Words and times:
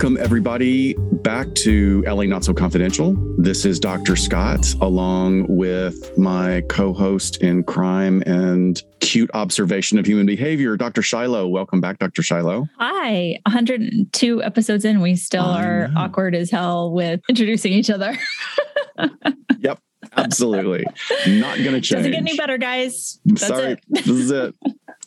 Welcome, 0.00 0.16
everybody, 0.18 0.94
back 0.96 1.52
to 1.56 2.04
LA 2.06 2.22
Not 2.22 2.44
So 2.44 2.54
Confidential. 2.54 3.16
This 3.36 3.64
is 3.64 3.80
Dr. 3.80 4.14
Scott, 4.14 4.72
along 4.80 5.48
with 5.48 6.16
my 6.16 6.62
co 6.68 6.92
host 6.92 7.42
in 7.42 7.64
crime 7.64 8.22
and 8.24 8.80
cute 9.00 9.28
observation 9.34 9.98
of 9.98 10.06
human 10.06 10.24
behavior, 10.24 10.76
Dr. 10.76 11.02
Shiloh. 11.02 11.48
Welcome 11.48 11.80
back, 11.80 11.98
Dr. 11.98 12.22
Shiloh. 12.22 12.68
Hi. 12.78 13.40
102 13.46 14.40
episodes 14.40 14.84
in, 14.84 15.00
we 15.00 15.16
still 15.16 15.42
I 15.42 15.64
are 15.64 15.88
know. 15.88 15.98
awkward 15.98 16.36
as 16.36 16.48
hell 16.52 16.92
with 16.92 17.20
introducing 17.28 17.72
each 17.72 17.90
other. 17.90 18.16
Yep, 19.58 19.80
absolutely. 20.16 20.84
Not 21.26 21.58
going 21.58 21.72
to 21.72 21.80
change. 21.80 21.90
Doesn't 21.90 22.12
get 22.12 22.20
any 22.20 22.36
better, 22.36 22.56
guys. 22.56 23.18
That's 23.24 23.48
Sorry. 23.48 23.72
it. 23.72 23.84
This 23.88 24.06
is 24.06 24.30
it. 24.30 24.54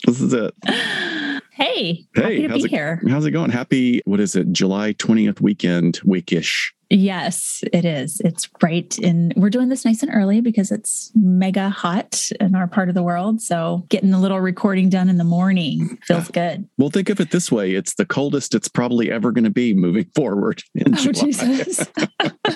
This 0.05 0.19
is 0.19 0.33
it. 0.33 0.53
Hey, 1.53 2.05
Hey, 2.15 2.21
happy 2.21 2.41
to 2.43 2.47
how's 2.47 2.57
be 2.59 2.65
it- 2.65 2.71
here. 2.71 3.01
How's 3.09 3.25
it 3.25 3.31
going? 3.31 3.51
Happy, 3.51 4.01
what 4.05 4.19
is 4.19 4.35
it, 4.35 4.51
July 4.53 4.93
20th 4.93 5.41
weekend, 5.41 5.99
weekish. 6.05 6.71
Yes, 6.89 7.63
it 7.71 7.85
is. 7.85 8.21
It's 8.25 8.49
right 8.61 8.97
in, 8.99 9.31
we're 9.37 9.49
doing 9.49 9.69
this 9.69 9.85
nice 9.85 10.01
and 10.03 10.11
early 10.13 10.41
because 10.41 10.71
it's 10.71 11.09
mega 11.15 11.69
hot 11.69 12.29
in 12.41 12.53
our 12.53 12.67
part 12.67 12.89
of 12.89 12.95
the 12.95 13.03
world. 13.03 13.41
So 13.41 13.85
getting 13.89 14.13
a 14.13 14.19
little 14.19 14.41
recording 14.41 14.89
done 14.89 15.07
in 15.07 15.17
the 15.17 15.23
morning 15.23 15.97
feels 16.03 16.27
good. 16.29 16.67
Well, 16.77 16.89
think 16.89 17.09
of 17.09 17.21
it 17.21 17.31
this 17.31 17.49
way 17.49 17.75
it's 17.75 17.93
the 17.95 18.05
coldest 18.05 18.53
it's 18.55 18.67
probably 18.67 19.09
ever 19.09 19.31
going 19.31 19.45
to 19.45 19.49
be 19.49 19.73
moving 19.73 20.05
forward 20.15 20.63
in 20.75 20.93
Oh, 20.93 20.97
July. 20.97 21.13
Jesus. 21.13 21.87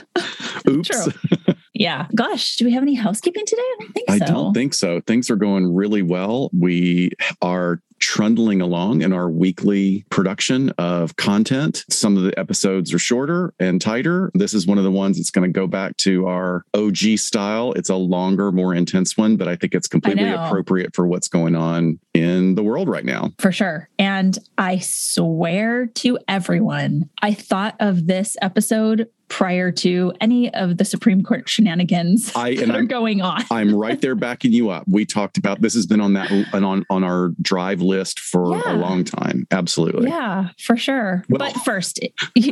Oops. 0.69 1.07
Yeah. 1.75 2.07
Gosh, 2.15 2.55
do 2.55 2.65
we 2.65 2.71
have 2.71 2.83
any 2.83 2.95
housekeeping 2.95 3.45
today? 3.45 3.61
I 3.61 3.75
don't 3.79 3.93
think 3.93 4.09
I 4.09 4.17
so. 4.19 4.25
don't 4.25 4.53
think 4.53 4.73
so. 4.73 5.01
Things 5.01 5.29
are 5.29 5.35
going 5.35 5.75
really 5.75 6.01
well. 6.01 6.49
We 6.53 7.11
are 7.41 7.81
trundling 7.99 8.61
along 8.61 9.01
in 9.01 9.13
our 9.13 9.29
weekly 9.29 10.05
production 10.09 10.69
of 10.77 11.15
content. 11.15 11.85
Some 11.89 12.17
of 12.17 12.23
the 12.23 12.37
episodes 12.37 12.93
are 12.93 12.99
shorter 12.99 13.53
and 13.59 13.81
tighter. 13.81 14.31
This 14.33 14.53
is 14.53 14.67
one 14.67 14.77
of 14.77 14.83
the 14.83 14.91
ones 14.91 15.17
that's 15.17 15.31
going 15.31 15.51
to 15.51 15.59
go 15.59 15.67
back 15.67 15.97
to 15.97 16.27
our 16.27 16.63
OG 16.73 17.17
style. 17.17 17.73
It's 17.73 17.89
a 17.89 17.95
longer, 17.95 18.51
more 18.51 18.73
intense 18.73 19.17
one, 19.17 19.37
but 19.37 19.47
I 19.47 19.55
think 19.55 19.73
it's 19.73 19.87
completely 19.87 20.29
appropriate 20.29 20.95
for 20.95 21.07
what's 21.07 21.27
going 21.27 21.55
on 21.55 21.99
in 22.13 22.55
the 22.55 22.63
world 22.63 22.87
right 22.87 23.05
now. 23.05 23.31
For 23.39 23.51
sure. 23.51 23.89
And 23.97 24.37
I 24.57 24.79
swear 24.79 25.87
to 25.87 26.19
everyone, 26.27 27.09
I 27.21 27.33
thought 27.33 27.75
of 27.79 28.07
this 28.07 28.37
episode 28.41 29.09
prior 29.27 29.71
to 29.71 30.13
any 30.21 30.53
of 30.53 30.77
the 30.77 30.85
Supreme 30.85 31.23
Court 31.23 31.47
shenanigans 31.49 32.31
I, 32.35 32.55
that 32.59 32.69
are 32.69 32.77
I'm, 32.77 32.87
going 32.87 33.21
on. 33.21 33.43
I'm 33.51 33.75
right 33.75 33.99
there 33.99 34.15
backing 34.15 34.51
you 34.53 34.69
up. 34.69 34.83
We 34.87 35.05
talked 35.05 35.37
about 35.37 35.61
this 35.61 35.73
has 35.73 35.85
been 35.85 36.01
on 36.01 36.13
that 36.13 36.31
on 36.53 36.85
on 36.89 37.03
our 37.03 37.31
drive 37.41 37.81
list 37.81 38.19
for 38.19 38.55
Yeah. 38.55 38.73
a 38.73 38.75
long 38.75 39.03
time. 39.03 39.47
Absolutely. 39.51 40.09
Yeah, 40.09 40.49
for 40.59 40.77
sure. 40.77 41.23
Well- 41.29 41.39
but 41.39 41.53
first, 41.63 41.99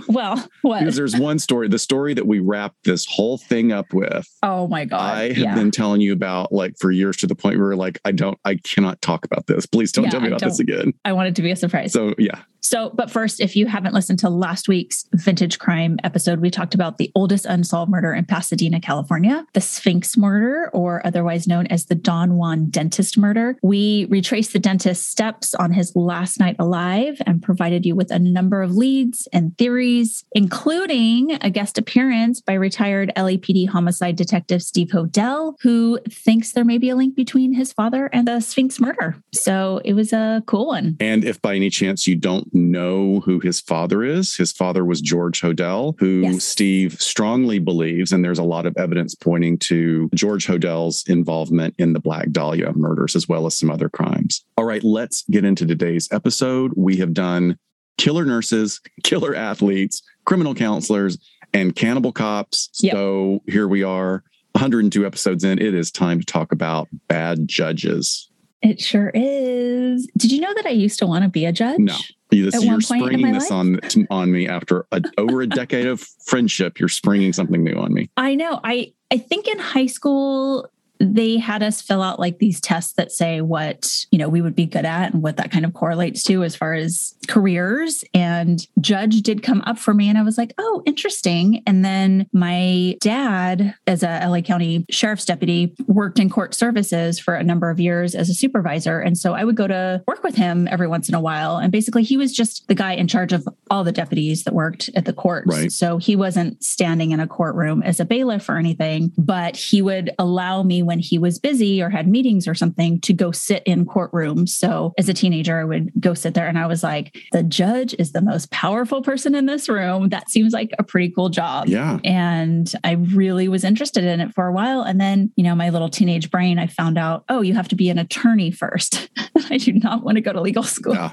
well, 0.07 0.47
what? 0.61 0.79
Because 0.79 0.95
there's 0.95 1.15
one 1.15 1.39
story, 1.39 1.67
the 1.67 1.79
story 1.79 2.13
that 2.13 2.27
we 2.27 2.39
wrapped 2.39 2.83
this 2.83 3.05
whole 3.05 3.37
thing 3.37 3.71
up 3.71 3.93
with. 3.93 4.27
Oh 4.41 4.67
my 4.67 4.85
God. 4.85 5.01
I 5.17 5.27
have 5.29 5.37
yeah. 5.37 5.55
been 5.55 5.71
telling 5.71 6.01
you 6.01 6.13
about 6.13 6.51
like 6.51 6.75
for 6.79 6.91
years 6.91 7.17
to 7.17 7.27
the 7.27 7.35
point 7.35 7.59
where 7.59 7.75
like 7.75 7.99
I 8.05 8.11
don't 8.11 8.37
I 8.45 8.55
cannot 8.55 9.01
talk 9.01 9.25
about 9.25 9.47
this. 9.47 9.65
Please 9.65 9.91
don't 9.91 10.05
Yeah, 10.05 10.11
tell 10.11 10.21
me 10.21 10.27
about 10.27 10.41
this 10.41 10.59
again. 10.59 10.93
I 11.05 11.13
want 11.13 11.27
it 11.29 11.35
to 11.35 11.41
be 11.41 11.51
a 11.51 11.55
surprise. 11.55 11.93
So 11.93 12.13
yeah. 12.17 12.41
So, 12.63 12.91
but 12.91 13.11
first, 13.11 13.41
if 13.41 13.57
you 13.57 13.67
haven't 13.67 13.93
listened 13.93 14.19
to 14.19 14.29
last 14.29 14.69
week's 14.69 15.05
vintage 15.13 15.59
crime 15.59 15.99
episode, 16.05 16.39
we 16.39 16.49
talked 16.49 16.62
about 16.73 16.97
the 16.97 17.11
oldest 17.15 17.45
unsolved 17.45 17.91
murder 17.91 18.13
in 18.13 18.25
Pasadena, 18.25 18.79
California, 18.79 19.45
the 19.53 19.61
Sphinx 19.61 20.15
murder, 20.15 20.69
or 20.71 21.05
otherwise 21.05 21.47
known 21.47 21.67
as 21.67 21.85
the 21.85 21.95
Don 21.95 22.35
Juan 22.35 22.69
dentist 22.69 23.17
murder. 23.17 23.57
We 23.63 24.05
retraced 24.09 24.53
the 24.53 24.59
dentist's 24.59 25.05
steps 25.07 25.55
on 25.55 25.73
his 25.73 25.95
last 25.95 26.39
night 26.39 26.55
alive 26.59 27.21
and 27.25 27.41
provided 27.41 27.85
you 27.85 27.95
with 27.95 28.11
a 28.11 28.19
number 28.19 28.61
of 28.61 28.75
leads 28.75 29.27
and 29.33 29.57
theories, 29.57 30.23
including 30.33 31.37
a 31.41 31.49
guest 31.49 31.77
appearance 31.77 32.39
by 32.39 32.53
retired 32.53 33.11
LAPD 33.17 33.67
homicide 33.69 34.15
detective 34.15 34.61
Steve 34.61 34.89
Hodel, 34.89 35.55
who 35.61 35.99
thinks 36.09 36.53
there 36.53 36.63
may 36.63 36.77
be 36.77 36.89
a 36.89 36.95
link 36.95 37.15
between 37.15 37.53
his 37.53 37.73
father 37.73 38.05
and 38.13 38.27
the 38.27 38.39
Sphinx 38.39 38.79
murder. 38.79 39.15
So 39.33 39.81
it 39.83 39.93
was 39.93 40.13
a 40.13 40.43
cool 40.45 40.67
one. 40.67 40.97
And 40.99 41.25
if 41.25 41.41
by 41.41 41.55
any 41.55 41.69
chance 41.69 42.07
you 42.07 42.15
don't 42.15 42.53
know 42.53 43.21
who 43.21 43.39
his 43.39 43.59
father 43.59 44.03
is, 44.03 44.35
his 44.35 44.51
father 44.51 44.85
was 44.85 45.01
George 45.01 45.41
Hodel, 45.41 45.95
who 45.99 46.21
Yes. 46.21 46.43
Steve 46.53 47.01
strongly 47.01 47.57
believes, 47.57 48.11
and 48.11 48.23
there's 48.23 48.37
a 48.37 48.43
lot 48.43 48.67
of 48.67 48.77
evidence 48.77 49.15
pointing 49.15 49.57
to 49.57 50.07
George 50.13 50.45
Hodel's 50.45 51.03
involvement 51.07 51.73
in 51.79 51.93
the 51.93 51.99
Black 51.99 52.29
Dahlia 52.29 52.71
murders 52.73 53.15
as 53.15 53.27
well 53.27 53.47
as 53.47 53.57
some 53.57 53.71
other 53.71 53.89
crimes. 53.89 54.45
All 54.55 54.65
right, 54.65 54.83
let's 54.83 55.23
get 55.31 55.45
into 55.45 55.65
today's 55.65 56.07
episode. 56.11 56.71
We 56.77 56.97
have 56.97 57.11
done 57.11 57.57
killer 57.97 58.23
nurses, 58.23 58.81
killer 59.03 59.33
athletes, 59.33 60.03
criminal 60.25 60.53
counselors, 60.53 61.17
and 61.55 61.75
cannibal 61.75 62.11
cops. 62.11 62.69
Yep. 62.83 62.93
So 62.93 63.41
here 63.47 63.67
we 63.67 63.81
are. 63.81 64.23
102 64.51 65.07
episodes 65.07 65.43
in, 65.43 65.57
it 65.57 65.73
is 65.73 65.89
time 65.89 66.19
to 66.19 66.25
talk 66.27 66.51
about 66.51 66.87
bad 67.07 67.47
judges. 67.47 68.29
It 68.63 68.79
sure 68.79 69.11
is. 69.13 70.07
Did 70.17 70.31
you 70.31 70.39
know 70.39 70.53
that 70.55 70.65
I 70.65 70.69
used 70.69 70.97
to 70.99 71.05
want 71.05 71.23
to 71.23 71.29
be 71.29 71.45
a 71.45 71.51
judge? 71.51 71.79
No. 71.79 71.97
This, 72.31 72.55
At 72.55 72.63
you're 72.63 72.73
one 72.73 72.81
point 72.81 73.01
in 73.03 73.09
springing 73.09 73.33
this 73.33 73.51
on 73.51 73.79
on 74.09 74.31
me 74.31 74.47
after 74.47 74.87
a, 74.91 75.01
over 75.17 75.41
a 75.41 75.47
decade 75.47 75.85
of 75.85 75.99
friendship. 76.25 76.79
You're 76.79 76.89
springing 76.89 77.33
something 77.33 77.63
new 77.63 77.75
on 77.75 77.93
me. 77.93 78.09
I 78.17 78.35
know. 78.35 78.59
I 78.63 78.93
I 79.11 79.17
think 79.17 79.47
in 79.47 79.59
high 79.59 79.85
school 79.85 80.71
they 81.03 81.37
had 81.37 81.61
us 81.61 81.81
fill 81.81 82.01
out 82.01 82.19
like 82.19 82.39
these 82.39 82.61
tests 82.61 82.93
that 82.93 83.11
say 83.11 83.41
what, 83.41 84.05
you 84.11 84.17
know, 84.17 84.29
we 84.29 84.41
would 84.41 84.55
be 84.55 84.65
good 84.65 84.85
at 84.85 85.13
and 85.13 85.21
what 85.21 85.37
that 85.37 85.51
kind 85.51 85.65
of 85.65 85.73
correlates 85.73 86.23
to 86.23 86.43
as 86.43 86.55
far 86.55 86.73
as 86.73 87.15
careers 87.27 88.03
and 88.13 88.67
judge 88.79 89.21
did 89.21 89.43
come 89.43 89.61
up 89.65 89.77
for 89.77 89.93
me 89.93 90.09
and 90.09 90.17
I 90.17 90.23
was 90.23 90.37
like, 90.37 90.53
"Oh, 90.57 90.83
interesting." 90.85 91.61
And 91.67 91.83
then 91.83 92.27
my 92.33 92.97
dad 93.01 93.75
as 93.87 94.03
a 94.03 94.19
LA 94.25 94.41
County 94.41 94.85
sheriff's 94.89 95.25
deputy 95.25 95.75
worked 95.87 96.19
in 96.19 96.29
court 96.29 96.53
services 96.53 97.19
for 97.19 97.35
a 97.35 97.43
number 97.43 97.69
of 97.69 97.79
years 97.79 98.15
as 98.15 98.29
a 98.29 98.33
supervisor 98.33 98.99
and 98.99 99.17
so 99.17 99.33
I 99.33 99.43
would 99.43 99.55
go 99.55 99.67
to 99.67 100.03
work 100.07 100.23
with 100.23 100.35
him 100.35 100.67
every 100.71 100.87
once 100.87 101.09
in 101.09 101.15
a 101.15 101.21
while 101.21 101.57
and 101.57 101.71
basically 101.71 102.03
he 102.03 102.17
was 102.17 102.33
just 102.33 102.67
the 102.67 102.75
guy 102.75 102.93
in 102.93 103.07
charge 103.07 103.33
of 103.33 103.47
all 103.69 103.83
the 103.83 103.91
deputies 103.91 104.43
that 104.43 104.53
worked 104.53 104.89
at 104.95 105.05
the 105.05 105.13
courts. 105.13 105.47
Right. 105.47 105.71
So 105.71 105.97
he 105.97 106.15
wasn't 106.15 106.63
standing 106.63 107.11
in 107.11 107.19
a 107.19 107.27
courtroom 107.27 107.81
as 107.83 107.99
a 107.99 108.05
bailiff 108.05 108.49
or 108.49 108.57
anything, 108.57 109.11
but 109.17 109.55
he 109.55 109.81
would 109.81 110.11
allow 110.19 110.63
me 110.63 110.83
when 110.83 110.92
he 110.99 111.17
was 111.17 111.39
busy 111.39 111.81
or 111.81 111.89
had 111.89 112.07
meetings 112.07 112.47
or 112.47 112.55
something 112.55 112.99
to 113.01 113.13
go 113.13 113.31
sit 113.31 113.63
in 113.65 113.85
courtrooms. 113.85 114.49
So 114.49 114.93
as 114.97 115.09
a 115.09 115.13
teenager, 115.13 115.59
I 115.59 115.63
would 115.63 115.91
go 115.99 116.13
sit 116.13 116.33
there 116.33 116.47
and 116.47 116.57
I 116.57 116.67
was 116.67 116.83
like, 116.83 117.15
the 117.31 117.43
judge 117.43 117.95
is 117.99 118.11
the 118.11 118.21
most 118.21 118.51
powerful 118.51 119.01
person 119.01 119.35
in 119.35 119.45
this 119.45 119.69
room. 119.69 120.09
That 120.09 120.29
seems 120.29 120.53
like 120.53 120.71
a 120.79 120.83
pretty 120.83 121.09
cool 121.09 121.29
job. 121.29 121.67
Yeah. 121.67 121.99
And 122.03 122.71
I 122.83 122.93
really 122.93 123.47
was 123.47 123.63
interested 123.63 124.03
in 124.03 124.19
it 124.19 124.33
for 124.33 124.47
a 124.47 124.53
while. 124.53 124.81
And 124.81 124.99
then, 124.99 125.31
you 125.35 125.43
know, 125.43 125.55
my 125.55 125.69
little 125.69 125.89
teenage 125.89 126.31
brain, 126.31 126.59
I 126.59 126.67
found 126.67 126.97
out, 126.97 127.25
oh, 127.29 127.41
you 127.41 127.53
have 127.53 127.67
to 127.69 127.75
be 127.75 127.89
an 127.89 127.97
attorney 127.97 128.51
first. 128.51 129.09
I 129.49 129.57
do 129.57 129.73
not 129.73 130.03
want 130.03 130.15
to 130.15 130.21
go 130.21 130.33
to 130.33 130.41
legal 130.41 130.63
school. 130.63 130.95
Yeah. 130.95 131.11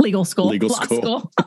Legal 0.00 0.24
school. 0.24 0.46
Legal 0.48 0.68
law 0.68 0.80
school. 0.82 1.32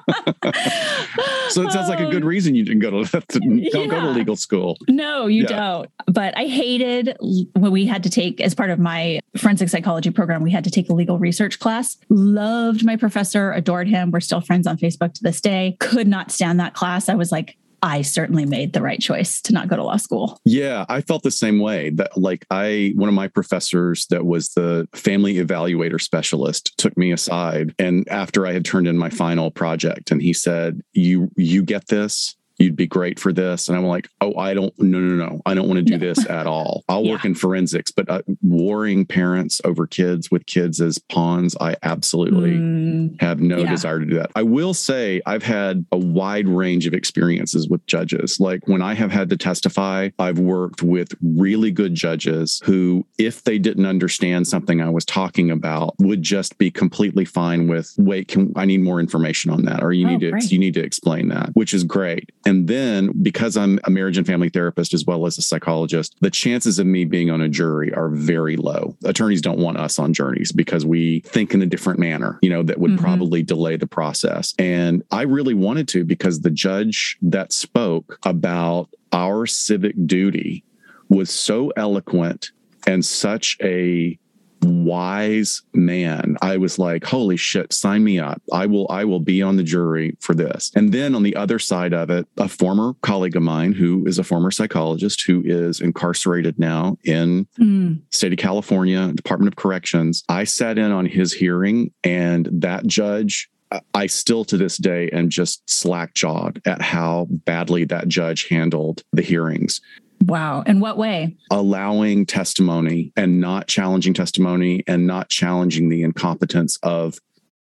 So 1.50 1.64
it 1.64 1.72
sounds 1.74 1.90
like 1.90 2.00
a 2.00 2.10
good 2.10 2.24
reason 2.24 2.56
you 2.56 2.64
didn't 2.64 2.80
go 2.80 3.04
to, 3.04 3.22
to 3.28 3.40
don't 3.72 3.90
go 3.90 4.00
to 4.00 4.10
legal 4.12 4.38
school. 4.38 4.78
No, 4.88 5.28
you 5.28 5.44
Yeah. 5.44 5.48
don't. 5.58 5.90
But 6.08 6.38
I 6.38 6.46
hated 6.46 7.18
when 7.20 7.72
we 7.74 7.86
had 7.86 8.04
to 8.04 8.10
take, 8.10 8.40
as 8.40 8.56
part 8.56 8.70
of 8.70 8.80
my 8.80 9.20
forensic 9.38 9.68
psychology 9.68 10.12
program, 10.12 10.44
we 10.44 10.52
had 10.52 10.64
to 10.64 10.72
take 10.72 10.90
a 10.90 10.94
legal 10.94 11.20
research 11.20 11.60
class. 11.60 11.98
Loved 12.10 12.86
my 12.86 12.96
professor, 12.96 13.52
adored 13.52 13.90
him. 13.90 14.12
We're 14.12 14.22
still 14.22 14.40
friends 14.40 14.66
on 14.66 14.78
Facebook 14.78 15.14
to 15.16 15.24
this 15.24 15.42
day. 15.42 15.76
Could 15.82 16.08
not 16.08 16.32
stand 16.32 16.58
that 16.62 16.74
class. 16.74 17.10
I 17.10 17.16
was 17.16 17.34
like, 17.34 17.58
I 17.84 18.02
certainly 18.02 18.46
made 18.46 18.74
the 18.74 18.82
right 18.82 19.00
choice 19.00 19.42
to 19.42 19.54
not 19.54 19.68
go 19.68 19.76
to 19.76 19.84
law 19.84 19.98
school. 19.98 20.40
Yeah, 20.46 20.86
I 20.88 21.02
felt 21.02 21.24
the 21.24 21.32
same 21.32 21.60
way. 21.60 21.90
That 21.90 22.18
like 22.18 22.46
I 22.52 22.94
one 22.96 23.10
of 23.10 23.16
my 23.16 23.28
professors 23.28 24.06
that 24.08 24.26
was 24.26 24.50
the 24.50 24.88
family 24.94 25.36
evaluator 25.36 26.00
specialist 26.00 26.78
took 26.78 26.96
me 26.98 27.12
aside 27.12 27.74
and 27.80 28.08
after 28.10 28.46
I 28.46 28.54
had 28.54 28.66
turned 28.66 28.88
in 28.88 28.98
my 28.98 29.10
final 29.10 29.52
project 29.52 30.12
and 30.12 30.22
he 30.22 30.34
said, 30.34 30.82
"You 30.94 31.32
you 31.36 31.64
get 31.64 31.88
this? 31.88 32.36
You'd 32.62 32.76
be 32.76 32.88
great 32.88 33.20
for 33.20 33.34
this." 33.34 33.68
And 33.68 33.78
I'm 33.78 33.86
like, 33.86 34.08
"Oh, 34.22 34.36
I 34.38 34.54
don't 34.54 34.74
no 34.80 35.00
no 35.00 35.16
no. 35.28 35.42
I 35.46 35.54
don't 35.54 35.68
want 35.68 35.78
to 35.80 35.84
do 35.84 35.98
No. 35.98 35.98
this 35.98 36.26
at 36.30 36.48
all. 36.48 36.84
I'll 36.90 37.04
Yeah. 37.04 37.12
work 37.14 37.26
in 37.26 37.34
forensics, 37.36 37.92
but 37.92 38.10
uh, 38.10 38.22
warring 38.42 39.06
parents 39.06 39.62
over 39.66 39.88
kids 39.88 40.30
with 40.32 40.46
kids 40.46 40.80
as 40.82 40.98
pawns, 41.00 41.56
I 41.60 41.76
absolutely 41.84 42.52
Mm, 42.52 43.22
have 43.22 43.40
no 43.42 43.60
Yeah. 43.60 43.70
desire 43.70 44.00
to 44.00 44.06
do 44.06 44.16
that. 44.16 44.32
I 44.36 44.44
will 44.44 44.74
say 44.74 45.22
I've 45.26 45.44
had 45.44 45.86
a 45.92 45.98
wide 45.98 46.48
range 46.48 46.86
of 46.88 46.94
experiences 46.94 47.68
with 47.70 47.86
judges. 47.88 48.40
Like 48.40 48.68
when 48.68 48.82
I 48.82 48.94
have 48.94 49.12
had 49.12 49.30
to 49.30 49.38
testify, 49.38 50.10
I've 50.20 50.40
worked 50.40 50.84
with 50.84 51.14
really 51.22 51.72
good 51.72 51.96
judges 51.96 52.62
who, 52.66 53.06
if 53.18 53.44
they 53.44 53.58
didn't 53.58 53.86
understand 53.86 54.48
something 54.48 54.82
I 54.82 54.90
was 54.90 55.06
talking 55.06 55.50
about, 55.52 55.96
would 56.00 56.22
just 56.22 56.58
be 56.58 56.70
completely 56.72 57.26
fine 57.26 57.68
with, 57.68 57.94
wait, 57.98 58.28
can 58.28 58.52
I 58.56 58.66
need 58.66 58.82
more 58.82 59.00
information 59.00 59.52
on 59.52 59.64
that? 59.66 59.84
Or 59.84 59.92
you 59.94 60.06
Oh, 60.08 60.12
need 60.12 60.20
to 60.22 60.32
great. 60.32 60.52
you 60.52 60.60
need 60.60 60.74
to 60.76 60.84
explain 60.84 61.30
that, 61.30 61.50
which 61.54 61.74
is 61.74 61.84
great. 61.84 62.32
And 62.46 62.51
And 62.52 62.68
then 62.68 63.14
because 63.24 63.56
I'm 63.56 63.80
a 63.86 63.90
marriage 63.90 64.18
and 64.18 64.28
family 64.28 64.50
therapist 64.50 64.94
as 64.94 65.06
well 65.06 65.26
as 65.26 65.38
a 65.38 65.42
psychologist, 65.42 66.18
the 66.20 66.30
chances 66.30 66.80
of 66.80 66.86
me 66.86 67.06
being 67.06 67.32
on 67.32 67.40
a 67.40 67.48
jury 67.48 67.94
are 67.94 68.10
very 68.10 68.58
low. 68.58 68.98
Attorneys 69.06 69.40
don't 69.40 69.58
want 69.58 69.78
us 69.78 69.98
on 69.98 70.14
juries 70.14 70.52
because 70.52 70.86
we 70.86 71.22
think 71.22 71.54
in 71.54 71.62
a 71.62 71.66
different 71.66 71.98
manner, 71.98 72.40
you 72.42 72.50
know, 72.50 72.62
that 72.62 72.78
would 72.78 72.92
mm-hmm. 72.92 73.06
probably 73.06 73.42
delay 73.42 73.78
the 73.78 73.88
process. 73.88 74.54
And 74.60 75.02
I 75.12 75.22
really 75.22 75.54
wanted 75.54 75.88
to 75.90 76.04
because 76.04 76.42
the 76.42 76.50
judge 76.50 77.18
that 77.22 77.54
spoke 77.54 78.20
about 78.26 78.90
our 79.14 79.46
civic 79.46 79.96
duty 80.06 80.66
was 81.08 81.30
so 81.30 81.72
eloquent 81.78 82.52
and 82.86 83.06
such 83.06 83.56
a 83.62 84.20
wise 84.62 85.62
man 85.74 86.38
i 86.42 86.58
was 86.58 86.78
like 86.78 87.04
holy 87.04 87.38
shit 87.38 87.74
sign 87.74 88.04
me 88.04 88.20
up 88.20 88.42
i 88.54 88.66
will 88.66 88.88
i 88.90 89.04
will 89.04 89.20
be 89.20 89.42
on 89.42 89.58
the 89.58 89.64
jury 89.64 90.16
for 90.20 90.34
this 90.34 90.72
and 90.76 90.92
then 90.92 91.16
on 91.16 91.24
the 91.24 91.36
other 91.36 91.58
side 91.58 91.94
of 91.94 92.10
it 92.10 92.28
a 92.38 92.48
former 92.48 92.94
colleague 93.02 93.36
of 93.36 93.44
mine 93.44 93.74
who 93.74 94.06
is 94.06 94.20
a 94.20 94.24
former 94.24 94.52
psychologist 94.52 95.24
who 95.26 95.42
is 95.46 95.82
incarcerated 95.82 96.58
now 96.60 96.98
in 97.04 97.48
mm. 97.60 98.00
state 98.12 98.34
of 98.34 98.38
california 98.38 99.12
department 99.14 99.52
of 99.52 99.56
corrections 99.56 100.24
i 100.30 100.44
sat 100.44 100.78
in 100.78 100.92
on 100.92 101.06
his 101.06 101.34
hearing 101.34 101.92
and 102.04 102.48
that 102.52 102.86
judge 102.86 103.50
I 103.94 104.08
still 104.08 104.44
to 104.46 104.58
this 104.58 104.78
day 104.78 105.10
am 105.10 105.30
just 105.30 105.70
slack 105.70 106.14
jawed 106.14 106.62
at 106.66 106.82
how 106.82 107.28
badly 107.30 107.86
that 107.86 108.08
judge 108.08 108.50
handled 108.50 109.04
the 109.14 109.22
hearings. 109.22 109.82
Wow. 110.22 110.62
In 110.62 110.80
what 110.80 110.98
way? 110.98 111.38
Allowing 111.50 112.26
testimony 112.26 113.12
and 113.16 113.40
not 113.42 113.68
challenging 113.68 114.14
testimony 114.14 114.84
and 114.88 115.08
not 115.08 115.30
challenging 115.30 115.90
the 115.90 116.04
incompetence 116.04 116.78
of 116.84 117.20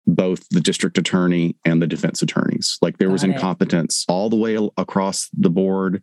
both 0.06 0.48
the 0.50 0.60
district 0.60 0.98
attorney 0.98 1.56
and 1.64 1.82
the 1.82 1.86
defense 1.86 2.22
attorneys. 2.22 2.78
Like 2.80 2.98
there 2.98 3.08
Got 3.08 3.12
was 3.12 3.24
incompetence 3.24 4.04
it. 4.08 4.12
all 4.12 4.30
the 4.30 4.36
way 4.36 4.56
across 4.76 5.28
the 5.36 5.50
board 5.50 6.02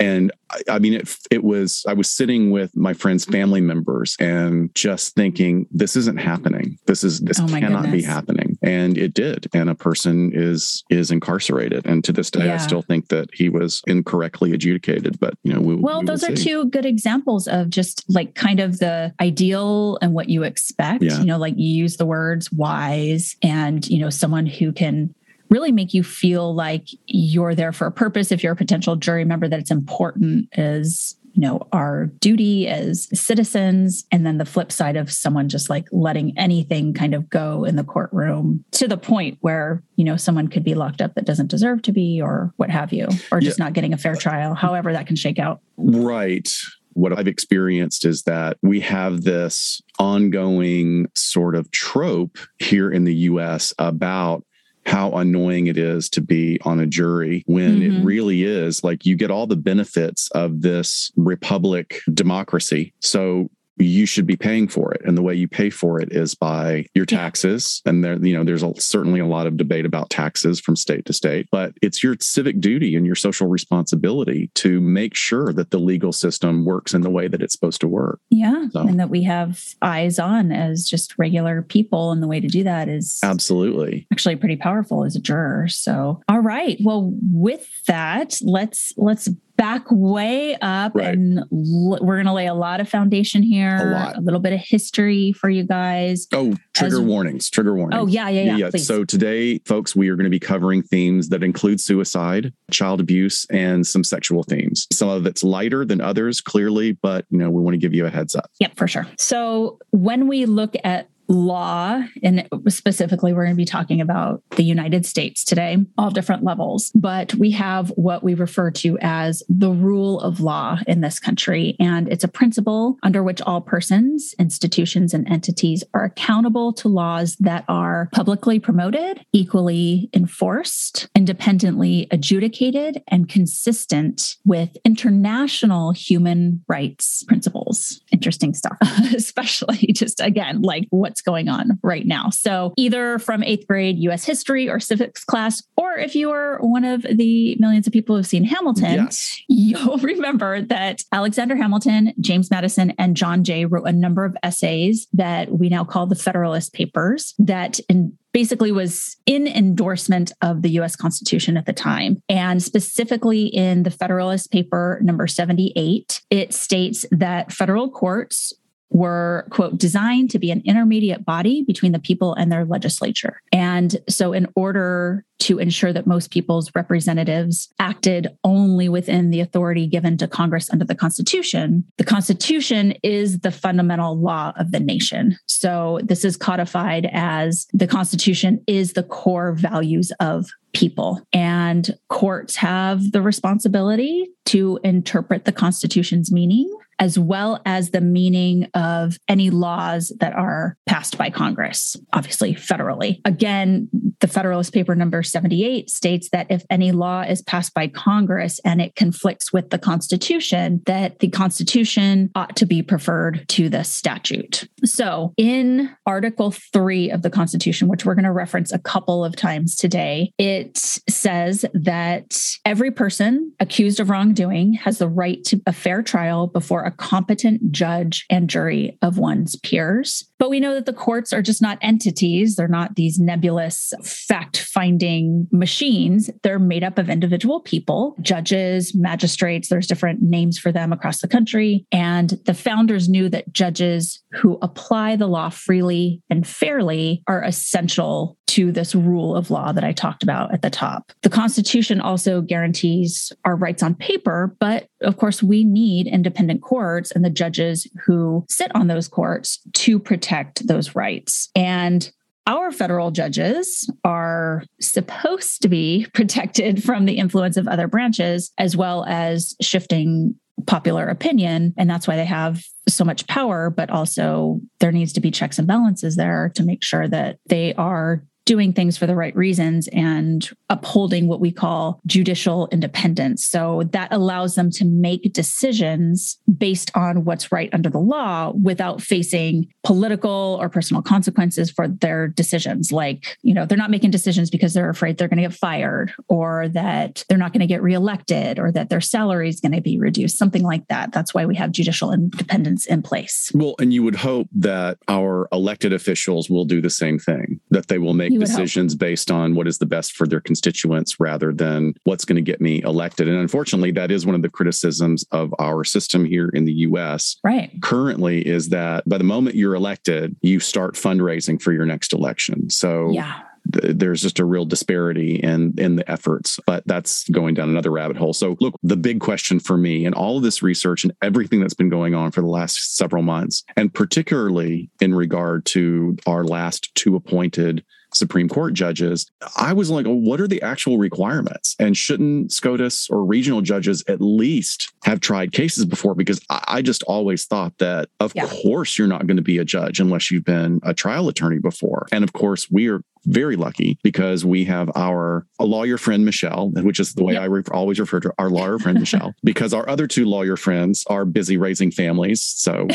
and 0.00 0.32
I, 0.50 0.62
I, 0.70 0.78
mean 0.78 0.94
it 0.94 1.16
it 1.30 1.44
was 1.44 1.84
i 1.86 1.92
was 1.92 2.10
sitting 2.10 2.50
with 2.50 2.76
my 2.76 2.92
friends 2.92 3.24
family 3.24 3.60
members 3.60 4.16
and 4.18 4.74
just 4.74 5.14
thinking 5.14 5.66
this 5.70 5.94
isn't 5.94 6.16
happening 6.16 6.78
this 6.86 7.04
is 7.04 7.20
this 7.20 7.38
oh 7.38 7.46
cannot 7.46 7.82
goodness. 7.82 8.02
be 8.02 8.06
happening 8.06 8.58
and 8.62 8.98
it 8.98 9.14
did 9.14 9.46
and 9.54 9.68
a 9.70 9.74
person 9.74 10.32
is 10.34 10.82
is 10.90 11.10
incarcerated 11.10 11.86
and 11.86 12.02
to 12.04 12.12
this 12.12 12.30
day 12.30 12.46
yeah. 12.46 12.54
i 12.54 12.56
still 12.56 12.82
think 12.82 13.08
that 13.08 13.28
he 13.32 13.48
was 13.48 13.82
incorrectly 13.86 14.52
adjudicated 14.52 15.20
but 15.20 15.34
you 15.44 15.52
know 15.52 15.60
we, 15.60 15.74
well 15.74 16.00
we 16.00 16.06
those 16.06 16.24
are 16.24 16.34
two 16.34 16.64
good 16.66 16.86
examples 16.86 17.46
of 17.46 17.68
just 17.68 18.04
like 18.08 18.34
kind 18.34 18.58
of 18.58 18.78
the 18.78 19.12
ideal 19.20 19.98
and 20.02 20.14
what 20.14 20.28
you 20.28 20.42
expect 20.42 21.02
yeah. 21.02 21.18
you 21.20 21.26
know 21.26 21.38
like 21.38 21.54
you 21.56 21.68
use 21.68 21.98
the 21.98 22.06
words 22.06 22.50
wise 22.50 23.36
and 23.42 23.86
you 23.88 23.98
know 23.98 24.10
someone 24.10 24.46
who 24.46 24.72
can 24.72 25.14
really 25.50 25.72
make 25.72 25.92
you 25.92 26.02
feel 26.02 26.54
like 26.54 26.88
you're 27.06 27.54
there 27.54 27.72
for 27.72 27.86
a 27.86 27.92
purpose. 27.92 28.32
If 28.32 28.42
you're 28.42 28.52
a 28.52 28.56
potential 28.56 28.96
jury 28.96 29.24
member 29.24 29.48
that 29.48 29.60
it's 29.60 29.70
important 29.70 30.48
is 30.52 31.16
you 31.32 31.42
know 31.42 31.66
our 31.72 32.06
duty 32.06 32.68
as 32.68 33.08
citizens. 33.18 34.04
And 34.10 34.26
then 34.26 34.38
the 34.38 34.44
flip 34.44 34.72
side 34.72 34.96
of 34.96 35.12
someone 35.12 35.48
just 35.48 35.70
like 35.70 35.86
letting 35.92 36.36
anything 36.36 36.92
kind 36.92 37.14
of 37.14 37.28
go 37.30 37.64
in 37.64 37.76
the 37.76 37.84
courtroom 37.84 38.64
to 38.72 38.88
the 38.88 38.96
point 38.96 39.38
where 39.40 39.82
you 39.96 40.04
know 40.04 40.16
someone 40.16 40.48
could 40.48 40.64
be 40.64 40.74
locked 40.74 41.00
up 41.00 41.14
that 41.14 41.26
doesn't 41.26 41.50
deserve 41.50 41.82
to 41.82 41.92
be 41.92 42.20
or 42.20 42.52
what 42.56 42.70
have 42.70 42.92
you 42.92 43.08
or 43.30 43.40
just 43.40 43.58
yeah. 43.58 43.64
not 43.64 43.72
getting 43.72 43.92
a 43.92 43.98
fair 43.98 44.12
uh, 44.12 44.16
trial 44.16 44.54
however 44.54 44.92
that 44.92 45.06
can 45.06 45.16
shake 45.16 45.38
out. 45.38 45.60
Right. 45.76 46.48
What 46.94 47.16
I've 47.16 47.28
experienced 47.28 48.04
is 48.04 48.24
that 48.24 48.58
we 48.62 48.80
have 48.80 49.22
this 49.22 49.80
ongoing 49.98 51.06
sort 51.14 51.54
of 51.54 51.70
trope 51.70 52.36
here 52.58 52.90
in 52.90 53.04
the 53.04 53.14
US 53.14 53.72
about 53.78 54.44
how 54.90 55.12
annoying 55.12 55.68
it 55.68 55.78
is 55.78 56.08
to 56.10 56.20
be 56.20 56.58
on 56.64 56.80
a 56.80 56.86
jury 56.86 57.44
when 57.46 57.78
mm-hmm. 57.78 57.98
it 57.98 58.04
really 58.04 58.42
is 58.42 58.82
like 58.82 59.06
you 59.06 59.14
get 59.14 59.30
all 59.30 59.46
the 59.46 59.54
benefits 59.54 60.28
of 60.32 60.62
this 60.62 61.12
republic 61.14 62.00
democracy. 62.12 62.92
So 62.98 63.48
you 63.80 64.06
should 64.06 64.26
be 64.26 64.36
paying 64.36 64.68
for 64.68 64.92
it. 64.92 65.02
And 65.04 65.16
the 65.16 65.22
way 65.22 65.34
you 65.34 65.48
pay 65.48 65.70
for 65.70 66.00
it 66.00 66.12
is 66.12 66.34
by 66.34 66.86
your 66.94 67.06
taxes. 67.06 67.82
And 67.84 68.04
there 68.04 68.16
you 68.24 68.36
know 68.36 68.44
there's 68.44 68.62
a, 68.62 68.72
certainly 68.80 69.20
a 69.20 69.26
lot 69.26 69.46
of 69.46 69.56
debate 69.56 69.86
about 69.86 70.10
taxes 70.10 70.60
from 70.60 70.76
state 70.76 71.04
to 71.06 71.12
state 71.12 71.48
but 71.50 71.74
it's 71.82 72.02
your 72.02 72.16
civic 72.20 72.60
duty 72.60 72.96
and 72.96 73.06
your 73.06 73.14
social 73.14 73.48
responsibility 73.48 74.50
to 74.54 74.80
make 74.80 75.14
sure 75.14 75.52
that 75.52 75.70
the 75.70 75.78
legal 75.78 76.12
system 76.12 76.64
works 76.64 76.94
in 76.94 77.00
the 77.02 77.10
way 77.10 77.28
that 77.28 77.42
it's 77.42 77.52
supposed 77.52 77.80
to 77.80 77.88
work. 77.88 78.20
Yeah. 78.30 78.68
So. 78.72 78.80
and 78.80 78.98
that 79.00 79.10
we 79.10 79.22
have 79.24 79.62
eyes 79.82 80.18
on 80.18 80.52
as 80.52 80.88
just 80.88 81.18
regular 81.18 81.62
people. 81.62 82.12
And 82.12 82.22
the 82.22 82.28
way 82.28 82.40
to 82.40 82.48
do 82.48 82.64
that 82.64 82.88
is 82.88 83.20
absolutely. 83.22 84.06
actually 84.12 84.36
pretty 84.36 84.56
powerful 84.56 85.04
as 85.04 85.16
a 85.16 85.20
juror. 85.20 85.68
So 85.68 86.22
all 86.28 86.40
right. 86.40 86.78
Well 86.82 87.12
with 87.32 87.68
that 87.86 88.38
let's 88.42 88.92
let's 88.96 89.28
back 89.60 89.84
way 89.90 90.56
up 90.62 90.92
right. 90.94 91.12
and 91.12 91.40
l- 91.40 91.98
we're 92.00 92.16
going 92.16 92.24
to 92.24 92.32
lay 92.32 92.46
a 92.46 92.54
lot 92.54 92.80
of 92.80 92.88
foundation 92.88 93.42
here 93.42 93.76
a, 93.76 93.90
lot. 93.90 94.16
a 94.16 94.20
little 94.22 94.40
bit 94.40 94.54
of 94.54 94.58
history 94.58 95.32
for 95.32 95.50
you 95.50 95.64
guys 95.64 96.26
oh 96.32 96.54
trigger 96.72 96.96
As, 96.96 97.00
warnings 97.02 97.50
trigger 97.50 97.74
warnings 97.74 98.00
oh 98.00 98.06
yeah 98.06 98.30
yeah 98.30 98.40
yeah, 98.40 98.56
yeah, 98.56 98.70
yeah. 98.72 98.80
so 98.80 99.04
today 99.04 99.58
folks 99.66 99.94
we 99.94 100.08
are 100.08 100.16
going 100.16 100.24
to 100.24 100.30
be 100.30 100.40
covering 100.40 100.82
themes 100.82 101.28
that 101.28 101.42
include 101.42 101.78
suicide 101.78 102.54
child 102.70 103.00
abuse 103.00 103.46
and 103.50 103.86
some 103.86 104.02
sexual 104.02 104.44
themes 104.44 104.86
some 104.90 105.10
of 105.10 105.26
it's 105.26 105.44
lighter 105.44 105.84
than 105.84 106.00
others 106.00 106.40
clearly 106.40 106.92
but 106.92 107.26
you 107.28 107.36
know 107.36 107.50
we 107.50 107.60
want 107.60 107.74
to 107.74 107.78
give 107.78 107.92
you 107.92 108.06
a 108.06 108.10
heads 108.10 108.34
up 108.34 108.50
yep 108.60 108.74
for 108.76 108.88
sure 108.88 109.06
so 109.18 109.78
when 109.90 110.26
we 110.26 110.46
look 110.46 110.74
at 110.84 111.09
law, 111.30 112.02
and 112.22 112.46
specifically, 112.68 113.32
we're 113.32 113.44
going 113.44 113.54
to 113.54 113.56
be 113.56 113.64
talking 113.64 114.00
about 114.00 114.42
the 114.56 114.64
United 114.64 115.06
States 115.06 115.44
today, 115.44 115.78
all 115.96 116.10
different 116.10 116.42
levels. 116.42 116.90
But 116.94 117.34
we 117.34 117.52
have 117.52 117.90
what 117.90 118.24
we 118.24 118.34
refer 118.34 118.70
to 118.72 118.98
as 119.00 119.42
the 119.48 119.70
rule 119.70 120.20
of 120.20 120.40
law 120.40 120.78
in 120.86 121.00
this 121.00 121.20
country. 121.20 121.76
And 121.78 122.08
it's 122.08 122.24
a 122.24 122.28
principle 122.28 122.98
under 123.02 123.22
which 123.22 123.40
all 123.42 123.60
persons, 123.60 124.34
institutions, 124.38 125.14
and 125.14 125.30
entities 125.30 125.84
are 125.94 126.04
accountable 126.04 126.72
to 126.74 126.88
laws 126.88 127.36
that 127.36 127.64
are 127.68 128.08
publicly 128.12 128.58
promoted, 128.58 129.24
equally 129.32 130.10
enforced, 130.12 131.08
independently 131.14 132.08
adjudicated, 132.10 133.02
and 133.08 133.28
consistent 133.28 134.36
with 134.44 134.76
international 134.84 135.92
human 135.92 136.64
rights 136.66 137.22
principles. 137.24 138.00
Interesting 138.10 138.52
stuff, 138.52 138.78
especially 139.14 139.92
just 139.94 140.20
again, 140.20 140.62
like 140.62 140.86
what's 140.90 141.19
what's 141.20 141.22
going 141.22 141.48
on 141.48 141.78
right 141.82 142.06
now. 142.06 142.30
So, 142.30 142.72
either 142.76 143.18
from 143.18 143.42
eighth 143.42 143.66
grade 143.66 143.98
US 143.98 144.24
history 144.24 144.68
or 144.68 144.80
civics 144.80 145.24
class, 145.24 145.62
or 145.76 145.94
if 145.94 146.14
you 146.14 146.30
are 146.30 146.58
one 146.60 146.84
of 146.84 147.02
the 147.02 147.56
millions 147.58 147.86
of 147.86 147.92
people 147.92 148.16
who've 148.16 148.26
seen 148.26 148.44
Hamilton, 148.44 149.04
yes. 149.04 149.40
you'll 149.48 149.98
remember 150.12 150.62
that 150.62 151.02
Alexander 151.12 151.56
Hamilton, 151.56 152.12
James 152.20 152.50
Madison, 152.50 152.92
and 152.98 153.16
John 153.16 153.44
Jay 153.44 153.64
wrote 153.64 153.86
a 153.86 153.92
number 153.92 154.24
of 154.24 154.36
essays 154.42 155.06
that 155.12 155.50
we 155.50 155.68
now 155.68 155.84
call 155.84 156.06
the 156.06 156.14
Federalist 156.14 156.72
Papers 156.72 157.34
that 157.38 157.80
in 157.88 158.16
basically 158.32 158.70
was 158.70 159.16
in 159.26 159.48
endorsement 159.48 160.30
of 160.40 160.62
the 160.62 160.70
US 160.80 160.94
Constitution 160.94 161.56
at 161.56 161.66
the 161.66 161.72
time. 161.72 162.22
And 162.28 162.62
specifically 162.62 163.46
in 163.46 163.82
the 163.82 163.90
Federalist 163.90 164.52
Paper 164.52 165.00
number 165.02 165.26
78, 165.26 166.22
it 166.30 166.54
states 166.54 167.04
that 167.10 167.52
federal 167.52 167.90
courts 167.90 168.52
were, 168.90 169.46
quote, 169.50 169.78
designed 169.78 170.30
to 170.30 170.38
be 170.38 170.50
an 170.50 170.62
intermediate 170.64 171.24
body 171.24 171.62
between 171.62 171.92
the 171.92 171.98
people 171.98 172.34
and 172.34 172.50
their 172.50 172.64
legislature. 172.64 173.40
And 173.52 173.96
so, 174.08 174.32
in 174.32 174.46
order 174.56 175.24
to 175.40 175.58
ensure 175.58 175.92
that 175.92 176.06
most 176.06 176.30
people's 176.30 176.70
representatives 176.74 177.72
acted 177.78 178.28
only 178.44 178.88
within 178.88 179.30
the 179.30 179.40
authority 179.40 179.86
given 179.86 180.18
to 180.18 180.28
Congress 180.28 180.68
under 180.70 180.84
the 180.84 180.94
Constitution, 180.94 181.84
the 181.96 182.04
Constitution 182.04 182.92
is 183.02 183.40
the 183.40 183.50
fundamental 183.50 184.20
law 184.20 184.52
of 184.58 184.72
the 184.72 184.80
nation. 184.80 185.38
So, 185.46 186.00
this 186.02 186.24
is 186.24 186.36
codified 186.36 187.08
as 187.12 187.66
the 187.72 187.86
Constitution 187.86 188.62
is 188.66 188.92
the 188.92 189.04
core 189.04 189.52
values 189.52 190.12
of 190.20 190.46
people. 190.72 191.20
And 191.32 191.90
courts 192.08 192.56
have 192.56 193.12
the 193.12 193.22
responsibility 193.22 194.28
to 194.46 194.78
interpret 194.84 195.44
the 195.44 195.52
Constitution's 195.52 196.30
meaning 196.30 196.72
as 197.00 197.18
well 197.18 197.60
as 197.64 197.90
the 197.90 198.00
meaning 198.00 198.68
of 198.74 199.16
any 199.26 199.50
laws 199.50 200.12
that 200.20 200.34
are 200.34 200.76
passed 200.86 201.16
by 201.16 201.30
Congress, 201.30 201.96
obviously 202.12 202.54
federally. 202.54 203.20
Again, 203.24 203.88
the 204.20 204.28
Federalist 204.28 204.72
Paper 204.72 204.94
number 204.94 205.22
78 205.22 205.88
states 205.88 206.28
that 206.30 206.46
if 206.50 206.62
any 206.68 206.92
law 206.92 207.22
is 207.22 207.42
passed 207.42 207.72
by 207.72 207.88
Congress 207.88 208.60
and 208.64 208.80
it 208.80 208.94
conflicts 208.94 209.52
with 209.52 209.70
the 209.70 209.78
Constitution, 209.78 210.82
that 210.86 211.18
the 211.20 211.28
Constitution 211.28 212.30
ought 212.34 212.54
to 212.56 212.66
be 212.66 212.82
preferred 212.82 213.46
to 213.48 213.70
the 213.70 213.82
statute. 213.82 214.68
So, 214.84 215.32
in 215.38 215.90
Article 216.06 216.50
3 216.50 217.10
of 217.10 217.22
the 217.22 217.30
Constitution, 217.30 217.88
which 217.88 218.04
we're 218.04 218.14
going 218.14 218.24
to 218.24 218.32
reference 218.32 218.72
a 218.72 218.78
couple 218.78 219.24
of 219.24 219.36
times 219.36 219.74
today, 219.74 220.32
it 220.38 220.76
says 220.76 221.64
that 221.72 222.38
every 222.66 222.90
person 222.90 223.52
accused 223.58 224.00
of 224.00 224.10
wrongdoing 224.10 224.74
has 224.74 224.98
the 224.98 225.08
right 225.08 225.42
to 225.44 225.60
a 225.66 225.72
fair 225.72 226.02
trial 226.02 226.46
before 226.46 226.84
a 226.84 226.89
a 226.90 226.96
competent 226.96 227.70
judge 227.70 228.26
and 228.28 228.50
jury 228.50 228.98
of 229.00 229.16
one's 229.16 229.54
peers. 229.56 230.24
But 230.38 230.50
we 230.50 230.58
know 230.58 230.74
that 230.74 230.86
the 230.86 230.92
courts 230.92 231.32
are 231.32 231.42
just 231.42 231.62
not 231.62 231.78
entities. 231.82 232.56
They're 232.56 232.66
not 232.66 232.96
these 232.96 233.20
nebulous 233.20 233.92
fact 234.02 234.58
finding 234.58 235.46
machines. 235.52 236.30
They're 236.42 236.58
made 236.58 236.82
up 236.82 236.98
of 236.98 237.08
individual 237.08 237.60
people, 237.60 238.16
judges, 238.20 238.94
magistrates. 238.94 239.68
There's 239.68 239.86
different 239.86 240.22
names 240.22 240.58
for 240.58 240.72
them 240.72 240.92
across 240.92 241.20
the 241.20 241.28
country. 241.28 241.86
And 241.92 242.30
the 242.46 242.54
founders 242.54 243.08
knew 243.08 243.28
that 243.28 243.52
judges 243.52 244.20
who 244.32 244.58
apply 244.62 245.16
the 245.16 245.28
law 245.28 245.50
freely 245.50 246.22
and 246.28 246.46
fairly 246.46 247.22
are 247.28 247.44
essential 247.44 248.36
to 248.50 248.72
this 248.72 248.96
rule 248.96 249.36
of 249.36 249.48
law 249.48 249.70
that 249.70 249.84
I 249.84 249.92
talked 249.92 250.24
about 250.24 250.52
at 250.52 250.62
the 250.62 250.70
top. 250.70 251.12
The 251.22 251.30
Constitution 251.30 252.00
also 252.00 252.40
guarantees 252.40 253.30
our 253.44 253.54
rights 253.54 253.80
on 253.80 253.94
paper, 253.94 254.56
but 254.58 254.88
of 255.02 255.18
course, 255.18 255.40
we 255.40 255.62
need 255.62 256.08
independent 256.08 256.60
courts 256.60 256.79
and 257.14 257.24
the 257.24 257.30
judges 257.30 257.86
who 258.04 258.44
sit 258.48 258.74
on 258.74 258.86
those 258.86 259.08
courts 259.08 259.60
to 259.74 259.98
protect 259.98 260.66
those 260.66 260.94
rights. 260.94 261.50
And 261.54 262.10
our 262.46 262.72
federal 262.72 263.10
judges 263.10 263.88
are 264.04 264.64
supposed 264.80 265.62
to 265.62 265.68
be 265.68 266.06
protected 266.14 266.82
from 266.82 267.04
the 267.04 267.18
influence 267.18 267.56
of 267.56 267.68
other 267.68 267.86
branches 267.86 268.52
as 268.58 268.76
well 268.76 269.04
as 269.04 269.54
shifting 269.60 270.34
popular 270.66 271.06
opinion. 271.06 271.74
And 271.78 271.88
that's 271.88 272.06
why 272.06 272.16
they 272.16 272.24
have 272.24 272.62
so 272.88 273.04
much 273.04 273.26
power, 273.26 273.70
but 273.70 273.90
also 273.90 274.60
there 274.78 274.92
needs 274.92 275.12
to 275.14 275.20
be 275.20 275.30
checks 275.30 275.58
and 275.58 275.66
balances 275.66 276.16
there 276.16 276.52
to 276.54 276.64
make 276.64 276.82
sure 276.82 277.08
that 277.08 277.38
they 277.46 277.74
are 277.74 278.24
doing 278.50 278.72
things 278.72 278.98
for 278.98 279.06
the 279.06 279.14
right 279.14 279.36
reasons 279.36 279.88
and 279.92 280.50
upholding 280.70 281.28
what 281.28 281.38
we 281.38 281.52
call 281.52 282.00
judicial 282.04 282.68
independence. 282.72 283.46
So 283.46 283.84
that 283.92 284.12
allows 284.12 284.56
them 284.56 284.72
to 284.72 284.84
make 284.84 285.32
decisions 285.32 286.36
based 286.58 286.90
on 286.96 287.24
what's 287.24 287.52
right 287.52 287.70
under 287.72 287.88
the 287.88 288.00
law 288.00 288.50
without 288.60 289.00
facing 289.00 289.68
political 289.84 290.58
or 290.60 290.68
personal 290.68 291.00
consequences 291.00 291.70
for 291.70 291.86
their 291.86 292.26
decisions. 292.26 292.90
Like, 292.90 293.38
you 293.42 293.54
know, 293.54 293.66
they're 293.66 293.78
not 293.78 293.88
making 293.88 294.10
decisions 294.10 294.50
because 294.50 294.74
they're 294.74 294.90
afraid 294.90 295.16
they're 295.16 295.28
going 295.28 295.40
to 295.40 295.48
get 295.48 295.54
fired 295.54 296.12
or 296.26 296.66
that 296.70 297.24
they're 297.28 297.38
not 297.38 297.52
going 297.52 297.60
to 297.60 297.68
get 297.68 297.84
reelected 297.84 298.58
or 298.58 298.72
that 298.72 298.88
their 298.88 299.00
salary 299.00 299.48
is 299.48 299.60
going 299.60 299.76
to 299.76 299.80
be 299.80 299.96
reduced, 299.96 300.36
something 300.36 300.64
like 300.64 300.88
that. 300.88 301.12
That's 301.12 301.32
why 301.32 301.46
we 301.46 301.54
have 301.54 301.70
judicial 301.70 302.12
independence 302.12 302.84
in 302.86 303.02
place. 303.02 303.52
Well, 303.54 303.76
and 303.78 303.94
you 303.94 304.02
would 304.02 304.16
hope 304.16 304.48
that 304.56 304.98
our 305.06 305.46
elected 305.52 305.92
officials 305.92 306.50
will 306.50 306.64
do 306.64 306.80
the 306.80 306.90
same 306.90 307.20
thing, 307.20 307.60
that 307.70 307.86
they 307.86 307.98
will 307.98 308.14
make 308.14 308.39
decisions 308.40 308.94
based 308.94 309.30
on 309.30 309.54
what 309.54 309.66
is 309.66 309.78
the 309.78 309.86
best 309.86 310.12
for 310.12 310.26
their 310.26 310.40
constituents 310.40 311.20
rather 311.20 311.52
than 311.52 311.94
what's 312.04 312.24
going 312.24 312.36
to 312.36 312.42
get 312.42 312.60
me 312.60 312.82
elected. 312.82 313.28
And 313.28 313.36
unfortunately, 313.38 313.92
that 313.92 314.10
is 314.10 314.26
one 314.26 314.34
of 314.34 314.42
the 314.42 314.48
criticisms 314.48 315.24
of 315.30 315.54
our 315.58 315.84
system 315.84 316.24
here 316.24 316.48
in 316.48 316.64
the 316.64 316.72
US. 316.72 317.36
Right. 317.44 317.70
Currently, 317.82 318.46
is 318.46 318.70
that 318.70 319.08
by 319.08 319.18
the 319.18 319.24
moment 319.24 319.56
you're 319.56 319.74
elected, 319.74 320.36
you 320.42 320.60
start 320.60 320.94
fundraising 320.94 321.60
for 321.60 321.72
your 321.72 321.86
next 321.86 322.12
election. 322.12 322.70
So, 322.70 323.10
yeah 323.10 323.42
there's 323.64 324.22
just 324.22 324.38
a 324.38 324.44
real 324.44 324.64
disparity 324.64 325.36
in 325.36 325.74
in 325.78 325.96
the 325.96 326.10
efforts 326.10 326.58
but 326.66 326.82
that's 326.86 327.28
going 327.28 327.54
down 327.54 327.68
another 327.68 327.90
rabbit 327.90 328.16
hole 328.16 328.32
so 328.32 328.56
look 328.60 328.74
the 328.82 328.96
big 328.96 329.20
question 329.20 329.60
for 329.60 329.76
me 329.76 330.06
and 330.06 330.14
all 330.14 330.38
of 330.38 330.42
this 330.42 330.62
research 330.62 331.04
and 331.04 331.12
everything 331.22 331.60
that's 331.60 331.74
been 331.74 331.88
going 331.88 332.14
on 332.14 332.30
for 332.30 332.40
the 332.40 332.46
last 332.46 332.96
several 332.96 333.22
months 333.22 333.62
and 333.76 333.92
particularly 333.92 334.90
in 335.00 335.14
regard 335.14 335.64
to 335.64 336.16
our 336.26 336.44
last 336.44 336.94
two 336.94 337.16
appointed 337.16 337.84
Supreme 338.14 338.48
Court 338.48 338.74
judges, 338.74 339.30
I 339.56 339.72
was 339.72 339.90
like, 339.90 340.06
what 340.06 340.40
are 340.40 340.48
the 340.48 340.62
actual 340.62 340.98
requirements? 340.98 341.76
And 341.78 341.96
shouldn't 341.96 342.52
SCOTUS 342.52 343.08
or 343.10 343.24
regional 343.24 343.60
judges 343.60 344.04
at 344.08 344.20
least 344.20 344.92
have 345.04 345.20
tried 345.20 345.52
cases 345.52 345.84
before? 345.84 346.14
Because 346.14 346.40
I 346.48 346.82
just 346.82 347.02
always 347.04 347.46
thought 347.46 347.78
that, 347.78 348.08
of 348.18 348.32
yeah. 348.34 348.46
course, 348.46 348.98
you're 348.98 349.08
not 349.08 349.26
going 349.26 349.36
to 349.36 349.42
be 349.42 349.58
a 349.58 349.64
judge 349.64 350.00
unless 350.00 350.30
you've 350.30 350.44
been 350.44 350.80
a 350.82 350.94
trial 350.94 351.28
attorney 351.28 351.58
before. 351.58 352.06
And 352.12 352.24
of 352.24 352.32
course, 352.32 352.70
we 352.70 352.88
are 352.88 353.02
very 353.24 353.56
lucky 353.56 353.98
because 354.02 354.44
we 354.44 354.64
have 354.64 354.90
our 354.96 355.46
a 355.58 355.64
lawyer 355.64 355.98
friend 355.98 356.24
Michelle, 356.24 356.70
which 356.70 357.00
is 357.00 357.14
the 357.14 357.24
way 357.24 357.34
yep. 357.34 357.42
I 357.42 357.46
re- 357.46 357.62
always 357.70 358.00
refer 358.00 358.20
to 358.20 358.32
our 358.38 358.50
lawyer 358.50 358.78
friend 358.78 358.98
Michelle, 358.98 359.34
because 359.44 359.74
our 359.74 359.88
other 359.88 360.06
two 360.06 360.24
lawyer 360.24 360.56
friends 360.56 361.04
are 361.08 361.24
busy 361.24 361.56
raising 361.56 361.90
families. 361.90 362.42
So 362.42 362.86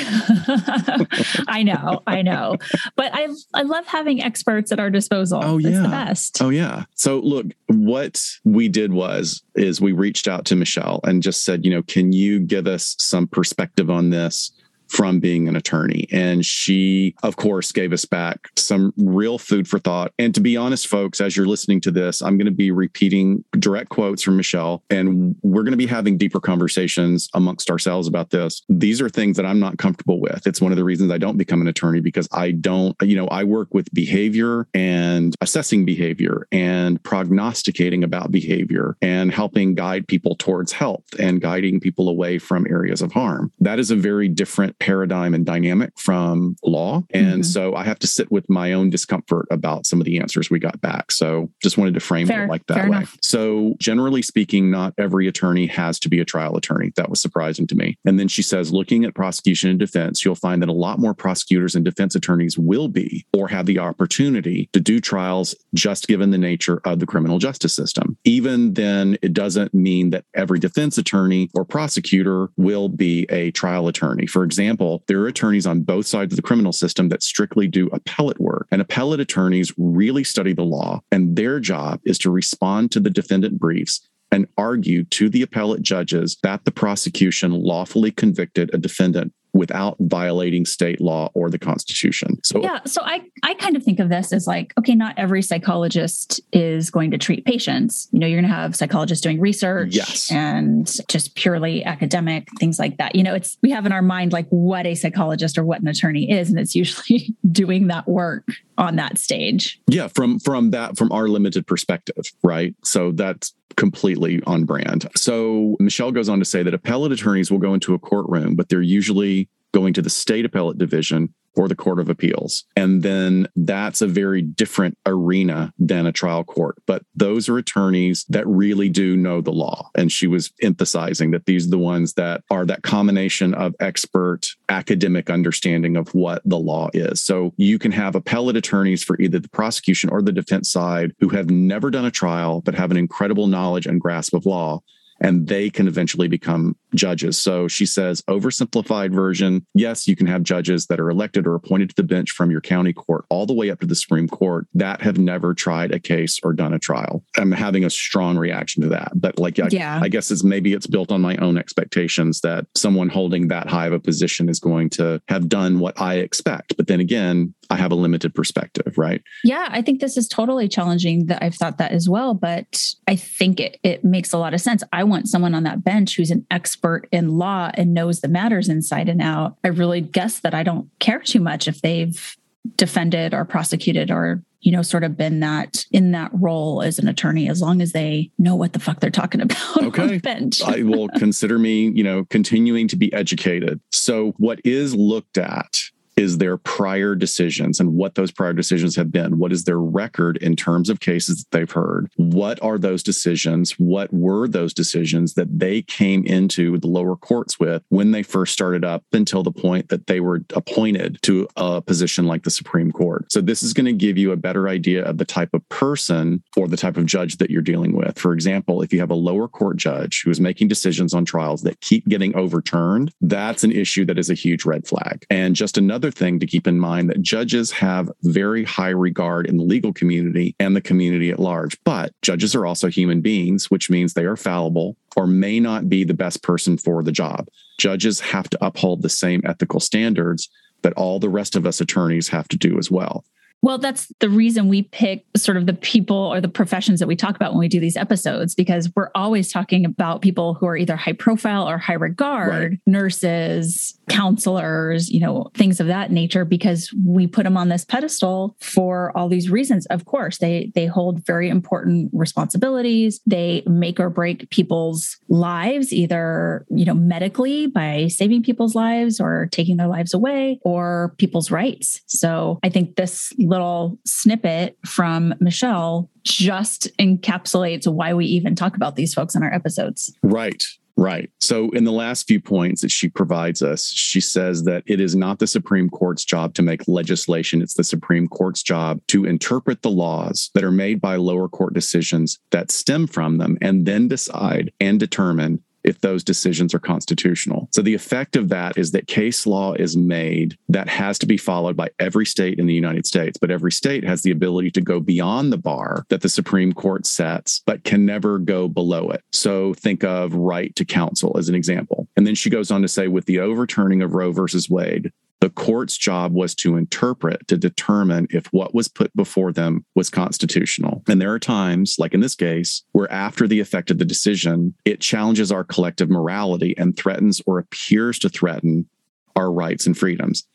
I 1.48 1.64
know, 1.64 2.02
I 2.08 2.22
know, 2.22 2.58
but 2.96 3.12
I 3.14 3.28
I 3.54 3.64
love 3.64 3.86
having 3.86 4.22
experts 4.22 4.72
at 4.72 4.80
our 4.80 4.90
disposal. 4.90 5.40
Oh 5.44 5.58
yeah, 5.58 5.70
it's 5.70 5.80
the 5.80 5.90
best. 5.90 6.42
Oh 6.42 6.50
yeah. 6.50 6.86
So 6.96 7.20
look, 7.20 7.48
what 7.68 8.22
we 8.44 8.70
did 8.70 8.94
was 8.94 9.44
is 9.56 9.82
we 9.82 9.92
reached 9.92 10.28
out 10.28 10.46
to 10.46 10.56
Michelle 10.56 11.00
and 11.04 11.24
just 11.24 11.44
said, 11.44 11.66
you 11.66 11.72
know, 11.72 11.84
can 11.84 12.12
you 12.12 12.40
give 12.40 12.68
us 12.68 12.96
some 13.00 13.28
perspective 13.28 13.90
on 13.90 14.10
this? 14.10 14.52
From 14.88 15.20
being 15.20 15.48
an 15.48 15.56
attorney. 15.56 16.08
And 16.12 16.46
she, 16.46 17.16
of 17.24 17.36
course, 17.36 17.72
gave 17.72 17.94
us 17.94 18.06
back 18.06 18.50
some 18.58 18.94
real 18.98 19.38
food 19.38 19.68
for 19.68 19.80
thought. 19.80 20.14
And 20.20 20.34
to 20.36 20.42
be 20.42 20.58
honest, 20.58 20.88
folks, 20.88 21.22
as 21.22 21.36
you're 21.36 21.46
listening 21.46 21.82
to 21.82 21.92
this, 21.92 22.22
I'm 22.22 22.38
going 22.38 22.46
to 22.46 22.52
be 22.52 22.72
repeating 22.72 23.44
direct 23.60 23.90
quotes 23.90 24.22
from 24.22 24.38
Michelle, 24.38 24.84
and 24.90 25.36
we're 25.42 25.64
going 25.64 25.72
to 25.72 25.78
be 25.78 25.86
having 25.86 26.18
deeper 26.18 26.40
conversations 26.40 27.30
amongst 27.34 27.70
ourselves 27.70 28.08
about 28.08 28.30
this. 28.30 28.62
These 28.70 29.02
are 29.02 29.10
things 29.10 29.38
that 29.38 29.46
I'm 29.46 29.60
not 29.60 29.78
comfortable 29.78 30.20
with. 30.20 30.46
It's 30.48 30.62
one 30.62 30.72
of 30.72 30.78
the 30.78 30.84
reasons 30.84 31.12
I 31.12 31.18
don't 31.18 31.38
become 31.38 31.62
an 31.62 31.68
attorney 31.68 32.02
because 32.02 32.28
I 32.32 32.52
don't, 32.52 32.96
you 33.02 33.16
know, 33.16 33.28
I 33.28 33.44
work 33.44 33.74
with 33.74 33.94
behavior 33.94 34.68
and 34.74 35.36
assessing 35.42 35.86
behavior 35.86 36.48
and 36.52 37.02
prognosticating 37.04 38.04
about 38.04 38.32
behavior 38.32 38.96
and 39.02 39.32
helping 39.32 39.76
guide 39.76 40.08
people 40.08 40.36
towards 40.36 40.72
health 40.72 41.04
and 41.20 41.42
guiding 41.42 41.80
people 41.80 42.10
away 42.10 42.40
from 42.40 42.66
areas 42.70 43.02
of 43.02 43.12
harm. 43.12 43.52
That 43.60 43.80
is 43.80 43.92
a 43.92 43.96
very 43.96 44.28
different 44.28 44.75
paradigm 44.80 45.34
and 45.34 45.46
dynamic 45.46 45.92
from 45.98 46.56
law. 46.64 47.04
And 47.14 47.28
mm-hmm. 47.28 47.42
so 47.44 47.76
I 47.76 47.84
have 47.84 48.00
to 48.00 48.08
sit 48.08 48.32
with 48.32 48.50
my 48.50 48.74
own 48.74 48.90
discomfort 48.90 49.48
about 49.52 49.86
some 49.86 50.00
of 50.00 50.06
the 50.06 50.20
answers 50.20 50.50
we 50.50 50.60
got 50.60 50.80
back. 50.82 51.12
So 51.12 51.52
just 51.62 51.78
wanted 51.78 51.94
to 51.96 52.00
frame 52.00 52.28
Fair. 52.28 52.46
it 52.46 52.50
like 52.50 52.66
that 52.68 52.90
way. 52.90 52.98
Enough. 52.98 53.18
So 53.22 53.76
generally 53.80 54.22
speaking, 54.22 54.72
not 54.72 54.94
every 54.98 55.28
attorney 55.28 55.68
has 55.68 56.00
to 56.00 56.10
be 56.10 56.20
a 56.20 56.26
trial 56.26 56.58
attorney. 56.58 56.92
That 56.96 57.10
was 57.10 57.22
surprising 57.22 57.68
to 57.68 57.76
me. 57.76 57.98
And 58.06 58.20
then 58.20 58.28
she 58.28 58.42
says, 58.42 58.72
looking 58.72 59.06
at 59.06 59.16
prosecution 59.16 59.70
and 59.70 59.80
defense, 59.80 60.24
you'll 60.24 60.36
find 60.36 60.62
that 60.62 60.70
a 60.70 60.74
lot 60.74 61.00
more 61.00 61.14
prosecutors 61.14 61.76
and 61.76 61.86
defense 61.86 62.16
attorneys 62.16 62.58
will 62.58 62.88
be 62.88 63.26
or 63.34 63.48
have 63.48 63.66
the 63.66 63.80
opportunity 63.80 64.70
to 64.74 64.80
do 64.80 65.00
trials 65.00 65.56
just 65.74 66.08
given 66.08 66.32
the 66.32 66.38
nature 66.38 66.82
of 66.86 67.00
the 67.00 67.06
criminal 67.06 67.40
justice 67.40 67.76
system. 67.76 68.18
Even 68.24 68.74
then, 68.74 69.18
it 69.22 69.34
doesn't 69.34 69.74
mean 69.74 70.10
that 70.12 70.26
every 70.34 70.60
defense 70.60 70.98
attorney 70.98 71.50
or 71.54 71.66
prosecutor 71.66 72.50
will 72.58 72.90
be 72.90 73.26
a 73.30 73.52
trial 73.52 73.88
attorney. 73.88 74.26
For 74.26 74.44
example, 74.44 74.65
example, 74.66 75.04
there 75.08 75.22
are 75.22 75.28
attorneys 75.28 75.68
on 75.68 75.82
both 75.82 76.08
sides 76.08 76.34
of 76.34 76.38
the 76.38 76.42
criminal 76.42 76.72
system 76.72 77.10
that 77.10 77.22
strictly 77.22 77.68
do 77.68 77.88
appellate 77.94 78.40
work. 78.40 78.68
And 78.72 78.82
appellate 78.82 79.20
attorneys 79.20 79.72
really 79.78 80.24
study 80.24 80.54
the 80.54 80.64
law, 80.64 81.02
and 81.12 81.36
their 81.36 81.60
job 81.60 82.02
is 82.04 82.18
to 82.20 82.32
respond 82.32 82.92
to 82.92 83.00
the 83.00 83.12
defendant 83.12 83.60
briefs 83.60 84.02
and 84.32 84.48
argue 84.58 85.04
to 85.06 85.30
the 85.30 85.44
appellate 85.44 85.84
judges 85.84 86.38
that 86.42 86.66
the 86.66 86.72
prosecution 86.72 87.52
lawfully 87.52 88.12
convicted 88.12 88.72
a 88.74 88.78
defendant 88.78 89.34
without 89.56 89.96
violating 90.02 90.66
state 90.66 91.00
law 91.00 91.32
or 91.34 91.50
the 91.50 91.58
constitution. 91.58 92.38
So 92.44 92.62
Yeah, 92.62 92.82
so 92.86 93.02
I 93.04 93.22
I 93.42 93.54
kind 93.54 93.78
of 93.78 93.84
think 93.84 94.00
of 94.00 94.10
this 94.10 94.34
as 94.34 94.46
like 94.46 94.74
okay, 94.78 94.94
not 94.94 95.16
every 95.18 95.42
psychologist 95.42 96.42
is 96.52 96.92
going 96.92 97.12
to 97.12 97.18
treat 97.18 97.46
patients. 97.46 98.10
You 98.12 98.20
know, 98.20 98.28
you're 98.28 98.42
going 98.42 98.52
to 98.52 98.56
have 98.56 98.76
psychologists 98.76 99.24
doing 99.24 99.40
research 99.40 99.96
yes. 99.96 100.30
and 100.30 100.86
just 101.08 101.36
purely 101.36 101.86
academic 101.86 102.50
things 102.60 102.78
like 102.78 102.98
that. 102.98 103.16
You 103.16 103.24
know, 103.24 103.34
it's 103.34 103.58
we 103.64 103.72
have 103.72 103.86
in 103.86 103.94
our 103.94 104.02
mind 104.02 104.34
like 104.34 104.48
what 104.50 104.86
a 104.86 104.94
psychologist 104.94 105.58
or 105.58 105.64
what 105.64 105.82
an 105.82 105.88
attorney 105.88 106.30
is 106.30 106.50
and 106.50 106.60
it's 106.60 106.76
usually 106.76 107.34
doing 107.52 107.88
that 107.88 108.08
work 108.08 108.48
on 108.78 108.98
that 108.98 109.18
stage. 109.18 109.80
Yeah, 109.88 110.10
from 110.10 110.40
from 110.40 110.72
that 110.72 110.98
from 110.98 111.14
our 111.14 111.30
limited 111.30 111.66
perspective, 111.66 112.26
right? 112.44 112.76
So 112.84 113.14
that's 113.14 113.54
completely 113.76 114.42
on 114.46 114.66
brand. 114.66 115.08
So 115.16 115.76
Michelle 115.80 116.12
goes 116.12 116.30
on 116.30 116.40
to 116.40 116.46
say 116.46 116.64
that 116.64 116.74
appellate 116.74 117.12
attorneys 117.12 117.52
will 117.52 117.60
go 117.60 117.74
into 117.74 117.94
a 117.94 118.00
courtroom, 118.00 118.56
but 118.56 118.70
they're 118.70 118.82
usually 118.82 119.50
going 119.74 119.94
to 119.94 120.02
the 120.02 120.10
state 120.10 120.46
appellate 120.46 120.78
division 120.78 121.34
or 121.56 121.68
the 121.68 121.76
Court 121.76 122.00
of 122.00 122.10
Appeals. 122.10 122.66
And 122.76 123.04
then 123.04 123.48
that's 123.56 124.02
a 124.02 124.08
very 124.08 124.42
different 124.42 124.98
arena 125.06 125.74
than 125.80 126.06
a 126.06 126.12
trial 126.12 126.44
court. 126.44 126.82
But 126.86 127.04
those 127.16 127.50
are 127.50 127.58
attorneys 127.58 128.26
that 128.30 128.48
really 128.48 128.90
do 128.90 129.16
know 129.16 129.42
the 129.42 129.52
law. 129.52 129.90
And 129.96 130.12
she 130.12 130.28
was 130.28 130.52
emphasizing 130.62 131.32
that 131.32 131.46
these 131.46 131.68
are 131.68 131.72
the 131.72 131.78
ones 131.78 132.14
that 132.14 132.44
are 132.50 132.66
that 132.66 132.84
combination 132.84 133.54
of 133.54 133.76
expert 133.80 134.48
academic 134.70 135.30
understanding 135.30 135.96
of 135.96 136.14
what 136.14 136.42
the 136.46 136.60
law 136.60 136.90
is. 136.94 137.22
So 137.22 137.54
you 137.58 137.80
can 137.80 137.92
have 137.92 138.16
appellate 138.16 138.58
attorneys 138.58 139.04
for 139.04 139.20
either 139.20 139.40
the 139.40 139.50
prosecution 139.50 140.10
or 140.10 140.22
the 140.22 140.32
defense 140.32 140.72
side 140.72 141.14
who 141.20 141.30
have 141.30 141.50
never 141.50 141.90
done 141.90 142.06
a 142.06 142.12
trial, 142.12 142.62
but 142.62 142.76
have 142.76 142.92
an 142.92 142.98
incredible 142.98 143.48
knowledge 143.48 143.86
and 143.86 144.02
grasp 144.02 144.34
of 144.34 144.46
law 144.46 144.82
and 145.22 145.48
they 145.48 145.70
can 145.70 145.88
eventually 145.88 146.28
become 146.28 146.76
judges. 146.96 147.42
So 147.42 147.68
she 147.68 147.86
says, 147.86 148.22
oversimplified 148.30 149.14
version 149.14 149.66
yes, 149.74 150.08
you 150.08 150.16
can 150.16 150.28
have 150.28 150.44
judges 150.44 150.88
that 150.88 151.00
are 151.00 151.10
elected 151.10 151.46
or 151.46 151.56
appointed 151.56 151.90
to 151.90 151.96
the 151.96 152.04
bench 152.04 152.32
from 152.32 152.50
your 152.50 152.62
county 152.62 152.94
court 152.94 153.26
all 153.30 153.46
the 153.46 153.54
way 153.54 153.70
up 153.70 153.80
to 153.82 153.86
the 153.86 153.96
Supreme 153.96 154.28
Court 154.28 154.68
that 154.74 155.02
have 155.02 155.18
never 155.18 155.54
tried 155.54 155.92
a 155.92 156.00
case 156.00 156.40
or 156.44 156.54
done 156.54 156.74
a 156.74 156.80
trial. 156.80 157.24
I'm 157.38 157.52
having 157.52 157.84
a 157.84 157.90
strong 157.90 158.38
reaction 158.38 158.82
to 158.84 158.90
that. 158.90 159.12
But 159.16 159.38
like, 159.38 159.60
I, 159.60 159.68
yeah. 159.72 160.00
I 160.02 160.10
guess 160.10 160.32
it's 160.32 160.44
maybe 160.44 160.74
it's 160.74 160.88
built 160.88 161.12
on 161.12 161.22
my 161.22 161.36
own 161.38 161.58
expectations 161.58 162.42
that 162.42 162.66
someone 162.76 163.10
holding 163.10 163.50
that 163.50 163.68
high 163.68 163.88
of 163.88 163.94
a 163.94 164.00
position 164.00 164.50
is 164.50 164.60
going 164.60 164.90
to 164.92 165.22
have 165.28 165.50
done 165.50 165.80
what 165.80 166.00
I 166.00 166.16
expect. 166.16 166.78
But 166.78 166.88
then 166.88 167.00
again, 167.00 167.54
I 167.70 167.76
have 167.76 167.92
a 167.92 167.96
limited 167.96 168.34
perspective, 168.34 168.98
right? 168.98 169.22
Yeah, 169.44 169.68
I 169.72 169.82
think 169.82 170.00
this 170.00 170.18
is 170.18 170.28
totally 170.28 170.68
challenging 170.68 171.26
that 171.28 171.44
I've 171.44 171.56
thought 171.56 171.80
that 171.80 171.92
as 171.92 172.08
well, 172.08 172.34
but 172.34 172.84
I 173.08 173.16
think 173.16 173.60
it, 173.60 173.80
it 173.84 174.04
makes 174.04 174.34
a 174.34 174.38
lot 174.38 174.54
of 174.54 174.62
sense. 174.62 174.84
I 174.94 175.04
want 175.04 175.28
someone 175.28 175.56
on 175.56 175.64
that 175.64 175.84
bench 175.84 176.16
who's 176.16 176.32
an 176.32 176.46
expert 176.52 176.85
in 177.12 177.38
law 177.38 177.72
and 177.74 177.94
knows 177.94 178.22
the 178.22 178.28
matters 178.28 178.70
inside 178.70 179.10
and 179.10 179.22
out. 179.22 179.58
I 179.64 179.70
really 179.70 180.02
guess 180.02 180.40
that 180.40 180.54
I 180.54 180.64
don't 180.64 180.90
care 181.00 181.20
too 181.20 181.40
much 181.40 181.68
if 181.68 181.82
they've 181.82 182.36
defended 182.78 183.34
or 183.34 183.46
prosecuted 183.46 184.10
or 184.10 184.44
you 184.62 184.72
know 184.72 184.82
sort 184.82 185.04
of 185.04 185.16
been 185.16 185.40
that 185.42 185.86
in 185.92 186.12
that 186.12 186.32
role 186.34 186.82
as 186.82 186.98
an 186.98 187.08
attorney 187.08 187.48
as 187.48 187.62
long 187.62 187.80
as 187.80 187.92
they 187.92 188.32
know 188.40 188.56
what 188.56 188.74
the 188.74 188.80
fuck 188.80 189.00
they're 189.00 189.12
talking 189.12 189.40
about 189.40 189.78
okay 189.84 190.18
bench 190.18 190.64
i 190.64 190.82
will 190.82 191.08
consider 191.18 191.60
me 191.60 191.90
you 191.90 192.04
know 192.04 192.26
continuing 192.26 192.88
to 192.88 192.96
be 192.96 193.14
educated 193.14 193.80
so 193.92 194.34
what 194.38 194.60
is 194.66 194.96
looked 194.96 195.38
at 195.38 195.78
is 196.18 196.38
their 196.38 196.58
prior 196.58 197.16
decisions 197.16 197.80
and 197.80 197.94
what 197.94 198.16
those 198.16 198.32
prior 198.32 198.54
decisions 198.54 198.96
have 198.96 199.12
been. 199.12 199.38
What 199.38 199.52
is 199.52 199.66
their 199.66 199.80
record 199.80 200.38
in 200.38 200.56
terms 200.56 200.90
of 200.90 201.00
cases 201.00 201.44
that 201.44 201.52
they've 201.52 201.72
heard? 201.72 202.10
What 202.16 202.62
are 202.64 202.78
those 202.78 203.04
decisions? 203.04 203.72
What 203.74 204.14
were 204.14 204.48
those 204.48 204.74
decisions 204.74 205.34
that 205.34 205.60
they 205.60 205.82
came 205.82 206.26
into 206.26 206.78
the 206.78 206.88
lower 206.88 207.16
courts 207.16 207.60
with 207.60 207.84
when 207.90 208.12
they 208.12 208.24
first 208.24 208.54
started 208.54 208.86
up 208.86 209.04
until 209.12 209.44
the 209.44 209.52
point 209.52 209.90
that 209.90 210.08
they 210.08 210.20
were 210.20 210.42
appointed 210.54 211.20
to 211.24 211.48
a 211.58 211.82
position 211.82 212.26
like 212.26 212.44
the 212.44 212.50
Supreme 212.50 212.92
Court? 212.92 213.32
So, 213.32 213.42
this 213.42 213.64
is 213.64 213.74
going 213.74 213.86
to 213.86 213.94
give 213.94 214.18
you 214.18 214.32
a 214.32 214.38
better 214.38 214.68
idea 214.68 215.04
of 215.04 215.18
the 215.18 215.26
type 215.26 215.54
of 215.54 215.68
person 215.70 216.44
or 216.56 216.68
the 216.68 216.78
type 216.78 216.98
of 216.98 217.06
judge 217.06 217.38
that 217.38 217.50
you're 217.50 217.62
dealing 217.62 217.94
with. 217.94 218.18
For 218.18 218.34
example, 218.34 218.82
if 218.82 218.94
you 218.94 219.00
have 219.00 219.12
a 219.12 219.16
lower 219.16 219.48
court 219.48 219.78
judge 219.78 220.22
who 220.24 220.32
is 220.32 220.40
making 220.40 220.68
decisions 220.68 221.14
on 221.14 221.26
trials 221.26 221.62
that 221.64 221.82
keep 221.82 222.08
getting 222.08 222.36
overturned, 222.36 223.12
that's 223.22 223.64
an 223.64 223.72
issue 223.72 224.06
that 224.06 224.18
is 224.18 224.30
a 224.30 224.34
huge 224.34 224.66
red 224.66 224.88
flag. 224.88 225.26
And 225.30 225.56
just 225.56 225.78
another 225.78 226.05
other 226.06 226.12
thing 226.12 226.40
to 226.40 226.46
keep 226.46 226.68
in 226.68 226.80
mind 226.80 227.10
that 227.10 227.24
judges 227.24 227.72
have 227.72 228.12
very 228.22 228.64
high 228.64 228.90
regard 228.90 229.48
in 229.48 229.58
the 229.58 229.64
legal 229.64 229.92
community 229.92 230.56
and 230.60 230.76
the 230.76 230.82
community 230.82 231.32
at 231.32 231.40
large. 231.40 231.84
But 231.84 232.14
judges 232.22 232.54
are 232.54 232.64
also 232.64 232.90
human 232.90 233.22
beings, 233.22 233.72
which 233.72 233.90
means 233.90 234.14
they 234.14 234.26
are 234.26 234.38
fallible 234.38 234.98
or 235.16 235.26
may 235.26 235.60
not 235.60 235.90
be 235.90 236.04
the 236.04 236.14
best 236.14 236.44
person 236.44 236.78
for 236.78 237.02
the 237.02 237.12
job. 237.12 237.48
Judges 237.80 238.20
have 238.20 238.48
to 238.52 238.64
uphold 238.64 239.02
the 239.02 239.10
same 239.10 239.42
ethical 239.46 239.80
standards 239.80 240.48
that 240.84 240.94
all 240.94 241.18
the 241.18 241.30
rest 241.30 241.56
of 241.56 241.66
us 241.66 241.82
attorneys 241.82 242.28
have 242.28 242.48
to 242.50 242.58
do 242.58 242.78
as 242.78 242.92
well. 242.92 243.26
Well, 243.62 243.80
that's 243.80 244.12
the 244.20 244.30
reason 244.30 244.68
we 244.68 244.84
pick 244.84 245.26
sort 245.36 245.58
of 245.58 245.66
the 245.66 245.74
people 245.74 246.16
or 246.16 246.40
the 246.40 246.48
professions 246.48 247.00
that 247.00 247.08
we 247.08 247.16
talk 247.16 247.36
about 247.36 247.54
when 247.54 247.60
we 247.60 247.68
do 247.68 247.80
these 247.80 247.98
episodes, 247.98 248.54
because 248.54 248.92
we're 248.96 249.10
always 249.16 249.52
talking 249.52 249.86
about 249.86 250.22
people 250.22 250.54
who 250.54 250.68
are 250.68 250.78
either 250.78 250.96
high 250.96 251.14
profile 251.14 251.68
or 251.68 251.80
high 251.80 251.94
regard, 251.94 252.50
right. 252.72 252.80
nurses, 252.86 254.00
counselors, 254.08 255.10
you 255.10 255.20
know, 255.20 255.50
things 255.56 255.80
of 255.80 255.88
that 255.88 256.12
nature, 256.12 256.46
because 256.46 256.94
we 257.04 257.26
put 257.26 257.44
them 257.44 257.58
on 257.58 257.70
this 257.70 257.84
pedestal 257.84 258.56
for 258.60 259.12
all 259.18 259.28
these 259.28 259.50
reasons. 259.50 259.88
Of 259.88 260.06
course, 260.06 260.38
they 260.38 260.72
they 260.76 260.86
hold 260.86 261.26
very 261.26 261.50
important 261.50 262.12
responsibilities. 262.14 263.20
They 263.26 263.64
make 263.66 264.00
or 264.00 264.12
break 264.12 264.48
people's 264.52 265.18
lives, 265.28 265.92
either, 265.92 266.68
you 266.70 266.86
know, 266.86 266.94
medically 266.94 267.66
by 267.66 268.10
saving 268.10 268.44
people's 268.44 268.76
lives 268.76 269.20
or 269.20 269.50
taking 269.52 269.78
their 269.78 269.88
lives 269.88 270.14
away 270.14 270.60
or 270.64 271.16
people's 271.18 271.50
rights. 271.50 272.02
So 272.06 272.60
I 272.62 272.70
think 272.70 272.96
this 272.96 273.34
little 273.46 273.98
snippet 274.06 274.78
from 274.86 275.34
Michelle 275.40 276.10
just 276.24 276.90
encapsulates 276.98 277.88
why 277.88 278.14
we 278.14 278.26
even 278.26 278.56
talk 278.56 278.76
about 278.76 278.96
these 278.96 279.14
folks 279.14 279.36
in 279.36 279.44
our 279.44 279.54
episodes. 279.54 280.14
Right. 280.24 280.64
Right. 280.98 281.30
So, 281.42 281.72
in 281.72 281.84
the 281.84 281.92
last 281.92 282.26
few 282.26 282.40
points 282.40 282.82
that 282.82 282.92
she 282.92 283.10
provides 283.10 283.62
us, 283.62 283.90
she 283.90 284.22
says 284.22 284.64
that 284.64 284.84
it 284.86 285.02
is 285.02 285.14
not 285.14 285.40
the 285.40 285.48
Supreme 285.48 285.90
Court's 285.90 286.24
job 286.24 286.54
to 286.54 286.62
make 286.62 286.88
legislation. 286.88 287.62
It's 287.62 287.74
the 287.74 287.84
Supreme 287.84 288.30
Court's 288.30 288.64
job 288.64 289.02
to 289.08 289.26
interpret 289.26 289.82
the 289.82 289.90
laws 289.90 290.52
that 290.54 290.64
are 290.64 290.72
made 290.72 291.02
by 291.02 291.18
lower 291.18 291.50
court 291.50 291.74
decisions 291.74 292.40
that 292.52 292.72
stem 292.72 293.08
from 293.08 293.40
them 293.40 293.58
and 293.62 293.86
then 293.86 294.08
decide 294.08 294.72
and 294.80 294.98
determine 294.98 295.62
if 295.86 296.02
those 296.02 296.24
decisions 296.24 296.74
are 296.74 296.80
constitutional. 296.80 297.70
So 297.74 297.82
the 297.82 297.94
effect 297.94 298.36
of 298.36 298.50
that 298.50 298.78
is 298.78 298.92
that 298.92 299.08
case 299.08 299.46
law 299.46 299.74
is 299.74 299.96
made 299.96 300.58
that 300.70 300.90
has 300.90 301.18
to 301.20 301.26
be 301.26 301.38
followed 301.38 301.78
by 301.78 301.90
every 302.00 302.26
state 302.26 302.60
in 302.60 302.66
the 302.66 302.74
United 302.74 303.06
States, 303.06 303.38
but 303.40 303.52
every 303.52 303.72
state 303.72 304.04
has 304.04 304.24
the 304.24 304.32
ability 304.32 304.72
to 304.72 304.82
go 304.82 305.00
beyond 305.00 305.54
the 305.54 305.58
bar 305.58 306.06
that 306.10 306.22
the 306.22 306.30
Supreme 306.30 306.74
Court 306.74 307.06
sets, 307.06 307.62
but 307.66 307.84
can 307.84 308.06
never 308.06 308.40
go 308.40 308.68
below 308.68 309.10
it. 309.10 309.22
So 309.32 309.74
think 309.76 310.04
of 310.04 310.34
right 310.34 310.76
to 310.76 310.86
counsel 310.86 311.38
as 311.38 311.50
an 311.50 311.56
example. 311.56 312.08
And 312.18 312.26
then 312.26 312.36
she 312.36 312.50
goes 312.50 312.72
on 312.72 312.82
to 312.82 312.88
say 312.88 313.08
with 313.08 313.26
the 313.26 313.40
overturning 313.40 314.02
of 314.02 314.14
Roe 314.14 314.32
versus 314.32 314.70
Wade, 314.70 315.12
the 315.42 315.50
court's 315.50 315.98
job 315.98 316.34
was 316.34 316.56
to 316.56 316.78
interpret, 316.78 317.48
to 317.48 317.58
determine 317.58 318.28
if 318.30 318.48
what 318.48 318.74
was 318.74 318.88
put 318.88 319.16
before 319.16 319.52
them 319.52 319.86
was 319.94 320.10
constitutional. 320.10 321.04
And 321.08 321.22
there 321.22 321.34
are 321.34 321.40
times, 321.40 321.98
like 322.00 322.14
in 322.14 322.22
this 322.22 322.36
case, 322.36 322.84
where 322.94 323.12
after 323.12 323.48
the 323.48 323.60
effect 323.60 323.92
of 323.92 323.98
the 323.98 324.06
decision, 324.06 324.74
it 324.86 325.02
challenges 325.02 325.52
our 325.52 325.64
collective 325.64 326.10
morality 326.10 326.76
and 326.78 326.98
threatens 326.98 327.42
or 327.46 327.60
appears 327.60 328.18
to 328.20 328.30
threaten 328.30 328.88
our 329.36 329.52
rights 329.52 329.86
and 329.86 329.98
freedoms. 329.98 330.48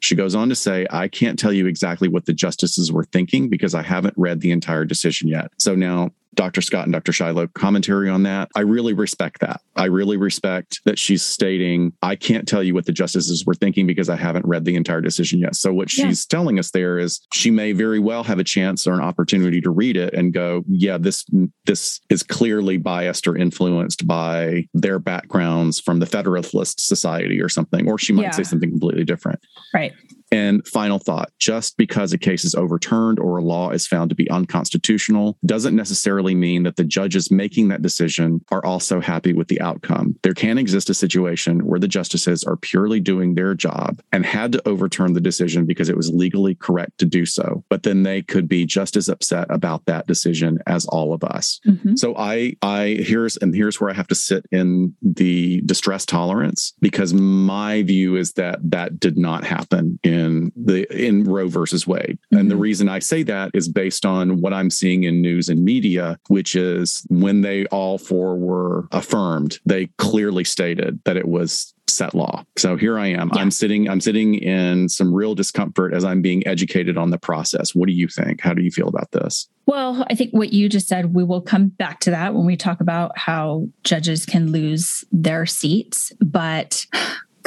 She 0.00 0.14
goes 0.14 0.34
on 0.34 0.48
to 0.48 0.54
say, 0.54 0.86
I 0.90 1.08
can't 1.08 1.38
tell 1.38 1.52
you 1.52 1.66
exactly 1.66 2.08
what 2.08 2.26
the 2.26 2.32
justices 2.32 2.92
were 2.92 3.04
thinking 3.04 3.48
because 3.48 3.74
I 3.74 3.82
haven't 3.82 4.14
read 4.16 4.40
the 4.40 4.52
entire 4.52 4.84
decision 4.84 5.28
yet. 5.28 5.50
So 5.58 5.74
now 5.74 6.12
Dr. 6.38 6.62
Scott 6.62 6.84
and 6.84 6.92
Dr. 6.92 7.10
Shiloh 7.10 7.48
commentary 7.48 8.08
on 8.08 8.22
that. 8.22 8.48
I 8.54 8.60
really 8.60 8.92
respect 8.92 9.40
that. 9.40 9.60
I 9.74 9.86
really 9.86 10.16
respect 10.16 10.80
that 10.84 10.96
she's 10.96 11.20
stating, 11.20 11.92
I 12.00 12.14
can't 12.14 12.46
tell 12.46 12.62
you 12.62 12.74
what 12.74 12.86
the 12.86 12.92
justices 12.92 13.44
were 13.44 13.54
thinking 13.54 13.88
because 13.88 14.08
I 14.08 14.14
haven't 14.14 14.46
read 14.46 14.64
the 14.64 14.76
entire 14.76 15.00
decision 15.00 15.40
yet. 15.40 15.56
So, 15.56 15.72
what 15.72 15.94
yeah. 15.96 16.06
she's 16.06 16.24
telling 16.24 16.60
us 16.60 16.70
there 16.70 16.96
is 16.96 17.20
she 17.34 17.50
may 17.50 17.72
very 17.72 17.98
well 17.98 18.22
have 18.22 18.38
a 18.38 18.44
chance 18.44 18.86
or 18.86 18.92
an 18.92 19.00
opportunity 19.00 19.60
to 19.62 19.70
read 19.70 19.96
it 19.96 20.14
and 20.14 20.32
go, 20.32 20.62
yeah, 20.68 20.96
this, 20.96 21.26
this 21.66 22.00
is 22.08 22.22
clearly 22.22 22.76
biased 22.76 23.26
or 23.26 23.36
influenced 23.36 24.06
by 24.06 24.68
their 24.74 25.00
backgrounds 25.00 25.80
from 25.80 25.98
the 25.98 26.06
Federalist 26.06 26.80
Society 26.80 27.42
or 27.42 27.48
something. 27.48 27.88
Or 27.88 27.98
she 27.98 28.12
might 28.12 28.22
yeah. 28.22 28.30
say 28.30 28.44
something 28.44 28.70
completely 28.70 29.04
different. 29.04 29.40
Right. 29.74 29.92
And 30.30 30.66
final 30.66 30.98
thought 30.98 31.30
just 31.38 31.76
because 31.76 32.12
a 32.12 32.18
case 32.18 32.44
is 32.44 32.54
overturned 32.54 33.18
or 33.18 33.38
a 33.38 33.42
law 33.42 33.70
is 33.70 33.86
found 33.86 34.10
to 34.10 34.16
be 34.16 34.30
unconstitutional 34.30 35.38
doesn't 35.44 35.74
necessarily 35.74 36.34
mean 36.34 36.64
that 36.64 36.76
the 36.76 36.84
judges 36.84 37.30
making 37.30 37.68
that 37.68 37.82
decision 37.82 38.44
are 38.50 38.64
also 38.64 39.00
happy 39.00 39.32
with 39.32 39.48
the 39.48 39.60
outcome. 39.60 40.16
There 40.22 40.34
can 40.34 40.58
exist 40.58 40.90
a 40.90 40.94
situation 40.94 41.64
where 41.66 41.80
the 41.80 41.88
justices 41.88 42.44
are 42.44 42.56
purely 42.56 43.00
doing 43.00 43.34
their 43.34 43.54
job 43.54 44.00
and 44.12 44.26
had 44.26 44.52
to 44.52 44.68
overturn 44.68 45.14
the 45.14 45.20
decision 45.20 45.64
because 45.64 45.88
it 45.88 45.96
was 45.96 46.12
legally 46.12 46.54
correct 46.54 46.98
to 46.98 47.06
do 47.06 47.24
so. 47.24 47.64
But 47.68 47.82
then 47.82 48.02
they 48.02 48.22
could 48.22 48.48
be 48.48 48.66
just 48.66 48.96
as 48.96 49.08
upset 49.08 49.46
about 49.50 49.86
that 49.86 50.06
decision 50.06 50.58
as 50.66 50.86
all 50.86 51.12
of 51.12 51.24
us. 51.24 51.60
Mm-hmm. 51.66 51.96
So 51.96 52.14
I 52.16 52.54
I 52.62 52.98
here's 53.00 53.36
and 53.38 53.54
here's 53.54 53.80
where 53.80 53.90
I 53.90 53.94
have 53.94 54.08
to 54.08 54.14
sit 54.14 54.46
in 54.52 54.94
the 55.02 55.62
distress 55.62 56.04
tolerance 56.04 56.74
because 56.80 57.14
my 57.14 57.82
view 57.82 58.16
is 58.16 58.32
that 58.34 58.58
that 58.70 59.00
did 59.00 59.16
not 59.16 59.44
happen 59.44 59.98
in 60.02 60.17
in 60.18 60.52
the 60.56 60.86
in 60.94 61.24
Roe 61.24 61.48
versus 61.48 61.86
Wade. 61.86 62.18
Mm-hmm. 62.26 62.38
And 62.38 62.50
the 62.50 62.54
mm-hmm. 62.54 62.62
reason 62.62 62.88
I 62.88 62.98
say 62.98 63.22
that 63.24 63.50
is 63.54 63.68
based 63.68 64.04
on 64.04 64.40
what 64.40 64.52
I'm 64.52 64.70
seeing 64.70 65.04
in 65.04 65.20
news 65.20 65.48
and 65.48 65.64
media, 65.64 66.18
which 66.28 66.54
is 66.56 67.04
when 67.08 67.40
they 67.42 67.66
all 67.66 67.98
four 67.98 68.36
were 68.36 68.88
affirmed, 68.92 69.58
they 69.64 69.86
clearly 69.98 70.44
stated 70.44 71.00
that 71.04 71.16
it 71.16 71.28
was 71.28 71.74
set 71.88 72.14
law. 72.14 72.44
So 72.56 72.76
here 72.76 72.98
I 72.98 73.08
am. 73.08 73.30
Yeah. 73.34 73.40
I'm 73.40 73.50
sitting 73.50 73.88
I'm 73.88 74.00
sitting 74.00 74.34
in 74.34 74.88
some 74.88 75.12
real 75.12 75.34
discomfort 75.34 75.94
as 75.94 76.04
I'm 76.04 76.22
being 76.22 76.46
educated 76.46 76.96
on 76.96 77.10
the 77.10 77.18
process. 77.18 77.74
What 77.74 77.88
do 77.88 77.94
you 77.94 78.08
think? 78.08 78.40
How 78.40 78.54
do 78.54 78.62
you 78.62 78.70
feel 78.70 78.88
about 78.88 79.10
this? 79.12 79.48
Well, 79.66 80.06
I 80.10 80.14
think 80.14 80.30
what 80.32 80.52
you 80.52 80.68
just 80.68 80.88
said, 80.88 81.14
we 81.14 81.24
will 81.24 81.42
come 81.42 81.68
back 81.68 82.00
to 82.00 82.10
that 82.10 82.34
when 82.34 82.46
we 82.46 82.56
talk 82.56 82.80
about 82.80 83.16
how 83.18 83.68
judges 83.84 84.24
can 84.24 84.50
lose 84.50 85.04
their 85.12 85.44
seats, 85.44 86.12
but 86.20 86.86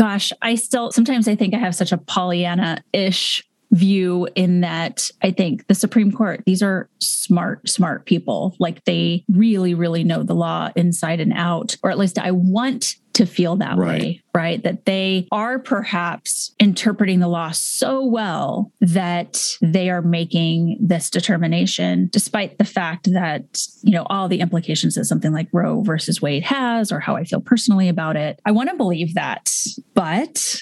gosh, 0.02 0.34
I 0.42 0.56
still 0.56 0.92
sometimes 0.92 1.28
I 1.28 1.36
think 1.36 1.54
I 1.54 1.60
have 1.60 1.76
such 1.76 1.92
a 1.92 1.98
Pollyanna 1.98 2.84
ish 2.92 3.48
view 3.72 4.28
in 4.34 4.62
that 4.62 5.12
I 5.22 5.30
think 5.30 5.68
the 5.68 5.76
Supreme 5.76 6.12
Court, 6.12 6.42
these 6.48 6.64
are 6.64 6.90
smart, 7.00 7.70
smart 7.70 8.08
people. 8.08 8.56
Like 8.58 8.84
they 8.86 9.24
really, 9.30 9.76
really 9.76 10.04
know 10.04 10.24
the 10.24 10.34
law 10.34 10.72
inside 10.76 11.20
and 11.20 11.32
out, 11.34 11.78
or 11.84 11.92
at 11.92 12.00
least 12.00 12.18
I 12.18 12.32
want 12.32 12.96
to 13.14 13.28
feel 13.28 13.58
that 13.58 13.78
right. 13.78 14.02
way. 14.02 14.22
Right? 14.34 14.64
That 14.64 14.86
they 14.86 15.28
are 15.32 15.60
perhaps 15.60 16.54
interpreting 16.60 17.20
the 17.20 17.28
law 17.28 17.52
so 17.52 18.04
well 18.06 18.72
that 18.80 19.44
they 19.62 19.90
are 19.90 20.02
making 20.02 20.78
this 20.80 21.10
determination, 21.10 22.10
despite 22.12 22.58
the 22.58 22.66
fact 22.66 23.12
that, 23.14 23.62
you 23.82 23.92
know, 23.92 24.06
all 24.10 24.28
the 24.28 24.40
implications 24.40 24.96
that 24.96 25.06
something 25.06 25.34
like 25.34 25.48
Roe 25.52 25.82
versus 25.82 26.22
Wade 26.22 26.44
has, 26.44 26.92
or 26.92 27.00
how 27.00 27.16
I 27.16 27.24
feel 27.24 27.42
personally 27.42 27.90
about 27.90 28.16
it. 28.16 28.40
I 28.46 28.52
want 28.52 28.70
to 28.70 28.76
believe 28.76 29.16
that. 29.16 29.54
But, 29.94 30.62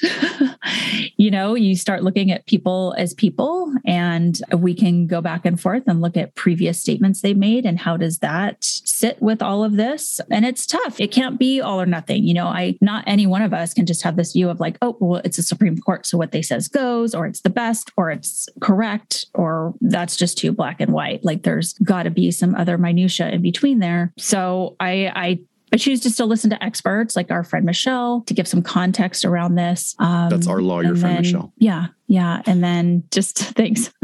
you 1.18 1.32
know, 1.32 1.56
you 1.56 1.76
start 1.76 2.04
looking 2.04 2.32
at 2.32 2.48
people 2.48 2.96
as 2.98 3.14
people, 3.14 3.74
and 3.86 4.40
we 4.54 4.74
can 4.74 5.08
go 5.08 5.22
back 5.22 5.46
and 5.46 5.60
forth 5.60 5.84
and 5.88 6.02
look 6.02 6.18
at 6.18 6.36
previous 6.36 6.82
statements 6.82 7.22
they've 7.22 7.38
made 7.38 7.66
and 7.66 7.80
how 7.80 7.98
does 7.98 8.20
that 8.20 8.64
sit 8.64 9.22
with 9.22 9.42
all 9.42 9.64
of 9.64 9.76
this. 9.78 10.20
And 10.32 10.46
it's 10.46 10.66
tough. 10.66 11.00
It 11.00 11.12
can't 11.12 11.40
be 11.40 11.62
all 11.62 11.80
or 11.80 11.86
nothing. 11.86 12.24
You 12.24 12.34
know, 12.34 12.48
I, 12.48 12.78
not 12.82 13.04
any 13.08 13.28
one 13.28 13.42
of 13.42 13.54
us 13.54 13.59
us 13.60 13.74
can 13.74 13.86
just 13.86 14.02
have 14.04 14.16
this 14.16 14.34
view 14.34 14.50
of 14.50 14.60
like, 14.60 14.78
oh, 14.82 14.98
well, 15.00 15.22
it's 15.24 15.38
a 15.38 15.44
Supreme 15.44 15.78
Court. 15.78 16.06
So 16.06 16.18
what 16.18 16.32
they 16.32 16.42
says 16.42 16.68
goes, 16.68 17.14
or 17.14 17.26
it's 17.28 17.42
the 17.42 17.50
best, 17.50 17.92
or 17.98 18.10
it's 18.10 18.48
correct, 18.62 19.26
or 19.34 19.74
that's 19.82 20.16
just 20.16 20.38
too 20.38 20.52
black 20.52 20.82
and 20.82 20.94
white. 20.94 21.24
Like 21.24 21.44
there's 21.44 21.74
got 21.74 22.04
to 22.04 22.10
be 22.10 22.32
some 22.32 22.56
other 22.56 22.78
minutia 22.78 23.30
in 23.30 23.42
between 23.42 23.80
there. 23.80 24.14
So 24.18 24.76
I, 24.80 25.12
I 25.16 25.40
I 25.72 25.78
choose 25.78 26.00
to 26.02 26.10
still 26.10 26.28
listen 26.28 26.50
to 26.50 26.64
experts 26.64 27.16
like 27.16 27.30
our 27.30 27.44
friend 27.44 27.66
Michelle 27.66 28.22
to 28.22 28.34
give 28.34 28.48
some 28.48 28.64
context 28.64 29.24
around 29.24 29.56
this. 29.56 29.96
Um, 30.00 30.30
That's 30.30 30.48
our 30.48 30.62
lawyer 30.62 30.96
friend 30.96 31.18
then, 31.18 31.22
Michelle. 31.22 31.54
Yeah, 31.58 31.88
yeah, 32.08 32.42
and 32.46 32.64
then 32.64 33.04
just 33.12 33.38
thanks. 33.56 33.92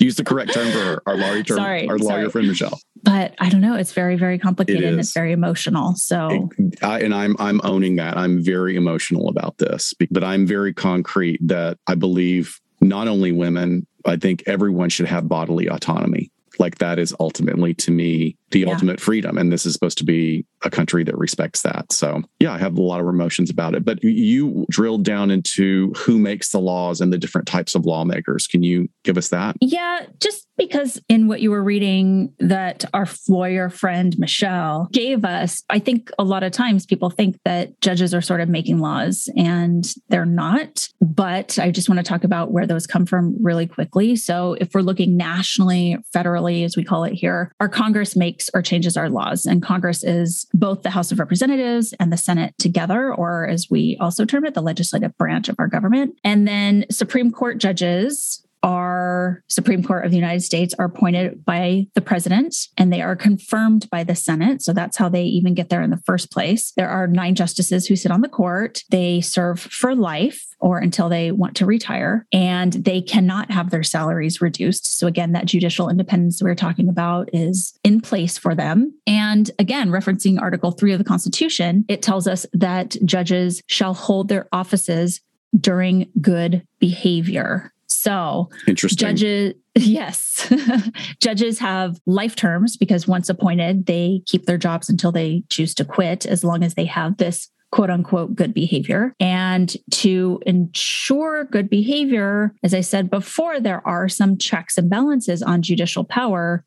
Use 0.00 0.16
the 0.16 0.24
correct 0.24 0.52
term 0.52 0.70
for 0.70 0.78
her. 0.78 1.02
Our 1.06 1.16
lawyer 1.16 1.42
term. 1.42 1.56
Sorry, 1.58 1.88
our 1.88 1.98
lawyer 1.98 2.20
sorry. 2.20 2.30
friend 2.30 2.48
Michelle. 2.48 2.80
But 3.02 3.34
I 3.38 3.50
don't 3.50 3.60
know. 3.60 3.76
It's 3.76 3.92
very, 3.92 4.16
very 4.16 4.38
complicated 4.38 4.84
it 4.84 4.88
and 4.88 5.00
it's 5.00 5.12
very 5.12 5.32
emotional. 5.32 5.94
So, 5.96 6.50
it, 6.58 6.82
I, 6.82 7.00
and 7.00 7.14
I'm 7.14 7.36
I'm 7.38 7.60
owning 7.64 7.96
that. 7.96 8.16
I'm 8.16 8.42
very 8.42 8.76
emotional 8.76 9.28
about 9.28 9.58
this, 9.58 9.92
but 10.10 10.24
I'm 10.24 10.46
very 10.46 10.72
concrete 10.72 11.40
that 11.46 11.78
I 11.86 11.94
believe 11.94 12.60
not 12.80 13.08
only 13.08 13.32
women, 13.32 13.86
I 14.06 14.16
think 14.16 14.42
everyone 14.46 14.88
should 14.88 15.06
have 15.06 15.28
bodily 15.28 15.68
autonomy 15.68 16.30
like 16.58 16.78
that 16.78 16.98
is 16.98 17.14
ultimately 17.20 17.74
to 17.74 17.90
me 17.90 18.36
the 18.54 18.60
yeah. 18.60 18.72
ultimate 18.72 19.00
freedom 19.00 19.36
and 19.36 19.52
this 19.52 19.66
is 19.66 19.74
supposed 19.74 19.98
to 19.98 20.04
be 20.04 20.46
a 20.62 20.70
country 20.70 21.04
that 21.04 21.18
respects 21.18 21.62
that. 21.62 21.92
So 21.92 22.22
yeah 22.40 22.52
i 22.52 22.58
have 22.58 22.78
a 22.78 22.82
lot 22.82 23.00
of 23.00 23.08
emotions 23.08 23.50
about 23.50 23.74
it. 23.74 23.84
But 23.84 24.02
you 24.02 24.64
drilled 24.70 25.04
down 25.04 25.30
into 25.30 25.92
who 25.96 26.18
makes 26.18 26.50
the 26.50 26.60
laws 26.60 27.00
and 27.00 27.12
the 27.12 27.18
different 27.18 27.46
types 27.46 27.74
of 27.74 27.84
lawmakers. 27.84 28.46
Can 28.46 28.62
you 28.62 28.88
give 29.02 29.18
us 29.18 29.28
that? 29.28 29.56
Yeah 29.60 30.06
just 30.20 30.46
because 30.56 31.00
in 31.08 31.26
what 31.28 31.40
you 31.40 31.50
were 31.50 31.62
reading 31.62 32.32
that 32.38 32.84
our 32.94 33.08
lawyer 33.28 33.68
friend 33.68 34.16
michelle 34.18 34.88
gave 34.92 35.24
us 35.24 35.64
i 35.68 35.78
think 35.78 36.10
a 36.18 36.24
lot 36.24 36.44
of 36.44 36.52
times 36.52 36.86
people 36.86 37.10
think 37.10 37.36
that 37.44 37.80
judges 37.80 38.14
are 38.14 38.22
sort 38.22 38.40
of 38.40 38.48
making 38.48 38.78
laws 38.78 39.28
and 39.36 39.94
they're 40.08 40.24
not. 40.24 40.88
But 41.00 41.58
i 41.58 41.70
just 41.70 41.88
want 41.88 41.98
to 41.98 42.04
talk 42.04 42.24
about 42.24 42.52
where 42.52 42.66
those 42.66 42.86
come 42.86 43.06
from 43.06 43.36
really 43.42 43.66
quickly. 43.66 44.16
So 44.16 44.56
if 44.60 44.74
we're 44.74 44.82
looking 44.82 45.16
nationally 45.16 45.96
federally 46.14 46.64
as 46.64 46.76
we 46.76 46.84
call 46.84 47.04
it 47.04 47.14
here 47.14 47.52
our 47.60 47.68
congress 47.68 48.16
makes 48.16 48.43
or 48.52 48.62
changes 48.62 48.96
our 48.96 49.08
laws. 49.08 49.46
And 49.46 49.62
congress 49.62 50.04
is 50.04 50.46
both 50.52 50.82
the 50.82 50.90
house 50.90 51.12
of 51.12 51.18
representatives 51.18 51.94
and 52.00 52.12
the 52.12 52.16
senate 52.16 52.54
together 52.58 53.12
or 53.14 53.46
as 53.46 53.68
we 53.70 53.96
also 54.00 54.24
term 54.24 54.44
it 54.44 54.54
the 54.54 54.62
legislative 54.62 55.16
branch 55.16 55.48
of 55.48 55.56
our 55.58 55.68
government. 55.68 56.18
And 56.24 56.46
then 56.46 56.84
supreme 56.90 57.30
court 57.30 57.58
judges 57.58 58.43
are 58.64 59.44
Supreme 59.48 59.84
Court 59.84 60.06
of 60.06 60.10
the 60.10 60.16
United 60.16 60.40
States 60.40 60.74
are 60.78 60.86
appointed 60.86 61.44
by 61.44 61.86
the 61.94 62.00
president 62.00 62.56
and 62.78 62.90
they 62.90 63.02
are 63.02 63.14
confirmed 63.14 63.88
by 63.90 64.02
the 64.02 64.14
Senate. 64.14 64.62
So 64.62 64.72
that's 64.72 64.96
how 64.96 65.10
they 65.10 65.24
even 65.24 65.52
get 65.52 65.68
there 65.68 65.82
in 65.82 65.90
the 65.90 66.02
first 66.06 66.32
place. 66.32 66.72
There 66.72 66.88
are 66.88 67.06
nine 67.06 67.34
justices 67.34 67.86
who 67.86 67.94
sit 67.94 68.10
on 68.10 68.22
the 68.22 68.28
court. 68.28 68.82
They 68.90 69.20
serve 69.20 69.60
for 69.60 69.94
life 69.94 70.46
or 70.60 70.78
until 70.78 71.10
they 71.10 71.30
want 71.30 71.56
to 71.56 71.66
retire, 71.66 72.26
and 72.32 72.72
they 72.72 73.02
cannot 73.02 73.50
have 73.50 73.68
their 73.68 73.82
salaries 73.82 74.40
reduced. 74.40 74.98
So, 74.98 75.06
again, 75.06 75.32
that 75.32 75.44
judicial 75.44 75.90
independence 75.90 76.42
we 76.42 76.48
we're 76.48 76.54
talking 76.54 76.88
about 76.88 77.28
is 77.34 77.78
in 77.84 78.00
place 78.00 78.38
for 78.38 78.54
them. 78.54 78.94
And 79.06 79.50
again, 79.58 79.90
referencing 79.90 80.40
Article 80.40 80.70
3 80.70 80.92
of 80.92 80.98
the 80.98 81.04
Constitution, 81.04 81.84
it 81.86 82.00
tells 82.00 82.26
us 82.26 82.46
that 82.54 82.96
judges 83.04 83.60
shall 83.66 83.92
hold 83.92 84.28
their 84.28 84.48
offices 84.52 85.20
during 85.60 86.10
good 86.20 86.66
behavior. 86.78 87.73
So, 88.04 88.50
interesting. 88.66 88.98
Judges, 88.98 89.54
yes, 89.74 90.52
judges 91.22 91.58
have 91.58 91.98
life 92.04 92.36
terms 92.36 92.76
because 92.76 93.08
once 93.08 93.30
appointed, 93.30 93.86
they 93.86 94.20
keep 94.26 94.44
their 94.44 94.58
jobs 94.58 94.90
until 94.90 95.10
they 95.10 95.42
choose 95.48 95.74
to 95.76 95.86
quit, 95.86 96.26
as 96.26 96.44
long 96.44 96.62
as 96.62 96.74
they 96.74 96.84
have 96.84 97.16
this 97.16 97.48
quote 97.72 97.88
unquote 97.88 98.34
good 98.34 98.52
behavior. 98.52 99.14
And 99.18 99.74
to 99.92 100.38
ensure 100.44 101.44
good 101.44 101.70
behavior, 101.70 102.54
as 102.62 102.74
I 102.74 102.82
said 102.82 103.08
before, 103.08 103.58
there 103.58 103.80
are 103.88 104.06
some 104.06 104.36
checks 104.36 104.76
and 104.76 104.90
balances 104.90 105.42
on 105.42 105.62
judicial 105.62 106.04
power 106.04 106.62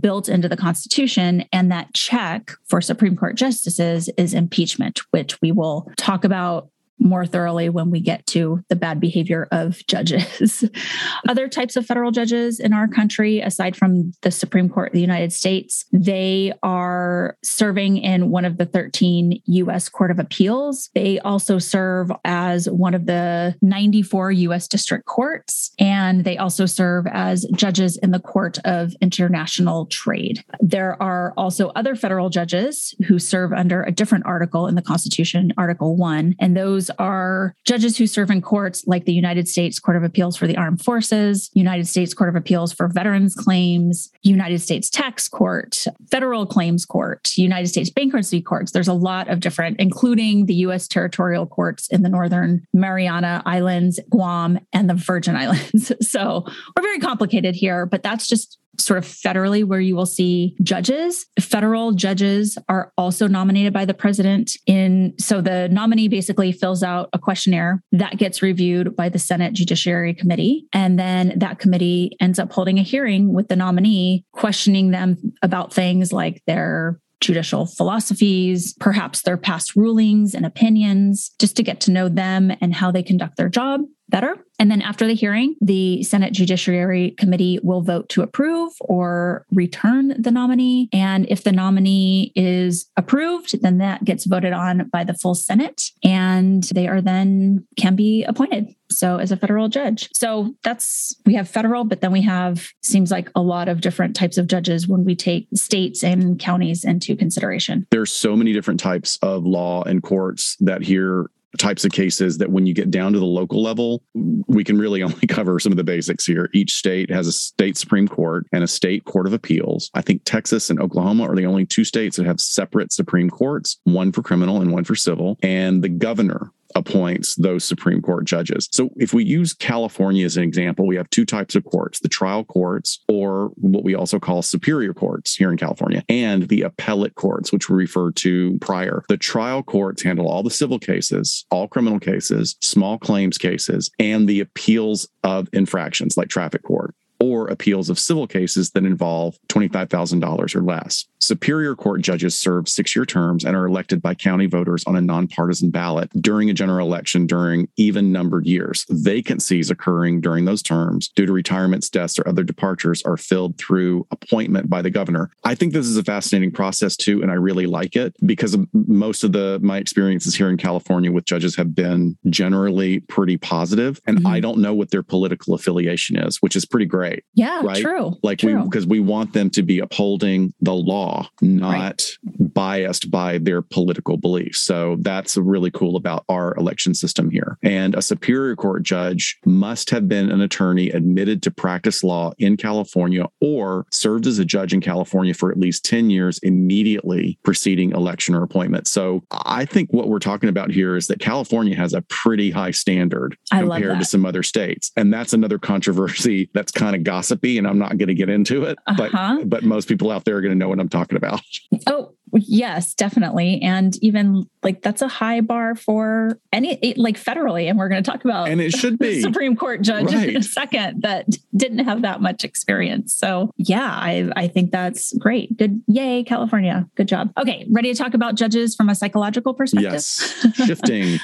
built 0.00 0.28
into 0.28 0.48
the 0.48 0.56
Constitution. 0.56 1.44
And 1.52 1.70
that 1.70 1.94
check 1.94 2.50
for 2.66 2.80
Supreme 2.80 3.16
Court 3.16 3.36
justices 3.36 4.10
is 4.18 4.34
impeachment, 4.34 5.00
which 5.12 5.40
we 5.40 5.52
will 5.52 5.88
talk 5.96 6.24
about 6.24 6.70
more 6.98 7.26
thoroughly 7.26 7.68
when 7.68 7.90
we 7.90 8.00
get 8.00 8.26
to 8.26 8.62
the 8.68 8.76
bad 8.76 9.00
behavior 9.00 9.48
of 9.50 9.84
judges. 9.86 10.64
Other 11.28 11.48
types 11.48 11.76
of 11.76 11.86
federal 11.86 12.10
judges 12.10 12.60
in 12.60 12.72
our 12.72 12.88
country, 12.88 13.40
aside 13.40 13.76
from 13.76 14.12
the 14.22 14.30
Supreme 14.30 14.68
Court 14.68 14.88
of 14.88 14.94
the 14.94 15.00
United 15.00 15.32
States, 15.32 15.84
they 15.92 16.52
are 16.62 17.36
serving 17.42 17.98
in 17.98 18.30
one 18.30 18.44
of 18.44 18.58
the 18.58 18.66
13 18.66 19.42
U.S. 19.44 19.88
Court 19.88 20.10
of 20.10 20.18
Appeals. 20.18 20.90
They 20.94 21.18
also 21.20 21.58
serve 21.58 22.10
as 22.24 22.68
one 22.68 22.94
of 22.94 23.06
the 23.06 23.54
94 23.62 24.32
U.S. 24.32 24.68
District 24.68 25.06
Courts, 25.06 25.72
and 25.78 26.24
they 26.24 26.38
also 26.38 26.66
serve 26.66 27.06
as 27.08 27.46
judges 27.54 27.96
in 27.96 28.10
the 28.10 28.20
Court 28.20 28.58
of 28.64 28.94
International 29.00 29.86
Trade. 29.86 30.44
There 30.60 31.00
are 31.02 31.32
also 31.36 31.68
other 31.70 31.96
federal 31.96 32.30
judges 32.30 32.94
who 33.06 33.18
serve 33.18 33.52
under 33.52 33.82
a 33.82 33.92
different 33.92 34.26
article 34.26 34.66
in 34.66 34.74
the 34.74 34.82
Constitution, 34.82 35.52
Article 35.56 35.96
1, 35.96 36.36
and 36.38 36.56
those 36.56 36.81
are 36.90 37.54
judges 37.64 37.96
who 37.96 38.06
serve 38.06 38.30
in 38.30 38.42
courts 38.42 38.84
like 38.86 39.04
the 39.04 39.12
United 39.12 39.48
States 39.48 39.78
Court 39.78 39.96
of 39.96 40.02
Appeals 40.02 40.36
for 40.36 40.46
the 40.46 40.56
Armed 40.56 40.82
Forces, 40.82 41.50
United 41.54 41.86
States 41.86 42.14
Court 42.14 42.28
of 42.28 42.36
Appeals 42.36 42.72
for 42.72 42.88
Veterans 42.88 43.34
Claims, 43.34 44.10
United 44.22 44.60
States 44.60 44.88
Tax 44.90 45.28
Court, 45.28 45.84
Federal 46.10 46.46
Claims 46.46 46.84
Court, 46.84 47.36
United 47.36 47.68
States 47.68 47.90
Bankruptcy 47.90 48.40
Courts. 48.40 48.72
There's 48.72 48.88
a 48.88 48.94
lot 48.94 49.28
of 49.28 49.40
different, 49.40 49.80
including 49.80 50.46
the 50.46 50.54
U.S. 50.54 50.88
territorial 50.88 51.46
courts 51.46 51.88
in 51.88 52.02
the 52.02 52.08
Northern 52.08 52.66
Mariana 52.72 53.42
Islands, 53.46 54.00
Guam, 54.10 54.58
and 54.72 54.88
the 54.88 54.94
Virgin 54.94 55.36
Islands. 55.36 55.92
so 56.10 56.44
we're 56.46 56.82
very 56.82 56.98
complicated 56.98 57.54
here, 57.54 57.86
but 57.86 58.02
that's 58.02 58.26
just 58.28 58.58
sort 58.78 58.98
of 58.98 59.04
federally 59.04 59.64
where 59.64 59.80
you 59.80 59.94
will 59.94 60.06
see 60.06 60.56
judges. 60.62 61.26
Federal 61.40 61.92
judges 61.92 62.58
are 62.68 62.92
also 62.96 63.26
nominated 63.26 63.72
by 63.72 63.84
the 63.84 63.94
president 63.94 64.52
in 64.66 65.14
so 65.18 65.40
the 65.40 65.68
nominee 65.68 66.08
basically 66.08 66.52
fills 66.52 66.82
out 66.82 67.08
a 67.12 67.18
questionnaire 67.18 67.82
that 67.92 68.16
gets 68.16 68.42
reviewed 68.42 68.96
by 68.96 69.08
the 69.08 69.18
Senate 69.18 69.52
Judiciary 69.52 70.14
Committee 70.14 70.66
and 70.72 70.98
then 70.98 71.34
that 71.36 71.58
committee 71.58 72.16
ends 72.20 72.38
up 72.38 72.52
holding 72.52 72.78
a 72.78 72.82
hearing 72.82 73.32
with 73.32 73.48
the 73.48 73.56
nominee 73.56 74.24
questioning 74.32 74.90
them 74.90 75.16
about 75.42 75.72
things 75.72 76.12
like 76.12 76.42
their 76.46 76.98
judicial 77.20 77.66
philosophies, 77.66 78.74
perhaps 78.80 79.22
their 79.22 79.36
past 79.36 79.76
rulings 79.76 80.34
and 80.34 80.44
opinions, 80.44 81.30
just 81.38 81.56
to 81.56 81.62
get 81.62 81.80
to 81.80 81.90
know 81.90 82.08
them 82.08 82.52
and 82.60 82.74
how 82.74 82.90
they 82.90 83.02
conduct 83.02 83.36
their 83.36 83.48
job 83.48 83.80
better. 84.12 84.36
And 84.60 84.70
then 84.70 84.82
after 84.82 85.08
the 85.08 85.14
hearing, 85.14 85.56
the 85.60 86.04
Senate 86.04 86.32
Judiciary 86.32 87.16
Committee 87.18 87.58
will 87.64 87.80
vote 87.80 88.08
to 88.10 88.22
approve 88.22 88.72
or 88.78 89.44
return 89.50 90.14
the 90.22 90.30
nominee. 90.30 90.88
And 90.92 91.26
if 91.28 91.42
the 91.42 91.50
nominee 91.50 92.30
is 92.36 92.88
approved, 92.96 93.60
then 93.60 93.78
that 93.78 94.04
gets 94.04 94.24
voted 94.24 94.52
on 94.52 94.88
by 94.92 95.02
the 95.02 95.14
full 95.14 95.34
Senate 95.34 95.82
and 96.04 96.62
they 96.64 96.86
are 96.86 97.00
then 97.00 97.66
can 97.76 97.96
be 97.96 98.22
appointed. 98.22 98.72
So 98.88 99.16
as 99.16 99.32
a 99.32 99.36
federal 99.36 99.68
judge. 99.68 100.10
So 100.12 100.54
that's 100.62 101.16
we 101.26 101.34
have 101.34 101.48
federal, 101.48 101.84
but 101.84 102.02
then 102.02 102.12
we 102.12 102.22
have 102.22 102.68
seems 102.82 103.10
like 103.10 103.30
a 103.34 103.40
lot 103.40 103.68
of 103.68 103.80
different 103.80 104.14
types 104.14 104.38
of 104.38 104.46
judges 104.46 104.86
when 104.86 105.04
we 105.04 105.16
take 105.16 105.48
states 105.54 106.04
and 106.04 106.38
counties 106.38 106.84
into 106.84 107.16
consideration. 107.16 107.86
There's 107.90 108.12
so 108.12 108.36
many 108.36 108.52
different 108.52 108.78
types 108.78 109.18
of 109.22 109.44
law 109.44 109.82
and 109.82 110.02
courts 110.02 110.56
that 110.60 110.82
here 110.82 111.30
types 111.58 111.84
of 111.84 111.92
cases 111.92 112.38
that 112.38 112.50
when 112.50 112.66
you 112.66 112.74
get 112.74 112.90
down 112.90 113.12
to 113.12 113.18
the 113.18 113.24
local 113.24 113.62
level, 113.62 114.02
we 114.46 114.64
can 114.64 114.78
really 114.78 115.02
only 115.02 115.26
cover 115.26 115.58
some 115.58 115.72
of 115.72 115.76
the 115.76 115.84
basics 115.84 116.24
here. 116.24 116.50
Each 116.52 116.74
state 116.74 117.10
has 117.10 117.26
a 117.26 117.32
state 117.32 117.76
Supreme 117.76 118.08
Court 118.08 118.46
and 118.52 118.64
a 118.64 118.68
state 118.68 119.04
Court 119.04 119.26
of 119.26 119.32
Appeals. 119.32 119.90
I 119.94 120.02
think 120.02 120.22
Texas 120.24 120.70
and 120.70 120.80
Oklahoma 120.80 121.24
are 121.24 121.36
the 121.36 121.46
only 121.46 121.66
two 121.66 121.84
states 121.84 122.16
that 122.16 122.26
have 122.26 122.40
separate 122.40 122.92
Supreme 122.92 123.30
Courts, 123.30 123.78
one 123.84 124.12
for 124.12 124.22
criminal 124.22 124.60
and 124.60 124.72
one 124.72 124.84
for 124.84 124.94
civil. 124.94 125.38
And 125.42 125.82
the 125.82 125.88
governor 125.88 126.52
appoints 126.74 127.34
those 127.36 127.64
Supreme 127.64 128.02
Court 128.02 128.24
judges. 128.24 128.68
So 128.72 128.90
if 128.96 129.12
we 129.12 129.24
use 129.24 129.52
California 129.52 130.24
as 130.24 130.36
an 130.36 130.42
example, 130.42 130.86
we 130.86 130.96
have 130.96 131.10
two 131.10 131.24
types 131.24 131.54
of 131.54 131.64
courts 131.64 132.00
the 132.00 132.08
trial 132.08 132.44
courts, 132.44 133.00
or 133.08 133.52
what 133.56 133.84
we 133.84 133.94
also 133.94 134.18
call 134.18 134.42
superior 134.42 134.94
courts 134.94 135.34
here 135.34 135.50
in 135.50 135.56
California, 135.56 136.02
and 136.08 136.48
the 136.48 136.62
appellate 136.62 137.14
courts, 137.14 137.52
which 137.52 137.68
we 137.68 137.76
referred 137.76 138.16
to 138.16 138.58
prior. 138.60 139.02
The 139.08 139.16
trial 139.16 139.62
courts 139.62 140.02
handle 140.02 140.28
all 140.28 140.42
the 140.42 140.50
civil 140.50 140.78
cases, 140.78 141.44
all 141.50 141.68
criminal 141.68 142.00
cases, 142.00 142.56
small 142.60 142.98
claims 142.98 143.38
cases, 143.38 143.90
and 143.98 144.28
the 144.28 144.40
appeals 144.40 145.08
of 145.22 145.48
infractions 145.52 146.16
like 146.16 146.28
traffic 146.28 146.62
court 146.62 146.94
or 147.22 147.46
appeals 147.46 147.88
of 147.88 148.00
civil 148.00 148.26
cases 148.26 148.72
that 148.72 148.84
involve 148.84 149.38
$25,000 149.48 150.56
or 150.56 150.60
less. 150.60 151.06
Superior 151.20 151.76
Court 151.76 152.02
judges 152.02 152.36
serve 152.36 152.68
six 152.68 152.96
year 152.96 153.06
terms 153.06 153.44
and 153.44 153.54
are 153.54 153.64
elected 153.64 154.02
by 154.02 154.12
county 154.12 154.46
voters 154.46 154.82
on 154.88 154.96
a 154.96 155.00
nonpartisan 155.00 155.70
ballot 155.70 156.10
during 156.20 156.50
a 156.50 156.52
general 156.52 156.84
election 156.84 157.28
during 157.28 157.68
even 157.76 158.10
numbered 158.10 158.44
years. 158.44 158.84
Vacancies 158.90 159.70
occurring 159.70 160.20
during 160.20 160.46
those 160.46 160.64
terms 160.64 161.10
due 161.14 161.24
to 161.24 161.32
retirements, 161.32 161.88
deaths, 161.88 162.18
or 162.18 162.26
other 162.26 162.42
departures 162.42 163.04
are 163.04 163.16
filled 163.16 163.56
through 163.56 164.04
appointment 164.10 164.68
by 164.68 164.82
the 164.82 164.90
governor. 164.90 165.30
I 165.44 165.54
think 165.54 165.72
this 165.72 165.86
is 165.86 165.96
a 165.96 166.02
fascinating 166.02 166.50
process 166.50 166.96
too, 166.96 167.22
and 167.22 167.30
I 167.30 167.34
really 167.34 167.66
like 167.66 167.94
it 167.94 168.16
because 168.26 168.56
most 168.72 169.22
of 169.22 169.30
the 169.30 169.60
my 169.62 169.78
experiences 169.78 170.34
here 170.34 170.50
in 170.50 170.56
California 170.56 171.12
with 171.12 171.24
judges 171.24 171.54
have 171.54 171.72
been 171.72 172.18
generally 172.30 172.98
pretty 172.98 173.36
positive, 173.36 174.00
and 174.08 174.18
mm-hmm. 174.18 174.26
I 174.26 174.40
don't 174.40 174.58
know 174.58 174.74
what 174.74 174.90
their 174.90 175.04
political 175.04 175.54
affiliation 175.54 176.16
is, 176.16 176.38
which 176.38 176.56
is 176.56 176.64
pretty 176.64 176.86
great 176.86 177.11
right. 177.12 177.24
Yeah, 177.34 177.60
right. 177.62 177.82
True. 177.82 178.14
Like 178.22 178.38
true. 178.38 178.58
we 178.58 178.64
because 178.64 178.86
we 178.86 179.00
want 179.00 179.32
them 179.32 179.50
to 179.50 179.62
be 179.62 179.78
upholding 179.78 180.52
the 180.60 180.74
law, 180.74 181.28
not 181.40 181.72
right. 181.72 182.18
biased 182.54 183.10
by 183.10 183.38
their 183.38 183.62
political 183.62 184.16
beliefs. 184.16 184.60
So 184.60 184.96
that's 185.00 185.36
really 185.36 185.70
cool 185.70 185.96
about 185.96 186.24
our 186.28 186.54
election 186.56 186.94
system 186.94 187.30
here. 187.30 187.58
And 187.62 187.94
a 187.94 188.02
superior 188.02 188.56
court 188.56 188.82
judge 188.82 189.38
must 189.44 189.90
have 189.90 190.08
been 190.08 190.30
an 190.30 190.40
attorney 190.40 190.90
admitted 190.90 191.42
to 191.42 191.50
practice 191.50 192.04
law 192.04 192.32
in 192.38 192.56
California 192.56 193.26
or 193.40 193.86
served 193.90 194.26
as 194.26 194.38
a 194.38 194.44
judge 194.44 194.72
in 194.72 194.80
California 194.80 195.34
for 195.34 195.50
at 195.50 195.58
least 195.58 195.84
10 195.84 196.10
years 196.10 196.38
immediately 196.42 197.38
preceding 197.42 197.92
election 197.92 198.34
or 198.34 198.42
appointment. 198.42 198.86
So 198.86 199.22
I 199.30 199.64
think 199.64 199.92
what 199.92 200.08
we're 200.08 200.18
talking 200.18 200.48
about 200.48 200.70
here 200.70 200.96
is 200.96 201.06
that 201.08 201.20
California 201.20 201.76
has 201.76 201.94
a 201.94 202.02
pretty 202.02 202.50
high 202.50 202.70
standard 202.70 203.36
compared 203.50 203.98
to 203.98 204.04
some 204.04 204.26
other 204.26 204.42
states. 204.42 204.90
And 204.96 205.12
that's 205.12 205.32
another 205.32 205.58
controversy 205.58 206.50
that's 206.54 206.72
kind 206.72 206.96
of 206.96 207.01
gossipy 207.02 207.58
and 207.58 207.66
I'm 207.66 207.78
not 207.78 207.98
going 207.98 208.08
to 208.08 208.14
get 208.14 208.28
into 208.28 208.64
it, 208.64 208.78
uh-huh. 208.86 209.08
but 209.10 209.48
but 209.48 209.64
most 209.64 209.88
people 209.88 210.10
out 210.10 210.24
there 210.24 210.36
are 210.36 210.40
going 210.40 210.52
to 210.52 210.58
know 210.58 210.68
what 210.68 210.80
I'm 210.80 210.88
talking 210.88 211.16
about. 211.16 211.40
Oh, 211.86 212.14
Yes, 212.34 212.94
definitely. 212.94 213.60
And 213.62 213.96
even 214.02 214.48
like 214.62 214.82
that's 214.82 215.02
a 215.02 215.08
high 215.08 215.40
bar 215.40 215.74
for 215.74 216.38
any 216.52 216.94
like 216.96 217.16
federally. 217.16 217.68
And 217.68 217.78
we're 217.78 217.88
going 217.88 218.02
to 218.02 218.10
talk 218.10 218.24
about 218.24 218.48
and 218.48 218.60
it 218.60 218.72
should 218.72 218.98
be 218.98 219.20
Supreme 219.20 219.56
Court 219.56 219.82
judge 219.82 220.12
right. 220.12 220.30
in 220.30 220.36
a 220.36 220.42
second 220.42 221.02
that 221.02 221.26
didn't 221.54 221.80
have 221.80 222.02
that 222.02 222.20
much 222.20 222.44
experience. 222.44 223.14
So 223.14 223.50
yeah, 223.56 223.84
I 223.84 224.30
I 224.36 224.48
think 224.48 224.70
that's 224.70 225.16
great. 225.18 225.56
Good. 225.56 225.82
Yay, 225.86 226.24
California. 226.24 226.88
Good 226.94 227.08
job. 227.08 227.32
Okay, 227.38 227.66
ready 227.70 227.92
to 227.92 227.98
talk 227.98 228.14
about 228.14 228.34
judges 228.34 228.74
from 228.74 228.88
a 228.88 228.94
psychological 228.94 229.52
perspective? 229.52 229.92
Yes. 229.92 230.46
Shifting. 230.66 231.18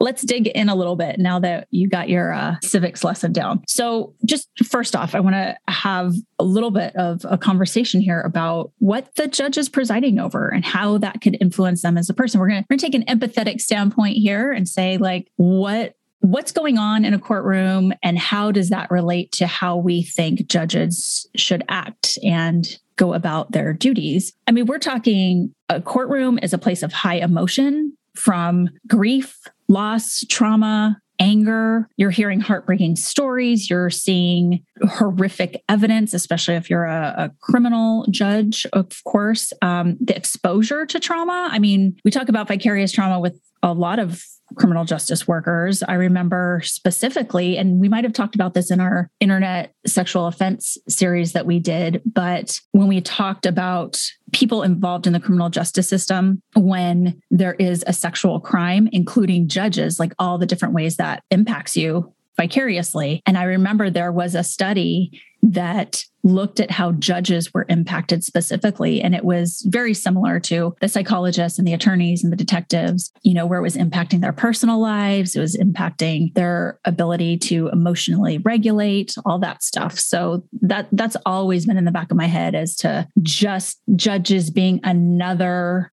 Let's 0.00 0.22
dig 0.22 0.48
in 0.48 0.68
a 0.68 0.74
little 0.74 0.96
bit 0.96 1.18
now 1.18 1.38
that 1.40 1.66
you 1.70 1.88
got 1.88 2.08
your 2.08 2.32
uh, 2.32 2.56
civics 2.62 3.02
lesson 3.02 3.32
down. 3.32 3.62
So 3.66 4.14
just 4.24 4.48
first 4.64 4.94
off, 4.94 5.14
I 5.14 5.20
want 5.20 5.34
to 5.34 5.56
have 5.68 6.14
a 6.38 6.44
little 6.44 6.70
bit 6.70 6.94
of 6.96 7.24
a 7.28 7.38
conversation 7.38 8.00
here 8.00 8.20
about 8.20 8.72
what 8.78 9.14
the 9.16 9.26
judge 9.26 9.56
is 9.56 9.68
presiding 9.68 10.18
over 10.18 10.51
and 10.52 10.64
how 10.64 10.98
that 10.98 11.20
could 11.20 11.36
influence 11.40 11.82
them 11.82 11.98
as 11.98 12.08
a 12.08 12.14
person. 12.14 12.40
We're 12.40 12.48
going 12.48 12.64
to 12.68 12.76
take 12.76 12.94
an 12.94 13.04
empathetic 13.04 13.60
standpoint 13.60 14.16
here 14.16 14.52
and 14.52 14.68
say, 14.68 14.98
like, 14.98 15.28
what 15.36 15.94
what's 16.20 16.52
going 16.52 16.78
on 16.78 17.04
in 17.04 17.14
a 17.14 17.18
courtroom 17.18 17.92
and 18.00 18.16
how 18.16 18.52
does 18.52 18.68
that 18.68 18.92
relate 18.92 19.32
to 19.32 19.46
how 19.48 19.76
we 19.76 20.04
think 20.04 20.46
judges 20.46 21.26
should 21.34 21.64
act 21.68 22.16
and 22.22 22.78
go 22.96 23.12
about 23.12 23.50
their 23.50 23.72
duties. 23.72 24.32
I 24.46 24.52
mean, 24.52 24.66
we're 24.66 24.78
talking 24.78 25.52
a 25.68 25.80
courtroom 25.80 26.38
is 26.40 26.52
a 26.52 26.58
place 26.58 26.84
of 26.84 26.92
high 26.92 27.16
emotion 27.16 27.96
from 28.14 28.68
grief, 28.86 29.40
loss, 29.66 30.24
trauma, 30.28 31.00
anger. 31.22 31.88
You're 31.96 32.10
hearing 32.10 32.40
heartbreaking 32.40 32.96
stories. 32.96 33.70
You're 33.70 33.90
seeing 33.90 34.64
horrific 34.82 35.62
evidence, 35.68 36.12
especially 36.14 36.56
if 36.56 36.68
you're 36.68 36.84
a, 36.84 37.14
a 37.16 37.30
criminal 37.40 38.06
judge, 38.10 38.66
of 38.72 39.02
course. 39.04 39.52
Um, 39.62 39.96
the 40.00 40.16
exposure 40.16 40.84
to 40.86 40.98
trauma. 40.98 41.48
I 41.50 41.58
mean, 41.58 41.96
we 42.04 42.10
talk 42.10 42.28
about 42.28 42.48
vicarious 42.48 42.92
trauma 42.92 43.20
with 43.20 43.40
a 43.62 43.72
lot 43.72 43.98
of 43.98 44.22
criminal 44.56 44.84
justice 44.84 45.26
workers. 45.26 45.82
I 45.82 45.94
remember 45.94 46.60
specifically, 46.64 47.56
and 47.56 47.80
we 47.80 47.88
might 47.88 48.04
have 48.04 48.12
talked 48.12 48.34
about 48.34 48.54
this 48.54 48.70
in 48.70 48.80
our 48.80 49.08
internet 49.20 49.72
sexual 49.86 50.26
offense 50.26 50.76
series 50.88 51.32
that 51.32 51.46
we 51.46 51.58
did, 51.58 52.02
but 52.04 52.58
when 52.72 52.88
we 52.88 53.00
talked 53.00 53.46
about 53.46 54.00
people 54.32 54.62
involved 54.62 55.06
in 55.06 55.12
the 55.12 55.20
criminal 55.20 55.50
justice 55.50 55.88
system 55.88 56.42
when 56.54 57.20
there 57.30 57.54
is 57.54 57.84
a 57.86 57.92
sexual 57.92 58.40
crime, 58.40 58.88
including 58.92 59.48
judges, 59.48 59.98
like 59.98 60.12
all 60.18 60.38
the 60.38 60.46
different 60.46 60.74
ways 60.74 60.96
that 60.96 61.22
impacts 61.30 61.76
you 61.76 62.12
vicariously. 62.36 63.22
And 63.26 63.36
I 63.36 63.44
remember 63.44 63.90
there 63.90 64.12
was 64.12 64.34
a 64.34 64.42
study 64.42 65.20
that 65.42 66.04
looked 66.24 66.60
at 66.60 66.70
how 66.70 66.92
judges 66.92 67.52
were 67.52 67.66
impacted 67.68 68.22
specifically. 68.22 69.02
And 69.02 69.14
it 69.14 69.24
was 69.24 69.66
very 69.68 69.92
similar 69.92 70.38
to 70.40 70.74
the 70.80 70.88
psychologists 70.88 71.58
and 71.58 71.66
the 71.66 71.72
attorneys 71.72 72.22
and 72.22 72.32
the 72.32 72.36
detectives, 72.36 73.10
you 73.22 73.34
know, 73.34 73.44
where 73.44 73.58
it 73.58 73.62
was 73.62 73.76
impacting 73.76 74.20
their 74.20 74.32
personal 74.32 74.80
lives, 74.80 75.34
it 75.34 75.40
was 75.40 75.56
impacting 75.56 76.32
their 76.34 76.78
ability 76.84 77.38
to 77.38 77.68
emotionally 77.68 78.38
regulate, 78.38 79.16
all 79.24 79.40
that 79.40 79.64
stuff. 79.64 79.98
So 79.98 80.44
that 80.62 80.88
that's 80.92 81.16
always 81.26 81.66
been 81.66 81.76
in 81.76 81.84
the 81.86 81.90
back 81.90 82.12
of 82.12 82.16
my 82.16 82.26
head 82.26 82.54
as 82.54 82.76
to 82.76 83.08
just 83.20 83.80
judges 83.96 84.50
being 84.50 84.80
another 84.84 85.92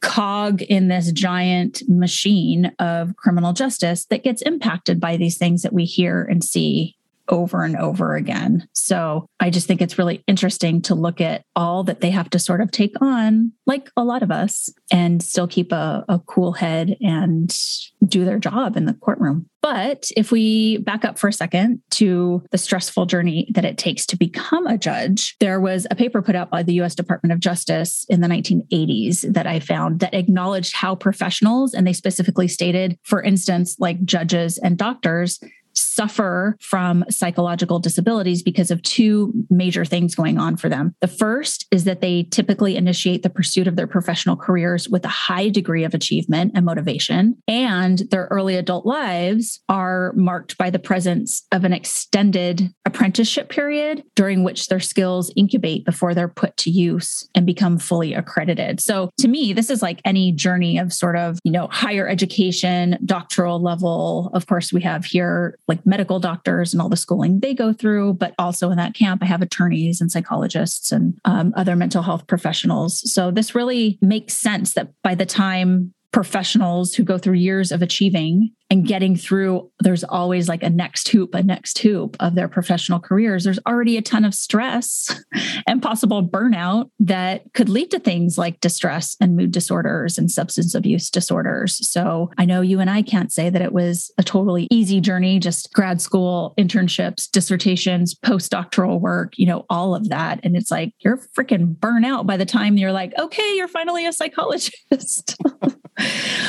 cog 0.00 0.62
in 0.62 0.88
this 0.88 1.12
giant 1.12 1.82
machine 1.88 2.72
of 2.78 3.16
criminal 3.16 3.52
justice 3.52 4.04
that 4.06 4.24
gets 4.24 4.42
impacted 4.42 5.00
by 5.00 5.16
these 5.16 5.38
things 5.38 5.62
that 5.62 5.72
we 5.72 5.84
hear 5.84 6.24
and 6.24 6.42
see 6.44 6.96
over 7.30 7.64
and 7.64 7.76
over 7.76 8.14
again. 8.16 8.68
So 8.72 9.26
I 9.38 9.50
just 9.50 9.66
think 9.66 9.80
it's 9.80 9.98
really 9.98 10.22
interesting 10.26 10.82
to 10.82 10.94
look 10.94 11.20
at 11.20 11.42
all 11.56 11.84
that 11.84 12.00
they 12.00 12.10
have 12.10 12.28
to 12.30 12.38
sort 12.38 12.60
of 12.60 12.70
take 12.70 13.00
on, 13.00 13.52
like 13.66 13.88
a 13.96 14.04
lot 14.04 14.22
of 14.22 14.30
us, 14.30 14.68
and 14.92 15.22
still 15.22 15.46
keep 15.46 15.72
a, 15.72 16.04
a 16.08 16.18
cool 16.18 16.52
head 16.52 16.96
and 17.00 17.56
do 18.04 18.24
their 18.24 18.38
job 18.38 18.76
in 18.76 18.86
the 18.86 18.94
courtroom. 18.94 19.46
But 19.62 20.08
if 20.16 20.32
we 20.32 20.78
back 20.78 21.04
up 21.04 21.18
for 21.18 21.28
a 21.28 21.32
second 21.32 21.82
to 21.92 22.42
the 22.50 22.58
stressful 22.58 23.06
journey 23.06 23.50
that 23.54 23.64
it 23.64 23.76
takes 23.76 24.06
to 24.06 24.16
become 24.16 24.66
a 24.66 24.78
judge, 24.78 25.36
there 25.38 25.60
was 25.60 25.86
a 25.90 25.94
paper 25.94 26.22
put 26.22 26.34
out 26.34 26.50
by 26.50 26.62
the 26.62 26.80
US 26.80 26.94
Department 26.94 27.32
of 27.32 27.40
Justice 27.40 28.06
in 28.08 28.20
the 28.20 28.28
1980s 28.28 29.32
that 29.32 29.46
I 29.46 29.60
found 29.60 30.00
that 30.00 30.14
acknowledged 30.14 30.74
how 30.74 30.94
professionals, 30.94 31.74
and 31.74 31.86
they 31.86 31.92
specifically 31.92 32.48
stated, 32.48 32.98
for 33.02 33.22
instance, 33.22 33.76
like 33.78 34.02
judges 34.04 34.58
and 34.58 34.78
doctors, 34.78 35.38
suffer 35.94 36.56
from 36.60 37.04
psychological 37.10 37.78
disabilities 37.78 38.42
because 38.42 38.70
of 38.70 38.82
two 38.82 39.32
major 39.50 39.84
things 39.84 40.14
going 40.14 40.38
on 40.38 40.56
for 40.56 40.68
them. 40.68 40.94
The 41.00 41.08
first 41.08 41.66
is 41.70 41.84
that 41.84 42.00
they 42.00 42.24
typically 42.24 42.76
initiate 42.76 43.22
the 43.22 43.30
pursuit 43.30 43.66
of 43.66 43.76
their 43.76 43.86
professional 43.86 44.36
careers 44.36 44.88
with 44.88 45.04
a 45.04 45.08
high 45.08 45.48
degree 45.48 45.84
of 45.84 45.94
achievement 45.94 46.52
and 46.54 46.64
motivation, 46.64 47.36
and 47.48 48.02
their 48.10 48.28
early 48.30 48.56
adult 48.56 48.86
lives 48.86 49.60
are 49.68 50.12
marked 50.14 50.56
by 50.58 50.70
the 50.70 50.78
presence 50.78 51.46
of 51.52 51.64
an 51.64 51.72
extended 51.72 52.72
apprenticeship 52.84 53.48
period 53.48 54.02
during 54.14 54.42
which 54.44 54.68
their 54.68 54.80
skills 54.80 55.32
incubate 55.36 55.84
before 55.84 56.14
they're 56.14 56.28
put 56.28 56.56
to 56.56 56.70
use 56.70 57.28
and 57.34 57.46
become 57.46 57.78
fully 57.78 58.14
accredited. 58.14 58.80
So 58.80 59.10
to 59.18 59.28
me, 59.28 59.52
this 59.52 59.70
is 59.70 59.82
like 59.82 60.00
any 60.04 60.32
journey 60.32 60.78
of 60.78 60.92
sort 60.92 61.16
of, 61.16 61.38
you 61.44 61.52
know, 61.52 61.68
higher 61.68 62.08
education, 62.08 62.98
doctoral 63.04 63.62
level. 63.62 64.30
Of 64.34 64.46
course, 64.46 64.72
we 64.72 64.82
have 64.82 65.04
here 65.04 65.58
like 65.68 65.84
medical 65.90 66.18
doctors 66.18 66.72
and 66.72 66.80
all 66.80 66.88
the 66.88 66.96
schooling 66.96 67.40
they 67.40 67.52
go 67.52 67.74
through. 67.74 68.14
But 68.14 68.34
also 68.38 68.70
in 68.70 68.78
that 68.78 68.94
camp, 68.94 69.22
I 69.22 69.26
have 69.26 69.42
attorneys 69.42 70.00
and 70.00 70.10
psychologists 70.10 70.92
and 70.92 71.18
um, 71.26 71.52
other 71.56 71.76
mental 71.76 72.02
health 72.02 72.26
professionals. 72.26 73.02
So 73.12 73.30
this 73.30 73.54
really 73.54 73.98
makes 74.00 74.34
sense 74.34 74.72
that 74.74 74.88
by 75.02 75.14
the 75.14 75.26
time 75.26 75.92
professionals 76.12 76.94
who 76.94 77.04
go 77.04 77.18
through 77.18 77.34
years 77.34 77.70
of 77.70 77.82
achieving 77.82 78.50
and 78.70 78.86
getting 78.86 79.16
through 79.16 79.70
there's 79.80 80.04
always 80.04 80.48
like 80.48 80.62
a 80.62 80.70
next 80.70 81.08
hoop 81.08 81.34
a 81.34 81.42
next 81.42 81.78
hoop 81.78 82.16
of 82.20 82.34
their 82.34 82.48
professional 82.48 83.00
careers 83.00 83.44
there's 83.44 83.58
already 83.66 83.96
a 83.96 84.02
ton 84.02 84.24
of 84.24 84.34
stress 84.34 85.08
and 85.66 85.82
possible 85.82 86.26
burnout 86.26 86.88
that 86.98 87.42
could 87.52 87.68
lead 87.68 87.90
to 87.90 87.98
things 87.98 88.38
like 88.38 88.60
distress 88.60 89.16
and 89.20 89.36
mood 89.36 89.50
disorders 89.50 90.16
and 90.16 90.30
substance 90.30 90.74
abuse 90.74 91.10
disorders 91.10 91.86
so 91.88 92.30
i 92.38 92.44
know 92.44 92.60
you 92.60 92.80
and 92.80 92.90
i 92.90 93.02
can't 93.02 93.32
say 93.32 93.50
that 93.50 93.62
it 93.62 93.72
was 93.72 94.12
a 94.18 94.22
totally 94.22 94.68
easy 94.70 95.00
journey 95.00 95.38
just 95.38 95.72
grad 95.72 96.00
school 96.00 96.54
internships 96.58 97.30
dissertations 97.30 98.14
postdoctoral 98.14 99.00
work 99.00 99.36
you 99.36 99.46
know 99.46 99.66
all 99.68 99.94
of 99.94 100.08
that 100.08 100.38
and 100.44 100.56
it's 100.56 100.70
like 100.70 100.92
you're 101.00 101.20
freaking 101.36 101.74
burnout 101.76 102.26
by 102.26 102.36
the 102.36 102.46
time 102.46 102.76
you're 102.76 102.92
like 102.92 103.12
okay 103.18 103.56
you're 103.56 103.68
finally 103.68 104.06
a 104.06 104.12
psychologist 104.12 105.36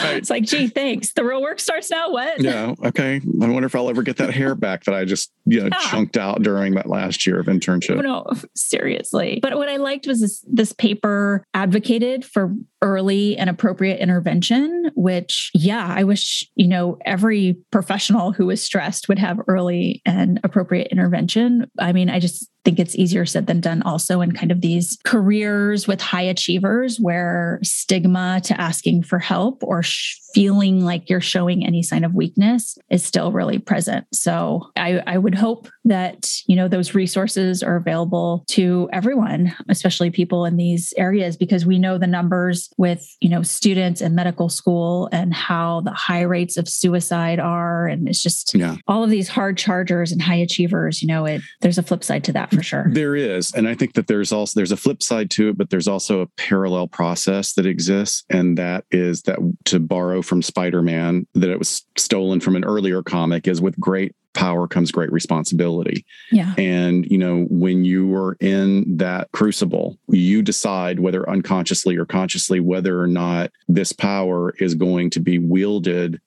Right. 0.03 0.17
It's 0.17 0.29
like, 0.29 0.43
gee, 0.43 0.67
thanks. 0.67 1.13
The 1.13 1.23
real 1.23 1.41
work 1.41 1.59
starts 1.59 1.89
now. 1.89 2.09
What? 2.11 2.41
Yeah. 2.41 2.75
Okay. 2.83 3.15
I 3.15 3.47
wonder 3.47 3.65
if 3.65 3.75
I'll 3.75 3.89
ever 3.89 4.03
get 4.03 4.17
that 4.17 4.33
hair 4.33 4.55
back 4.55 4.83
that 4.83 4.93
I 4.93 5.05
just, 5.05 5.31
you 5.45 5.61
know, 5.61 5.69
yeah. 5.71 5.79
chunked 5.89 6.17
out 6.17 6.43
during 6.43 6.75
that 6.75 6.87
last 6.87 7.25
year 7.25 7.39
of 7.39 7.47
internship. 7.47 8.01
No, 8.01 8.25
seriously. 8.55 9.39
But 9.41 9.57
what 9.57 9.69
I 9.69 9.77
liked 9.77 10.07
was 10.07 10.21
this 10.21 10.45
this 10.47 10.73
paper 10.73 11.43
advocated 11.53 12.25
for 12.25 12.53
early 12.81 13.37
and 13.37 13.49
appropriate 13.49 13.99
intervention, 13.99 14.91
which, 14.95 15.51
yeah, 15.53 15.93
I 15.95 16.03
wish, 16.03 16.49
you 16.55 16.67
know, 16.67 16.97
every 17.05 17.57
professional 17.71 18.31
who 18.31 18.49
is 18.49 18.61
stressed 18.61 19.07
would 19.07 19.19
have 19.19 19.39
early 19.47 20.01
and 20.05 20.39
appropriate 20.43 20.87
intervention. 20.91 21.69
I 21.79 21.93
mean, 21.93 22.09
I 22.09 22.19
just 22.19 22.50
think 22.63 22.79
it's 22.79 22.95
easier 22.95 23.25
said 23.25 23.47
than 23.47 23.59
done 23.59 23.81
also 23.83 24.21
in 24.21 24.31
kind 24.31 24.51
of 24.51 24.61
these 24.61 24.97
careers 25.03 25.87
with 25.87 26.01
high 26.01 26.21
achievers 26.21 26.99
where 26.99 27.59
stigma 27.63 28.41
to 28.43 28.59
asking 28.59 29.03
for 29.03 29.19
help 29.19 29.63
or 29.63 29.81
sh- 29.81 30.17
feeling 30.33 30.83
like 30.83 31.09
you're 31.09 31.19
showing 31.19 31.65
any 31.65 31.83
sign 31.83 32.03
of 32.03 32.13
weakness 32.13 32.77
is 32.89 33.03
still 33.03 33.31
really 33.31 33.59
present. 33.59 34.05
So 34.13 34.71
I, 34.77 35.01
I 35.05 35.17
would 35.17 35.35
hope 35.35 35.67
that, 35.85 36.31
you 36.47 36.55
know, 36.55 36.67
those 36.67 36.95
resources 36.95 37.61
are 37.61 37.75
available 37.75 38.45
to 38.49 38.89
everyone, 38.93 39.53
especially 39.67 40.09
people 40.09 40.45
in 40.45 40.55
these 40.55 40.93
areas, 40.95 41.35
because 41.35 41.65
we 41.65 41.79
know 41.79 41.97
the 41.97 42.07
numbers 42.07 42.69
with, 42.77 43.05
you 43.19 43.29
know, 43.29 43.43
students 43.43 44.01
in 44.01 44.15
medical 44.15 44.47
school 44.47 45.09
and 45.11 45.33
how 45.33 45.81
the 45.81 45.91
high 45.91 46.21
rates 46.21 46.55
of 46.55 46.69
suicide 46.69 47.39
are. 47.39 47.87
And 47.87 48.07
it's 48.07 48.21
just 48.21 48.53
yeah. 48.53 48.77
all 48.87 49.03
of 49.03 49.09
these 49.09 49.27
hard 49.27 49.57
chargers 49.57 50.11
and 50.11 50.21
high 50.21 50.35
achievers, 50.35 51.01
you 51.01 51.07
know, 51.07 51.25
it 51.25 51.41
there's 51.61 51.77
a 51.77 51.83
flip 51.83 52.03
side 52.03 52.23
to 52.25 52.33
that 52.33 52.50
for 52.51 52.63
sure. 52.63 52.85
There 52.89 53.15
is. 53.15 53.53
And 53.53 53.67
I 53.67 53.75
think 53.75 53.93
that 53.93 54.07
there's 54.07 54.31
also 54.31 54.59
there's 54.59 54.71
a 54.71 54.77
flip 54.77 55.01
side 55.01 55.29
to 55.31 55.49
it, 55.49 55.57
but 55.57 55.69
there's 55.69 55.87
also 55.87 56.21
a 56.21 56.27
parallel 56.37 56.87
process 56.87 57.53
that 57.53 57.65
exists. 57.65 58.23
And 58.29 58.57
that 58.57 58.85
is 58.91 59.23
that 59.23 59.39
to 59.65 59.79
borrow 59.79 60.21
from 60.21 60.41
Spider 60.41 60.81
Man 60.81 61.27
that 61.33 61.49
it 61.49 61.59
was 61.59 61.85
stolen 61.97 62.39
from 62.39 62.55
an 62.55 62.63
earlier 62.63 63.01
comic 63.01 63.47
is 63.47 63.61
with 63.61 63.79
great 63.79 64.15
power 64.33 64.67
comes 64.67 64.91
great 64.91 65.11
responsibility. 65.11 66.05
Yeah. 66.31 66.53
And, 66.57 67.05
you 67.05 67.17
know, 67.17 67.45
when 67.49 67.83
you 67.83 68.15
are 68.15 68.37
in 68.39 68.97
that 68.97 69.31
crucible, 69.33 69.97
you 70.07 70.41
decide 70.41 70.99
whether 70.99 71.29
unconsciously 71.29 71.97
or 71.97 72.05
consciously 72.05 72.59
whether 72.59 73.01
or 73.01 73.07
not 73.07 73.51
this 73.67 73.91
power 73.91 74.53
is 74.59 74.75
going 74.75 75.09
to 75.11 75.19
be 75.19 75.37
wielded 75.37 76.21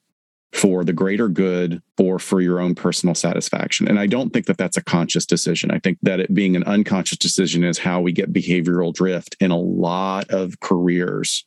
for 0.55 0.85
the 0.85 0.93
greater 0.93 1.29
good 1.29 1.83
or 1.99 2.21
for 2.21 2.41
your 2.41 2.61
own 2.61 2.77
personal 2.77 3.15
satisfaction. 3.15 3.89
And 3.89 3.99
I 3.99 4.07
don't 4.07 4.31
think 4.31 4.47
that 4.47 4.57
that's 4.57 4.77
a 4.77 4.85
conscious 4.85 5.27
decision. 5.27 5.73
I 5.73 5.81
think 5.81 5.99
that 6.03 6.21
it 6.21 6.33
being 6.33 6.55
an 6.55 6.63
unconscious 6.63 7.19
decision 7.19 7.65
is 7.65 7.79
how 7.79 8.01
we 8.01 8.13
get 8.13 8.33
behavioral 8.33 8.95
drift 8.95 9.37
in 9.41 9.51
a 9.51 9.59
lot 9.59 10.31
of 10.31 10.61
careers 10.61 11.45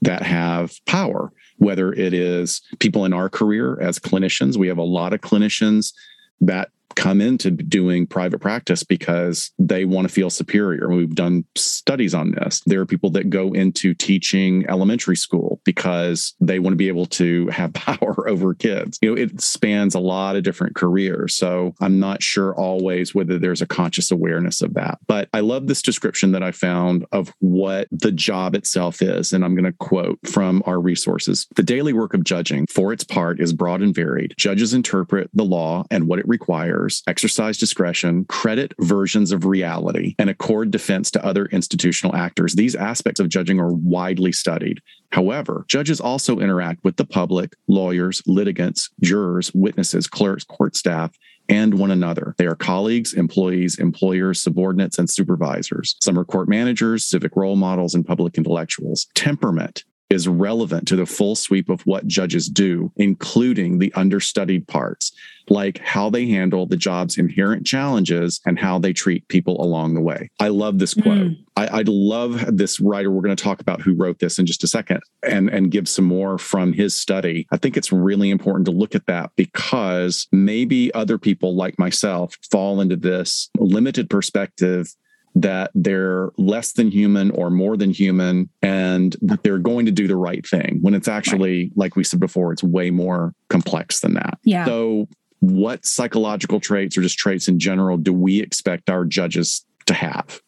that 0.00 0.22
have 0.22 0.72
power, 0.86 1.32
whether 1.58 1.92
it 1.92 2.14
is 2.14 2.62
people 2.78 3.04
in 3.04 3.12
our 3.12 3.28
career 3.28 3.78
as 3.80 3.98
clinicians. 3.98 4.56
We 4.56 4.68
have 4.68 4.78
a 4.78 4.82
lot 4.82 5.12
of 5.12 5.20
clinicians 5.20 5.92
that 6.40 6.70
come 6.94 7.20
into 7.20 7.50
doing 7.50 8.06
private 8.06 8.40
practice 8.40 8.82
because 8.84 9.52
they 9.58 9.84
want 9.84 10.08
to 10.08 10.12
feel 10.12 10.30
superior. 10.30 10.88
We've 10.88 11.14
done 11.14 11.44
studies 11.56 12.14
on 12.14 12.32
this. 12.32 12.62
There 12.66 12.80
are 12.80 12.86
people 12.86 13.10
that 13.10 13.30
go 13.30 13.52
into 13.52 13.94
teaching 13.94 14.64
elementary 14.68 15.16
school 15.16 15.60
because 15.64 16.34
they 16.40 16.58
want 16.58 16.72
to 16.72 16.78
be 16.78 16.88
able 16.88 17.06
to 17.06 17.48
have 17.48 17.72
power 17.74 18.28
over 18.28 18.54
kids. 18.54 18.98
You 19.02 19.14
know, 19.14 19.20
it 19.20 19.40
spans 19.40 19.94
a 19.94 20.00
lot 20.00 20.36
of 20.36 20.42
different 20.42 20.74
careers. 20.74 21.34
So 21.34 21.74
I'm 21.80 22.00
not 22.00 22.22
sure 22.22 22.54
always 22.54 23.14
whether 23.14 23.38
there's 23.38 23.62
a 23.62 23.66
conscious 23.66 24.10
awareness 24.10 24.62
of 24.62 24.74
that. 24.74 24.98
But 25.06 25.28
I 25.32 25.40
love 25.40 25.66
this 25.66 25.82
description 25.82 26.32
that 26.32 26.42
I 26.42 26.52
found 26.52 27.04
of 27.12 27.32
what 27.40 27.88
the 27.90 28.12
job 28.12 28.54
itself 28.54 29.02
is. 29.02 29.32
And 29.32 29.44
I'm 29.44 29.54
going 29.54 29.64
to 29.64 29.72
quote 29.72 30.18
from 30.24 30.62
our 30.66 30.80
resources 30.80 31.46
The 31.56 31.62
daily 31.62 31.92
work 31.92 32.14
of 32.14 32.24
judging, 32.24 32.66
for 32.68 32.92
its 32.92 33.04
part, 33.04 33.40
is 33.40 33.52
broad 33.52 33.82
and 33.82 33.94
varied. 33.94 34.34
Judges 34.38 34.72
interpret 34.72 35.30
the 35.34 35.44
law 35.44 35.84
and 35.90 36.08
what 36.08 36.18
it 36.18 36.28
requires 36.28 36.75
exercise 37.06 37.58
discretion, 37.58 38.24
credit 38.26 38.74
versions 38.80 39.32
of 39.32 39.44
reality, 39.44 40.14
and 40.18 40.30
accord 40.30 40.70
defense 40.70 41.10
to 41.12 41.24
other 41.24 41.46
institutional 41.46 42.14
actors. 42.14 42.54
These 42.54 42.74
aspects 42.74 43.20
of 43.20 43.28
judging 43.28 43.60
are 43.60 43.72
widely 43.72 44.32
studied. 44.32 44.80
However, 45.12 45.64
judges 45.68 46.00
also 46.00 46.38
interact 46.38 46.84
with 46.84 46.96
the 46.96 47.04
public, 47.04 47.54
lawyers, 47.68 48.22
litigants, 48.26 48.90
jurors, 49.02 49.52
witnesses, 49.54 50.06
clerks, 50.06 50.44
court 50.44 50.76
staff, 50.76 51.16
and 51.48 51.74
one 51.74 51.90
another. 51.90 52.34
They 52.38 52.46
are 52.46 52.56
colleagues, 52.56 53.14
employees, 53.14 53.78
employers, 53.78 54.42
subordinates, 54.42 54.98
and 54.98 55.08
supervisors. 55.08 55.96
Some 56.00 56.18
are 56.18 56.24
court 56.24 56.48
managers, 56.48 57.04
civic 57.04 57.36
role 57.36 57.56
models, 57.56 57.94
and 57.94 58.04
public 58.04 58.36
intellectuals. 58.36 59.06
Temperament 59.14 59.84
is 60.10 60.28
relevant 60.28 60.86
to 60.88 60.96
the 60.96 61.06
full 61.06 61.34
sweep 61.34 61.68
of 61.68 61.82
what 61.82 62.06
judges 62.06 62.48
do, 62.48 62.92
including 62.96 63.78
the 63.78 63.92
understudied 63.94 64.66
parts, 64.68 65.12
like 65.48 65.78
how 65.78 66.10
they 66.10 66.26
handle 66.26 66.66
the 66.66 66.76
job's 66.76 67.18
inherent 67.18 67.66
challenges 67.66 68.40
and 68.46 68.58
how 68.58 68.78
they 68.78 68.92
treat 68.92 69.26
people 69.28 69.60
along 69.62 69.94
the 69.94 70.00
way. 70.00 70.30
I 70.40 70.48
love 70.48 70.78
this 70.78 70.94
quote. 70.94 71.18
Mm. 71.18 71.44
I, 71.56 71.66
I 71.66 71.84
love 71.86 72.56
this 72.56 72.80
writer. 72.80 73.10
We're 73.10 73.22
going 73.22 73.36
to 73.36 73.42
talk 73.42 73.60
about 73.60 73.80
who 73.80 73.94
wrote 73.94 74.18
this 74.18 74.38
in 74.38 74.46
just 74.46 74.64
a 74.64 74.68
second 74.68 75.00
and, 75.22 75.48
and 75.48 75.70
give 75.70 75.88
some 75.88 76.04
more 76.04 76.38
from 76.38 76.72
his 76.72 77.00
study. 77.00 77.46
I 77.50 77.56
think 77.56 77.76
it's 77.76 77.92
really 77.92 78.30
important 78.30 78.66
to 78.66 78.72
look 78.72 78.94
at 78.94 79.06
that 79.06 79.30
because 79.36 80.28
maybe 80.30 80.92
other 80.94 81.18
people 81.18 81.56
like 81.56 81.78
myself 81.78 82.36
fall 82.50 82.80
into 82.80 82.96
this 82.96 83.50
limited 83.58 84.08
perspective 84.10 84.94
that 85.36 85.70
they're 85.74 86.30
less 86.38 86.72
than 86.72 86.90
human 86.90 87.30
or 87.32 87.50
more 87.50 87.76
than 87.76 87.90
human 87.90 88.48
and 88.62 89.16
that 89.20 89.42
they're 89.42 89.58
going 89.58 89.86
to 89.86 89.92
do 89.92 90.08
the 90.08 90.16
right 90.16 90.46
thing 90.46 90.78
when 90.80 90.94
it's 90.94 91.08
actually 91.08 91.64
right. 91.64 91.72
like 91.76 91.96
we 91.96 92.02
said 92.02 92.18
before 92.18 92.52
it's 92.52 92.62
way 92.62 92.90
more 92.90 93.34
complex 93.48 94.00
than 94.00 94.14
that. 94.14 94.38
Yeah. 94.44 94.64
So 94.64 95.08
what 95.40 95.84
psychological 95.84 96.58
traits 96.58 96.96
or 96.96 97.02
just 97.02 97.18
traits 97.18 97.48
in 97.48 97.58
general 97.58 97.98
do 97.98 98.12
we 98.12 98.40
expect 98.40 98.88
our 98.88 99.04
judges 99.04 99.64
to 99.84 99.94
have? 99.94 100.40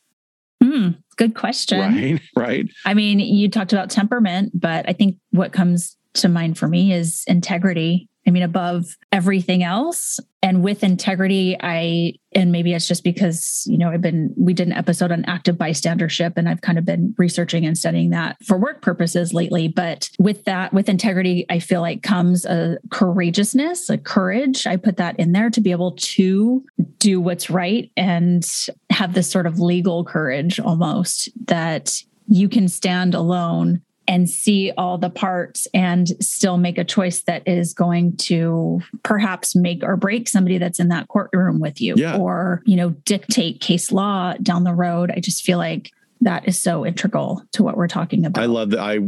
Mm, 0.62 0.96
good 1.16 1.34
question. 1.34 1.78
Right 1.78 2.20
right? 2.36 2.68
I 2.86 2.94
mean 2.94 3.20
you 3.20 3.50
talked 3.50 3.72
about 3.72 3.90
temperament 3.90 4.52
but 4.54 4.88
i 4.88 4.92
think 4.92 5.16
what 5.30 5.52
comes 5.52 5.98
to 6.14 6.28
mind 6.28 6.58
for 6.58 6.68
me 6.68 6.92
is 6.92 7.24
integrity. 7.26 8.08
I 8.26 8.30
mean, 8.30 8.42
above 8.42 8.96
everything 9.12 9.62
else. 9.62 10.20
And 10.40 10.62
with 10.62 10.84
integrity, 10.84 11.56
I, 11.60 12.14
and 12.32 12.52
maybe 12.52 12.72
it's 12.72 12.86
just 12.86 13.02
because, 13.02 13.64
you 13.66 13.76
know, 13.76 13.90
I've 13.90 14.00
been, 14.00 14.32
we 14.36 14.54
did 14.54 14.68
an 14.68 14.72
episode 14.72 15.10
on 15.10 15.24
active 15.24 15.56
bystandership 15.56 16.34
and 16.36 16.48
I've 16.48 16.60
kind 16.60 16.78
of 16.78 16.84
been 16.84 17.12
researching 17.18 17.66
and 17.66 17.76
studying 17.76 18.10
that 18.10 18.36
for 18.44 18.56
work 18.56 18.80
purposes 18.80 19.34
lately. 19.34 19.66
But 19.66 20.10
with 20.20 20.44
that, 20.44 20.72
with 20.72 20.88
integrity, 20.88 21.44
I 21.50 21.58
feel 21.58 21.80
like 21.80 22.04
comes 22.04 22.44
a 22.44 22.78
courageousness, 22.90 23.90
a 23.90 23.98
courage. 23.98 24.64
I 24.64 24.76
put 24.76 24.96
that 24.98 25.18
in 25.18 25.32
there 25.32 25.50
to 25.50 25.60
be 25.60 25.72
able 25.72 25.92
to 25.92 26.64
do 26.98 27.20
what's 27.20 27.50
right 27.50 27.90
and 27.96 28.48
have 28.90 29.14
this 29.14 29.28
sort 29.28 29.46
of 29.46 29.58
legal 29.58 30.04
courage 30.04 30.60
almost 30.60 31.30
that 31.46 32.00
you 32.28 32.48
can 32.48 32.68
stand 32.68 33.14
alone 33.14 33.82
and 34.08 34.28
see 34.28 34.72
all 34.78 34.96
the 34.96 35.10
parts 35.10 35.68
and 35.74 36.08
still 36.20 36.56
make 36.56 36.78
a 36.78 36.84
choice 36.84 37.20
that 37.24 37.46
is 37.46 37.74
going 37.74 38.16
to 38.16 38.80
perhaps 39.04 39.54
make 39.54 39.84
or 39.84 39.96
break 39.96 40.28
somebody 40.28 40.56
that's 40.56 40.80
in 40.80 40.88
that 40.88 41.06
courtroom 41.08 41.60
with 41.60 41.80
you 41.80 41.94
yeah. 41.96 42.16
or 42.16 42.62
you 42.64 42.74
know 42.74 42.90
dictate 43.04 43.60
case 43.60 43.92
law 43.92 44.32
down 44.42 44.64
the 44.64 44.74
road. 44.74 45.12
I 45.14 45.20
just 45.20 45.44
feel 45.44 45.58
like 45.58 45.92
that 46.22 46.48
is 46.48 46.60
so 46.60 46.84
integral 46.84 47.44
to 47.52 47.62
what 47.62 47.76
we're 47.76 47.86
talking 47.86 48.24
about. 48.24 48.42
I 48.42 48.46
love 48.46 48.70
that 48.70 48.80
i 48.80 48.98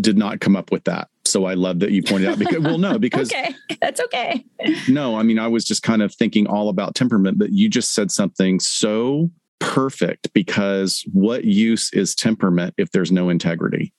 did 0.00 0.18
not 0.18 0.40
come 0.40 0.56
up 0.56 0.72
with 0.72 0.84
that. 0.84 1.08
So 1.24 1.44
i 1.44 1.52
love 1.52 1.80
that 1.80 1.90
you 1.90 2.02
pointed 2.02 2.30
out 2.30 2.38
because 2.38 2.60
well 2.60 2.78
no 2.78 2.98
because 2.98 3.30
okay. 3.30 3.54
That's 3.82 4.00
okay. 4.00 4.44
No 4.88 5.16
i 5.16 5.22
mean 5.22 5.38
i 5.38 5.46
was 5.46 5.64
just 5.64 5.82
kind 5.82 6.02
of 6.02 6.14
thinking 6.14 6.46
all 6.46 6.70
about 6.70 6.94
temperament 6.94 7.38
but 7.38 7.52
you 7.52 7.68
just 7.68 7.94
said 7.94 8.10
something 8.10 8.60
so 8.60 9.30
perfect 9.60 10.32
because 10.32 11.04
what 11.12 11.44
use 11.44 11.92
is 11.92 12.14
temperament 12.14 12.72
if 12.78 12.92
there's 12.92 13.12
no 13.12 13.28
integrity 13.28 13.92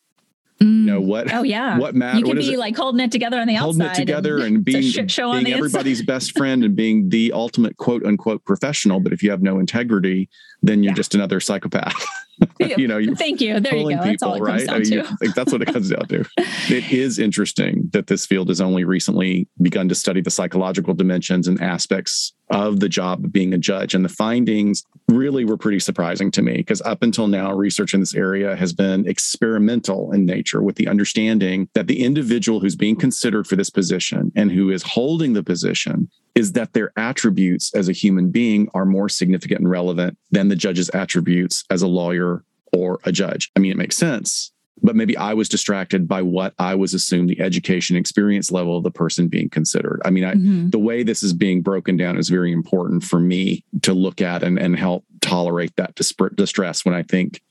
Mm. 0.61 0.79
You 0.79 0.85
know 0.85 1.01
what? 1.01 1.33
Oh 1.33 1.43
yeah. 1.43 1.77
What 1.79 1.95
matters? 1.95 2.19
You 2.19 2.25
can 2.25 2.37
be 2.37 2.57
like 2.57 2.75
holding 2.75 2.99
it 2.99 3.11
together 3.11 3.39
on 3.39 3.47
the 3.47 3.55
holding 3.55 3.81
outside, 3.81 3.97
holding 3.97 4.01
it 4.01 4.05
together 4.05 4.37
and, 4.37 4.55
and 4.57 4.65
being, 4.65 4.91
being 4.91 5.53
everybody's 5.53 6.01
best 6.01 6.37
friend 6.37 6.63
and 6.63 6.75
being 6.75 7.09
the 7.09 7.31
ultimate 7.31 7.77
quote 7.77 8.05
unquote 8.05 8.43
professional. 8.43 8.99
But 8.99 9.13
if 9.13 9.23
you 9.23 9.31
have 9.31 9.41
no 9.41 9.59
integrity, 9.59 10.29
then 10.61 10.83
you're 10.83 10.91
yeah. 10.91 10.95
just 10.95 11.15
another 11.15 11.39
psychopath. 11.39 12.05
you 12.59 12.87
know, 12.87 12.97
you 12.97 13.15
thank 13.15 13.39
you. 13.39 13.59
There 13.59 13.75
you 13.75 13.95
go. 13.95 14.03
That's 14.03 14.23
all 14.23 14.35
it 14.35 14.41
right? 14.41 14.65
comes 14.67 14.89
down 14.89 15.03
I 15.03 15.03
mean, 15.03 15.17
to. 15.21 15.33
that's 15.33 15.51
what 15.51 15.61
it 15.61 15.67
comes 15.67 15.89
down 15.89 16.07
to. 16.07 16.25
It 16.37 16.91
is 16.91 17.19
interesting 17.19 17.89
that 17.93 18.07
this 18.07 18.25
field 18.25 18.49
has 18.49 18.59
only 18.59 18.83
recently 18.83 19.47
begun 19.61 19.87
to 19.89 19.95
study 19.95 20.21
the 20.21 20.31
psychological 20.31 20.93
dimensions 20.93 21.47
and 21.47 21.61
aspects 21.61 22.33
of 22.49 22.79
the 22.79 22.89
job 22.89 23.23
of 23.23 23.31
being 23.31 23.53
a 23.53 23.57
judge. 23.57 23.93
And 23.93 24.03
the 24.03 24.09
findings 24.09 24.83
really 25.07 25.45
were 25.45 25.57
pretty 25.57 25.79
surprising 25.79 26.31
to 26.31 26.41
me 26.41 26.57
because 26.57 26.81
up 26.81 27.03
until 27.03 27.27
now, 27.27 27.53
research 27.53 27.93
in 27.93 27.99
this 27.99 28.15
area 28.15 28.55
has 28.55 28.73
been 28.73 29.07
experimental 29.07 30.11
in 30.11 30.25
nature 30.25 30.61
with 30.61 30.75
the 30.75 30.87
understanding 30.87 31.69
that 31.73 31.87
the 31.87 32.03
individual 32.03 32.59
who's 32.59 32.75
being 32.75 32.95
considered 32.95 33.47
for 33.47 33.55
this 33.55 33.69
position 33.69 34.31
and 34.35 34.51
who 34.51 34.69
is 34.69 34.83
holding 34.83 35.33
the 35.33 35.43
position 35.43 36.09
is 36.35 36.53
that 36.53 36.73
their 36.73 36.91
attributes 36.95 37.73
as 37.75 37.89
a 37.89 37.93
human 37.93 38.29
being 38.29 38.69
are 38.73 38.85
more 38.85 39.09
significant 39.09 39.59
and 39.59 39.69
relevant 39.69 40.17
than 40.31 40.47
the 40.47 40.55
judge's 40.55 40.89
attributes 40.89 41.65
as 41.69 41.81
a 41.81 41.87
lawyer 41.87 42.43
or 42.71 42.99
a 43.03 43.11
judge. 43.11 43.51
I 43.55 43.59
mean, 43.59 43.71
it 43.71 43.77
makes 43.77 43.97
sense 43.97 44.51
but 44.81 44.95
maybe 44.95 45.17
I 45.17 45.33
was 45.33 45.49
distracted 45.49 46.07
by 46.07 46.21
what 46.21 46.53
I 46.59 46.75
was 46.75 46.93
assumed 46.93 47.29
the 47.29 47.39
education 47.39 47.95
experience 47.95 48.51
level 48.51 48.77
of 48.77 48.83
the 48.83 48.91
person 48.91 49.27
being 49.27 49.49
considered. 49.49 50.01
I 50.05 50.09
mean, 50.09 50.23
I, 50.23 50.33
mm-hmm. 50.33 50.69
the 50.69 50.79
way 50.79 51.03
this 51.03 51.23
is 51.23 51.33
being 51.33 51.61
broken 51.61 51.97
down 51.97 52.17
is 52.17 52.29
very 52.29 52.51
important 52.51 53.03
for 53.03 53.19
me 53.19 53.63
to 53.81 53.93
look 53.93 54.21
at 54.21 54.43
and, 54.43 54.57
and 54.57 54.77
help 54.77 55.05
tolerate 55.21 55.75
that 55.75 55.95
distress 55.95 56.85
when 56.85 56.95
I 56.95 57.03
think 57.03 57.41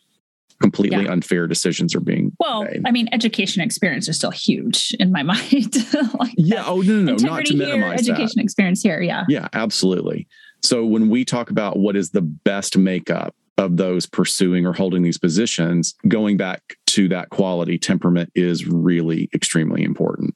completely 0.61 1.05
yeah. 1.05 1.12
unfair 1.12 1.47
decisions 1.47 1.95
are 1.95 2.01
being 2.01 2.33
well 2.41 2.64
made. 2.64 2.83
i 2.85 2.91
mean 2.91 3.09
education 3.12 3.62
experience 3.62 4.09
is 4.09 4.16
still 4.16 4.33
huge 4.33 4.95
in 4.99 5.12
my 5.12 5.22
mind 5.35 5.76
like 6.18 6.35
yeah 6.37 6.64
oh 6.66 6.81
no 6.81 6.95
no 6.97 7.14
no 7.14 7.29
not 7.29 7.45
to 7.45 7.55
minimize 7.55 8.05
here, 8.05 8.14
education 8.14 8.39
that. 8.39 8.43
experience 8.43 8.83
here 8.83 9.01
yeah 9.01 9.24
yeah 9.29 9.47
absolutely 9.53 10.26
so 10.61 10.85
when 10.85 11.09
we 11.09 11.24
talk 11.24 11.51
about 11.51 11.79
what 11.79 11.95
is 11.95 12.11
the 12.11 12.20
best 12.20 12.76
makeup 12.76 13.35
of 13.59 13.77
those 13.77 14.07
pursuing 14.07 14.65
or 14.65 14.73
holding 14.73 15.03
these 15.03 15.19
positions, 15.19 15.95
going 16.07 16.37
back 16.37 16.79
to 16.87 17.09
that 17.09 17.29
quality, 17.31 17.77
temperament 17.79 18.31
is 18.35 18.67
really 18.67 19.29
extremely 19.35 19.83
important. 19.83 20.35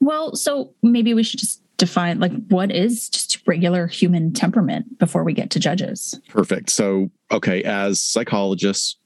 Well, 0.00 0.34
so 0.36 0.72
maybe 0.82 1.12
we 1.12 1.22
should 1.22 1.40
just 1.40 1.62
define 1.76 2.20
like 2.20 2.32
what 2.48 2.70
is 2.70 3.08
just 3.10 3.46
regular 3.46 3.86
human 3.86 4.32
temperament 4.32 4.98
before 4.98 5.24
we 5.24 5.32
get 5.34 5.50
to 5.50 5.60
judges. 5.60 6.18
Perfect. 6.28 6.70
So, 6.70 7.10
okay, 7.30 7.62
as 7.64 8.00
psychologists, 8.00 8.96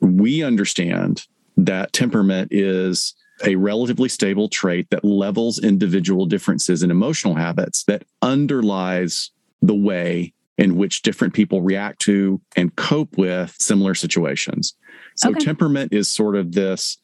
we 0.00 0.42
understand 0.42 1.26
that 1.56 1.92
temperament 1.92 2.48
is 2.52 3.14
a 3.44 3.56
relatively 3.56 4.08
stable 4.08 4.48
trait 4.48 4.88
that 4.90 5.04
levels 5.04 5.58
individual 5.58 6.26
differences 6.26 6.82
in 6.82 6.90
emotional 6.90 7.34
habits 7.34 7.84
that 7.84 8.04
underlies 8.22 9.30
the 9.60 9.74
way 9.74 10.32
in 10.58 10.76
which 10.76 11.02
different 11.02 11.32
people 11.32 11.62
react 11.62 12.00
to 12.00 12.40
and 12.56 12.74
cope 12.76 13.16
with 13.16 13.54
similar 13.58 13.94
situations. 13.94 14.74
So, 15.16 15.30
okay. 15.30 15.40
temperament 15.40 15.92
is 15.92 16.08
sort 16.08 16.36
of 16.36 16.52
this 16.52 16.98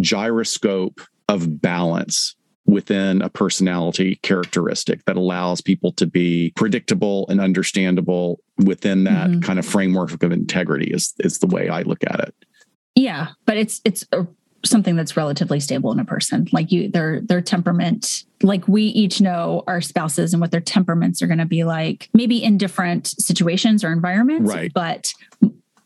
gyroscope 0.00 1.00
of 1.28 1.60
balance 1.60 2.36
within 2.68 3.22
a 3.22 3.30
personality 3.30 4.16
characteristic 4.22 5.02
that 5.06 5.16
allows 5.16 5.62
people 5.62 5.90
to 5.92 6.06
be 6.06 6.52
predictable 6.54 7.26
and 7.28 7.40
understandable 7.40 8.40
within 8.58 9.04
that 9.04 9.30
mm-hmm. 9.30 9.40
kind 9.40 9.58
of 9.58 9.64
framework 9.64 10.22
of 10.22 10.30
integrity 10.30 10.92
is 10.92 11.14
is 11.20 11.38
the 11.38 11.46
way 11.46 11.70
I 11.70 11.82
look 11.82 12.04
at 12.04 12.20
it. 12.20 12.34
Yeah, 12.94 13.28
but 13.46 13.56
it's 13.56 13.80
it's 13.84 14.04
a 14.12 14.26
something 14.64 14.96
that's 14.96 15.16
relatively 15.16 15.60
stable 15.60 15.92
in 15.92 16.00
a 16.00 16.04
person 16.04 16.48
like 16.52 16.72
you 16.72 16.88
their 16.88 17.20
their 17.20 17.40
temperament 17.40 18.24
like 18.42 18.66
we 18.66 18.82
each 18.82 19.20
know 19.20 19.62
our 19.66 19.80
spouses 19.80 20.32
and 20.32 20.40
what 20.40 20.50
their 20.50 20.60
temperaments 20.60 21.22
are 21.22 21.26
going 21.26 21.38
to 21.38 21.46
be 21.46 21.64
like 21.64 22.08
maybe 22.12 22.42
in 22.42 22.58
different 22.58 23.06
situations 23.06 23.84
or 23.84 23.92
environments 23.92 24.52
right. 24.52 24.72
but 24.74 25.12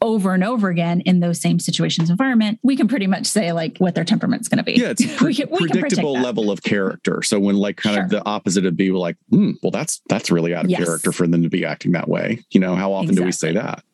over 0.01 0.35
and 0.35 0.43
over 0.43 0.69
again 0.69 1.01
in 1.03 1.21
those 1.21 1.41
same 1.41 1.59
situations 1.59 2.11
environment 2.11 2.59
we 2.63 2.75
can 2.75 2.89
pretty 2.89 3.07
much 3.07 3.27
say 3.27 3.53
like 3.53 3.77
what 3.79 3.95
their 3.95 4.05
temperament's 4.05 4.49
going 4.49 4.59
to 4.59 4.65
be 4.65 4.73
yeah 4.73 4.89
it's 4.89 5.05
a 5.05 5.09
pre- 5.17 5.29
we 5.29 5.35
can, 5.35 5.49
we 5.51 5.69
predictable 5.69 6.15
level 6.15 6.51
of 6.51 6.63
character 6.63 7.23
so 7.23 7.39
when 7.39 7.57
like 7.57 7.77
kind 7.77 7.95
sure. 7.95 8.05
of 8.05 8.11
the 8.11 8.25
opposite 8.27 8.65
of 8.65 8.77
be 8.77 8.91
like 8.91 9.17
mm, 9.31 9.55
well 9.63 9.71
that's 9.71 10.01
that's 10.09 10.31
really 10.31 10.55
out 10.55 10.65
of 10.65 10.71
yes. 10.71 10.83
character 10.83 11.13
for 11.13 11.27
them 11.27 11.43
to 11.43 11.51
be 11.51 11.65
acting 11.65 11.93
that 11.93 12.09
way 12.09 12.43
you 12.51 12.59
know 12.59 12.75
how 12.75 12.93
often 12.93 13.11
exactly. 13.11 13.23
do 13.23 13.27
we 13.27 13.33
say 13.33 13.53
that 13.53 13.85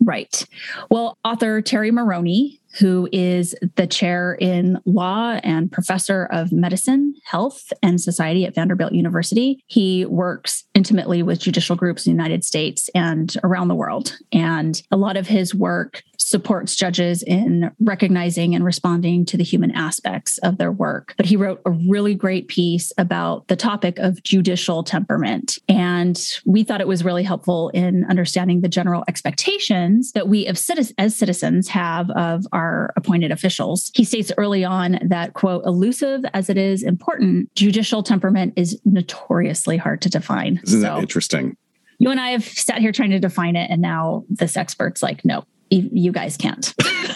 Right. 0.00 0.46
Well, 0.90 1.18
author 1.24 1.60
Terry 1.60 1.90
Maroney 1.90 2.60
who 2.78 3.08
is 3.12 3.54
the 3.76 3.86
chair 3.86 4.36
in 4.40 4.80
law 4.84 5.40
and 5.42 5.72
professor 5.72 6.26
of 6.30 6.52
medicine, 6.52 7.14
health, 7.24 7.72
and 7.82 8.00
society 8.00 8.44
at 8.44 8.54
Vanderbilt 8.54 8.92
University. 8.92 9.62
He 9.66 10.06
works 10.06 10.64
intimately 10.74 11.22
with 11.22 11.40
judicial 11.40 11.76
groups 11.76 12.06
in 12.06 12.12
the 12.12 12.22
United 12.22 12.44
States 12.44 12.88
and 12.94 13.34
around 13.42 13.68
the 13.68 13.74
world. 13.74 14.16
And 14.32 14.80
a 14.90 14.96
lot 14.96 15.16
of 15.16 15.26
his 15.26 15.54
work 15.54 16.02
supports 16.30 16.76
judges 16.76 17.24
in 17.24 17.70
recognizing 17.80 18.54
and 18.54 18.64
responding 18.64 19.24
to 19.26 19.36
the 19.36 19.42
human 19.42 19.72
aspects 19.72 20.38
of 20.38 20.58
their 20.58 20.70
work. 20.70 21.14
But 21.16 21.26
he 21.26 21.36
wrote 21.36 21.60
a 21.66 21.72
really 21.72 22.14
great 22.14 22.46
piece 22.46 22.92
about 22.98 23.48
the 23.48 23.56
topic 23.56 23.98
of 23.98 24.22
judicial 24.22 24.84
temperament. 24.84 25.58
And 25.68 26.18
we 26.46 26.62
thought 26.62 26.80
it 26.80 26.86
was 26.86 27.04
really 27.04 27.24
helpful 27.24 27.70
in 27.70 28.04
understanding 28.08 28.60
the 28.60 28.68
general 28.68 29.02
expectations 29.08 30.12
that 30.12 30.28
we 30.28 30.46
as 30.46 30.64
citizens 30.64 31.68
have 31.68 32.10
of 32.10 32.46
our 32.52 32.92
appointed 32.96 33.32
officials. 33.32 33.90
He 33.94 34.04
states 34.04 34.30
early 34.38 34.64
on 34.64 35.00
that, 35.02 35.34
quote, 35.34 35.66
elusive 35.66 36.24
as 36.32 36.48
it 36.48 36.56
is 36.56 36.84
important, 36.84 37.52
judicial 37.56 38.02
temperament 38.04 38.54
is 38.56 38.80
notoriously 38.84 39.76
hard 39.76 40.00
to 40.02 40.08
define. 40.08 40.60
Isn't 40.62 40.82
so, 40.82 40.94
that 40.94 41.00
interesting? 41.00 41.56
You 41.98 42.10
and 42.10 42.20
I 42.20 42.30
have 42.30 42.44
sat 42.44 42.78
here 42.78 42.92
trying 42.92 43.10
to 43.10 43.18
define 43.18 43.56
it, 43.56 43.70
and 43.70 43.82
now 43.82 44.24
this 44.30 44.56
expert's 44.56 45.02
like, 45.02 45.24
no, 45.24 45.44
you 45.70 46.12
guys 46.12 46.36
can't. 46.36 46.74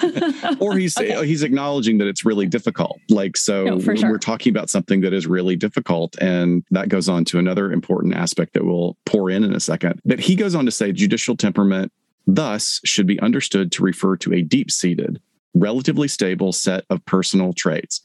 or 0.61 0.76
he's 0.76 0.96
okay. 0.96 1.26
he's 1.26 1.42
acknowledging 1.42 1.98
that 1.98 2.07
it's 2.07 2.24
really 2.24 2.46
difficult. 2.46 3.00
Like 3.11 3.36
so 3.36 3.64
no, 3.64 3.80
sure. 3.80 4.11
we're 4.11 4.18
talking 4.18 4.50
about 4.50 4.70
something 4.70 5.00
that 5.00 5.12
is 5.12 5.26
really 5.26 5.57
difficult 5.57 6.16
and 6.20 6.64
that 6.70 6.88
goes 6.88 7.09
on 7.09 7.24
to 7.26 7.38
another 7.38 7.72
important 7.72 8.14
aspect 8.14 8.55
that 8.55 8.64
we'll 8.64 8.96
pour 9.07 9.30
in 9.30 9.44
in 9.44 9.55
a 9.55 9.61
second. 9.61 10.00
But 10.05 10.20
he 10.20 10.36
goes 10.36 10.55
on 10.55 10.64
to 10.66 10.70
say 10.70 10.92
judicial 10.92 11.36
temperament 11.36 11.92
thus 12.26 12.80
should 12.84 13.07
be 13.07 13.20
understood 13.20 13.70
to 13.72 13.82
refer 13.82 14.16
to 14.16 14.32
a 14.32 14.40
deep-seated, 14.40 15.20
relatively 15.52 16.09
stable 16.09 16.52
set 16.52 16.84
of 16.88 17.05
personal 17.05 17.52
traits 17.52 18.00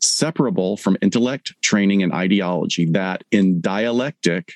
separable 0.00 0.76
from 0.76 0.98
intellect, 1.00 1.54
training 1.62 2.02
and 2.02 2.12
ideology 2.12 2.84
that 2.84 3.24
in 3.30 3.60
dialectic 3.60 4.52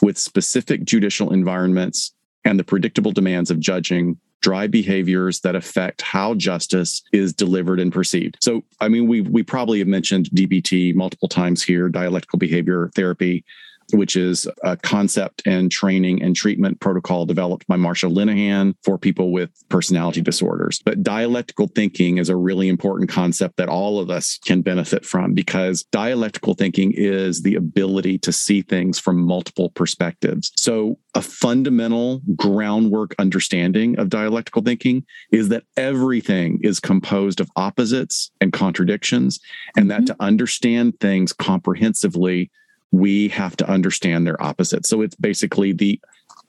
with 0.00 0.18
specific 0.18 0.84
judicial 0.84 1.32
environments 1.32 2.12
and 2.44 2.58
the 2.58 2.64
predictable 2.64 3.12
demands 3.12 3.50
of 3.50 3.60
judging 3.60 4.18
drive 4.42 4.70
behaviors 4.70 5.40
that 5.40 5.56
affect 5.56 6.02
how 6.02 6.34
justice 6.34 7.02
is 7.12 7.32
delivered 7.32 7.80
and 7.80 7.92
perceived. 7.92 8.36
So, 8.40 8.62
I 8.80 8.88
mean, 8.88 9.06
we 9.06 9.22
we 9.22 9.42
probably 9.42 9.78
have 9.78 9.88
mentioned 9.88 10.26
DBT 10.30 10.94
multiple 10.94 11.28
times 11.28 11.62
here, 11.62 11.88
dialectical 11.88 12.38
behavior 12.38 12.90
therapy 12.94 13.44
which 13.92 14.16
is 14.16 14.48
a 14.62 14.76
concept 14.76 15.42
and 15.46 15.70
training 15.70 16.22
and 16.22 16.34
treatment 16.34 16.80
protocol 16.80 17.26
developed 17.26 17.66
by 17.66 17.76
Marsha 17.76 18.12
Linehan 18.12 18.74
for 18.82 18.98
people 18.98 19.32
with 19.32 19.50
personality 19.68 20.20
disorders. 20.20 20.80
But 20.84 21.02
dialectical 21.02 21.68
thinking 21.68 22.18
is 22.18 22.28
a 22.28 22.36
really 22.36 22.68
important 22.68 23.10
concept 23.10 23.56
that 23.56 23.68
all 23.68 23.98
of 23.98 24.10
us 24.10 24.38
can 24.44 24.62
benefit 24.62 25.04
from 25.04 25.34
because 25.34 25.84
dialectical 25.84 26.54
thinking 26.54 26.92
is 26.94 27.42
the 27.42 27.54
ability 27.54 28.18
to 28.18 28.32
see 28.32 28.62
things 28.62 28.98
from 28.98 29.22
multiple 29.22 29.70
perspectives. 29.70 30.52
So, 30.56 30.98
a 31.14 31.20
fundamental 31.20 32.22
groundwork 32.36 33.14
understanding 33.18 33.98
of 33.98 34.08
dialectical 34.08 34.62
thinking 34.62 35.04
is 35.30 35.50
that 35.50 35.64
everything 35.76 36.58
is 36.62 36.80
composed 36.80 37.38
of 37.38 37.50
opposites 37.54 38.30
and 38.40 38.52
contradictions, 38.52 39.38
and 39.76 39.90
that 39.90 40.02
mm-hmm. 40.02 40.06
to 40.06 40.16
understand 40.20 40.98
things 41.00 41.32
comprehensively, 41.32 42.50
we 42.92 43.28
have 43.28 43.56
to 43.56 43.68
understand 43.68 44.26
their 44.26 44.40
opposite. 44.42 44.86
So 44.86 45.00
it's 45.00 45.16
basically 45.16 45.72
the 45.72 45.98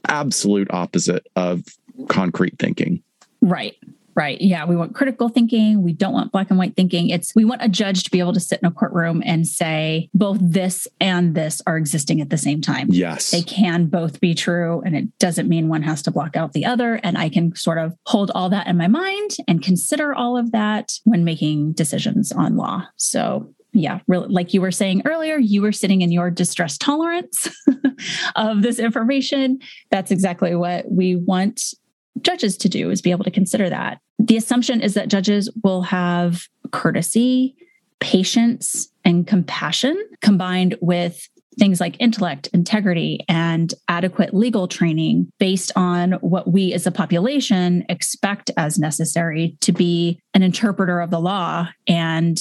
absolute 0.08 0.68
opposite 0.72 1.26
of 1.36 1.64
concrete 2.10 2.60
thinking. 2.60 3.02
Right. 3.42 3.76
Right. 4.16 4.40
Yeah. 4.40 4.66
We 4.66 4.76
want 4.76 4.94
critical 4.94 5.28
thinking. 5.28 5.82
We 5.82 5.94
don't 5.94 6.14
want 6.14 6.32
black 6.32 6.52
and 6.52 6.60
white 6.60 6.76
thinking. 6.76 7.10
It's 7.10 7.34
we 7.34 7.46
want 7.46 7.64
a 7.64 7.70
judge 7.70 8.04
to 8.04 8.12
be 8.12 8.20
able 8.20 8.34
to 8.34 8.40
sit 8.40 8.60
in 8.62 8.68
a 8.68 8.72
courtroom 8.72 9.24
and 9.26 9.48
say 9.48 10.10
both 10.14 10.38
this 10.40 10.88
and 11.02 11.34
this 11.34 11.64
are 11.66 11.78
existing 11.78 12.22
at 12.22 12.30
the 12.30 12.38
same 12.38 12.62
time. 12.62 12.90
Yes. 12.92 13.32
They 13.32 13.42
can 13.42 13.88
both 13.88 14.20
be 14.20 14.36
true. 14.36 14.84
And 14.86 14.96
it 14.96 15.18
doesn't 15.18 15.50
mean 15.50 15.68
one 15.68 15.82
has 15.82 16.04
to 16.04 16.12
block 16.12 16.36
out 16.36 16.54
the 16.54 16.66
other. 16.66 17.00
And 17.02 17.18
I 17.18 17.30
can 17.30 17.56
sort 17.56 17.80
of 17.80 17.96
hold 18.06 18.30
all 18.36 18.50
that 18.50 18.68
in 18.68 18.78
my 18.78 18.88
mind 18.88 19.32
and 19.48 19.64
consider 19.64 20.14
all 20.14 20.38
of 20.38 20.52
that 20.52 21.00
when 21.06 21.24
making 21.24 21.74
decisions 21.74 22.32
on 22.32 22.56
law. 22.56 22.84
So 22.98 23.52
yeah, 23.74 24.00
really, 24.08 24.28
like 24.28 24.54
you 24.54 24.62
were 24.62 24.72
saying 24.72 25.02
earlier, 25.06 25.38
you 25.38 25.62
were 25.62 25.72
sitting 25.72 26.02
in 26.02 26.12
your 26.12 26.30
distress 26.30 26.78
tolerance 26.78 27.48
of 28.36 28.62
this 28.62 28.80
information. 28.80 29.60
That's 29.90 30.12
exactly 30.12 30.56
what 30.56 30.92
we 30.92 31.16
want 31.16 31.74
judges 32.22 32.56
to 32.58 32.70
do 32.70 32.92
is 32.92 33.02
be 33.02 33.12
able 33.12 33.24
to 33.24 33.32
consider 33.32 33.70
that. 33.70 34.00
The 34.20 34.38
assumption 34.38 34.82
is 34.82 34.94
that 34.94 35.10
judges 35.10 35.50
will 35.64 35.82
have 35.82 36.44
courtesy, 36.72 37.56
patience, 38.00 38.90
and 39.04 39.26
compassion 39.26 39.98
combined 40.22 40.78
with 40.80 41.28
things 41.60 41.80
like 41.80 41.96
intellect, 42.00 42.48
integrity, 42.54 43.20
and 43.28 43.74
adequate 43.88 44.34
legal 44.34 44.68
training 44.68 45.32
based 45.40 45.72
on 45.76 46.14
what 46.14 46.52
we 46.52 46.74
as 46.74 46.88
a 46.88 46.92
population 46.92 47.86
expect 47.90 48.50
as 48.58 48.80
necessary 48.80 49.56
to 49.62 49.72
be 49.72 50.20
an 50.34 50.42
interpreter 50.42 51.00
of 51.00 51.12
the 51.12 51.20
law 51.20 51.68
and 51.88 52.40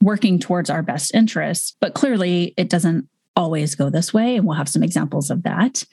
working 0.00 0.38
towards 0.38 0.70
our 0.70 0.82
best 0.82 1.14
interests. 1.14 1.76
But 1.80 1.94
clearly, 1.94 2.54
it 2.56 2.68
doesn't 2.68 3.08
always 3.36 3.74
go 3.74 3.90
this 3.90 4.12
way. 4.12 4.36
And 4.36 4.46
we'll 4.46 4.56
have 4.56 4.68
some 4.68 4.82
examples 4.82 5.30
of 5.30 5.42
that. 5.44 5.84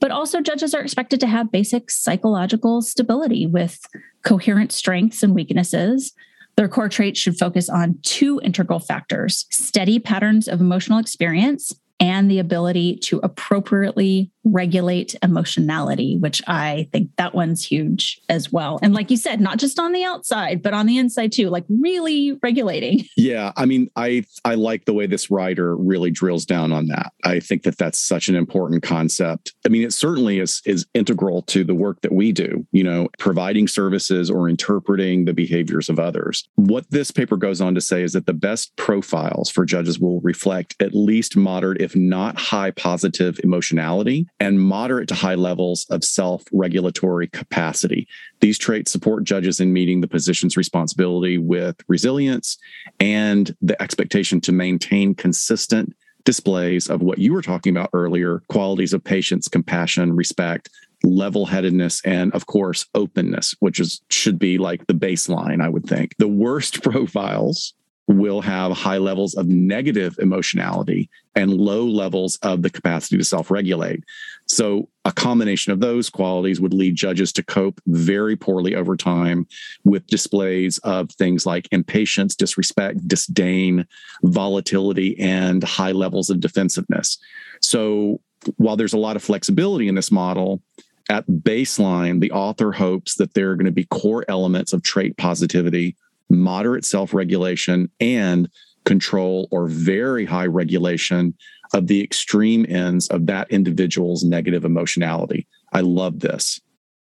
But 0.00 0.10
also, 0.10 0.40
judges 0.40 0.74
are 0.74 0.82
expected 0.82 1.20
to 1.20 1.26
have 1.26 1.50
basic 1.50 1.90
psychological 1.90 2.82
stability 2.82 3.46
with 3.46 3.80
coherent 4.24 4.72
strengths 4.72 5.22
and 5.22 5.34
weaknesses. 5.34 6.12
Their 6.56 6.68
core 6.68 6.88
traits 6.88 7.20
should 7.20 7.38
focus 7.38 7.68
on 7.68 7.98
two 8.02 8.40
integral 8.42 8.78
factors 8.78 9.46
steady 9.50 9.98
patterns 9.98 10.48
of 10.48 10.60
emotional 10.60 10.98
experience 10.98 11.72
and 12.00 12.30
the 12.30 12.38
ability 12.38 12.96
to 12.96 13.18
appropriately 13.22 14.30
regulate 14.46 15.16
emotionality, 15.22 16.16
which 16.18 16.40
I 16.46 16.88
think 16.92 17.10
that 17.16 17.34
one's 17.34 17.64
huge 17.64 18.20
as 18.28 18.52
well. 18.52 18.78
And 18.82 18.94
like 18.94 19.10
you 19.10 19.16
said, 19.16 19.40
not 19.40 19.58
just 19.58 19.78
on 19.78 19.92
the 19.92 20.04
outside, 20.04 20.62
but 20.62 20.72
on 20.72 20.86
the 20.86 20.98
inside 20.98 21.32
too, 21.32 21.50
like 21.50 21.64
really 21.68 22.38
regulating. 22.42 23.04
Yeah, 23.18 23.52
I 23.56 23.64
mean, 23.66 23.88
I 23.96 24.24
I 24.44 24.54
like 24.54 24.84
the 24.84 24.92
way 24.92 25.06
this 25.06 25.30
writer 25.30 25.74
really 25.76 26.10
drills 26.10 26.44
down 26.44 26.70
on 26.70 26.86
that. 26.88 27.12
I 27.24 27.40
think 27.40 27.62
that 27.64 27.76
that's 27.78 27.98
such 27.98 28.28
an 28.28 28.36
important 28.36 28.82
concept. 28.82 29.54
I 29.64 29.68
mean, 29.68 29.82
it 29.82 29.92
certainly 29.92 30.38
is 30.38 30.62
is 30.64 30.86
integral 30.94 31.42
to 31.42 31.64
the 31.64 31.74
work 31.74 32.02
that 32.02 32.12
we 32.12 32.30
do, 32.30 32.64
you 32.72 32.84
know, 32.84 33.08
providing 33.18 33.66
services 33.68 34.30
or 34.30 34.48
interpreting 34.48 35.24
the 35.24 35.32
behaviors 35.32 35.88
of 35.88 35.98
others. 35.98 36.46
What 36.54 36.88
this 36.90 37.10
paper 37.10 37.36
goes 37.36 37.60
on 37.60 37.74
to 37.74 37.80
say 37.80 38.02
is 38.02 38.12
that 38.12 38.26
the 38.26 38.34
best 38.34 38.76
profiles 38.76 39.50
for 39.50 39.64
judges 39.64 39.98
will 39.98 40.20
reflect 40.20 40.76
at 40.80 40.94
least 40.94 41.36
moderate 41.36 41.80
if 41.86 41.94
not 41.94 42.36
high 42.36 42.72
positive 42.72 43.38
emotionality 43.44 44.26
and 44.40 44.60
moderate 44.60 45.06
to 45.06 45.14
high 45.14 45.36
levels 45.36 45.86
of 45.88 46.02
self-regulatory 46.02 47.28
capacity. 47.28 48.08
These 48.40 48.58
traits 48.58 48.90
support 48.90 49.22
judges 49.22 49.60
in 49.60 49.72
meeting 49.72 50.00
the 50.00 50.08
position's 50.08 50.56
responsibility 50.56 51.38
with 51.38 51.76
resilience 51.86 52.58
and 52.98 53.54
the 53.62 53.80
expectation 53.80 54.40
to 54.40 54.52
maintain 54.52 55.14
consistent 55.14 55.94
displays 56.24 56.90
of 56.90 57.02
what 57.02 57.18
you 57.18 57.32
were 57.32 57.42
talking 57.42 57.76
about 57.76 57.90
earlier 57.92 58.42
qualities 58.48 58.92
of 58.92 59.04
patience, 59.04 59.46
compassion, 59.46 60.16
respect, 60.16 60.68
level 61.04 61.46
headedness, 61.46 62.02
and 62.04 62.34
of 62.34 62.46
course, 62.46 62.86
openness, 62.96 63.54
which 63.60 63.78
is 63.78 64.00
should 64.10 64.40
be 64.40 64.58
like 64.58 64.84
the 64.88 64.94
baseline, 64.94 65.62
I 65.62 65.68
would 65.68 65.86
think. 65.86 66.16
The 66.18 66.26
worst 66.26 66.82
profiles 66.90 67.74
will 68.08 68.40
have 68.40 68.72
high 68.72 68.98
levels 68.98 69.34
of 69.34 69.48
negative 69.48 70.16
emotionality 70.20 71.10
and 71.34 71.52
low 71.52 71.84
levels 71.84 72.38
of 72.42 72.62
the 72.62 72.70
capacity 72.70 73.16
to 73.18 73.24
self 73.24 73.50
regulate. 73.50 74.04
So, 74.46 74.88
a 75.04 75.12
combination 75.12 75.72
of 75.72 75.80
those 75.80 76.08
qualities 76.08 76.60
would 76.60 76.72
lead 76.72 76.94
judges 76.94 77.32
to 77.32 77.42
cope 77.42 77.80
very 77.86 78.36
poorly 78.36 78.74
over 78.74 78.96
time 78.96 79.46
with 79.84 80.06
displays 80.06 80.78
of 80.78 81.10
things 81.10 81.46
like 81.46 81.68
impatience, 81.72 82.36
disrespect, 82.36 83.06
disdain, 83.08 83.86
volatility, 84.22 85.18
and 85.18 85.62
high 85.64 85.92
levels 85.92 86.30
of 86.30 86.40
defensiveness. 86.40 87.18
So, 87.60 88.20
while 88.56 88.76
there's 88.76 88.94
a 88.94 88.98
lot 88.98 89.16
of 89.16 89.22
flexibility 89.22 89.88
in 89.88 89.96
this 89.96 90.12
model, 90.12 90.62
at 91.08 91.26
baseline, 91.26 92.20
the 92.20 92.32
author 92.32 92.72
hopes 92.72 93.16
that 93.16 93.34
there 93.34 93.50
are 93.50 93.56
going 93.56 93.66
to 93.66 93.72
be 93.72 93.84
core 93.84 94.24
elements 94.28 94.72
of 94.72 94.82
trait 94.82 95.16
positivity 95.16 95.96
moderate 96.28 96.84
self 96.84 97.14
regulation, 97.14 97.90
and 98.00 98.48
control 98.84 99.48
or 99.50 99.66
very 99.66 100.24
high 100.24 100.46
regulation 100.46 101.34
of 101.74 101.88
the 101.88 102.02
extreme 102.02 102.64
ends 102.68 103.08
of 103.08 103.26
that 103.26 103.50
individual's 103.50 104.22
negative 104.24 104.64
emotionality. 104.64 105.46
I 105.72 105.80
love 105.80 106.20
this. 106.20 106.60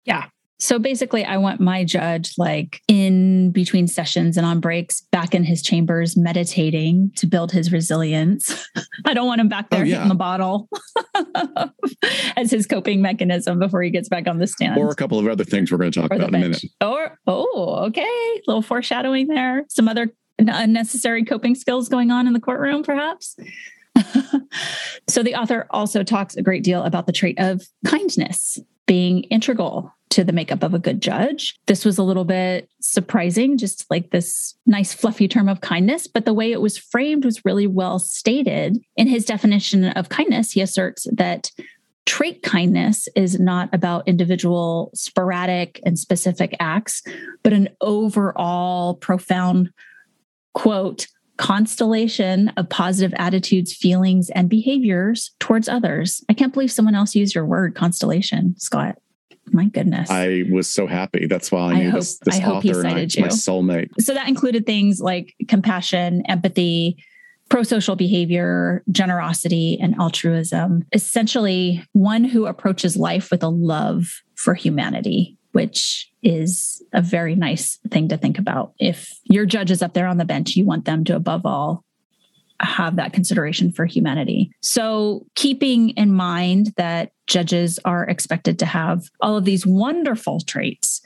Yeah. 0.04 0.26
So 0.60 0.80
basically, 0.80 1.24
I 1.24 1.38
want 1.38 1.60
my 1.60 1.84
judge 1.84 2.34
like 2.38 2.82
in 2.88 3.52
between 3.52 3.88
sessions 3.88 4.38
and 4.38 4.46
on 4.46 4.60
breaks 4.60 5.02
back 5.12 5.36
in 5.36 5.44
his 5.44 5.62
chambers 5.62 6.18
meditating 6.18 7.12
to 7.18 7.28
build 7.28 7.52
his 7.52 7.72
resilience. 7.72 8.68
I 9.06 9.14
don't 9.14 9.28
want 9.28 9.40
him 9.40 9.50
back 9.50 9.70
there 9.70 9.82
oh, 9.82 9.84
yeah. 9.84 9.96
hitting 9.96 10.10
the 10.10 10.16
bottle 10.16 10.68
as 12.36 12.50
his 12.50 12.66
coping 12.66 13.02
mechanism 13.02 13.60
before 13.60 13.84
he 13.84 13.92
gets 13.92 14.10
back 14.10 14.28
on 14.28 14.40
the 14.40 14.48
stand. 14.48 14.80
Or 14.80 14.90
a 14.90 14.96
couple 14.96 15.20
of 15.20 15.28
other 15.28 15.44
things 15.44 15.72
we're 15.72 15.78
going 15.78 15.92
to 15.92 16.02
talk 16.02 16.12
about 16.12 16.30
in 16.30 16.36
a 16.36 16.40
minute. 16.40 16.64
Or, 16.82 17.20
oh, 17.28 17.86
okay. 17.88 18.02
A 18.02 18.42
little 18.48 18.64
foreshadowing 18.64 19.28
there. 19.28 19.64
Some 19.70 19.88
other 19.88 20.12
unnecessary 20.40 21.24
coping 21.24 21.54
skills 21.54 21.88
going 21.88 22.10
on 22.10 22.26
in 22.26 22.34
the 22.34 22.40
courtroom, 22.40 22.82
perhaps. 22.82 23.36
so 25.08 25.22
the 25.22 25.36
author 25.36 25.68
also 25.70 26.04
talks 26.04 26.36
a 26.36 26.42
great 26.42 26.64
deal 26.64 26.84
about 26.84 27.06
the 27.06 27.12
trait 27.12 27.40
of 27.40 27.64
kindness 27.86 28.60
being 28.88 29.24
integral 29.24 29.94
to 30.10 30.24
the 30.24 30.34
makeup 30.34 30.64
of 30.64 30.74
a 30.74 30.80
good 30.80 31.02
judge. 31.02 31.60
This 31.68 31.84
was 31.84 31.98
a 31.98 32.04
little 32.04 32.24
bit 32.24 32.70
surprising, 32.80 33.58
just 33.58 33.86
like 33.92 34.10
this 34.10 34.56
nice, 34.66 34.94
fluffy 34.94 35.28
term 35.28 35.50
of 35.50 35.62
kindness, 35.62 36.08
but 36.08 36.26
the 36.26 36.34
way 36.34 36.52
it 36.52 36.62
was 36.62 36.78
framed 36.78 37.26
was 37.26 37.46
really 37.46 37.68
well 37.68 38.00
stated. 38.00 38.78
In 38.96 39.08
his 39.08 39.26
definition 39.26 39.86
of 39.86 40.10
kindness, 40.10 40.54
he 40.54 40.62
asserts 40.62 41.06
that 41.12 41.52
trait 42.06 42.42
kindness 42.42 43.10
is 43.16 43.38
not 43.38 43.70
about 43.74 44.08
individual 44.08 44.92
sporadic 44.96 45.82
and 45.86 46.00
specific 46.00 46.56
acts, 46.60 47.04
but 47.44 47.52
an 47.52 47.68
overall 47.82 48.96
profound 48.96 49.70
quote, 50.54 51.08
constellation 51.38 52.50
of 52.58 52.70
positive 52.70 53.14
attitudes, 53.18 53.74
feelings, 53.74 54.30
and 54.32 54.50
behaviors 54.50 55.32
towards 55.40 55.70
others. 55.70 56.24
I 56.30 56.34
can't 56.34 56.54
believe 56.54 56.72
someone 56.72 56.96
else 56.96 57.16
used 57.16 57.36
your 57.36 57.46
word 57.46 57.76
constellation, 57.76 58.56
Scott. 58.58 58.98
My 59.52 59.66
goodness. 59.66 60.10
I 60.10 60.44
was 60.52 60.70
so 60.70 60.88
happy. 60.88 61.26
That's 61.26 61.52
why 61.52 61.60
I, 61.60 61.72
I 61.72 61.80
knew 61.80 61.92
hope, 61.92 62.00
this, 62.02 62.18
this 62.20 62.40
I 62.40 62.60
he 62.60 62.74
cited 62.74 63.14
I, 63.16 63.20
you. 63.20 63.22
my 63.22 63.30
soulmate. 63.30 63.90
So 64.00 64.14
that 64.14 64.28
included 64.28 64.66
things 64.66 65.00
like 65.00 65.36
compassion, 65.48 66.24
empathy, 66.28 66.98
pro-social 67.50 67.96
behavior, 67.96 68.84
generosity, 68.92 69.78
and 69.82 69.96
altruism. 69.96 70.84
Essentially, 70.92 71.82
one 71.94 72.26
who 72.26 72.46
approaches 72.46 72.98
life 72.98 73.32
with 73.32 73.42
a 73.42 73.48
love 73.48 74.22
for 74.36 74.54
humanity, 74.54 75.38
which 75.54 76.12
is 76.28 76.84
a 76.94 77.02
very 77.02 77.36
nice 77.36 77.78
thing 77.90 78.10
to 78.10 78.18
think 78.18 78.38
about. 78.38 78.74
If 78.80 79.18
your 79.24 79.46
judge 79.46 79.72
is 79.72 79.82
up 79.82 79.94
there 79.94 80.08
on 80.08 80.18
the 80.18 80.26
bench, 80.26 80.58
you 80.58 80.66
want 80.66 80.84
them 80.84 81.06
to, 81.06 81.16
above 81.16 81.46
all, 81.46 81.86
have 82.60 82.98
that 82.98 83.14
consideration 83.14 83.72
for 83.72 83.86
humanity. 83.86 84.52
So, 84.62 85.26
keeping 85.36 85.92
in 85.92 86.12
mind 86.12 86.74
that 86.76 87.12
judges 87.28 87.80
are 87.86 88.04
expected 88.04 88.60
to 88.60 88.66
have 88.66 89.04
all 89.22 89.38
of 89.38 89.46
these 89.46 89.66
wonderful 89.66 90.42
traits, 90.42 91.02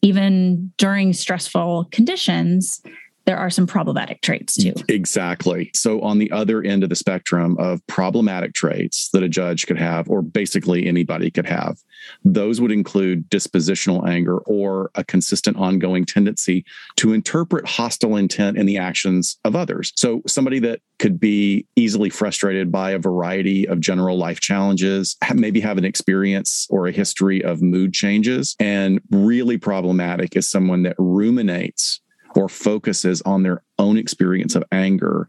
even 0.00 0.72
during 0.78 1.12
stressful 1.12 1.88
conditions, 1.90 2.80
there 3.26 3.36
are 3.36 3.50
some 3.50 3.66
problematic 3.66 4.22
traits 4.22 4.56
too. 4.56 4.72
Exactly. 4.88 5.70
So, 5.74 6.00
on 6.00 6.18
the 6.18 6.30
other 6.30 6.62
end 6.62 6.84
of 6.84 6.88
the 6.88 6.96
spectrum 6.96 7.56
of 7.58 7.84
problematic 7.88 8.54
traits 8.54 9.10
that 9.12 9.24
a 9.24 9.28
judge 9.28 9.66
could 9.66 9.78
have, 9.78 10.08
or 10.08 10.22
basically 10.22 10.86
anybody 10.86 11.30
could 11.30 11.46
have, 11.46 11.78
those 12.24 12.60
would 12.60 12.70
include 12.70 13.28
dispositional 13.28 14.08
anger 14.08 14.38
or 14.38 14.90
a 14.94 15.04
consistent 15.04 15.56
ongoing 15.56 16.04
tendency 16.04 16.64
to 16.96 17.12
interpret 17.12 17.66
hostile 17.66 18.16
intent 18.16 18.56
in 18.56 18.66
the 18.66 18.78
actions 18.78 19.38
of 19.44 19.56
others. 19.56 19.92
So, 19.96 20.22
somebody 20.26 20.60
that 20.60 20.80
could 21.00 21.18
be 21.18 21.66
easily 21.74 22.10
frustrated 22.10 22.70
by 22.70 22.92
a 22.92 22.98
variety 22.98 23.66
of 23.66 23.80
general 23.80 24.16
life 24.16 24.38
challenges, 24.38 25.16
maybe 25.34 25.60
have 25.60 25.78
an 25.78 25.84
experience 25.84 26.66
or 26.70 26.86
a 26.86 26.92
history 26.92 27.42
of 27.42 27.60
mood 27.60 27.92
changes. 27.92 28.54
And 28.60 29.00
really 29.10 29.58
problematic 29.58 30.36
is 30.36 30.48
someone 30.48 30.84
that 30.84 30.94
ruminates 30.98 32.00
or 32.36 32.48
focuses 32.48 33.22
on 33.22 33.42
their 33.42 33.62
own 33.78 33.96
experience 33.96 34.54
of 34.54 34.64
anger 34.70 35.28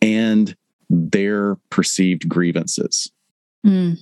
and 0.00 0.56
their 0.88 1.56
perceived 1.70 2.28
grievances. 2.28 3.10
Mm. 3.64 3.98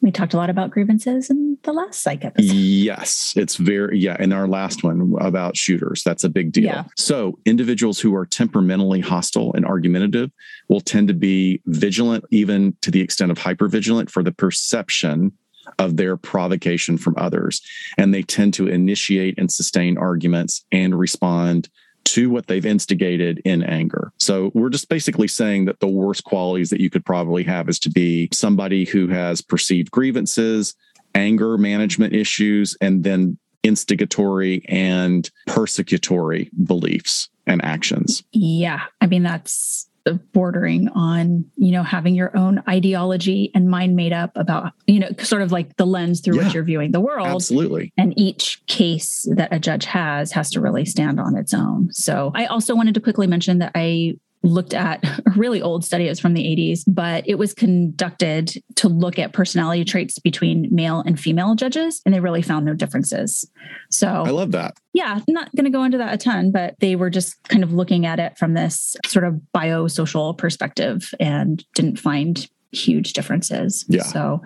We 0.00 0.12
talked 0.12 0.32
a 0.32 0.36
lot 0.36 0.48
about 0.48 0.70
grievances 0.70 1.28
in 1.28 1.58
the 1.64 1.72
last 1.72 2.02
psych 2.02 2.24
episode. 2.24 2.52
Yes, 2.52 3.34
it's 3.36 3.56
very, 3.56 3.98
yeah. 3.98 4.16
In 4.20 4.32
our 4.32 4.46
last 4.46 4.84
one 4.84 5.14
about 5.20 5.56
shooters, 5.56 6.04
that's 6.04 6.22
a 6.22 6.28
big 6.28 6.52
deal. 6.52 6.66
Yeah. 6.66 6.84
So, 6.96 7.36
individuals 7.44 7.98
who 7.98 8.14
are 8.14 8.24
temperamentally 8.24 9.00
hostile 9.00 9.52
and 9.54 9.66
argumentative 9.66 10.30
will 10.68 10.80
tend 10.80 11.08
to 11.08 11.14
be 11.14 11.60
vigilant, 11.66 12.24
even 12.30 12.76
to 12.82 12.92
the 12.92 13.00
extent 13.00 13.32
of 13.32 13.38
hypervigilant 13.38 14.08
for 14.08 14.22
the 14.22 14.30
perception 14.30 15.32
of 15.78 15.96
their 15.96 16.16
provocation 16.16 16.96
from 16.96 17.14
others. 17.18 17.60
And 17.96 18.14
they 18.14 18.22
tend 18.22 18.54
to 18.54 18.68
initiate 18.68 19.38
and 19.38 19.50
sustain 19.50 19.98
arguments 19.98 20.64
and 20.72 20.98
respond 20.98 21.68
to 22.12 22.30
what 22.30 22.46
they've 22.46 22.66
instigated 22.66 23.40
in 23.44 23.62
anger. 23.62 24.12
So 24.18 24.50
we're 24.54 24.70
just 24.70 24.88
basically 24.88 25.28
saying 25.28 25.66
that 25.66 25.80
the 25.80 25.88
worst 25.88 26.24
qualities 26.24 26.70
that 26.70 26.80
you 26.80 26.90
could 26.90 27.04
probably 27.04 27.44
have 27.44 27.68
is 27.68 27.78
to 27.80 27.90
be 27.90 28.28
somebody 28.32 28.84
who 28.84 29.08
has 29.08 29.40
perceived 29.40 29.90
grievances, 29.90 30.74
anger 31.14 31.58
management 31.58 32.14
issues, 32.14 32.76
and 32.80 33.04
then 33.04 33.38
instigatory 33.62 34.64
and 34.68 35.30
persecutory 35.48 36.48
beliefs 36.64 37.28
and 37.46 37.64
actions. 37.64 38.22
Yeah. 38.32 38.82
I 39.00 39.06
mean, 39.06 39.22
that's 39.22 39.87
bordering 40.14 40.88
on 40.90 41.44
you 41.56 41.72
know 41.72 41.82
having 41.82 42.14
your 42.14 42.36
own 42.36 42.62
ideology 42.68 43.50
and 43.54 43.70
mind 43.70 43.96
made 43.96 44.12
up 44.12 44.32
about 44.34 44.72
you 44.86 44.98
know 44.98 45.08
sort 45.20 45.42
of 45.42 45.52
like 45.52 45.76
the 45.76 45.86
lens 45.86 46.20
through 46.20 46.36
yeah, 46.36 46.44
which 46.44 46.54
you're 46.54 46.64
viewing 46.64 46.92
the 46.92 47.00
world. 47.00 47.26
Absolutely. 47.26 47.92
And 47.96 48.18
each 48.18 48.64
case 48.66 49.28
that 49.34 49.52
a 49.52 49.58
judge 49.58 49.84
has 49.84 50.32
has 50.32 50.50
to 50.50 50.60
really 50.60 50.84
stand 50.84 51.20
on 51.20 51.36
its 51.36 51.54
own. 51.54 51.88
So 51.92 52.32
i 52.34 52.46
also 52.46 52.74
wanted 52.74 52.94
to 52.94 53.00
quickly 53.00 53.26
mention 53.26 53.58
that 53.58 53.72
i 53.74 54.14
looked 54.42 54.74
at 54.74 55.04
a 55.04 55.30
really 55.36 55.60
old 55.60 55.84
study. 55.84 56.06
It 56.06 56.10
was 56.10 56.20
from 56.20 56.34
the 56.34 56.44
80s, 56.44 56.82
but 56.86 57.28
it 57.28 57.36
was 57.36 57.54
conducted 57.54 58.52
to 58.76 58.88
look 58.88 59.18
at 59.18 59.32
personality 59.32 59.84
traits 59.84 60.18
between 60.18 60.68
male 60.70 61.02
and 61.04 61.18
female 61.18 61.54
judges, 61.54 62.00
and 62.04 62.14
they 62.14 62.20
really 62.20 62.42
found 62.42 62.66
no 62.66 62.74
differences. 62.74 63.50
So 63.90 64.08
I 64.08 64.30
love 64.30 64.52
that. 64.52 64.76
Yeah, 64.92 65.20
not 65.28 65.54
going 65.54 65.64
to 65.64 65.70
go 65.70 65.84
into 65.84 65.98
that 65.98 66.14
a 66.14 66.16
ton, 66.16 66.50
but 66.50 66.74
they 66.80 66.96
were 66.96 67.10
just 67.10 67.36
kind 67.44 67.62
of 67.62 67.72
looking 67.72 68.06
at 68.06 68.18
it 68.18 68.36
from 68.38 68.54
this 68.54 68.96
sort 69.06 69.24
of 69.24 69.40
biosocial 69.56 70.36
perspective 70.36 71.12
and 71.20 71.64
didn't 71.74 71.98
find 71.98 72.48
huge 72.72 73.12
differences. 73.12 73.84
Yeah. 73.88 74.02
So, 74.02 74.42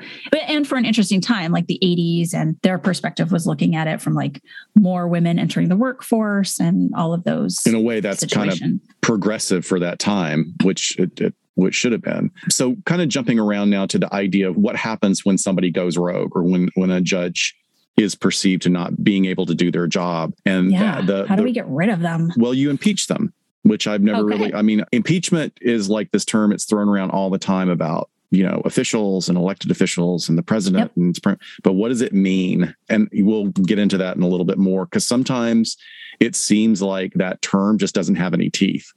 and 0.46 0.66
for 0.66 0.76
an 0.76 0.84
interesting 0.84 1.20
time, 1.20 1.52
like 1.52 1.66
the 1.66 1.78
80s, 1.82 2.34
and 2.34 2.56
their 2.62 2.78
perspective 2.78 3.32
was 3.32 3.46
looking 3.46 3.74
at 3.74 3.86
it 3.86 4.00
from 4.00 4.14
like 4.14 4.42
more 4.74 5.08
women 5.08 5.38
entering 5.38 5.68
the 5.68 5.76
workforce 5.76 6.60
and 6.60 6.92
all 6.96 7.12
of 7.12 7.24
those. 7.24 7.58
In 7.66 7.74
a 7.74 7.80
way, 7.80 8.00
that's 8.00 8.20
situation. 8.20 8.58
kind 8.58 8.80
of 8.80 9.00
progressive 9.00 9.66
for 9.66 9.78
that 9.80 9.98
time, 9.98 10.54
which 10.62 10.98
it, 10.98 11.20
it 11.20 11.34
which 11.54 11.74
should 11.74 11.92
have 11.92 12.02
been. 12.02 12.30
So, 12.48 12.76
kind 12.86 13.02
of 13.02 13.08
jumping 13.08 13.38
around 13.38 13.70
now 13.70 13.86
to 13.86 13.98
the 13.98 14.12
idea 14.14 14.48
of 14.48 14.56
what 14.56 14.76
happens 14.76 15.24
when 15.24 15.36
somebody 15.38 15.70
goes 15.70 15.98
rogue 15.98 16.34
or 16.34 16.42
when 16.42 16.70
when 16.74 16.90
a 16.90 17.00
judge 17.00 17.56
is 17.96 18.14
perceived 18.14 18.62
to 18.62 18.68
not 18.68 19.02
being 19.02 19.26
able 19.26 19.46
to 19.46 19.54
do 19.54 19.70
their 19.70 19.86
job. 19.86 20.32
And 20.46 20.72
yeah. 20.72 21.02
the, 21.02 21.26
how 21.26 21.36
do 21.36 21.42
the, 21.42 21.44
we 21.44 21.52
get 21.52 21.68
rid 21.68 21.88
of 21.88 22.00
them? 22.00 22.30
Well, 22.36 22.54
you 22.54 22.70
impeach 22.70 23.06
them, 23.06 23.32
which 23.62 23.86
I've 23.86 24.02
never 24.02 24.20
oh, 24.20 24.24
okay. 24.24 24.36
really, 24.36 24.54
I 24.54 24.62
mean, 24.62 24.84
impeachment 24.92 25.58
is 25.60 25.90
like 25.90 26.10
this 26.10 26.24
term, 26.24 26.52
it's 26.52 26.64
thrown 26.64 26.88
around 26.88 27.10
all 27.10 27.30
the 27.30 27.38
time 27.38 27.68
about 27.68 28.08
you 28.32 28.42
know 28.42 28.62
officials 28.64 29.28
and 29.28 29.36
elected 29.36 29.70
officials 29.70 30.28
and 30.28 30.36
the 30.36 30.42
president 30.42 30.90
yep. 30.96 30.96
and 30.96 31.38
but 31.62 31.74
what 31.74 31.90
does 31.90 32.00
it 32.00 32.12
mean 32.12 32.74
and 32.88 33.08
we'll 33.12 33.48
get 33.48 33.78
into 33.78 33.98
that 33.98 34.16
in 34.16 34.22
a 34.22 34.28
little 34.28 34.46
bit 34.46 34.58
more 34.58 34.86
because 34.86 35.06
sometimes 35.06 35.76
it 36.18 36.34
seems 36.34 36.80
like 36.82 37.12
that 37.14 37.40
term 37.42 37.78
just 37.78 37.94
doesn't 37.94 38.16
have 38.16 38.34
any 38.34 38.50
teeth 38.50 38.92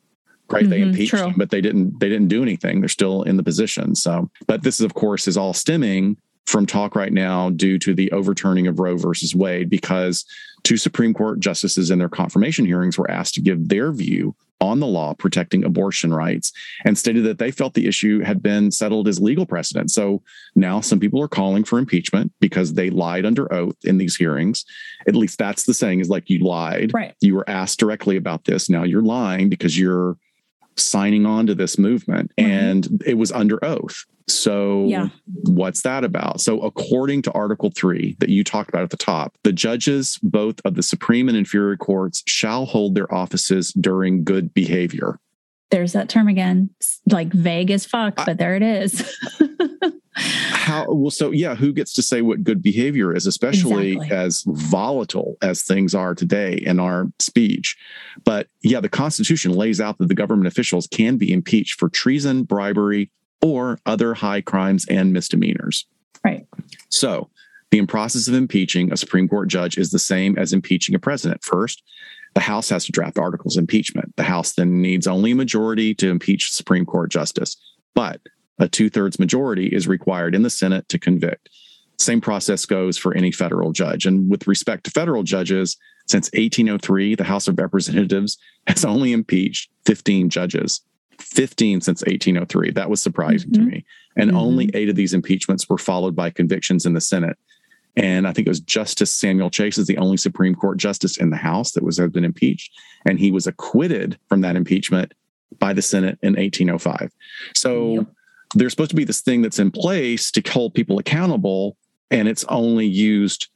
right 0.49 0.63
mm-hmm, 0.63 0.71
they 0.71 0.81
impeached 0.81 1.11
true. 1.11 1.19
them 1.19 1.33
but 1.37 1.49
they 1.49 1.61
didn't 1.61 1.99
they 1.99 2.09
didn't 2.09 2.29
do 2.29 2.41
anything 2.41 2.79
they're 2.79 2.87
still 2.87 3.23
in 3.23 3.35
the 3.35 3.43
position 3.43 3.93
so 3.93 4.29
but 4.47 4.63
this 4.63 4.79
is 4.79 4.85
of 4.85 4.93
course 4.93 5.27
is 5.27 5.37
all 5.37 5.53
stemming 5.53 6.17
from 6.45 6.65
talk 6.65 6.95
right 6.95 7.13
now 7.13 7.49
due 7.49 7.77
to 7.79 7.93
the 7.93 8.11
overturning 8.11 8.67
of 8.67 8.79
Roe 8.79 8.97
versus 8.97 9.35
Wade 9.35 9.67
because 9.67 10.25
two 10.63 10.77
Supreme 10.77 11.11
Court 11.11 11.39
justices 11.39 11.89
in 11.89 11.97
their 11.97 12.07
confirmation 12.07 12.65
hearings 12.65 12.99
were 12.99 13.09
asked 13.09 13.33
to 13.33 13.41
give 13.41 13.67
their 13.67 13.91
view 13.91 14.35
on 14.65 14.79
the 14.79 14.87
law 14.87 15.13
protecting 15.13 15.63
abortion 15.63 16.13
rights 16.13 16.51
and 16.83 16.97
stated 16.97 17.23
that 17.23 17.37
they 17.37 17.51
felt 17.51 17.73
the 17.73 17.87
issue 17.87 18.19
had 18.21 18.41
been 18.41 18.71
settled 18.71 19.07
as 19.07 19.21
legal 19.21 19.45
precedent. 19.45 19.91
So 19.91 20.21
now 20.55 20.81
some 20.81 20.99
people 20.99 21.21
are 21.21 21.27
calling 21.27 21.63
for 21.63 21.79
impeachment 21.79 22.33
because 22.39 22.73
they 22.73 22.89
lied 22.89 23.25
under 23.25 23.51
oath 23.53 23.77
in 23.83 23.97
these 23.97 24.15
hearings. 24.15 24.65
At 25.07 25.15
least 25.15 25.37
that's 25.37 25.63
the 25.63 25.73
saying 25.73 25.99
is 25.99 26.09
like 26.09 26.29
you 26.29 26.39
lied. 26.39 26.93
Right. 26.93 27.13
You 27.21 27.35
were 27.35 27.49
asked 27.49 27.79
directly 27.79 28.17
about 28.17 28.45
this. 28.45 28.69
Now 28.69 28.83
you're 28.83 29.01
lying 29.01 29.49
because 29.49 29.77
you're 29.79 30.17
signing 30.77 31.25
on 31.25 31.47
to 31.47 31.55
this 31.55 31.77
movement 31.77 32.31
mm-hmm. 32.37 32.51
and 32.51 33.03
it 33.05 33.15
was 33.15 33.31
under 33.31 33.63
oath. 33.63 34.05
So, 34.27 34.85
yeah. 34.85 35.09
what's 35.43 35.81
that 35.81 36.03
about? 36.03 36.41
So, 36.41 36.59
according 36.61 37.21
to 37.23 37.31
Article 37.33 37.71
3 37.75 38.17
that 38.19 38.29
you 38.29 38.43
talked 38.43 38.69
about 38.69 38.81
at 38.81 38.89
the 38.89 38.97
top, 38.97 39.37
the 39.43 39.53
judges, 39.53 40.17
both 40.23 40.59
of 40.65 40.73
the 40.73 40.81
Supreme 40.81 41.27
and 41.29 41.37
inferior 41.37 41.77
courts, 41.77 42.23
shall 42.25 42.65
hold 42.65 42.95
their 42.95 43.13
offices 43.13 43.71
during 43.73 44.23
good 44.23 44.51
behavior. 44.53 45.19
There's 45.69 45.93
that 45.93 46.09
term 46.09 46.27
again, 46.27 46.71
it's 46.79 47.01
like 47.07 47.31
vague 47.33 47.69
as 47.69 47.85
fuck, 47.85 48.15
but 48.15 48.37
there 48.37 48.55
it 48.55 48.63
is. 48.63 49.15
how 50.15 50.85
well 50.87 51.11
so 51.11 51.31
yeah 51.31 51.55
who 51.55 51.73
gets 51.73 51.93
to 51.93 52.01
say 52.01 52.21
what 52.21 52.43
good 52.43 52.61
behavior 52.61 53.13
is 53.13 53.25
especially 53.25 53.93
exactly. 53.93 54.17
as 54.17 54.43
volatile 54.47 55.37
as 55.41 55.63
things 55.63 55.93
are 55.93 56.15
today 56.15 56.53
in 56.53 56.79
our 56.79 57.07
speech? 57.19 57.77
But 58.23 58.47
yeah 58.61 58.79
the 58.79 58.89
constitution 58.89 59.51
lays 59.51 59.81
out 59.81 59.97
that 59.97 60.07
the 60.07 60.15
government 60.15 60.47
officials 60.47 60.87
can 60.87 61.17
be 61.17 61.31
impeached 61.31 61.79
for 61.79 61.89
treason 61.89 62.43
bribery 62.43 63.11
or 63.41 63.77
other 63.85 64.13
high 64.13 64.41
crimes 64.41 64.85
and 64.89 65.13
misdemeanors. 65.13 65.85
Right. 66.23 66.47
So 66.89 67.29
the 67.71 67.85
process 67.85 68.27
of 68.27 68.33
impeaching 68.33 68.91
a 68.91 68.97
supreme 68.97 69.27
court 69.27 69.49
judge 69.49 69.77
is 69.77 69.91
the 69.91 69.99
same 69.99 70.37
as 70.37 70.53
impeaching 70.53 70.95
a 70.95 70.99
president. 70.99 71.43
First 71.43 71.83
the 72.35 72.41
house 72.41 72.69
has 72.69 72.85
to 72.85 72.91
draft 72.91 73.17
articles 73.17 73.55
of 73.55 73.61
impeachment. 73.61 74.13
The 74.17 74.23
house 74.23 74.53
then 74.53 74.81
needs 74.81 75.07
only 75.07 75.31
a 75.31 75.35
majority 75.35 75.95
to 75.95 76.09
impeach 76.09 76.51
supreme 76.51 76.85
court 76.85 77.09
justice. 77.09 77.55
But 77.95 78.21
a 78.59 78.67
two 78.67 78.89
thirds 78.89 79.19
majority 79.19 79.67
is 79.67 79.87
required 79.87 80.35
in 80.35 80.43
the 80.43 80.49
Senate 80.49 80.87
to 80.89 80.99
convict. 80.99 81.49
Same 81.97 82.21
process 82.21 82.65
goes 82.65 82.97
for 82.97 83.13
any 83.15 83.31
federal 83.31 83.71
judge. 83.71 84.05
And 84.05 84.29
with 84.29 84.47
respect 84.47 84.85
to 84.85 84.91
federal 84.91 85.23
judges, 85.23 85.77
since 86.07 86.27
1803, 86.33 87.15
the 87.15 87.23
House 87.23 87.47
of 87.47 87.57
Representatives 87.57 88.37
has 88.67 88.85
only 88.85 89.13
impeached 89.13 89.69
15 89.85 90.29
judges. 90.29 90.81
15 91.19 91.81
since 91.81 92.01
1803. 92.01 92.71
That 92.71 92.89
was 92.89 93.01
surprising 93.01 93.49
mm-hmm. 93.51 93.63
to 93.63 93.71
me. 93.71 93.85
And 94.17 94.29
mm-hmm. 94.29 94.39
only 94.39 94.71
eight 94.73 94.89
of 94.89 94.95
these 94.95 95.13
impeachments 95.13 95.67
were 95.69 95.77
followed 95.77 96.15
by 96.15 96.29
convictions 96.29 96.85
in 96.85 96.93
the 96.93 97.01
Senate. 97.01 97.37
And 97.95 98.27
I 98.27 98.33
think 98.33 98.47
it 98.47 98.51
was 98.51 98.59
Justice 98.59 99.11
Samuel 99.11 99.49
Chase 99.49 99.77
is 99.77 99.87
the 99.87 99.97
only 99.97 100.17
Supreme 100.17 100.53
Court 100.53 100.77
justice 100.77 101.15
in 101.15 101.29
the 101.29 101.37
House 101.37 101.71
that 101.71 101.83
was 101.83 101.97
has 101.97 102.09
been 102.11 102.25
impeached, 102.25 102.73
and 103.05 103.17
he 103.17 103.31
was 103.31 103.47
acquitted 103.47 104.19
from 104.27 104.41
that 104.41 104.57
impeachment 104.57 105.13
by 105.59 105.71
the 105.71 105.81
Senate 105.81 106.19
in 106.21 106.33
1805. 106.33 107.09
So 107.53 107.93
yep 107.93 108.07
there's 108.53 108.73
supposed 108.73 108.91
to 108.91 108.95
be 108.95 109.03
this 109.03 109.21
thing 109.21 109.41
that's 109.41 109.59
in 109.59 109.71
place 109.71 110.31
to 110.31 110.41
hold 110.49 110.73
people 110.73 110.99
accountable, 110.99 111.77
and 112.11 112.27
it's 112.27 112.43
only 112.45 112.85
used 112.85 113.49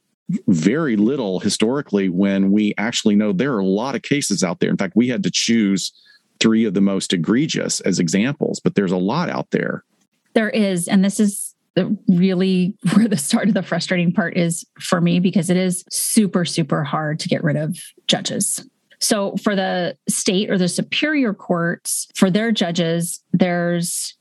very 0.46 0.96
little 0.96 1.40
historically 1.40 2.08
when 2.08 2.52
we 2.52 2.74
actually 2.78 3.16
know 3.16 3.32
there 3.32 3.54
are 3.54 3.60
a 3.60 3.66
lot 3.66 3.94
of 3.94 4.02
cases 4.02 4.44
out 4.44 4.60
there. 4.60 4.70
In 4.70 4.76
fact, 4.76 4.94
we 4.94 5.08
had 5.08 5.22
to 5.24 5.30
choose 5.30 5.92
three 6.38 6.64
of 6.64 6.74
the 6.74 6.80
most 6.80 7.12
egregious 7.12 7.80
as 7.80 7.98
examples, 7.98 8.60
but 8.60 8.74
there's 8.74 8.92
a 8.92 8.96
lot 8.96 9.28
out 9.28 9.50
there. 9.50 9.84
There 10.34 10.50
is. 10.50 10.88
And 10.88 11.04
this 11.04 11.20
is 11.20 11.54
really 12.08 12.76
where 12.94 13.08
the 13.08 13.16
start 13.16 13.48
of 13.48 13.54
the 13.54 13.62
frustrating 13.62 14.12
part 14.12 14.36
is 14.36 14.64
for 14.80 15.00
me 15.00 15.20
because 15.20 15.50
it 15.50 15.56
is 15.56 15.84
super, 15.90 16.44
super 16.44 16.84
hard 16.84 17.18
to 17.20 17.28
get 17.28 17.44
rid 17.44 17.56
of 17.56 17.78
judges. 18.06 18.64
So 19.00 19.36
for 19.42 19.56
the 19.56 19.96
state 20.08 20.50
or 20.50 20.58
the 20.58 20.68
superior 20.68 21.32
courts, 21.32 22.06
for 22.14 22.30
their 22.30 22.52
judges, 22.52 23.22
there's 23.32 24.14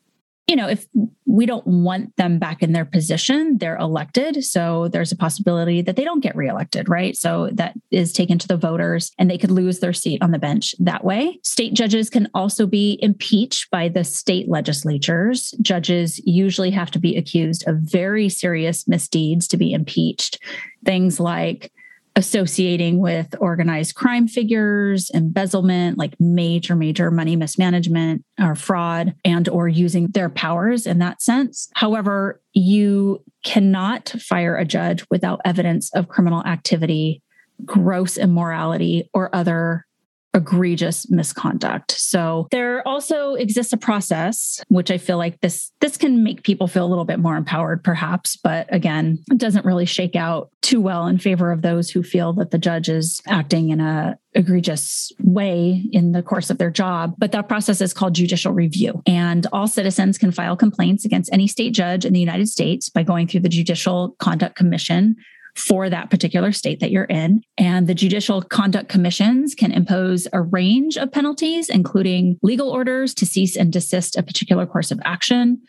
you 0.50 0.56
know, 0.56 0.68
if 0.68 0.88
we 1.28 1.46
don't 1.46 1.68
want 1.68 2.16
them 2.18 2.40
back 2.40 2.64
in 2.64 2.72
their 2.72 2.84
position, 2.84 3.60
they're 3.60 3.78
elected. 3.78 4.44
So 4.44 4.88
there's 4.88 5.12
a 5.12 5.16
possibility 5.16 5.84
that 5.84 5.96
they 5.96 6.04
don't 6.04 6.24
get 6.24 6.36
reelected, 6.36 6.90
right? 6.90 7.16
So 7.16 7.52
that 7.54 7.76
is 7.92 8.12
taken 8.14 8.40
to 8.40 8.48
the 8.48 8.58
voters 8.58 9.12
and 9.20 9.30
they 9.30 9.38
could 9.38 9.52
lose 9.52 9.80
their 9.80 9.94
seat 9.94 10.24
on 10.24 10.32
the 10.32 10.40
bench 10.40 10.74
that 10.80 11.04
way. 11.06 11.38
State 11.44 11.76
judges 11.76 12.10
can 12.10 12.30
also 12.34 12.66
be 12.66 12.98
impeached 13.04 13.70
by 13.70 13.90
the 13.90 14.04
state 14.04 14.50
legislatures. 14.50 15.54
Judges 15.62 16.20
usually 16.26 16.72
have 16.72 16.90
to 16.92 17.00
be 17.00 17.16
accused 17.16 17.68
of 17.68 17.76
very 17.82 18.28
serious 18.28 18.88
misdeeds 18.88 19.48
to 19.50 19.58
be 19.58 19.72
impeached. 19.72 20.40
Things 20.84 21.20
like 21.20 21.72
associating 22.20 23.00
with 23.00 23.34
organized 23.40 23.96
crime 23.96 24.28
figures 24.28 25.10
embezzlement 25.14 25.98
like 25.98 26.20
major 26.20 26.76
major 26.76 27.10
money 27.10 27.38
mismanagement 27.38 28.26
or 28.38 28.56
fraud 28.56 29.16
and 29.24 29.48
or 29.48 29.70
using 29.70 30.08
their 30.08 30.30
powers 30.30 30.86
in 30.86 31.00
that 31.00 31.22
sense. 31.22 31.70
However 31.76 32.42
you 32.54 33.24
cannot 33.46 34.10
fire 34.10 34.58
a 34.58 34.66
judge 34.66 35.06
without 35.10 35.40
evidence 35.46 35.90
of 35.96 36.10
criminal 36.10 36.44
activity 36.44 37.24
gross 37.64 38.18
immorality 38.18 39.10
or 39.14 39.34
other 39.34 39.86
egregious 40.34 41.10
misconduct. 41.10 41.92
So 41.92 42.48
there 42.52 42.88
also 42.88 43.34
exists 43.34 43.74
a 43.74 43.78
process 43.78 44.62
which 44.68 44.92
I 44.92 44.98
feel 44.98 45.18
like 45.18 45.42
this 45.42 45.72
this 45.80 45.98
can 45.98 46.24
make 46.24 46.44
people 46.44 46.68
feel 46.68 46.86
a 46.86 46.88
little 46.88 47.06
bit 47.06 47.20
more 47.20 47.36
empowered 47.36 47.84
perhaps, 47.84 48.38
but 48.38 48.68
again, 48.74 49.24
it 49.32 49.38
doesn't 49.38 49.66
really 49.66 49.86
shake 49.86 50.16
out 50.16 50.52
too 50.62 50.82
well 50.82 51.08
in 51.08 51.18
favor 51.18 51.52
of 51.52 51.62
those 51.62 51.90
who 51.90 52.04
feel 52.04 52.34
that 52.34 52.52
the 52.52 52.58
judge 52.58 52.90
is 52.90 53.22
acting 53.28 53.70
in 53.70 53.80
a 53.80 54.18
egregious 54.36 55.12
way 55.24 55.84
in 55.92 56.12
the 56.12 56.22
course 56.22 56.52
of 56.52 56.60
their 56.60 56.70
job. 56.70 57.16
But 57.18 57.32
that 57.32 57.48
process 57.48 57.82
is 57.82 57.94
called 57.94 58.14
judicial 58.14 58.54
review. 58.54 59.02
And 59.08 59.48
all 59.52 59.68
citizens 59.68 60.20
can 60.20 60.32
file 60.32 60.56
complaints 60.56 61.06
against 61.06 61.34
any 61.34 61.48
state 61.48 61.74
judge 61.74 62.06
in 62.06 62.14
the 62.14 62.20
United 62.20 62.48
States 62.48 62.90
by 62.90 63.02
going 63.02 63.28
through 63.28 63.40
the 63.42 63.50
Judicial 63.50 64.16
Conduct 64.20 64.56
Commission 64.56 65.16
for 65.60 65.90
that 65.90 66.10
particular 66.10 66.52
state 66.52 66.80
that 66.80 66.92
you're 66.92 67.04
in. 67.06 67.42
And 67.58 67.88
the 67.88 67.94
judicial 67.94 68.42
conduct 68.42 68.90
commissions 68.90 69.54
can 69.54 69.72
impose 69.72 70.28
a 70.32 70.42
range 70.42 70.98
of 70.98 71.12
penalties, 71.12 71.70
including 71.70 72.38
legal 72.42 72.70
orders 72.70 73.14
to 73.16 73.26
cease 73.26 73.58
and 73.58 73.72
desist 73.72 74.16
a 74.16 74.24
particular 74.24 74.66
course 74.66 74.90
of 74.90 75.00
action, 75.04 75.62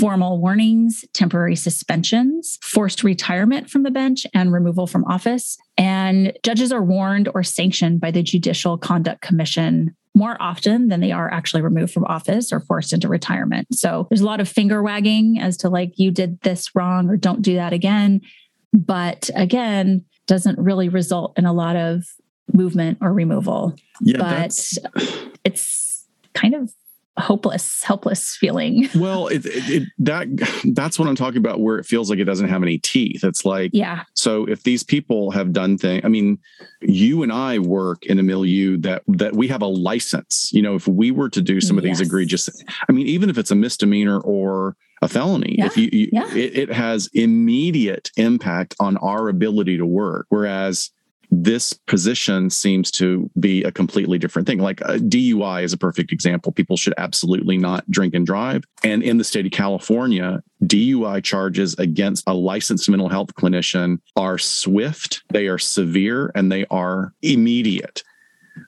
formal 0.00 0.40
warnings, 0.40 1.04
temporary 1.12 1.54
suspensions, 1.54 2.58
forced 2.62 3.04
retirement 3.04 3.70
from 3.70 3.84
the 3.84 3.90
bench, 3.90 4.26
and 4.34 4.52
removal 4.52 4.86
from 4.86 5.04
office. 5.04 5.56
And 5.78 6.32
judges 6.42 6.72
are 6.72 6.82
warned 6.82 7.28
or 7.32 7.44
sanctioned 7.44 8.00
by 8.00 8.10
the 8.10 8.22
Judicial 8.22 8.76
Conduct 8.76 9.22
Commission 9.22 9.94
more 10.16 10.36
often 10.40 10.88
than 10.88 11.00
they 11.00 11.12
are 11.12 11.30
actually 11.30 11.60
removed 11.60 11.92
from 11.92 12.04
office 12.06 12.50
or 12.50 12.58
forced 12.58 12.94
into 12.94 13.06
retirement. 13.06 13.68
So 13.72 14.06
there's 14.10 14.22
a 14.22 14.26
lot 14.26 14.40
of 14.40 14.48
finger 14.48 14.82
wagging 14.82 15.38
as 15.38 15.58
to 15.58 15.68
like, 15.68 15.92
you 15.96 16.10
did 16.10 16.40
this 16.40 16.74
wrong 16.74 17.10
or 17.10 17.18
don't 17.18 17.42
do 17.42 17.56
that 17.56 17.74
again 17.74 18.22
but 18.72 19.30
again, 19.34 20.04
doesn't 20.26 20.58
really 20.58 20.88
result 20.88 21.32
in 21.38 21.46
a 21.46 21.52
lot 21.52 21.76
of 21.76 22.04
movement 22.52 22.98
or 23.00 23.12
removal. 23.12 23.74
Yeah, 24.00 24.18
but 24.18 24.52
it's 25.44 26.06
kind 26.34 26.54
of 26.54 26.72
hopeless, 27.18 27.82
helpless 27.82 28.36
feeling. 28.36 28.88
well, 28.94 29.28
it, 29.28 29.46
it, 29.46 29.70
it, 29.70 29.88
that 29.98 30.28
that's 30.74 30.98
what 30.98 31.08
I'm 31.08 31.16
talking 31.16 31.38
about. 31.38 31.60
Where 31.60 31.78
it 31.78 31.86
feels 31.86 32.10
like 32.10 32.18
it 32.18 32.24
doesn't 32.24 32.48
have 32.48 32.62
any 32.62 32.78
teeth. 32.78 33.24
It's 33.24 33.44
like 33.44 33.70
yeah. 33.72 34.04
So 34.14 34.46
if 34.46 34.62
these 34.62 34.82
people 34.82 35.30
have 35.30 35.52
done 35.52 35.78
things, 35.78 36.02
I 36.04 36.08
mean, 36.08 36.38
you 36.80 37.22
and 37.22 37.32
I 37.32 37.58
work 37.58 38.04
in 38.06 38.18
a 38.18 38.22
milieu 38.22 38.76
that 38.78 39.02
that 39.08 39.34
we 39.34 39.48
have 39.48 39.62
a 39.62 39.66
license. 39.66 40.50
You 40.52 40.62
know, 40.62 40.74
if 40.74 40.86
we 40.86 41.10
were 41.10 41.30
to 41.30 41.40
do 41.40 41.60
some 41.60 41.78
of 41.78 41.84
yes. 41.84 41.98
these 41.98 42.06
egregious, 42.06 42.48
I 42.88 42.92
mean, 42.92 43.06
even 43.06 43.30
if 43.30 43.38
it's 43.38 43.50
a 43.50 43.56
misdemeanor 43.56 44.20
or 44.20 44.76
a 45.02 45.08
felony, 45.08 45.56
yeah. 45.58 45.66
if 45.66 45.76
you, 45.76 45.88
you 45.92 46.08
yeah. 46.12 46.32
it, 46.34 46.56
it 46.56 46.72
has 46.72 47.08
immediate 47.12 48.10
impact 48.16 48.74
on 48.80 48.96
our 48.98 49.28
ability 49.28 49.76
to 49.78 49.86
work. 49.86 50.26
Whereas 50.28 50.90
this 51.30 51.72
position 51.72 52.50
seems 52.50 52.90
to 52.92 53.30
be 53.38 53.62
a 53.64 53.72
completely 53.72 54.18
different 54.18 54.46
thing. 54.46 54.58
Like 54.58 54.80
a 54.82 54.94
uh, 54.94 54.98
DUI 54.98 55.62
is 55.62 55.72
a 55.72 55.78
perfect 55.78 56.12
example. 56.12 56.52
People 56.52 56.76
should 56.76 56.94
absolutely 56.98 57.58
not 57.58 57.88
drink 57.90 58.14
and 58.14 58.26
drive. 58.26 58.64
And 58.84 59.02
in 59.02 59.18
the 59.18 59.24
state 59.24 59.46
of 59.46 59.52
California, 59.52 60.42
DUI 60.64 61.22
charges 61.22 61.74
against 61.74 62.24
a 62.26 62.34
licensed 62.34 62.88
mental 62.88 63.08
health 63.08 63.34
clinician 63.34 63.98
are 64.16 64.38
swift, 64.38 65.22
they 65.30 65.46
are 65.46 65.58
severe, 65.58 66.30
and 66.34 66.50
they 66.50 66.66
are 66.66 67.12
immediate. 67.22 68.02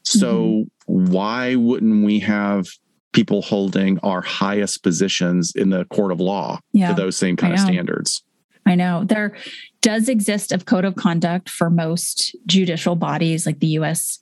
So, 0.04 0.66
mm-hmm. 0.88 1.12
why 1.12 1.54
wouldn't 1.54 2.04
we 2.04 2.20
have 2.20 2.66
people 3.12 3.42
holding 3.42 3.98
our 4.00 4.20
highest 4.20 4.82
positions 4.82 5.52
in 5.56 5.70
the 5.70 5.84
court 5.86 6.12
of 6.12 6.20
law 6.20 6.60
yeah, 6.72 6.88
to 6.88 6.94
those 6.94 7.16
same 7.16 7.36
kind 7.36 7.54
of 7.54 7.60
standards? 7.60 8.22
I 8.66 8.74
know 8.74 9.04
there 9.04 9.34
does 9.88 10.06
exist 10.06 10.52
a 10.52 10.58
code 10.58 10.84
of 10.84 10.96
conduct 10.96 11.48
for 11.48 11.70
most 11.70 12.36
judicial 12.44 12.94
bodies, 12.94 13.46
like 13.46 13.58
the 13.60 13.68
U.S. 13.78 14.18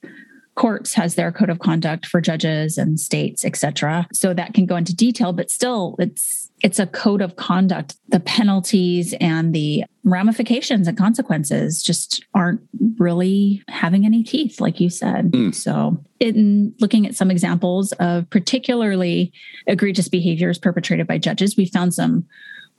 courts 0.55 0.93
has 0.93 1.15
their 1.15 1.29
code 1.29 1.49
of 1.49 1.59
conduct 1.59 2.05
for 2.05 2.21
judges 2.21 2.77
and 2.77 2.97
states, 2.97 3.43
etc. 3.43 4.07
So 4.13 4.33
that 4.33 4.53
can 4.53 4.65
go 4.65 4.77
into 4.77 4.95
detail, 4.95 5.33
but 5.33 5.51
still, 5.51 5.97
it's 5.99 6.49
it's 6.63 6.79
a 6.79 6.87
code 6.87 7.21
of 7.21 7.35
conduct. 7.35 7.97
The 8.07 8.21
penalties 8.21 9.13
and 9.19 9.53
the 9.53 9.83
ramifications 10.05 10.87
and 10.87 10.97
consequences 10.97 11.83
just 11.83 12.23
aren't 12.33 12.61
really 12.97 13.61
having 13.67 14.05
any 14.05 14.23
teeth, 14.23 14.61
like 14.61 14.79
you 14.79 14.89
said. 14.89 15.33
Mm. 15.33 15.53
So, 15.53 16.01
in 16.21 16.73
looking 16.79 17.05
at 17.05 17.13
some 17.13 17.29
examples 17.29 17.91
of 17.99 18.29
particularly 18.29 19.33
egregious 19.67 20.07
behaviors 20.07 20.57
perpetrated 20.57 21.07
by 21.07 21.17
judges, 21.17 21.57
we 21.57 21.65
found 21.65 21.93
some 21.93 22.25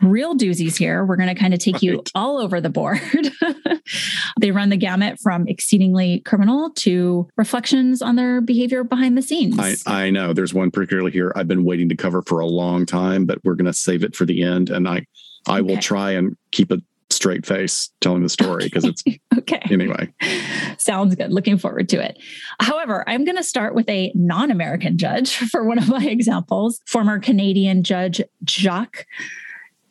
real 0.03 0.36
doozies 0.36 0.76
here. 0.76 1.05
We're 1.05 1.16
going 1.16 1.28
to 1.28 1.34
kind 1.34 1.55
of 1.55 1.61
take 1.61 1.74
right. 1.74 1.82
you 1.82 2.03
all 2.14 2.38
over 2.38 2.61
the 2.61 2.70
board. 2.70 3.01
they 4.40 4.51
run 4.51 4.68
the 4.68 4.76
gamut 4.76 5.18
from 5.20 5.46
exceedingly 5.49 6.20
criminal 6.20 6.70
to 6.70 7.28
reflections 7.36 8.03
on 8.03 8.16
their 8.16 8.40
behavior 8.40 8.84
behind 8.84 9.16
the 9.16 9.22
scenes. 9.22 9.59
I, 9.59 9.76
I 9.86 10.11
know 10.11 10.32
there's 10.32 10.55
one 10.55 10.70
particularly 10.70 11.11
here 11.11 11.32
I've 11.34 11.49
been 11.49 11.64
waiting 11.64 11.88
to 11.88 11.96
cover 11.96 12.22
for 12.22 12.40
a 12.40 12.46
long 12.46 12.86
time, 12.86 13.26
but 13.26 13.38
we're 13.44 13.55
going 13.55 13.66
to 13.66 13.72
save 13.72 14.05
it 14.05 14.14
for 14.14 14.24
the 14.24 14.42
end. 14.42 14.70
And 14.70 14.88
I, 14.88 15.07
I 15.49 15.61
okay. 15.61 15.62
will 15.62 15.80
try 15.80 16.12
and 16.12 16.36
keep 16.53 16.70
a 16.70 16.78
straight 17.11 17.46
face 17.46 17.90
telling 18.01 18.22
the 18.22 18.28
story 18.28 18.64
because 18.64 18.84
it's 18.84 19.03
okay. 19.38 19.62
Anyway, 19.70 20.12
sounds 20.78 21.14
good. 21.14 21.32
Looking 21.32 21.59
forward 21.59 21.88
to 21.90 22.05
it. 22.05 22.18
However, 22.61 23.05
I'm 23.09 23.24
going 23.24 23.36
to 23.36 23.42
start 23.42 23.74
with 23.74 23.88
a 23.88 24.12
non 24.14 24.51
American 24.51 24.99
judge 24.99 25.36
for 25.51 25.64
one 25.64 25.78
of 25.78 25.88
my 25.88 26.05
examples, 26.05 26.80
former 26.86 27.18
Canadian 27.18 27.82
Judge 27.82 28.20
Jacques 28.44 29.07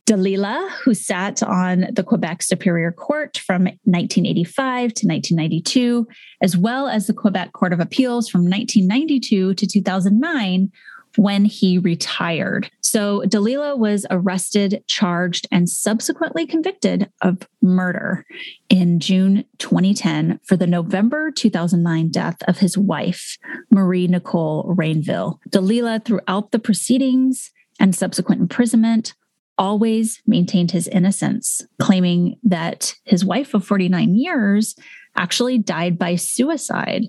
Delisle, 0.07 0.69
who 0.83 0.93
sat 0.93 1.43
on 1.43 1.87
the 1.91 2.03
Quebec 2.03 2.41
Superior 2.41 2.93
Court 2.93 3.37
from 3.37 3.63
1985 3.83 4.93
to 4.93 5.07
1992, 5.07 6.07
as 6.41 6.55
well 6.55 6.87
as 6.87 7.07
the 7.07 7.13
Quebec 7.13 7.51
Court 7.51 7.73
of 7.73 7.81
Appeals 7.81 8.29
from 8.29 8.41
1992 8.41 9.53
to 9.53 9.67
2009 9.67 10.71
when 11.17 11.45
he 11.45 11.77
retired. 11.77 12.69
So 12.81 13.23
Delisle 13.27 13.79
was 13.79 14.05
arrested, 14.09 14.83
charged, 14.87 15.47
and 15.51 15.69
subsequently 15.69 16.45
convicted 16.45 17.09
of 17.21 17.39
murder 17.61 18.25
in 18.69 18.99
June 18.99 19.43
2010 19.57 20.39
for 20.45 20.55
the 20.55 20.67
November 20.67 21.31
2009 21.31 22.09
death 22.11 22.37
of 22.47 22.59
his 22.59 22.77
wife, 22.77 23.37
Marie 23.71 24.07
Nicole 24.07 24.73
Rainville. 24.77 25.39
Delisle, 25.49 26.05
throughout 26.05 26.51
the 26.51 26.59
proceedings 26.59 27.51
and 27.79 27.95
subsequent 27.95 28.39
imprisonment, 28.41 29.13
always 29.57 30.21
maintained 30.25 30.71
his 30.71 30.87
innocence, 30.87 31.65
claiming 31.79 32.37
that 32.43 32.95
his 33.03 33.25
wife 33.25 33.53
of 33.53 33.65
49 33.65 34.15
years 34.15 34.75
actually 35.15 35.57
died 35.57 35.97
by 35.97 36.15
suicide 36.15 37.05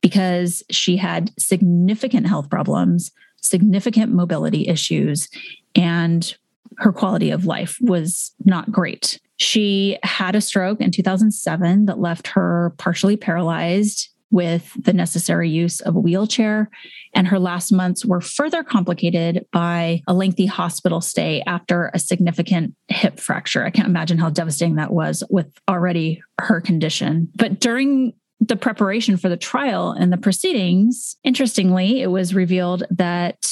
because 0.00 0.62
she 0.70 0.96
had 0.96 1.32
significant 1.38 2.26
health 2.26 2.50
problems, 2.50 3.10
significant 3.40 4.12
mobility 4.12 4.68
issues, 4.68 5.28
and 5.74 6.36
her 6.78 6.92
quality 6.92 7.30
of 7.30 7.46
life 7.46 7.78
was 7.80 8.32
not 8.44 8.70
great. 8.70 9.18
She 9.38 9.98
had 10.02 10.34
a 10.34 10.40
stroke 10.40 10.80
in 10.80 10.90
2007 10.90 11.86
that 11.86 11.98
left 11.98 12.28
her 12.28 12.74
partially 12.78 13.16
paralyzed 13.16 14.10
with 14.30 14.72
the 14.82 14.92
necessary 14.92 15.48
use 15.48 15.80
of 15.80 15.96
a 15.96 16.00
wheelchair. 16.00 16.70
And 17.14 17.28
her 17.28 17.38
last 17.38 17.72
months 17.72 18.04
were 18.04 18.20
further 18.20 18.62
complicated 18.62 19.46
by 19.52 20.02
a 20.06 20.14
lengthy 20.14 20.46
hospital 20.46 21.00
stay 21.00 21.42
after 21.46 21.90
a 21.94 21.98
significant 21.98 22.74
hip 22.88 23.20
fracture. 23.20 23.64
I 23.64 23.70
can't 23.70 23.88
imagine 23.88 24.18
how 24.18 24.30
devastating 24.30 24.76
that 24.76 24.92
was 24.92 25.22
with 25.30 25.52
already 25.68 26.22
her 26.40 26.60
condition. 26.60 27.28
But 27.36 27.60
during 27.60 28.14
the 28.40 28.56
preparation 28.56 29.16
for 29.16 29.28
the 29.28 29.36
trial 29.36 29.92
and 29.92 30.12
the 30.12 30.18
proceedings, 30.18 31.16
interestingly, 31.24 32.02
it 32.02 32.08
was 32.08 32.34
revealed 32.34 32.84
that 32.90 33.46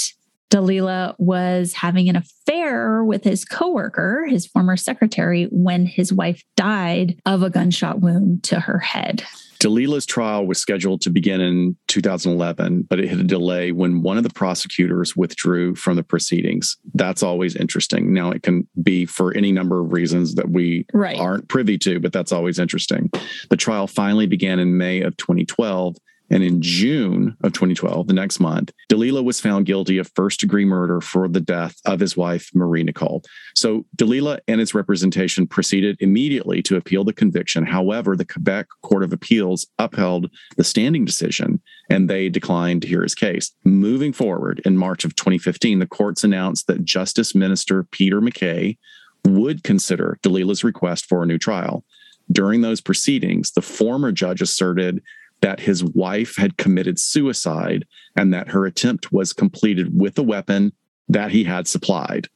Delisle 0.51 1.16
was 1.18 1.72
having 1.72 2.09
an 2.09 2.16
affair 2.16 3.03
with 3.03 3.25
his 3.25 3.45
coworker, 3.45 4.27
his 4.29 4.47
former 4.47 4.77
secretary, 4.77 5.47
when 5.51 5.87
his 5.87 6.12
wife 6.12 6.45
died 6.55 7.20
of 7.27 7.43
a 7.43 7.51
gunshot 7.51 8.01
wound 8.01 8.45
to 8.45 8.61
her 8.61 8.79
head. 8.79 9.25
Delisle's 9.65 10.05
trial 10.05 10.47
was 10.47 10.59
scheduled 10.59 11.01
to 11.01 11.11
begin 11.11 11.41
in 11.41 11.75
2011, 11.89 12.83
but 12.83 13.01
it 13.01 13.09
hit 13.09 13.19
a 13.19 13.25
delay 13.25 13.73
when 13.73 14.03
one 14.03 14.19
of 14.19 14.23
the 14.23 14.29
prosecutors 14.29 15.17
withdrew 15.17 15.75
from 15.75 15.97
the 15.97 16.03
proceedings. 16.03 16.77
That's 16.93 17.23
always 17.23 17.57
interesting. 17.57 18.12
Now, 18.12 18.31
it 18.31 18.43
can 18.43 18.69
be 18.83 19.07
for 19.07 19.35
any 19.35 19.53
number 19.53 19.81
of 19.81 19.91
reasons 19.91 20.35
that 20.35 20.51
we 20.51 20.85
right. 20.93 21.19
aren't 21.19 21.49
privy 21.49 21.79
to, 21.79 21.99
but 21.99 22.12
that's 22.12 22.31
always 22.31 22.59
interesting. 22.59 23.11
The 23.49 23.57
trial 23.57 23.87
finally 23.87 24.27
began 24.27 24.59
in 24.59 24.77
May 24.77 25.01
of 25.01 25.17
2012 25.17 25.97
and 26.31 26.43
in 26.43 26.62
June 26.62 27.37
of 27.43 27.53
2012, 27.53 28.07
the 28.07 28.14
next 28.14 28.41
month, 28.41 28.72
Delisle 28.89 29.25
was 29.25 29.41
found 29.41 29.66
guilty 29.66 29.99
of 29.99 30.11
first 30.14 30.41
degree 30.41 30.64
murder 30.64 31.01
for 31.01 31.29
the 31.29 31.41
death 31.41 31.77
of 31.85 32.01
his 32.01 32.16
wife, 32.16 32.51
Marie 32.55 32.83
Nicole. 32.83 33.22
So 33.55 33.85
Delisle 33.97 34.39
and 34.49 34.59
his 34.59 34.75
representation 34.75 35.47
proceeded 35.47 35.97
immediately 36.01 36.62
to 36.62 36.77
appeal 36.77 37.05
the 37.05 37.12
conviction. 37.12 37.66
However, 37.66 38.16
the 38.16 38.25
Quebec 38.25 38.66
Court 38.83 39.03
of 39.03 39.12
Appeals 39.12 39.66
upheld 39.79 40.31
the 40.57 40.64
standing 40.64 41.05
decision 41.05 41.61
and 41.91 42.09
they 42.09 42.29
declined 42.29 42.83
to 42.83 42.89
hear 42.89 43.03
his 43.03 43.14
case. 43.14 43.53
Moving 43.64 44.12
forward, 44.12 44.62
in 44.64 44.79
March 44.79 45.05
of 45.05 45.14
2015, 45.16 45.79
the 45.79 45.87
courts 45.87 46.25
announced 46.25 46.66
that 46.66 46.85
Justice 46.85 47.35
Minister 47.35 47.85
Peter 47.85 48.20
MacKay 48.20 48.79
would 49.27 49.62
consider 49.62 50.18
Delisle's 50.22 50.64
request 50.64 51.07
for 51.07 51.22
a 51.22 51.27
new 51.27 51.39
trial. 51.39 51.85
During 52.33 52.62
those 52.62 52.81
proceedings, 52.81 53.53
the 53.53 53.62
former 53.62 54.11
judge 54.11 54.41
asserted 54.41 55.03
that 55.45 55.61
his 55.61 55.84
wife 55.84 56.36
had 56.36 56.57
committed 56.57 56.99
suicide 56.99 57.84
and 58.16 58.32
that 58.32 58.49
her 58.49 58.64
attempt 58.64 59.12
was 59.12 59.34
completed 59.34 59.90
with 59.92 60.18
a 60.18 60.22
weapon 60.22 60.72
that 61.07 61.32
he 61.32 61.45
had 61.45 61.68
supplied. 61.68 62.28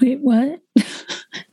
Wait, 0.00 0.18
what? 0.20 0.60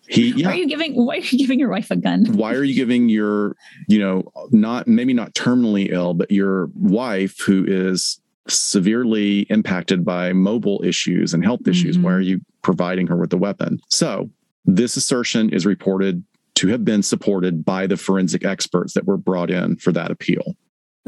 He, 0.08 0.32
yeah. 0.32 0.48
Why 0.48 0.54
are 0.54 0.56
you 0.56 0.70
giving? 0.70 0.94
Why 0.94 1.16
are 1.16 1.20
you 1.20 1.38
giving 1.38 1.60
your 1.60 1.70
wife 1.70 1.92
a 1.92 1.98
gun? 1.98 2.26
Why 2.28 2.54
are 2.54 2.64
you 2.64 2.74
giving 2.74 3.10
your, 3.10 3.58
you 3.90 4.00
know, 4.00 4.32
not 4.52 4.88
maybe 4.88 5.14
not 5.14 5.34
terminally 5.34 5.92
ill, 5.92 6.14
but 6.14 6.32
your 6.32 6.70
wife 6.76 7.42
who 7.42 7.66
is 7.68 8.22
severely 8.48 9.42
impacted 9.50 10.06
by 10.06 10.32
mobile 10.32 10.82
issues 10.82 11.34
and 11.34 11.44
health 11.44 11.68
issues? 11.68 11.98
Mm-hmm. 11.98 12.06
Why 12.06 12.14
are 12.14 12.22
you 12.22 12.40
providing 12.62 13.08
her 13.08 13.18
with 13.18 13.34
a 13.34 13.38
weapon? 13.38 13.82
So 13.90 14.30
this 14.64 14.96
assertion 14.96 15.50
is 15.50 15.66
reported 15.66 16.24
to 16.56 16.70
have 16.70 16.86
been 16.86 17.04
supported 17.04 17.66
by 17.66 17.86
the 17.86 17.98
forensic 17.98 18.46
experts 18.46 18.94
that 18.94 19.06
were 19.06 19.18
brought 19.18 19.52
in 19.52 19.76
for 19.76 19.92
that 19.92 20.10
appeal. 20.10 20.56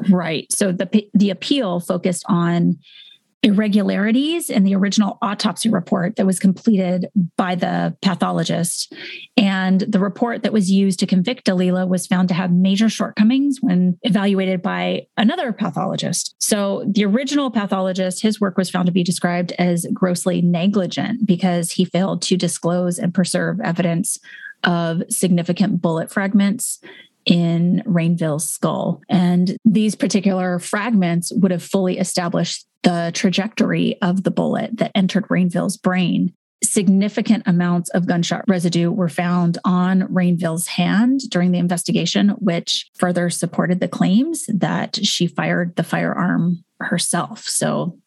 Right. 0.09 0.51
So 0.51 0.71
the 0.71 1.07
the 1.13 1.29
appeal 1.29 1.79
focused 1.79 2.23
on 2.27 2.77
irregularities 3.43 4.49
in 4.49 4.63
the 4.63 4.73
original 4.73 5.17
autopsy 5.21 5.69
report 5.69 6.15
that 6.15 6.25
was 6.25 6.39
completed 6.39 7.07
by 7.35 7.55
the 7.55 7.95
pathologist. 8.01 8.93
And 9.35 9.81
the 9.81 9.99
report 9.99 10.43
that 10.43 10.53
was 10.53 10.71
used 10.71 10.99
to 11.01 11.05
convict 11.05 11.45
Delisle 11.45 11.89
was 11.89 12.07
found 12.07 12.29
to 12.29 12.33
have 12.33 12.53
major 12.53 12.87
shortcomings 12.87 13.57
when 13.59 13.99
evaluated 14.03 14.61
by 14.61 15.07
another 15.17 15.51
pathologist. 15.51 16.35
So 16.39 16.85
the 16.87 17.03
original 17.03 17.51
pathologist, 17.51 18.21
his 18.21 18.39
work 18.39 18.57
was 18.57 18.69
found 18.69 18.85
to 18.85 18.93
be 18.93 19.03
described 19.03 19.51
as 19.59 19.85
grossly 19.93 20.41
negligent 20.41 21.27
because 21.27 21.71
he 21.71 21.83
failed 21.83 22.21
to 22.23 22.37
disclose 22.37 22.97
and 22.97 23.13
preserve 23.13 23.59
evidence 23.59 24.17
of 24.63 25.03
significant 25.09 25.81
bullet 25.81 26.09
fragments 26.09 26.79
in 27.25 27.83
Rainville's 27.85 28.49
skull. 28.49 29.01
And 29.09 29.57
these 29.65 29.95
particular 29.95 30.59
fragments 30.59 31.31
would 31.33 31.51
have 31.51 31.63
fully 31.63 31.97
established 31.97 32.65
the 32.83 33.11
trajectory 33.13 34.01
of 34.01 34.23
the 34.23 34.31
bullet 34.31 34.77
that 34.77 34.91
entered 34.93 35.27
Rainville's 35.29 35.77
brain. 35.77 36.33
Significant 36.63 37.43
amounts 37.45 37.89
of 37.89 38.07
gunshot 38.07 38.45
residue 38.47 38.89
were 38.89 39.09
found 39.09 39.57
on 39.65 40.01
Rainville's 40.13 40.67
hand 40.67 41.21
during 41.29 41.51
the 41.51 41.59
investigation, 41.59 42.29
which 42.39 42.89
further 42.95 43.29
supported 43.29 43.79
the 43.79 43.87
claims 43.87 44.45
that 44.47 45.05
she 45.05 45.27
fired 45.27 45.75
the 45.75 45.83
firearm 45.83 46.63
herself. 46.79 47.43
So 47.43 47.97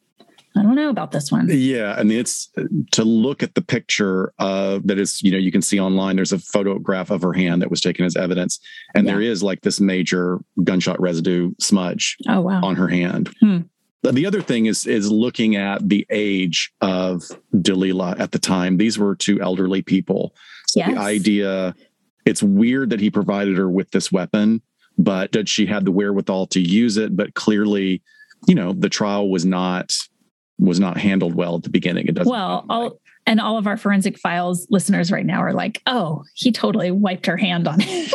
I 0.56 0.62
don't 0.62 0.74
know 0.74 0.90
about 0.90 1.12
this 1.12 1.30
one. 1.30 1.48
Yeah, 1.50 1.94
I 1.98 2.02
mean, 2.02 2.18
it's 2.18 2.50
to 2.92 3.04
look 3.04 3.42
at 3.42 3.54
the 3.54 3.62
picture 3.62 4.32
uh, 4.38 4.80
that 4.84 4.98
is, 4.98 5.22
you 5.22 5.30
know, 5.30 5.38
you 5.38 5.52
can 5.52 5.62
see 5.62 5.78
online. 5.78 6.16
There's 6.16 6.32
a 6.32 6.38
photograph 6.38 7.10
of 7.10 7.22
her 7.22 7.32
hand 7.32 7.62
that 7.62 7.70
was 7.70 7.80
taken 7.80 8.04
as 8.04 8.16
evidence, 8.16 8.58
and 8.94 9.06
yeah. 9.06 9.12
there 9.12 9.20
is 9.20 9.42
like 9.42 9.62
this 9.62 9.80
major 9.80 10.38
gunshot 10.64 11.00
residue 11.00 11.52
smudge. 11.60 12.16
Oh 12.28 12.40
wow! 12.40 12.60
On 12.62 12.76
her 12.76 12.88
hand. 12.88 13.30
Hmm. 13.40 13.58
The 14.02 14.26
other 14.26 14.42
thing 14.42 14.66
is 14.66 14.86
is 14.86 15.10
looking 15.10 15.56
at 15.56 15.88
the 15.88 16.06
age 16.10 16.72
of 16.80 17.24
Delisle 17.60 18.20
at 18.20 18.32
the 18.32 18.38
time. 18.38 18.76
These 18.76 18.98
were 18.98 19.16
two 19.16 19.40
elderly 19.40 19.82
people. 19.82 20.34
So 20.68 20.80
yes. 20.80 20.90
the 20.90 21.00
idea, 21.00 21.74
it's 22.24 22.42
weird 22.42 22.90
that 22.90 23.00
he 23.00 23.10
provided 23.10 23.56
her 23.56 23.68
with 23.68 23.90
this 23.90 24.12
weapon, 24.12 24.62
but 24.96 25.32
did 25.32 25.48
she 25.48 25.66
had 25.66 25.84
the 25.84 25.92
wherewithal 25.92 26.46
to 26.48 26.60
use 26.60 26.96
it? 26.96 27.16
But 27.16 27.34
clearly, 27.34 28.02
you 28.46 28.54
know, 28.54 28.72
the 28.72 28.88
trial 28.88 29.28
was 29.28 29.44
not 29.44 29.92
was 30.58 30.80
not 30.80 30.96
handled 30.96 31.34
well 31.34 31.56
at 31.56 31.62
the 31.62 31.70
beginning. 31.70 32.06
It 32.06 32.14
doesn't. 32.14 32.30
Well, 32.30 32.64
all, 32.68 33.00
and 33.26 33.40
all 33.40 33.58
of 33.58 33.66
our 33.66 33.76
forensic 33.76 34.18
files 34.18 34.66
listeners 34.70 35.10
right 35.10 35.26
now 35.26 35.40
are 35.40 35.52
like, 35.52 35.82
"Oh, 35.86 36.24
he 36.34 36.52
totally 36.52 36.90
wiped 36.90 37.26
her 37.26 37.36
hand 37.36 37.68
on 37.68 37.78
it." 37.80 38.14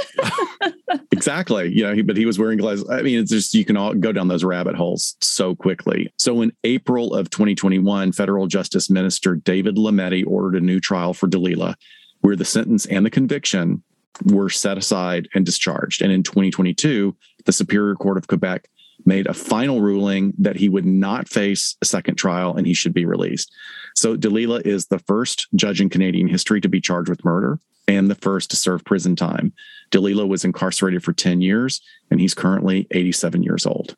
exactly. 1.11 1.71
You 1.71 1.83
know, 1.83 1.93
he, 1.93 2.01
but 2.01 2.17
he 2.17 2.25
was 2.25 2.39
wearing 2.39 2.57
gloves. 2.57 2.87
I 2.89 3.01
mean, 3.01 3.19
it's 3.19 3.31
just 3.31 3.53
you 3.53 3.65
can 3.65 3.77
all 3.77 3.93
go 3.93 4.11
down 4.11 4.27
those 4.27 4.43
rabbit 4.43 4.75
holes 4.75 5.15
so 5.21 5.55
quickly. 5.55 6.11
So 6.17 6.41
in 6.41 6.51
April 6.63 7.13
of 7.13 7.29
2021, 7.29 8.11
Federal 8.13 8.47
Justice 8.47 8.89
Minister 8.89 9.35
David 9.35 9.75
Lametti 9.75 10.25
ordered 10.25 10.55
a 10.55 10.65
new 10.65 10.79
trial 10.79 11.13
for 11.13 11.27
Delisle, 11.27 11.75
where 12.21 12.35
the 12.35 12.45
sentence 12.45 12.85
and 12.85 13.05
the 13.05 13.09
conviction 13.09 13.83
were 14.25 14.49
set 14.49 14.77
aside 14.77 15.27
and 15.33 15.45
discharged. 15.45 16.01
And 16.01 16.11
in 16.11 16.23
2022, 16.23 17.15
the 17.45 17.51
Superior 17.51 17.95
Court 17.95 18.17
of 18.17 18.27
Quebec 18.27 18.67
made 19.05 19.27
a 19.27 19.33
final 19.33 19.81
ruling 19.81 20.33
that 20.37 20.55
he 20.55 20.69
would 20.69 20.85
not 20.85 21.27
face 21.27 21.75
a 21.81 21.85
second 21.85 22.15
trial 22.15 22.55
and 22.55 22.67
he 22.67 22.73
should 22.73 22.93
be 22.93 23.05
released. 23.05 23.51
So 23.95 24.15
Delisle 24.15 24.65
is 24.65 24.87
the 24.87 24.99
first 24.99 25.47
judge 25.55 25.81
in 25.81 25.89
Canadian 25.89 26.27
history 26.27 26.61
to 26.61 26.69
be 26.69 26.81
charged 26.81 27.09
with 27.09 27.25
murder 27.25 27.59
and 27.87 28.09
the 28.09 28.15
first 28.15 28.49
to 28.51 28.55
serve 28.55 28.85
prison 28.85 29.15
time. 29.15 29.53
Delisle 29.91 30.27
was 30.27 30.45
incarcerated 30.45 31.03
for 31.03 31.13
10 31.13 31.41
years 31.41 31.81
and 32.09 32.19
he's 32.19 32.33
currently 32.33 32.87
87 32.91 33.43
years 33.43 33.65
old. 33.65 33.95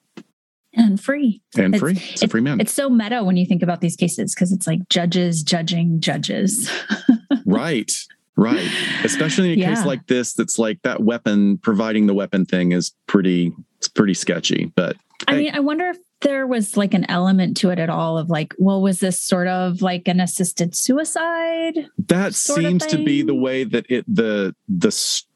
And 0.75 0.99
free. 0.99 1.41
And 1.55 1.75
it's, 1.75 1.79
free. 1.79 2.01
It's 2.11 2.23
a 2.23 2.27
free 2.27 2.41
man. 2.41 2.59
It's 2.59 2.73
so 2.73 2.89
meta 2.89 3.23
when 3.23 3.37
you 3.37 3.45
think 3.45 3.61
about 3.61 3.81
these 3.81 3.95
cases 3.95 4.33
because 4.33 4.51
it's 4.51 4.65
like 4.65 4.89
judges 4.89 5.43
judging 5.43 5.99
judges. 5.99 6.71
right. 7.45 7.91
Right. 8.35 8.67
Especially 9.03 9.53
in 9.53 9.59
a 9.59 9.61
yeah. 9.61 9.75
case 9.75 9.85
like 9.85 10.07
this, 10.07 10.33
that's 10.33 10.57
like 10.57 10.81
that 10.81 11.01
weapon, 11.01 11.57
providing 11.59 12.07
the 12.07 12.13
weapon 12.13 12.45
thing 12.45 12.71
is 12.71 12.93
pretty, 13.07 13.53
it's 13.77 13.87
pretty 13.87 14.15
sketchy. 14.15 14.71
But 14.75 14.95
I 15.27 15.35
mean, 15.35 15.51
I 15.53 15.59
wonder 15.59 15.89
if 15.89 15.97
there 16.21 16.47
was 16.47 16.75
like 16.75 16.93
an 16.93 17.05
element 17.09 17.57
to 17.57 17.69
it 17.69 17.79
at 17.79 17.89
all 17.89 18.17
of 18.17 18.29
like, 18.29 18.55
well, 18.57 18.81
was 18.81 18.99
this 18.99 19.21
sort 19.21 19.47
of 19.47 19.81
like 19.81 20.07
an 20.07 20.19
assisted 20.19 20.75
suicide? 20.75 21.87
That 22.07 22.33
seems 22.33 22.85
to 22.87 22.97
be 22.97 23.21
the 23.21 23.35
way 23.35 23.63
that 23.65 23.85
it 23.89 24.05
the 24.07 24.55
the 24.67 24.91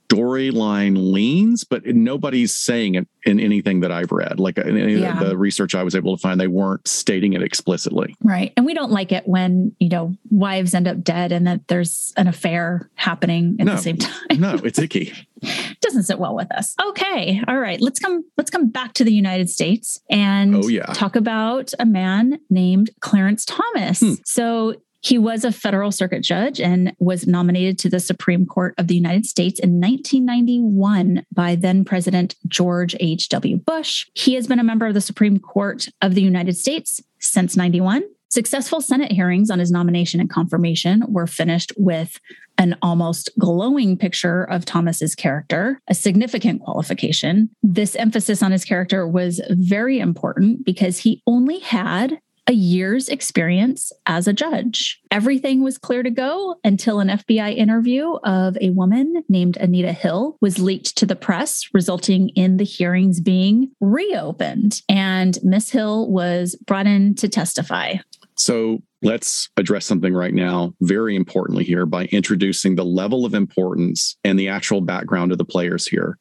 storyline 0.09 1.11
leans, 1.11 1.63
but 1.63 1.85
nobody's 1.85 2.55
saying 2.55 2.95
it 2.95 3.07
in 3.23 3.39
anything 3.39 3.81
that 3.81 3.91
I've 3.91 4.11
read. 4.11 4.39
Like 4.39 4.57
in 4.57 4.77
any 4.77 4.95
yeah. 4.95 5.19
of 5.19 5.27
the 5.27 5.37
research 5.37 5.75
I 5.75 5.83
was 5.83 5.95
able 5.95 6.15
to 6.15 6.21
find, 6.21 6.39
they 6.39 6.47
weren't 6.47 6.87
stating 6.87 7.33
it 7.33 7.41
explicitly. 7.41 8.15
Right. 8.23 8.53
And 8.55 8.65
we 8.65 8.73
don't 8.73 8.91
like 8.91 9.11
it 9.11 9.27
when, 9.27 9.75
you 9.79 9.89
know, 9.89 10.15
wives 10.29 10.73
end 10.73 10.87
up 10.87 11.03
dead 11.03 11.31
and 11.31 11.45
that 11.47 11.67
there's 11.67 12.13
an 12.17 12.27
affair 12.27 12.89
happening 12.95 13.57
at 13.59 13.65
no, 13.65 13.75
the 13.75 13.81
same 13.81 13.97
time. 13.97 14.13
no, 14.39 14.55
it's 14.63 14.79
icky. 14.79 15.13
Doesn't 15.81 16.03
sit 16.03 16.19
well 16.19 16.35
with 16.35 16.51
us. 16.53 16.75
Okay. 16.89 17.41
All 17.47 17.59
right. 17.59 17.79
Let's 17.81 17.99
come 17.99 18.23
let's 18.37 18.49
come 18.49 18.69
back 18.69 18.93
to 18.93 19.03
the 19.03 19.13
United 19.13 19.49
States 19.49 19.99
and 20.09 20.55
oh, 20.55 20.67
yeah. 20.67 20.85
talk 20.93 21.15
about 21.15 21.73
a 21.79 21.85
man 21.85 22.39
named 22.49 22.89
Clarence 23.01 23.45
Thomas. 23.45 23.99
Hmm. 23.99 24.13
So 24.25 24.75
he 25.01 25.17
was 25.17 25.43
a 25.43 25.51
federal 25.51 25.91
circuit 25.91 26.23
judge 26.23 26.59
and 26.59 26.93
was 26.99 27.27
nominated 27.27 27.77
to 27.79 27.89
the 27.89 27.99
Supreme 27.99 28.45
Court 28.45 28.73
of 28.77 28.87
the 28.87 28.95
United 28.95 29.25
States 29.25 29.59
in 29.59 29.79
1991 29.79 31.25
by 31.33 31.55
then 31.55 31.85
President 31.85 32.35
George 32.47 32.95
H.W. 32.99 33.57
Bush. 33.57 34.05
He 34.13 34.33
has 34.33 34.47
been 34.47 34.59
a 34.59 34.63
member 34.63 34.87
of 34.87 34.93
the 34.93 35.01
Supreme 35.01 35.39
Court 35.39 35.87
of 36.01 36.15
the 36.15 36.21
United 36.21 36.57
States 36.57 37.01
since 37.19 37.55
91. 37.55 38.03
Successful 38.29 38.81
Senate 38.81 39.11
hearings 39.11 39.49
on 39.49 39.59
his 39.59 39.71
nomination 39.71 40.19
and 40.19 40.29
confirmation 40.29 41.03
were 41.07 41.27
finished 41.27 41.71
with 41.77 42.19
an 42.57 42.75
almost 42.81 43.29
glowing 43.39 43.95
picture 43.95 44.43
of 44.43 44.65
Thomas's 44.65 45.15
character, 45.15 45.79
a 45.87 45.93
significant 45.93 46.61
qualification. 46.61 47.49
This 47.63 47.95
emphasis 47.95 48.43
on 48.43 48.51
his 48.51 48.65
character 48.65 49.07
was 49.07 49.39
very 49.49 49.99
important 49.99 50.65
because 50.65 50.97
he 50.97 51.21
only 51.25 51.59
had 51.59 52.19
a 52.47 52.53
year's 52.53 53.09
experience 53.09 53.91
as 54.05 54.27
a 54.27 54.33
judge. 54.33 55.01
Everything 55.11 55.63
was 55.63 55.77
clear 55.77 56.01
to 56.01 56.09
go 56.09 56.55
until 56.63 56.99
an 56.99 57.09
FBI 57.09 57.55
interview 57.55 58.13
of 58.23 58.57
a 58.61 58.69
woman 58.69 59.23
named 59.27 59.57
Anita 59.57 59.91
Hill 59.91 60.37
was 60.41 60.59
leaked 60.59 60.97
to 60.97 61.05
the 61.05 61.15
press, 61.15 61.69
resulting 61.73 62.29
in 62.29 62.57
the 62.57 62.63
hearings 62.63 63.19
being 63.19 63.71
reopened. 63.81 64.81
And 64.87 65.37
Miss 65.43 65.69
Hill 65.69 66.09
was 66.09 66.55
brought 66.65 66.87
in 66.87 67.15
to 67.15 67.27
testify. 67.27 67.95
So 68.35 68.81
let's 69.01 69.49
address 69.57 69.85
something 69.85 70.13
right 70.13 70.33
now, 70.33 70.73
very 70.81 71.15
importantly 71.15 71.63
here, 71.63 71.85
by 71.85 72.05
introducing 72.05 72.75
the 72.75 72.85
level 72.85 73.25
of 73.25 73.33
importance 73.33 74.15
and 74.23 74.39
the 74.39 74.49
actual 74.49 74.81
background 74.81 75.31
of 75.31 75.37
the 75.37 75.45
players 75.45 75.87
here. 75.87 76.17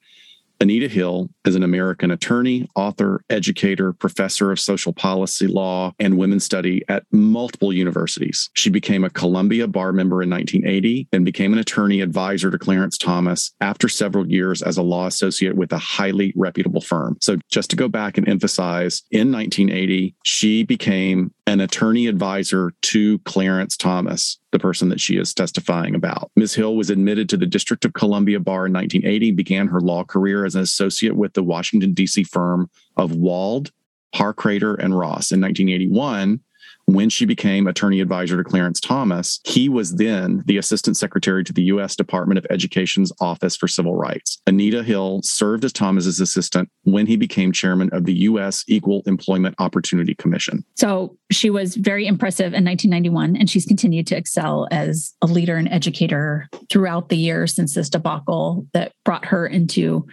Anita 0.60 0.88
Hill 0.88 1.28
is 1.44 1.54
an 1.54 1.62
American 1.62 2.10
attorney, 2.10 2.68
author, 2.74 3.22
educator, 3.28 3.92
professor 3.92 4.50
of 4.50 4.58
social 4.58 4.92
policy 4.92 5.46
law 5.46 5.92
and 5.98 6.16
women's 6.16 6.44
study 6.44 6.82
at 6.88 7.04
multiple 7.12 7.72
universities. 7.72 8.50
She 8.54 8.70
became 8.70 9.04
a 9.04 9.10
Columbia 9.10 9.66
bar 9.66 9.92
member 9.92 10.22
in 10.22 10.30
1980 10.30 11.08
and 11.12 11.24
became 11.24 11.52
an 11.52 11.58
attorney 11.58 12.00
advisor 12.00 12.50
to 12.50 12.58
Clarence 12.58 12.96
Thomas 12.96 13.52
after 13.60 13.88
several 13.88 14.28
years 14.28 14.62
as 14.62 14.76
a 14.76 14.82
law 14.82 15.06
associate 15.06 15.56
with 15.56 15.72
a 15.72 15.78
highly 15.78 16.32
reputable 16.36 16.80
firm. 16.80 17.18
So, 17.20 17.36
just 17.50 17.70
to 17.70 17.76
go 17.76 17.88
back 17.88 18.16
and 18.16 18.28
emphasize, 18.28 19.02
in 19.10 19.32
1980, 19.32 20.14
she 20.24 20.62
became 20.62 21.32
an 21.46 21.60
attorney 21.60 22.06
advisor 22.06 22.72
to 22.82 23.18
Clarence 23.20 23.76
Thomas, 23.76 24.38
the 24.56 24.62
person 24.62 24.88
that 24.88 25.00
she 25.00 25.16
is 25.16 25.34
testifying 25.34 25.94
about. 25.94 26.30
Ms. 26.34 26.54
Hill 26.54 26.76
was 26.76 26.88
admitted 26.88 27.28
to 27.28 27.36
the 27.36 27.46
District 27.46 27.84
of 27.84 27.92
Columbia 27.92 28.40
Bar 28.40 28.66
in 28.66 28.72
1980, 28.72 29.32
began 29.32 29.68
her 29.68 29.80
law 29.80 30.02
career 30.02 30.46
as 30.46 30.54
an 30.54 30.62
associate 30.62 31.14
with 31.14 31.34
the 31.34 31.42
Washington, 31.42 31.92
D.C. 31.92 32.24
firm 32.24 32.70
of 32.96 33.12
Wald, 33.12 33.70
Harkrader, 34.14 34.82
and 34.82 34.98
Ross. 34.98 35.30
In 35.30 35.40
1981, 35.40 36.40
when 36.86 37.10
she 37.10 37.26
became 37.26 37.66
attorney 37.66 38.00
advisor 38.00 38.36
to 38.36 38.44
Clarence 38.44 38.80
Thomas, 38.80 39.40
he 39.44 39.68
was 39.68 39.96
then 39.96 40.42
the 40.46 40.56
assistant 40.56 40.96
secretary 40.96 41.44
to 41.44 41.52
the 41.52 41.64
U.S. 41.64 41.96
Department 41.96 42.38
of 42.38 42.46
Education's 42.48 43.12
Office 43.20 43.56
for 43.56 43.68
Civil 43.68 43.94
Rights. 43.94 44.40
Anita 44.46 44.82
Hill 44.82 45.20
served 45.22 45.64
as 45.64 45.72
Thomas's 45.72 46.20
assistant 46.20 46.70
when 46.84 47.06
he 47.06 47.16
became 47.16 47.52
chairman 47.52 47.90
of 47.92 48.04
the 48.04 48.14
U.S. 48.14 48.64
Equal 48.68 49.02
Employment 49.06 49.56
Opportunity 49.58 50.14
Commission. 50.14 50.64
So 50.76 51.16
she 51.30 51.50
was 51.50 51.74
very 51.74 52.06
impressive 52.06 52.54
in 52.54 52.64
1991, 52.64 53.36
and 53.36 53.50
she's 53.50 53.66
continued 53.66 54.06
to 54.08 54.16
excel 54.16 54.68
as 54.70 55.14
a 55.20 55.26
leader 55.26 55.56
and 55.56 55.68
educator 55.68 56.48
throughout 56.70 57.08
the 57.08 57.16
years 57.16 57.54
since 57.54 57.74
this 57.74 57.90
debacle 57.90 58.66
that 58.72 58.92
brought 59.04 59.24
her 59.26 59.46
into 59.46 60.06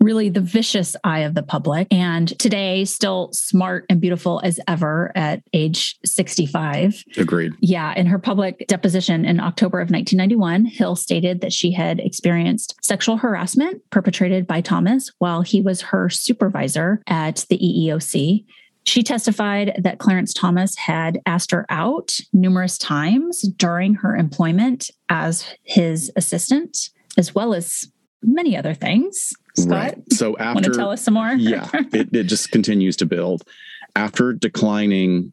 really 0.00 0.30
the 0.30 0.40
vicious 0.40 0.96
eye 1.04 1.20
of 1.20 1.34
the 1.34 1.42
public. 1.42 1.86
And 1.90 2.38
today, 2.38 2.84
still 2.84 3.30
smart 3.32 3.84
and 3.88 4.00
beautiful 4.00 4.40
as 4.42 4.58
ever 4.66 5.12
at 5.14 5.42
age 5.52 5.98
65. 6.04 7.04
Agreed. 7.16 7.52
Yeah. 7.60 7.94
In 7.94 8.06
her 8.06 8.18
public 8.18 8.66
deposition 8.66 9.24
in 9.24 9.40
October 9.40 9.80
of 9.80 9.90
1991, 9.90 10.64
Hill 10.64 10.96
stated 10.96 11.40
that 11.42 11.52
she 11.52 11.72
had 11.72 12.00
experienced 12.00 12.76
sexual 12.82 13.18
harassment 13.18 13.82
perpetrated 13.90 14.46
by 14.46 14.60
Thomas 14.60 15.12
while 15.18 15.42
he 15.42 15.60
was 15.60 15.82
her 15.82 16.08
supervisor 16.08 17.02
at 17.06 17.44
the 17.48 17.58
EEOC. 17.58 18.44
She 18.84 19.02
testified 19.02 19.78
that 19.78 19.98
Clarence 19.98 20.32
Thomas 20.32 20.74
had 20.76 21.20
asked 21.26 21.50
her 21.50 21.66
out 21.68 22.18
numerous 22.32 22.78
times 22.78 23.42
during 23.42 23.94
her 23.94 24.16
employment 24.16 24.90
as 25.10 25.44
his 25.62 26.10
assistant, 26.16 26.88
as 27.18 27.34
well 27.34 27.52
as 27.52 27.86
many 28.22 28.56
other 28.56 28.74
things. 28.74 29.32
Scott, 29.62 29.76
right. 29.76 30.12
So 30.12 30.36
after 30.38 30.54
want 30.54 30.64
to 30.64 30.72
tell 30.72 30.90
us 30.90 31.02
some 31.02 31.14
more? 31.14 31.32
yeah, 31.32 31.68
it, 31.72 32.14
it 32.14 32.24
just 32.24 32.50
continues 32.50 32.96
to 32.96 33.06
build. 33.06 33.44
After 33.96 34.32
declining 34.32 35.32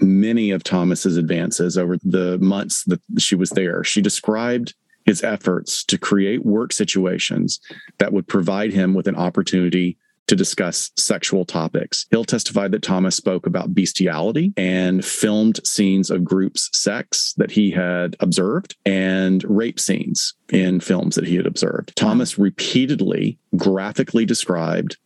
many 0.00 0.50
of 0.50 0.62
Thomas's 0.62 1.16
advances 1.16 1.78
over 1.78 1.96
the 2.02 2.38
months 2.38 2.84
that 2.84 3.00
she 3.18 3.34
was 3.34 3.50
there, 3.50 3.82
she 3.82 4.02
described 4.02 4.74
his 5.04 5.22
efforts 5.22 5.84
to 5.84 5.96
create 5.96 6.44
work 6.44 6.72
situations 6.72 7.60
that 7.98 8.12
would 8.12 8.26
provide 8.26 8.72
him 8.72 8.92
with 8.92 9.06
an 9.06 9.16
opportunity 9.16 9.96
to 10.26 10.36
discuss 10.36 10.90
sexual 10.96 11.44
topics. 11.44 12.06
Hill 12.10 12.24
testified 12.24 12.72
that 12.72 12.82
Thomas 12.82 13.16
spoke 13.16 13.46
about 13.46 13.74
bestiality 13.74 14.52
and 14.56 15.04
filmed 15.04 15.64
scenes 15.66 16.10
of 16.10 16.24
groups' 16.24 16.70
sex 16.72 17.34
that 17.36 17.50
he 17.50 17.70
had 17.70 18.16
observed 18.20 18.76
and 18.84 19.44
rape 19.44 19.80
scenes 19.80 20.34
in 20.50 20.80
films 20.80 21.14
that 21.16 21.26
he 21.26 21.36
had 21.36 21.46
observed. 21.46 21.94
Thomas 21.96 22.38
repeatedly 22.38 23.38
graphically 23.56 24.24
described 24.24 24.96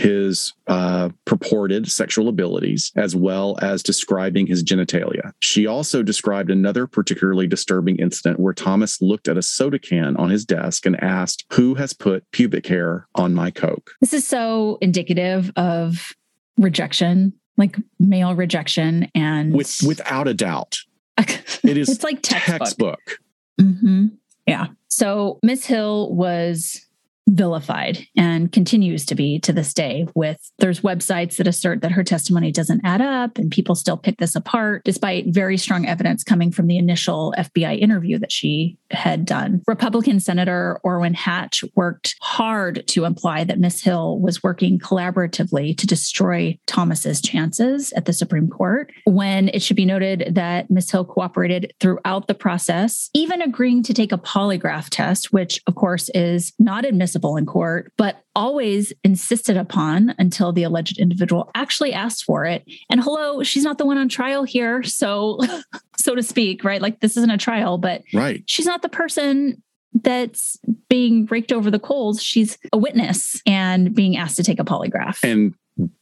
his 0.00 0.54
uh, 0.66 1.10
purported 1.26 1.90
sexual 1.90 2.28
abilities, 2.28 2.90
as 2.96 3.14
well 3.14 3.58
as 3.60 3.82
describing 3.82 4.46
his 4.46 4.64
genitalia. 4.64 5.32
She 5.40 5.66
also 5.66 6.02
described 6.02 6.50
another 6.50 6.86
particularly 6.86 7.46
disturbing 7.46 7.96
incident 7.96 8.40
where 8.40 8.54
Thomas 8.54 9.00
looked 9.02 9.28
at 9.28 9.36
a 9.36 9.42
soda 9.42 9.78
can 9.78 10.16
on 10.16 10.30
his 10.30 10.44
desk 10.44 10.86
and 10.86 10.96
asked, 11.02 11.44
Who 11.52 11.74
has 11.74 11.92
put 11.92 12.28
pubic 12.32 12.66
hair 12.66 13.06
on 13.14 13.34
my 13.34 13.50
Coke? 13.50 13.92
This 14.00 14.14
is 14.14 14.26
so 14.26 14.78
indicative 14.80 15.52
of 15.56 16.14
rejection, 16.56 17.32
like 17.56 17.76
male 17.98 18.34
rejection. 18.34 19.08
And 19.14 19.52
With, 19.52 19.80
without 19.86 20.26
a 20.28 20.34
doubt, 20.34 20.78
it 21.18 21.76
is 21.76 21.88
it's 21.90 22.04
like 22.04 22.22
textbook. 22.22 22.58
textbook. 22.58 23.18
Mm-hmm. 23.60 24.06
Yeah. 24.46 24.68
So 24.88 25.38
Miss 25.42 25.66
Hill 25.66 26.12
was 26.14 26.86
vilified 27.30 28.06
and 28.16 28.50
continues 28.50 29.06
to 29.06 29.14
be 29.14 29.38
to 29.38 29.52
this 29.52 29.72
day 29.72 30.06
with 30.14 30.50
there's 30.58 30.80
websites 30.80 31.36
that 31.36 31.46
assert 31.46 31.80
that 31.80 31.92
her 31.92 32.02
testimony 32.02 32.50
doesn't 32.50 32.80
add 32.84 33.00
up 33.00 33.38
and 33.38 33.52
people 33.52 33.76
still 33.76 33.96
pick 33.96 34.18
this 34.18 34.34
apart 34.34 34.82
despite 34.84 35.26
very 35.28 35.56
strong 35.56 35.86
evidence 35.86 36.24
coming 36.24 36.50
from 36.50 36.66
the 36.66 36.76
initial 36.76 37.32
FBI 37.38 37.78
interview 37.78 38.18
that 38.18 38.32
she 38.32 38.76
had 38.90 39.24
done. 39.24 39.62
Republican 39.68 40.18
Senator 40.18 40.80
Orrin 40.82 41.14
Hatch 41.14 41.64
worked 41.76 42.16
hard 42.20 42.84
to 42.88 43.04
imply 43.04 43.44
that 43.44 43.60
Miss 43.60 43.80
Hill 43.80 44.18
was 44.18 44.42
working 44.42 44.78
collaboratively 44.78 45.76
to 45.76 45.86
destroy 45.86 46.58
Thomas's 46.66 47.20
chances 47.20 47.92
at 47.92 48.06
the 48.06 48.12
Supreme 48.12 48.48
Court 48.48 48.90
when 49.04 49.48
it 49.50 49.62
should 49.62 49.76
be 49.76 49.84
noted 49.84 50.32
that 50.34 50.68
Miss 50.68 50.90
Hill 50.90 51.04
cooperated 51.04 51.72
throughout 51.78 52.26
the 52.26 52.34
process, 52.34 53.08
even 53.14 53.40
agreeing 53.40 53.84
to 53.84 53.94
take 53.94 54.10
a 54.10 54.18
polygraph 54.18 54.88
test 54.90 55.32
which 55.32 55.60
of 55.66 55.76
course 55.76 56.08
is 56.14 56.52
not 56.58 56.84
admissible 56.84 57.19
in 57.36 57.46
court, 57.46 57.92
but 57.96 58.24
always 58.34 58.92
insisted 59.04 59.56
upon 59.56 60.14
until 60.18 60.52
the 60.52 60.62
alleged 60.62 60.98
individual 60.98 61.50
actually 61.54 61.92
asked 61.92 62.24
for 62.24 62.44
it. 62.44 62.64
And 62.90 63.02
hello, 63.02 63.42
she's 63.42 63.64
not 63.64 63.78
the 63.78 63.86
one 63.86 63.98
on 63.98 64.08
trial 64.08 64.44
here. 64.44 64.82
So, 64.82 65.38
so 65.96 66.14
to 66.14 66.22
speak, 66.22 66.64
right? 66.64 66.80
Like 66.80 67.00
this 67.00 67.16
isn't 67.16 67.30
a 67.30 67.38
trial, 67.38 67.78
but 67.78 68.02
right. 68.14 68.42
she's 68.46 68.66
not 68.66 68.82
the 68.82 68.88
person 68.88 69.62
that's 69.94 70.58
being 70.88 71.26
raked 71.26 71.52
over 71.52 71.70
the 71.70 71.78
coals. 71.78 72.22
She's 72.22 72.56
a 72.72 72.78
witness 72.78 73.42
and 73.46 73.94
being 73.94 74.16
asked 74.16 74.36
to 74.36 74.44
take 74.44 74.60
a 74.60 74.64
polygraph. 74.64 75.18
And 75.22 75.54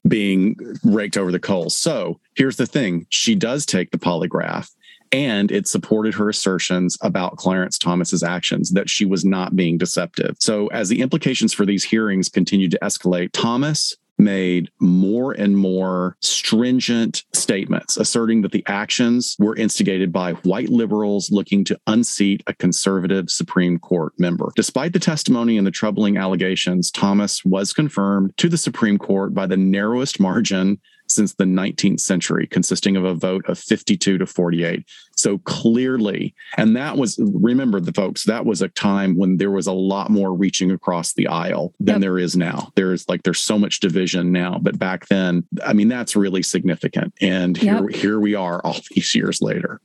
being 0.07 0.57
raked 0.85 1.17
over 1.17 1.31
the 1.31 1.39
coals. 1.39 1.77
So 1.77 2.21
here's 2.35 2.57
the 2.57 2.67
thing 2.67 3.07
she 3.11 3.35
does 3.35 3.65
take 3.65 3.91
the 3.91 3.99
polygraph 3.99 4.71
and 5.13 5.51
it 5.51 5.69
supported 5.69 6.15
her 6.15 6.29
assertions 6.29 6.97
about 7.03 7.37
Clarence 7.37 7.79
Thomas's 7.79 8.23
actions 8.23 8.71
that 8.73 8.91
she 8.91 9.05
was 9.05 9.25
not 9.25 9.57
being 9.57 9.79
deceptive. 9.79 10.37
So 10.41 10.69
as 10.69 10.89
the 10.89 11.01
implications 11.01 11.53
for 11.53 11.67
these 11.67 11.85
hearings 11.85 12.29
continued 12.29 12.71
to 12.73 12.79
escalate, 12.81 13.31
Thomas 13.33 13.97
made 14.19 14.71
more 14.81 15.33
and 15.33 15.57
more 15.57 16.17
stringent 16.21 17.25
statements 17.33 17.97
asserting 17.97 18.43
that 18.43 18.53
the 18.53 18.65
actions 18.67 19.37
were 19.39 19.57
instigated 19.57 20.13
by 20.13 20.33
white 20.33 20.69
liberals 20.69 21.31
looking 21.31 21.65
to 21.65 21.79
unseat 21.87 22.43
a 22.47 22.55
conservative 22.55 23.31
Supreme 23.31 23.79
Court 23.79 24.13
member. 24.19 24.51
Despite 24.57 24.93
the 24.93 24.99
testimony 24.99 25.57
and 25.57 25.67
the 25.67 25.71
troubling 25.71 26.17
allegations, 26.17 26.91
Thomas 26.91 27.45
was 27.45 27.73
confirmed 27.73 28.37
to 28.39 28.49
the 28.49 28.59
Supreme 28.59 28.99
Court 28.99 29.35
by 29.35 29.47
the 29.47 29.57
narrowest 29.57 30.19
margin 30.19 30.81
since 31.09 31.35
the 31.35 31.45
19th 31.45 32.01
century, 32.01 32.47
consisting 32.47 32.97
of 32.97 33.05
a 33.05 33.15
vote 33.15 33.45
of 33.49 33.59
52 33.59 34.19
to 34.19 34.27
48. 34.27 34.85
So 35.17 35.39
clearly, 35.39 36.35
and 36.57 36.77
that 36.77 36.97
was, 36.97 37.19
remember 37.19 37.81
the 37.81 37.93
folks, 37.93 38.25
that 38.25 38.47
was 38.47 38.63
a 38.63 38.69
time 38.69 39.17
when 39.17 39.37
there 39.39 39.51
was 39.51 39.67
a 39.67 39.73
lot 39.73 40.11
more 40.11 40.33
reaching 40.33 40.71
across 40.71 41.15
the 41.15 41.27
aisle 41.27 41.75
than 41.81 41.97
yep. 41.97 42.01
there 42.03 42.19
is 42.19 42.37
now. 42.37 42.71
There's 42.77 43.09
like, 43.09 43.25
there's 43.25 43.41
so 43.41 43.59
much 43.59 43.81
division 43.81 44.31
now, 44.31 44.59
but 44.61 44.79
back 44.79 45.09
then, 45.09 45.45
I 45.65 45.73
mean, 45.73 45.89
that's 45.89 46.15
really 46.15 46.43
significant. 46.43 47.15
And 47.21 47.57
here, 47.57 47.91
yep. 47.91 48.01
here 48.01 48.21
we 48.21 48.35
are 48.35 48.61
all 48.65 48.77
these 48.91 49.15
years 49.15 49.43
later. 49.43 49.81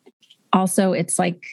Also, 0.52 0.94
it's 0.94 1.18
like 1.18 1.44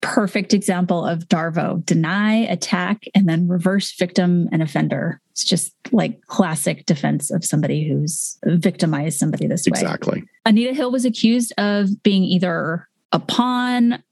perfect 0.00 0.54
example 0.54 1.04
of 1.04 1.28
Darvo 1.28 1.84
deny, 1.84 2.34
attack, 2.34 3.04
and 3.14 3.28
then 3.28 3.48
reverse 3.48 3.92
victim 3.96 4.48
and 4.52 4.62
offender. 4.62 5.20
It's 5.32 5.44
just 5.44 5.74
like 5.92 6.20
classic 6.26 6.86
defense 6.86 7.30
of 7.30 7.44
somebody 7.44 7.88
who's 7.88 8.38
victimized 8.44 9.18
somebody 9.18 9.46
this 9.46 9.66
way. 9.66 9.80
Exactly. 9.80 10.24
Anita 10.44 10.72
Hill 10.74 10.90
was 10.90 11.04
accused 11.04 11.52
of 11.58 12.02
being 12.02 12.24
either 12.24 12.88
a 13.12 13.18
pawn, 13.18 14.02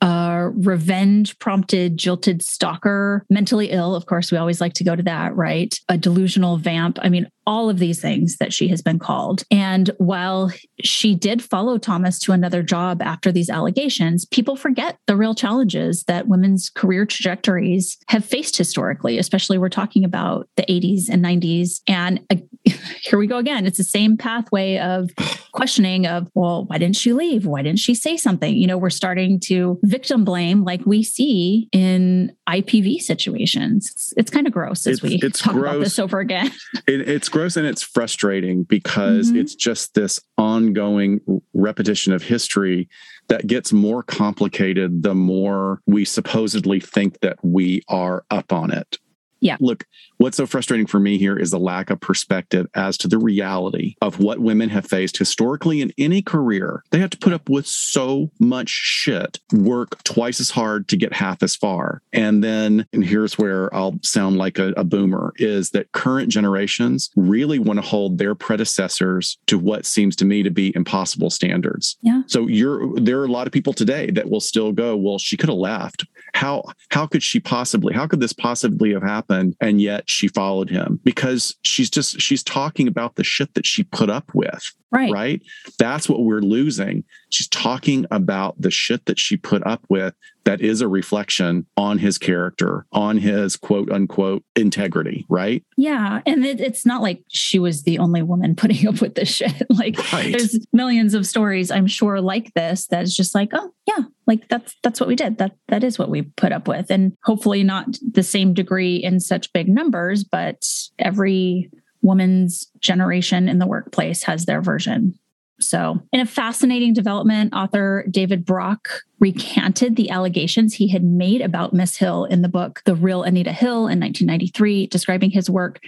a 0.00 0.50
revenge 0.54 1.38
prompted 1.38 1.96
jilted 1.96 2.42
stalker, 2.42 3.24
mentally 3.30 3.70
ill. 3.70 3.94
Of 3.94 4.06
course, 4.06 4.30
we 4.30 4.38
always 4.38 4.60
like 4.60 4.74
to 4.74 4.84
go 4.84 4.94
to 4.94 5.02
that, 5.04 5.34
right? 5.34 5.74
A 5.88 5.96
delusional 5.96 6.56
vamp. 6.56 6.98
I 7.02 7.08
mean, 7.08 7.28
all 7.46 7.70
of 7.70 7.78
these 7.78 8.00
things 8.00 8.36
that 8.38 8.52
she 8.52 8.68
has 8.68 8.82
been 8.82 8.98
called. 8.98 9.44
And 9.50 9.90
while 9.98 10.50
she 10.82 11.14
did 11.14 11.42
follow 11.42 11.78
Thomas 11.78 12.18
to 12.20 12.32
another 12.32 12.62
job 12.62 13.00
after 13.00 13.30
these 13.30 13.48
allegations, 13.48 14.24
people 14.24 14.56
forget 14.56 14.98
the 15.06 15.16
real 15.16 15.34
challenges 15.34 16.04
that 16.04 16.28
women's 16.28 16.70
career 16.70 17.06
trajectories 17.06 17.98
have 18.08 18.24
faced 18.24 18.56
historically, 18.56 19.18
especially 19.18 19.58
we're 19.58 19.68
talking 19.68 20.04
about 20.04 20.48
the 20.56 20.64
80s 20.64 21.08
and 21.08 21.24
90s. 21.24 21.80
And 21.86 22.20
uh, 22.30 22.36
here 23.00 23.18
we 23.18 23.26
go 23.26 23.38
again. 23.38 23.66
It's 23.66 23.78
the 23.78 23.84
same 23.84 24.16
pathway 24.16 24.78
of 24.78 25.10
questioning 25.52 26.06
of, 26.06 26.28
well, 26.34 26.64
why 26.66 26.78
didn't 26.78 26.96
she 26.96 27.12
leave? 27.12 27.46
Why 27.46 27.62
didn't 27.62 27.78
she 27.78 27.94
say 27.94 28.16
something? 28.16 28.54
You 28.54 28.66
know, 28.66 28.76
we're 28.76 28.90
starting 28.90 29.40
to 29.40 29.78
victim 29.82 30.24
blame 30.24 30.64
like 30.64 30.84
we 30.84 31.02
see 31.02 31.68
in 31.72 32.36
IPV 32.48 32.98
situations. 32.98 33.90
It's, 33.90 34.14
it's 34.16 34.30
kind 34.30 34.46
of 34.46 34.52
gross 34.52 34.86
as 34.86 34.98
it's, 34.98 35.02
we 35.02 35.14
it's 35.22 35.40
talk 35.40 35.54
gross. 35.54 35.70
about 35.70 35.80
this 35.80 35.98
over 35.98 36.20
again. 36.20 36.50
It, 36.86 37.08
it's 37.08 37.28
gross 37.36 37.56
and 37.58 37.66
it's 37.66 37.82
frustrating 37.82 38.62
because 38.62 39.28
mm-hmm. 39.28 39.40
it's 39.40 39.54
just 39.54 39.92
this 39.92 40.20
ongoing 40.38 41.20
repetition 41.52 42.14
of 42.14 42.22
history 42.22 42.88
that 43.28 43.46
gets 43.46 43.74
more 43.74 44.02
complicated 44.02 45.02
the 45.02 45.14
more 45.14 45.82
we 45.86 46.02
supposedly 46.02 46.80
think 46.80 47.20
that 47.20 47.38
we 47.42 47.82
are 47.88 48.24
up 48.30 48.54
on 48.54 48.72
it. 48.72 48.98
Yeah. 49.46 49.56
Look, 49.60 49.84
what's 50.16 50.36
so 50.36 50.46
frustrating 50.46 50.86
for 50.86 50.98
me 50.98 51.18
here 51.18 51.36
is 51.36 51.52
the 51.52 51.58
lack 51.58 51.90
of 51.90 52.00
perspective 52.00 52.66
as 52.74 52.98
to 52.98 53.08
the 53.08 53.18
reality 53.18 53.94
of 54.02 54.18
what 54.18 54.40
women 54.40 54.68
have 54.70 54.86
faced 54.86 55.16
historically 55.16 55.80
in 55.80 55.92
any 55.98 56.20
career. 56.20 56.82
They 56.90 56.98
have 56.98 57.10
to 57.10 57.18
put 57.18 57.32
up 57.32 57.48
with 57.48 57.66
so 57.66 58.32
much 58.40 58.68
shit, 58.68 59.38
work 59.52 60.02
twice 60.02 60.40
as 60.40 60.50
hard 60.50 60.88
to 60.88 60.96
get 60.96 61.12
half 61.12 61.44
as 61.44 61.54
far. 61.54 62.02
And 62.12 62.42
then, 62.42 62.86
and 62.92 63.04
here's 63.04 63.38
where 63.38 63.72
I'll 63.72 64.00
sound 64.02 64.36
like 64.36 64.58
a, 64.58 64.72
a 64.76 64.82
boomer 64.82 65.32
is 65.36 65.70
that 65.70 65.92
current 65.92 66.28
generations 66.28 67.10
really 67.14 67.60
want 67.60 67.78
to 67.78 67.86
hold 67.86 68.18
their 68.18 68.34
predecessors 68.34 69.38
to 69.46 69.58
what 69.58 69.86
seems 69.86 70.16
to 70.16 70.24
me 70.24 70.42
to 70.42 70.50
be 70.50 70.74
impossible 70.74 71.30
standards. 71.30 71.96
Yeah. 72.02 72.22
So 72.26 72.48
you're 72.48 72.98
there 72.98 73.20
are 73.20 73.24
a 73.24 73.30
lot 73.30 73.46
of 73.46 73.52
people 73.52 73.72
today 73.72 74.10
that 74.10 74.28
will 74.28 74.40
still 74.40 74.72
go, 74.72 74.96
well, 74.96 75.18
she 75.18 75.36
could 75.36 75.48
have 75.48 75.58
left. 75.58 76.04
How 76.36 76.64
how 76.90 77.06
could 77.06 77.22
she 77.22 77.40
possibly, 77.40 77.94
how 77.94 78.06
could 78.06 78.20
this 78.20 78.34
possibly 78.34 78.92
have 78.92 79.02
happened? 79.02 79.56
And 79.58 79.80
yet 79.80 80.04
she 80.10 80.28
followed 80.28 80.68
him 80.68 81.00
because 81.02 81.56
she's 81.62 81.88
just 81.88 82.20
she's 82.20 82.42
talking 82.42 82.86
about 82.86 83.14
the 83.14 83.24
shit 83.24 83.54
that 83.54 83.64
she 83.64 83.84
put 83.84 84.10
up 84.10 84.34
with 84.34 84.70
right. 84.90 85.12
right? 85.12 85.42
That's 85.78 86.08
what 86.08 86.22
we're 86.22 86.40
losing. 86.40 87.04
She's 87.30 87.48
talking 87.48 88.06
about 88.10 88.60
the 88.60 88.70
shit 88.70 89.06
that 89.06 89.18
she 89.18 89.36
put 89.36 89.66
up 89.66 89.84
with 89.88 90.14
that 90.44 90.60
is 90.60 90.80
a 90.80 90.88
reflection 90.88 91.66
on 91.76 91.98
his 91.98 92.18
character 92.18 92.86
on 92.92 93.18
his 93.18 93.56
quote 93.56 93.90
unquote 93.90 94.44
integrity 94.54 95.26
right? 95.28 95.64
Yeah 95.76 96.20
and 96.24 96.46
it, 96.46 96.60
it's 96.60 96.86
not 96.86 97.02
like 97.02 97.24
she 97.28 97.58
was 97.58 97.82
the 97.82 97.98
only 97.98 98.22
woman 98.22 98.54
putting 98.56 98.86
up 98.86 99.00
with 99.00 99.14
this 99.14 99.28
shit. 99.28 99.52
Like 99.76 100.12
right. 100.12 100.32
there's 100.32 100.58
millions 100.72 101.12
of 101.12 101.26
stories 101.26 101.70
i'm 101.70 101.86
sure 101.86 102.20
like 102.20 102.54
this 102.54 102.86
that's 102.86 103.14
just 103.14 103.34
like 103.34 103.50
oh 103.52 103.72
yeah 103.86 104.04
like 104.26 104.48
that's 104.48 104.74
that's 104.82 105.00
what 105.00 105.08
we 105.08 105.16
did. 105.16 105.38
That 105.38 105.56
that 105.68 105.84
is 105.84 105.98
what 105.98 106.10
we 106.10 106.22
put 106.22 106.52
up 106.52 106.68
with. 106.68 106.90
And 106.90 107.12
hopefully 107.24 107.62
not 107.62 107.98
the 108.12 108.22
same 108.22 108.54
degree 108.54 108.96
in 108.96 109.20
such 109.20 109.52
big 109.52 109.68
numbers 109.68 110.24
but 110.24 110.64
every 110.98 111.70
woman's 112.02 112.66
generation 112.80 113.48
in 113.48 113.58
the 113.58 113.66
workplace 113.66 114.22
has 114.24 114.44
their 114.44 114.60
version. 114.60 115.18
So, 115.58 116.00
in 116.12 116.20
a 116.20 116.26
fascinating 116.26 116.92
development, 116.92 117.54
author 117.54 118.04
David 118.10 118.44
Brock 118.44 118.90
recanted 119.20 119.96
the 119.96 120.10
allegations 120.10 120.74
he 120.74 120.88
had 120.88 121.02
made 121.02 121.40
about 121.40 121.72
Miss 121.72 121.96
Hill 121.96 122.26
in 122.26 122.42
the 122.42 122.48
book 122.48 122.82
The 122.84 122.94
Real 122.94 123.22
Anita 123.22 123.52
Hill 123.52 123.88
in 123.88 123.98
1993, 123.98 124.88
describing 124.88 125.30
his 125.30 125.48
work 125.48 125.80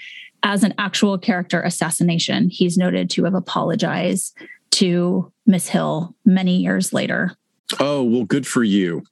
as 0.42 0.64
an 0.64 0.72
actual 0.78 1.18
character 1.18 1.60
assassination. 1.60 2.48
He's 2.48 2.78
noted 2.78 3.10
to 3.10 3.24
have 3.24 3.34
apologized 3.34 4.34
to 4.70 5.30
Miss 5.46 5.68
Hill 5.68 6.14
many 6.24 6.56
years 6.56 6.92
later. 6.92 7.36
Oh, 7.78 8.02
well, 8.02 8.24
good 8.24 8.46
for 8.46 8.64
you. 8.64 9.02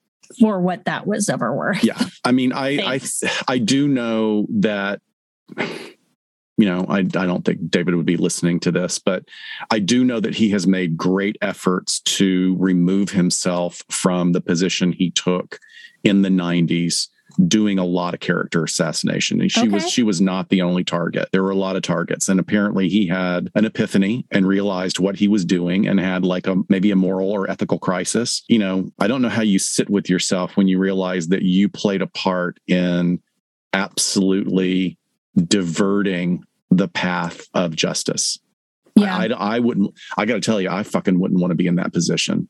for 0.40 0.60
what 0.60 0.86
that 0.86 1.06
was 1.06 1.28
ever 1.28 1.54
worth. 1.54 1.84
Yeah. 1.84 2.00
I 2.24 2.32
mean, 2.32 2.52
I, 2.52 2.94
I, 2.94 3.00
I 3.48 3.58
do 3.58 3.88
know 3.88 4.46
that, 4.50 5.00
you 6.56 6.66
know, 6.66 6.86
I, 6.88 6.98
I 6.98 7.02
don't 7.02 7.44
think 7.44 7.70
David 7.70 7.94
would 7.94 8.06
be 8.06 8.16
listening 8.16 8.60
to 8.60 8.72
this, 8.72 8.98
but 8.98 9.24
I 9.70 9.78
do 9.78 10.04
know 10.04 10.20
that 10.20 10.34
he 10.34 10.50
has 10.50 10.66
made 10.66 10.96
great 10.96 11.36
efforts 11.42 12.00
to 12.00 12.56
remove 12.58 13.10
himself 13.10 13.82
from 13.90 14.32
the 14.32 14.40
position 14.40 14.92
he 14.92 15.10
took 15.10 15.60
in 16.02 16.22
the 16.22 16.28
90s 16.28 17.08
doing 17.46 17.78
a 17.78 17.84
lot 17.84 18.14
of 18.14 18.20
character 18.20 18.64
assassination. 18.64 19.40
And 19.40 19.52
she 19.52 19.62
okay. 19.62 19.68
was 19.68 19.90
she 19.90 20.02
was 20.02 20.20
not 20.20 20.48
the 20.48 20.62
only 20.62 20.84
target. 20.84 21.28
There 21.32 21.42
were 21.42 21.50
a 21.50 21.56
lot 21.56 21.76
of 21.76 21.82
targets. 21.82 22.28
And 22.28 22.40
apparently 22.40 22.88
he 22.88 23.06
had 23.06 23.50
an 23.54 23.64
epiphany 23.64 24.24
and 24.30 24.46
realized 24.46 24.98
what 24.98 25.16
he 25.16 25.28
was 25.28 25.44
doing 25.44 25.86
and 25.86 26.00
had 26.00 26.24
like 26.24 26.46
a 26.46 26.56
maybe 26.68 26.90
a 26.92 26.96
moral 26.96 27.30
or 27.30 27.50
ethical 27.50 27.78
crisis. 27.78 28.42
You 28.48 28.58
know 28.58 28.90
i 28.98 29.06
don't 29.06 29.22
know 29.22 29.28
how 29.28 29.42
you 29.42 29.58
sit 29.58 29.90
with 29.90 30.08
yourself 30.08 30.56
when 30.56 30.68
you 30.68 30.78
realize 30.78 31.28
that 31.28 31.42
you 31.42 31.68
played 31.68 32.00
a 32.00 32.06
part 32.06 32.58
in 32.66 33.20
absolutely 33.72 34.98
diverting 35.36 36.44
the 36.70 36.88
path 36.88 37.46
of 37.54 37.76
justice 37.76 38.38
yeah. 38.94 39.16
I, 39.16 39.26
I, 39.26 39.56
I 39.56 39.58
wouldn't 39.60 39.94
i 40.16 40.24
gotta 40.24 40.40
tell 40.40 40.60
you 40.60 40.70
i 40.70 40.82
fucking 40.82 41.18
wouldn't 41.18 41.40
want 41.40 41.50
to 41.50 41.56
be 41.56 41.66
in 41.66 41.76
that 41.76 41.92
position 41.92 42.48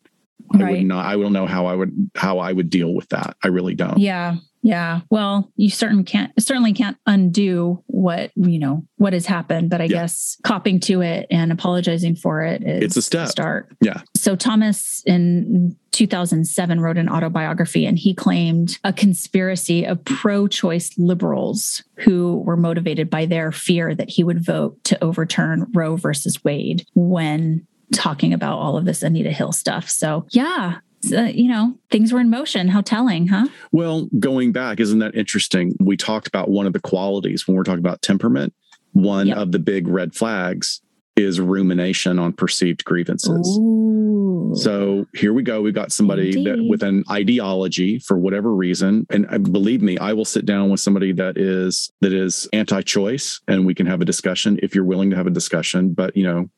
Right. 0.54 0.62
I 0.62 0.70
would 0.72 0.86
not. 0.86 1.06
I 1.06 1.16
don't 1.16 1.32
know 1.32 1.46
how 1.46 1.66
I 1.66 1.74
would 1.74 2.10
how 2.14 2.38
I 2.38 2.52
would 2.52 2.70
deal 2.70 2.94
with 2.94 3.08
that. 3.08 3.36
I 3.42 3.48
really 3.48 3.74
don't. 3.74 3.98
Yeah, 3.98 4.36
yeah. 4.66 5.02
Well, 5.10 5.52
you 5.54 5.70
certainly 5.70 6.02
can't 6.02 6.32
certainly 6.42 6.72
can't 6.72 6.96
undo 7.06 7.84
what 7.86 8.32
you 8.34 8.58
know 8.58 8.84
what 8.96 9.12
has 9.12 9.24
happened, 9.24 9.70
but 9.70 9.80
I 9.80 9.84
yeah. 9.84 10.00
guess 10.00 10.36
copping 10.42 10.80
to 10.80 11.02
it 11.02 11.28
and 11.30 11.52
apologizing 11.52 12.16
for 12.16 12.42
it 12.42 12.64
is 12.64 12.82
it's 12.82 12.96
a 12.96 13.02
step. 13.02 13.28
start. 13.28 13.68
Yeah. 13.80 14.02
So 14.16 14.34
Thomas 14.34 15.04
in 15.06 15.76
2007 15.92 16.80
wrote 16.80 16.98
an 16.98 17.08
autobiography, 17.08 17.86
and 17.86 17.96
he 17.96 18.12
claimed 18.12 18.80
a 18.82 18.92
conspiracy 18.92 19.84
of 19.84 20.04
pro-choice 20.04 20.98
liberals 20.98 21.84
who 21.94 22.38
were 22.38 22.56
motivated 22.56 23.08
by 23.08 23.24
their 23.24 23.52
fear 23.52 23.94
that 23.94 24.10
he 24.10 24.24
would 24.24 24.44
vote 24.44 24.82
to 24.82 25.02
overturn 25.02 25.70
Roe 25.74 25.94
versus 25.94 26.42
Wade 26.42 26.84
when 26.96 27.64
talking 27.94 28.32
about 28.32 28.58
all 28.58 28.76
of 28.76 28.84
this 28.84 29.04
Anita 29.04 29.30
Hill 29.30 29.52
stuff. 29.52 29.88
So 29.88 30.26
yeah, 30.32 30.78
uh, 31.12 31.30
you 31.34 31.48
know, 31.48 31.76
things 31.90 32.12
were 32.12 32.20
in 32.20 32.30
motion. 32.30 32.68
How 32.68 32.80
telling, 32.80 33.28
huh? 33.28 33.48
Well, 33.72 34.08
going 34.18 34.52
back, 34.52 34.80
isn't 34.80 34.98
that 35.00 35.14
interesting? 35.14 35.74
We 35.80 35.96
talked 35.96 36.26
about 36.26 36.50
one 36.50 36.66
of 36.66 36.72
the 36.72 36.80
qualities 36.80 37.46
when 37.46 37.56
we're 37.56 37.64
talking 37.64 37.80
about 37.80 38.02
temperament. 38.02 38.54
One 38.92 39.26
yep. 39.28 39.36
of 39.36 39.52
the 39.52 39.58
big 39.58 39.88
red 39.88 40.14
flags 40.14 40.80
is 41.16 41.40
rumination 41.40 42.18
on 42.18 42.32
perceived 42.32 42.84
grievances. 42.84 43.58
Ooh. 43.58 44.52
So 44.54 45.06
here 45.14 45.32
we 45.32 45.42
go. 45.42 45.62
We've 45.62 45.74
got 45.74 45.90
somebody 45.90 46.44
that 46.44 46.64
with 46.68 46.82
an 46.82 47.04
ideology 47.10 47.98
for 47.98 48.18
whatever 48.18 48.54
reason, 48.54 49.06
and 49.10 49.26
uh, 49.30 49.38
believe 49.38 49.82
me, 49.82 49.98
I 49.98 50.12
will 50.12 50.24
sit 50.24 50.46
down 50.46 50.70
with 50.70 50.80
somebody 50.80 51.12
that 51.12 51.36
is 51.36 51.90
that 52.00 52.12
is 52.12 52.48
anti-choice, 52.52 53.40
and 53.48 53.66
we 53.66 53.74
can 53.74 53.86
have 53.86 54.00
a 54.00 54.04
discussion 54.04 54.58
if 54.62 54.74
you're 54.74 54.84
willing 54.84 55.10
to 55.10 55.16
have 55.16 55.26
a 55.26 55.30
discussion. 55.30 55.94
But 55.94 56.16
you 56.16 56.24
know, 56.24 56.48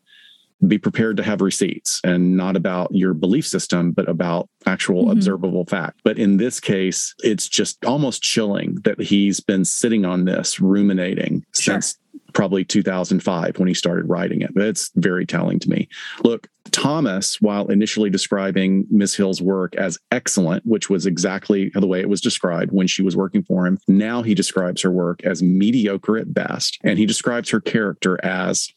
be 0.67 0.79
prepared 0.79 1.17
to 1.17 1.23
have 1.23 1.41
receipts 1.41 2.01
and 2.05 2.37
not 2.37 2.57
about 2.57 2.95
your 2.95 3.15
belief 3.15 3.47
system, 3.47 3.93
but 3.93 4.09
about 4.09 4.49
actual 4.67 5.03
mm-hmm. 5.03 5.13
observable 5.13 5.65
fact. 5.65 6.01
But 6.05 6.19
in 6.19 6.37
this 6.37 6.59
case, 6.61 7.15
it's 7.21 7.49
just 7.49 7.85
almost 7.85 8.23
chilling 8.23 8.77
that 8.85 9.01
he's 9.01 9.41
been 9.41 9.65
sitting 9.65 10.05
on 10.05 10.25
this, 10.25 10.61
ruminating 10.61 11.45
sure. 11.55 11.75
since 11.75 11.99
probably 12.33 12.65
2005 12.65 13.59
when 13.59 13.69
he 13.69 13.75
started 13.75 14.09
writing 14.09 14.43
it. 14.43 14.51
It's 14.57 14.91
very 14.97 15.25
telling 15.27 15.59
to 15.61 15.71
me. 15.71 15.89
Look, 16.23 16.49
Thomas, 16.71 17.41
while 17.41 17.69
initially 17.69 18.11
describing 18.11 18.87
Miss 18.91 19.15
Hill's 19.15 19.41
work 19.41 19.75
as 19.77 19.99
excellent, 20.11 20.67
which 20.67 20.91
was 20.91 21.07
exactly 21.07 21.71
the 21.75 21.87
way 21.87 22.01
it 22.01 22.09
was 22.09 22.21
described 22.21 22.73
when 22.73 22.87
she 22.87 23.03
was 23.03 23.17
working 23.17 23.43
for 23.43 23.67
him, 23.67 23.79
now 23.89 24.23
he 24.23 24.35
describes 24.35 24.83
her 24.83 24.91
work 24.91 25.25
as 25.25 25.43
mediocre 25.43 26.19
at 26.19 26.35
best. 26.35 26.79
And 26.85 26.99
he 26.99 27.07
describes 27.07 27.51
her 27.51 27.61
character 27.61 28.23
as 28.25 28.71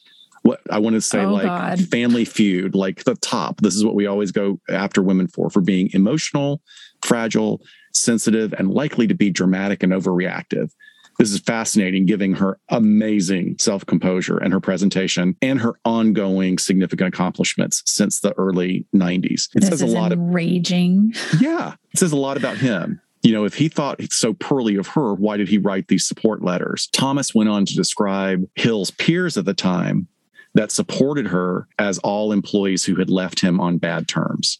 what 0.43 0.61
I 0.69 0.79
want 0.79 0.95
to 0.95 1.01
say 1.01 1.23
oh, 1.23 1.33
like 1.33 1.43
God. 1.43 1.87
family 1.89 2.25
feud, 2.25 2.75
like 2.75 3.03
the 3.03 3.15
top. 3.15 3.61
This 3.61 3.75
is 3.75 3.85
what 3.85 3.95
we 3.95 4.07
always 4.07 4.31
go 4.31 4.59
after 4.69 5.01
women 5.01 5.27
for, 5.27 5.49
for 5.49 5.61
being 5.61 5.89
emotional, 5.93 6.61
fragile, 7.03 7.61
sensitive, 7.93 8.53
and 8.53 8.71
likely 8.71 9.07
to 9.07 9.13
be 9.13 9.29
dramatic 9.29 9.83
and 9.83 9.93
overreactive. 9.93 10.71
This 11.19 11.31
is 11.31 11.39
fascinating, 11.39 12.05
giving 12.05 12.33
her 12.33 12.57
amazing 12.69 13.57
self 13.59 13.85
composure 13.85 14.37
and 14.37 14.51
her 14.51 14.59
presentation 14.59 15.35
and 15.41 15.59
her 15.59 15.75
ongoing 15.85 16.57
significant 16.57 17.13
accomplishments 17.13 17.83
since 17.85 18.21
the 18.21 18.33
early 18.39 18.87
90s. 18.95 19.49
It 19.55 19.59
this 19.59 19.69
says 19.69 19.81
a 19.81 19.87
lot 19.87 20.11
enraging. 20.11 21.11
of 21.11 21.33
raging. 21.33 21.39
Yeah. 21.39 21.73
It 21.93 21.99
says 21.99 22.11
a 22.11 22.17
lot 22.17 22.37
about 22.37 22.57
him. 22.57 23.01
You 23.21 23.33
know, 23.33 23.45
if 23.45 23.53
he 23.53 23.69
thought 23.69 24.01
so 24.11 24.33
poorly 24.33 24.77
of 24.77 24.87
her, 24.87 25.13
why 25.13 25.37
did 25.37 25.47
he 25.47 25.59
write 25.59 25.89
these 25.89 26.07
support 26.07 26.43
letters? 26.43 26.87
Thomas 26.91 27.35
went 27.35 27.49
on 27.49 27.65
to 27.65 27.75
describe 27.75 28.43
Hill's 28.55 28.89
peers 28.89 29.37
at 29.37 29.45
the 29.45 29.53
time 29.53 30.07
that 30.53 30.71
supported 30.71 31.27
her 31.27 31.67
as 31.79 31.97
all 31.99 32.31
employees 32.31 32.85
who 32.85 32.95
had 32.95 33.09
left 33.09 33.39
him 33.39 33.59
on 33.59 33.77
bad 33.77 34.07
terms. 34.07 34.59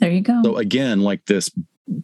There 0.00 0.10
you 0.10 0.22
go. 0.22 0.40
So 0.44 0.56
again, 0.56 1.00
like 1.00 1.26
this 1.26 1.50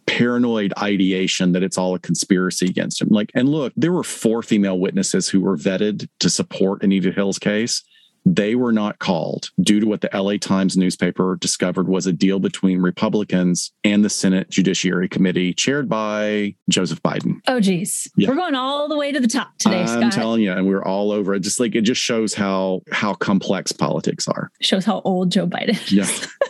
paranoid 0.05 0.73
ideation 0.77 1.53
that 1.53 1.63
it's 1.63 1.77
all 1.77 1.95
a 1.95 1.99
conspiracy 1.99 2.65
against 2.67 3.01
him. 3.01 3.09
Like, 3.09 3.31
and 3.33 3.49
look, 3.49 3.73
there 3.75 3.91
were 3.91 4.03
four 4.03 4.43
female 4.43 4.79
witnesses 4.79 5.29
who 5.29 5.41
were 5.41 5.57
vetted 5.57 6.07
to 6.19 6.29
support 6.29 6.83
Anita 6.83 7.11
Hill's 7.11 7.39
case. 7.39 7.83
They 8.27 8.55
were 8.55 8.73
not 8.73 8.99
called 8.99 9.51
due 9.61 9.79
to 9.79 9.87
what 9.87 10.01
the 10.01 10.09
LA 10.13 10.35
Times 10.35 10.75
newspaper 10.75 11.37
discovered 11.39 11.87
was 11.87 12.07
a 12.07 12.11
deal 12.11 12.39
between 12.39 12.81
Republicans 12.81 13.71
and 13.85 14.03
the 14.03 14.09
Senate 14.09 14.49
Judiciary 14.49 15.07
Committee, 15.07 15.53
chaired 15.53 15.87
by 15.87 16.53
Joseph 16.67 17.01
Biden. 17.01 17.39
Oh, 17.47 17.61
geez, 17.61 18.11
yeah. 18.17 18.27
we're 18.27 18.35
going 18.35 18.53
all 18.53 18.89
the 18.89 18.97
way 18.97 19.13
to 19.13 19.21
the 19.21 19.29
top 19.29 19.57
today. 19.59 19.79
I'm 19.79 19.87
Scott. 19.87 20.11
telling 20.11 20.41
you, 20.41 20.51
and 20.51 20.67
we're 20.67 20.83
all 20.83 21.13
over 21.13 21.35
it. 21.35 21.39
Just 21.39 21.61
like 21.61 21.73
it 21.73 21.81
just 21.81 22.01
shows 22.01 22.33
how 22.33 22.81
how 22.91 23.13
complex 23.13 23.71
politics 23.71 24.27
are. 24.27 24.51
Shows 24.59 24.83
how 24.83 25.01
old 25.05 25.31
Joe 25.31 25.47
Biden. 25.47 25.69
Is. 25.69 25.91
Yeah, 25.93 26.09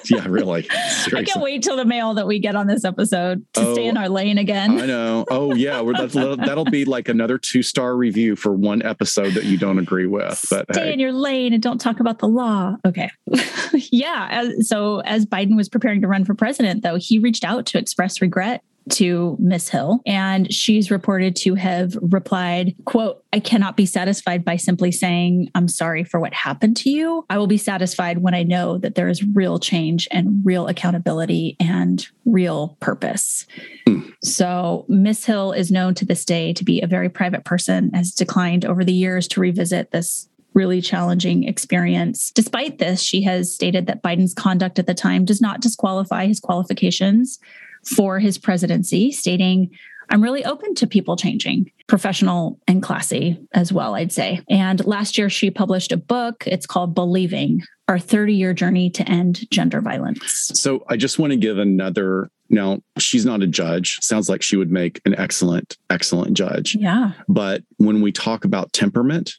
yeah, 0.10 0.28
really. 0.28 0.68
I 0.72 1.24
can't 1.24 1.42
wait 1.42 1.62
till 1.62 1.78
the 1.78 1.86
mail 1.86 2.16
that 2.16 2.26
we 2.26 2.40
get 2.40 2.56
on 2.56 2.66
this 2.66 2.86
episode 2.86 3.46
to 3.54 3.62
oh, 3.62 3.74
stay 3.74 3.86
in 3.86 3.98
oh, 3.98 4.02
our 4.02 4.10
lane 4.10 4.40
again. 4.40 4.82
I 4.82 4.88
know. 4.88 5.26
Oh 5.30 5.54
yeah, 5.54 5.84
that'll 5.84 6.66
be 6.66 6.86
like 6.86 7.08
another 7.08 7.38
two 7.38 7.62
star 7.62 7.96
review 7.96 8.36
for 8.36 8.52
one 8.52 8.82
episode 8.82 9.34
that 9.34 9.44
you 9.44 9.60
don't 9.60 9.78
agree 9.78 10.08
with. 10.08 10.44
But 10.50 10.66
stay 10.74 10.88
hey. 10.88 10.94
in 10.94 11.00
your 11.00 11.12
lane 11.12 11.54
and 11.54 11.67
don't 11.68 11.82
talk 11.82 12.00
about 12.00 12.20
the 12.20 12.30
law. 12.30 12.78
Okay. 12.86 13.10
yeah. 13.92 14.28
As, 14.32 14.70
so 14.70 15.02
as 15.02 15.26
Biden 15.26 15.58
was 15.58 15.68
preparing 15.68 16.00
to 16.00 16.08
run 16.08 16.24
for 16.24 16.34
president, 16.34 16.82
though, 16.82 16.96
he 16.96 17.20
reached 17.20 17.44
out 17.44 17.66
to 17.66 17.78
express 17.78 18.22
regret 18.22 18.64
to 18.92 19.36
Miss 19.38 19.68
Hill 19.68 20.00
and 20.06 20.54
she's 20.54 20.90
reported 20.90 21.36
to 21.38 21.56
have 21.56 21.98
replied, 22.02 22.74
quote, 22.86 23.22
I 23.34 23.42
cannot 23.42 23.76
be 23.76 23.86
satisfied 23.86 24.46
by 24.46 24.56
simply 24.56 24.94
saying 24.94 25.52
I'm 25.56 25.68
sorry 25.68 26.06
for 26.06 26.22
what 26.22 26.34
happened 26.34 26.78
to 26.78 26.90
you. 26.90 27.26
I 27.30 27.38
will 27.38 27.48
be 27.48 27.58
satisfied 27.58 28.20
when 28.20 28.34
I 28.34 28.44
know 28.44 28.78
that 28.78 28.96
there 28.96 29.10
is 29.10 29.26
real 29.34 29.60
change 29.60 30.08
and 30.10 30.40
real 30.46 30.68
accountability 30.68 31.58
and 31.60 32.08
real 32.24 32.78
purpose. 32.80 33.46
Mm. 33.86 34.14
So 34.24 34.86
Miss 34.88 35.26
Hill 35.26 35.52
is 35.52 35.70
known 35.70 35.94
to 35.96 36.06
this 36.06 36.24
day 36.24 36.54
to 36.54 36.64
be 36.64 36.80
a 36.80 36.88
very 36.88 37.10
private 37.10 37.44
person, 37.44 37.92
has 37.94 38.14
declined 38.14 38.64
over 38.64 38.86
the 38.86 38.94
years 38.94 39.28
to 39.30 39.42
revisit 39.42 39.92
this 39.92 40.30
really 40.54 40.82
challenging 40.82 41.44
experience. 41.44 42.32
Despite 42.32 42.80
this, 42.80 43.02
she 43.02 43.22
has 43.24 43.54
stated 43.54 43.88
that 43.88 44.02
Biden's 44.02 44.34
conduct 44.34 44.80
at 44.80 44.88
the 44.88 44.94
time 44.94 45.26
does 45.26 45.42
not 45.42 45.62
disqualify 45.62 46.26
his 46.26 46.40
qualifications 46.40 47.40
for 47.84 48.20
his 48.20 48.38
presidency, 48.38 49.12
stating, 49.12 49.70
I'm 50.10 50.24
really 50.24 50.46
open 50.46 50.74
to 50.76 50.88
people 50.88 51.18
changing, 51.18 51.72
professional 51.88 52.60
and 52.68 52.82
classy 52.82 53.40
as 53.54 53.74
well, 53.74 53.96
I'd 53.96 54.12
say. 54.12 54.42
And 54.50 54.84
last 54.86 55.18
year, 55.18 55.30
she 55.30 55.52
published 55.52 55.92
a 55.92 55.98
book. 55.98 56.44
It's 56.48 56.66
called 56.66 56.96
Believing 56.96 57.62
Our 57.88 58.00
30 58.00 58.34
Year 58.34 58.54
Journey 58.54 58.90
to 58.92 59.08
End 59.10 59.50
Gender 59.52 59.82
Violence. 59.82 60.52
So 60.54 60.86
I 60.88 60.98
just 60.98 61.20
want 61.20 61.32
to 61.32 61.38
give 61.38 61.58
another. 61.58 62.30
Now, 62.50 62.80
she's 62.98 63.26
not 63.26 63.42
a 63.42 63.48
judge. 63.48 63.98
Sounds 64.02 64.30
like 64.30 64.42
she 64.42 64.56
would 64.56 64.72
make 64.72 65.02
an 65.06 65.14
excellent, 65.16 65.78
excellent 65.90 66.38
judge. 66.38 66.76
Yeah. 66.76 67.12
But 67.28 67.64
when 67.78 68.02
we 68.02 68.14
talk 68.14 68.46
about 68.46 68.72
temperament, 68.72 69.34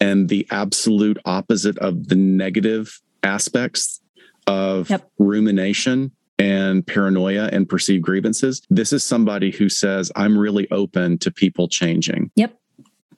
and 0.00 0.28
the 0.28 0.46
absolute 0.50 1.18
opposite 1.24 1.78
of 1.78 2.08
the 2.08 2.16
negative 2.16 3.00
aspects 3.22 4.00
of 4.46 4.90
yep. 4.90 5.10
rumination 5.18 6.12
and 6.38 6.86
paranoia 6.86 7.48
and 7.52 7.68
perceived 7.68 8.04
grievances. 8.04 8.60
This 8.68 8.92
is 8.92 9.04
somebody 9.04 9.50
who 9.50 9.68
says, 9.68 10.10
I'm 10.16 10.36
really 10.36 10.70
open 10.70 11.18
to 11.18 11.30
people 11.30 11.68
changing. 11.68 12.30
Yep. 12.36 12.58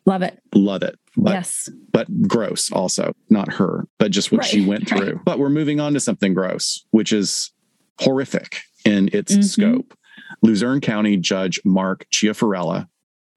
Love 0.04 0.22
it. 0.22 0.40
Love 0.54 0.82
it. 0.82 0.98
But, 1.16 1.32
yes. 1.32 1.68
But 1.92 2.28
gross 2.28 2.70
also, 2.70 3.12
not 3.28 3.54
her, 3.54 3.86
but 3.98 4.12
just 4.12 4.30
what 4.30 4.42
right. 4.42 4.46
she 4.46 4.64
went 4.64 4.88
through. 4.88 5.14
Right. 5.14 5.24
But 5.24 5.38
we're 5.38 5.48
moving 5.48 5.80
on 5.80 5.94
to 5.94 6.00
something 6.00 6.34
gross, 6.34 6.84
which 6.90 7.12
is 7.12 7.52
horrific 8.00 8.60
in 8.84 9.08
its 9.12 9.32
mm-hmm. 9.32 9.42
scope. 9.42 9.98
Luzerne 10.42 10.80
County 10.80 11.16
Judge 11.16 11.60
Mark 11.64 12.06
Ciavarella, 12.12 12.88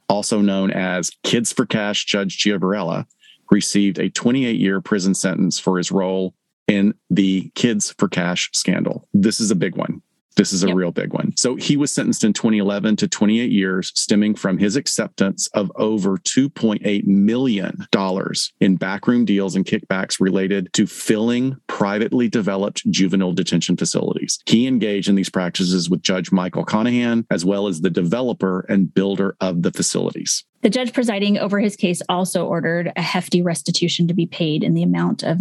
also 0.07 0.41
known 0.41 0.71
as 0.71 1.11
Kids 1.23 1.53
for 1.53 1.65
Cash 1.65 2.05
Judge 2.05 2.37
Ciavarella, 2.37 3.05
received 3.51 3.99
a 3.99 4.09
28 4.09 4.59
year 4.59 4.81
prison 4.81 5.13
sentence 5.13 5.59
for 5.59 5.77
his 5.77 5.91
role 5.91 6.33
in 6.67 6.93
the 7.09 7.51
Kids 7.55 7.93
for 7.97 8.07
Cash 8.07 8.49
scandal. 8.53 9.07
This 9.13 9.39
is 9.39 9.51
a 9.51 9.55
big 9.55 9.75
one. 9.75 10.01
This 10.39 10.53
is 10.53 10.63
a 10.63 10.67
Yep. 10.67 10.75
real 10.77 10.91
big 10.91 11.11
one. 11.11 11.33
So 11.35 11.57
he 11.57 11.75
was 11.75 11.91
sentenced 11.91 12.23
in 12.23 12.31
2011 12.31 12.95
to 12.95 13.09
28 13.09 13.51
years, 13.51 13.91
stemming 13.93 14.35
from 14.35 14.57
his 14.57 14.77
acceptance 14.77 15.47
of 15.47 15.69
over 15.75 16.17
$2.8 16.17 17.05
million 17.05 17.85
in 18.61 18.75
backroom 18.77 19.25
deals 19.25 19.57
and 19.57 19.65
kickbacks 19.65 20.21
related 20.21 20.71
to 20.73 20.87
filling 20.87 21.57
privately 21.67 22.29
developed 22.29 22.89
juvenile 22.89 23.33
detention 23.33 23.75
facilities. 23.75 24.39
He 24.45 24.65
engaged 24.65 25.09
in 25.09 25.15
these 25.15 25.29
practices 25.29 25.89
with 25.89 26.03
Judge 26.03 26.31
Michael 26.31 26.65
Conahan, 26.65 27.25
as 27.29 27.43
well 27.43 27.67
as 27.67 27.81
the 27.81 27.89
developer 27.89 28.65
and 28.69 28.93
builder 28.93 29.35
of 29.41 29.63
the 29.63 29.71
facilities. 29.71 30.45
The 30.61 30.69
judge 30.69 30.93
presiding 30.93 31.37
over 31.37 31.59
his 31.59 31.75
case 31.75 32.01
also 32.07 32.45
ordered 32.45 32.93
a 32.95 33.01
hefty 33.01 33.41
restitution 33.41 34.07
to 34.07 34.13
be 34.13 34.25
paid 34.25 34.63
in 34.63 34.73
the 34.73 34.83
amount 34.83 35.21
of 35.21 35.39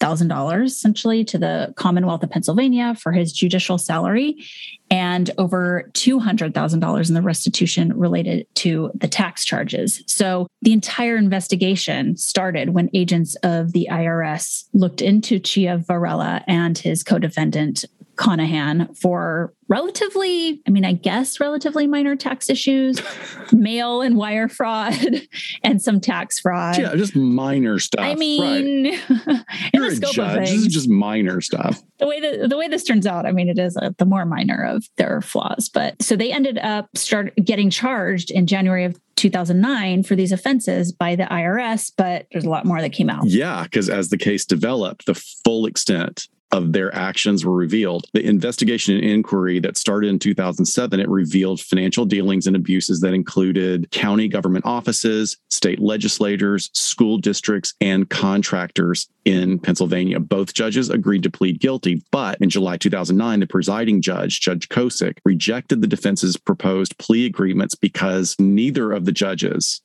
$965,000, 0.00 0.64
essentially, 0.64 1.24
to 1.24 1.38
the 1.38 1.72
Commonwealth 1.76 2.22
of 2.22 2.30
Pennsylvania 2.30 2.94
for 2.94 3.12
his 3.12 3.32
judicial 3.32 3.78
salary, 3.78 4.44
and 4.90 5.30
over 5.38 5.90
$200,000 5.92 7.08
in 7.08 7.14
the 7.14 7.22
restitution 7.22 7.96
related 7.96 8.46
to 8.56 8.90
the 8.94 9.08
tax 9.08 9.44
charges. 9.44 10.02
So 10.06 10.48
the 10.62 10.72
entire 10.72 11.16
investigation 11.16 12.16
started 12.16 12.70
when 12.70 12.90
agents 12.94 13.36
of 13.42 13.72
the 13.72 13.88
IRS 13.90 14.64
looked 14.72 15.00
into 15.00 15.38
Ciavarella 15.38 16.42
and 16.48 16.76
his 16.76 17.02
co 17.02 17.18
defendant, 17.18 17.84
Conahan 18.20 18.96
for 18.98 19.54
relatively, 19.68 20.60
I 20.66 20.70
mean, 20.70 20.84
I 20.84 20.92
guess 20.92 21.40
relatively 21.40 21.86
minor 21.86 22.16
tax 22.16 22.50
issues, 22.50 23.00
mail 23.52 24.02
and 24.02 24.14
wire 24.14 24.46
fraud, 24.46 24.94
and 25.64 25.80
some 25.80 26.00
tax 26.00 26.38
fraud. 26.38 26.76
Yeah, 26.76 26.94
just 26.96 27.16
minor 27.16 27.78
stuff. 27.78 28.04
I 28.04 28.08
right. 28.08 28.18
mean, 28.18 28.86
in 28.88 29.42
You're 29.72 29.86
a 29.86 29.96
judge. 29.96 30.50
This 30.50 30.52
is 30.52 30.66
just 30.66 30.90
minor 30.90 31.40
stuff. 31.40 31.82
the 31.98 32.06
way 32.06 32.20
that 32.20 32.50
the 32.50 32.58
way 32.58 32.68
this 32.68 32.84
turns 32.84 33.06
out, 33.06 33.24
I 33.24 33.32
mean, 33.32 33.48
it 33.48 33.58
is 33.58 33.74
uh 33.78 33.90
the 33.96 34.04
more 34.04 34.26
minor 34.26 34.66
of 34.66 34.84
their 34.96 35.22
flaws. 35.22 35.70
But 35.70 36.02
so 36.02 36.14
they 36.14 36.30
ended 36.30 36.58
up 36.58 36.94
start 36.98 37.32
getting 37.42 37.70
charged 37.70 38.30
in 38.30 38.46
January 38.46 38.84
of 38.84 39.00
2009 39.16 40.02
for 40.02 40.14
these 40.14 40.30
offenses 40.30 40.92
by 40.92 41.16
the 41.16 41.24
IRS, 41.24 41.90
but 41.96 42.26
there's 42.32 42.44
a 42.44 42.50
lot 42.50 42.66
more 42.66 42.82
that 42.82 42.92
came 42.92 43.08
out. 43.08 43.26
Yeah, 43.26 43.64
because 43.64 43.88
as 43.88 44.10
the 44.10 44.18
case 44.18 44.44
developed, 44.44 45.06
the 45.06 45.14
full 45.14 45.64
extent 45.64 46.28
of 46.52 46.72
their 46.72 46.94
actions 46.94 47.44
were 47.44 47.54
revealed. 47.54 48.06
The 48.12 48.24
investigation 48.24 48.94
and 48.96 49.04
inquiry 49.04 49.60
that 49.60 49.76
started 49.76 50.08
in 50.08 50.18
2007, 50.18 51.00
it 51.00 51.08
revealed 51.08 51.60
financial 51.60 52.04
dealings 52.04 52.46
and 52.46 52.56
abuses 52.56 53.00
that 53.00 53.14
included 53.14 53.90
county 53.90 54.28
government 54.28 54.66
offices, 54.66 55.36
state 55.48 55.80
legislators, 55.80 56.70
school 56.72 57.18
districts, 57.18 57.74
and 57.80 58.08
contractors 58.10 59.08
in 59.24 59.58
Pennsylvania. 59.58 60.18
Both 60.18 60.54
judges 60.54 60.90
agreed 60.90 61.22
to 61.22 61.30
plead 61.30 61.60
guilty, 61.60 62.02
but 62.10 62.38
in 62.40 62.50
July 62.50 62.76
2009, 62.76 63.40
the 63.40 63.46
presiding 63.46 64.02
judge, 64.02 64.40
Judge 64.40 64.68
Kosik, 64.68 65.18
rejected 65.24 65.80
the 65.80 65.86
defense's 65.86 66.36
proposed 66.36 66.98
plea 66.98 67.26
agreements 67.26 67.74
because 67.74 68.34
neither 68.38 68.92
of 68.92 69.04
the 69.04 69.12
judges 69.12 69.82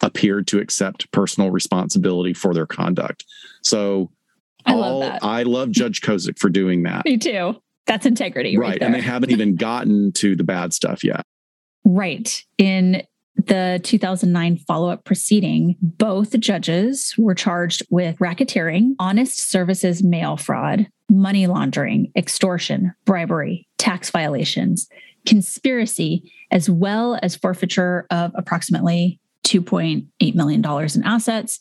appeared 0.00 0.46
to 0.48 0.60
accept 0.60 1.10
personal 1.12 1.50
responsibility 1.50 2.34
for 2.34 2.52
their 2.52 2.66
conduct. 2.66 3.24
So 3.62 4.10
I 4.66 4.74
love 4.74 4.96
oh, 4.96 5.00
that. 5.00 5.24
I 5.24 5.42
love 5.42 5.70
Judge 5.70 6.00
Kosik 6.00 6.38
for 6.38 6.48
doing 6.48 6.82
that. 6.84 7.04
Me 7.04 7.18
too. 7.18 7.56
That's 7.86 8.06
integrity, 8.06 8.56
right, 8.56 8.70
Right. 8.70 8.82
And 8.82 8.94
they 8.94 9.00
haven't 9.00 9.30
even 9.30 9.56
gotten 9.56 10.12
to 10.12 10.36
the 10.36 10.44
bad 10.44 10.72
stuff 10.72 11.04
yet. 11.04 11.22
Right. 11.84 12.42
In 12.56 13.02
the 13.36 13.80
2009 13.82 14.58
follow 14.58 14.88
up 14.88 15.04
proceeding, 15.04 15.76
both 15.82 16.38
judges 16.40 17.14
were 17.18 17.34
charged 17.34 17.82
with 17.90 18.16
racketeering, 18.18 18.94
honest 18.98 19.50
services 19.50 20.02
mail 20.02 20.36
fraud, 20.36 20.86
money 21.10 21.46
laundering, 21.46 22.10
extortion, 22.16 22.94
bribery, 23.04 23.68
tax 23.76 24.10
violations, 24.10 24.88
conspiracy, 25.26 26.32
as 26.50 26.70
well 26.70 27.18
as 27.22 27.36
forfeiture 27.36 28.06
of 28.10 28.32
approximately 28.34 29.20
$2.8 29.44 30.34
million 30.34 30.64
in 30.64 31.04
assets. 31.04 31.60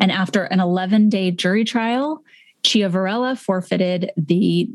And 0.00 0.10
after 0.10 0.44
an 0.44 0.60
11 0.60 1.08
day 1.10 1.30
jury 1.30 1.64
trial, 1.64 2.22
Ciavarella 2.62 3.38
forfeited 3.38 4.10
the 4.16 4.70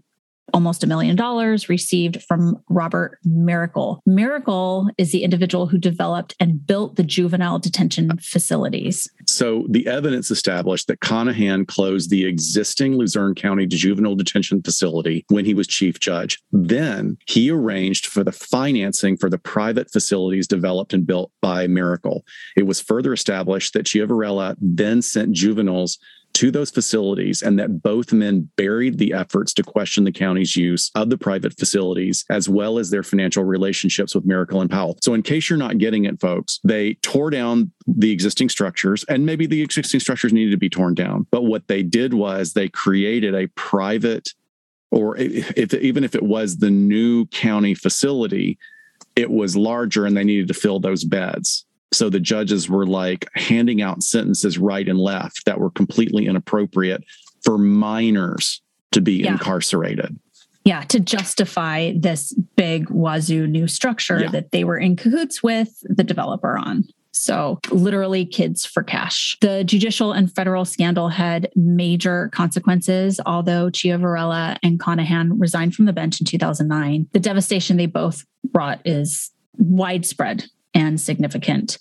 almost 0.53 0.83
a 0.83 0.87
million 0.87 1.15
dollars 1.15 1.69
received 1.69 2.21
from 2.23 2.61
Robert 2.69 3.17
Mericle. 3.25 3.99
Mericle 4.07 4.89
is 4.97 5.11
the 5.11 5.23
individual 5.23 5.67
who 5.67 5.77
developed 5.77 6.35
and 6.39 6.65
built 6.65 6.95
the 6.95 7.03
juvenile 7.03 7.59
detention 7.59 8.17
facilities. 8.17 9.09
So 9.27 9.65
the 9.69 9.87
evidence 9.87 10.29
established 10.29 10.87
that 10.87 10.99
Conahan 10.99 11.67
closed 11.67 12.09
the 12.09 12.25
existing 12.25 12.97
Luzerne 12.97 13.35
County 13.35 13.65
juvenile 13.65 14.15
detention 14.15 14.61
facility 14.61 15.25
when 15.29 15.45
he 15.45 15.53
was 15.53 15.67
chief 15.67 15.99
judge. 15.99 16.39
Then 16.51 17.17
he 17.25 17.49
arranged 17.49 18.05
for 18.05 18.23
the 18.23 18.31
financing 18.31 19.17
for 19.17 19.29
the 19.29 19.39
private 19.39 19.91
facilities 19.91 20.47
developed 20.47 20.93
and 20.93 21.07
built 21.07 21.31
by 21.41 21.67
Mericle. 21.67 22.21
It 22.55 22.67
was 22.67 22.79
further 22.79 23.13
established 23.13 23.73
that 23.73 23.85
Ciavarella 23.85 24.55
then 24.59 25.01
sent 25.01 25.31
juveniles 25.31 25.97
to 26.33 26.51
those 26.51 26.71
facilities 26.71 27.41
and 27.41 27.59
that 27.59 27.81
both 27.81 28.11
men 28.11 28.49
buried 28.57 28.97
the 28.97 29.13
efforts 29.13 29.53
to 29.53 29.63
question 29.63 30.03
the 30.03 30.11
county's 30.11 30.55
use 30.55 30.91
of 30.95 31.09
the 31.09 31.17
private 31.17 31.57
facilities 31.57 32.25
as 32.29 32.49
well 32.49 32.79
as 32.79 32.89
their 32.89 33.03
financial 33.03 33.43
relationships 33.43 34.15
with 34.15 34.25
Mericle 34.25 34.61
and 34.61 34.69
Powell. 34.69 34.97
So 35.01 35.13
in 35.13 35.21
case 35.21 35.49
you're 35.49 35.57
not 35.57 35.77
getting 35.77 36.05
it 36.05 36.19
folks, 36.19 36.59
they 36.63 36.95
tore 36.95 37.29
down 37.29 37.71
the 37.87 38.11
existing 38.11 38.49
structures 38.49 39.03
and 39.05 39.25
maybe 39.25 39.45
the 39.45 39.61
existing 39.61 39.99
structures 39.99 40.33
needed 40.33 40.51
to 40.51 40.57
be 40.57 40.69
torn 40.69 40.93
down. 40.95 41.27
But 41.31 41.43
what 41.43 41.67
they 41.67 41.83
did 41.83 42.13
was 42.13 42.53
they 42.53 42.69
created 42.69 43.35
a 43.35 43.47
private 43.49 44.29
or 44.91 45.17
if, 45.17 45.73
even 45.73 46.03
if 46.03 46.13
it 46.13 46.21
was 46.21 46.57
the 46.57 46.69
new 46.69 47.25
county 47.27 47.73
facility, 47.73 48.59
it 49.15 49.29
was 49.29 49.55
larger 49.55 50.05
and 50.05 50.15
they 50.15 50.23
needed 50.23 50.47
to 50.47 50.53
fill 50.53 50.79
those 50.79 51.03
beds. 51.03 51.65
So 51.93 52.09
the 52.09 52.19
judges 52.19 52.69
were 52.69 52.85
like 52.85 53.27
handing 53.35 53.81
out 53.81 54.03
sentences 54.03 54.57
right 54.57 54.87
and 54.87 54.99
left 54.99 55.45
that 55.45 55.59
were 55.59 55.69
completely 55.69 56.25
inappropriate 56.27 57.03
for 57.43 57.57
minors 57.57 58.61
to 58.91 59.01
be 59.01 59.23
Yeah. 59.23 59.33
incarcerated. 59.33 60.17
Yeah, 60.65 60.81
to 60.83 60.99
justify 60.99 61.93
this 61.95 62.33
big 62.55 62.89
wazoo 62.89 63.47
new 63.47 63.67
structure 63.67 64.21
Yeah. 64.21 64.29
that 64.31 64.51
they 64.51 64.63
were 64.63 64.77
in 64.77 64.95
cahoots 64.95 65.43
with 65.43 65.69
the 65.83 66.03
developer 66.03 66.57
on. 66.57 66.85
So, 67.15 67.59
literally, 67.69 68.25
kids 68.25 68.65
for 68.65 68.81
cash. 68.81 69.37
The 69.39 69.63
judicial 69.63 70.13
and 70.13 70.33
federal 70.33 70.65
scandal 70.65 71.09
had 71.09 71.49
major 71.55 72.29
consequences. 72.33 73.19
Although 73.25 73.67
Ciavarella 73.69 74.57
and 74.63 74.79
Conahan 74.79 75.33
resigned 75.39 75.75
from 75.75 75.85
the 75.85 75.93
bench 75.93 76.19
in 76.19 76.25
2009, 76.25 77.07
the 77.13 77.19
devastation 77.19 77.77
they 77.77 77.85
both 77.85 78.25
brought 78.51 78.79
is 78.83 79.29
widespread 79.57 80.45
and 80.73 80.99
significant. 80.99 81.77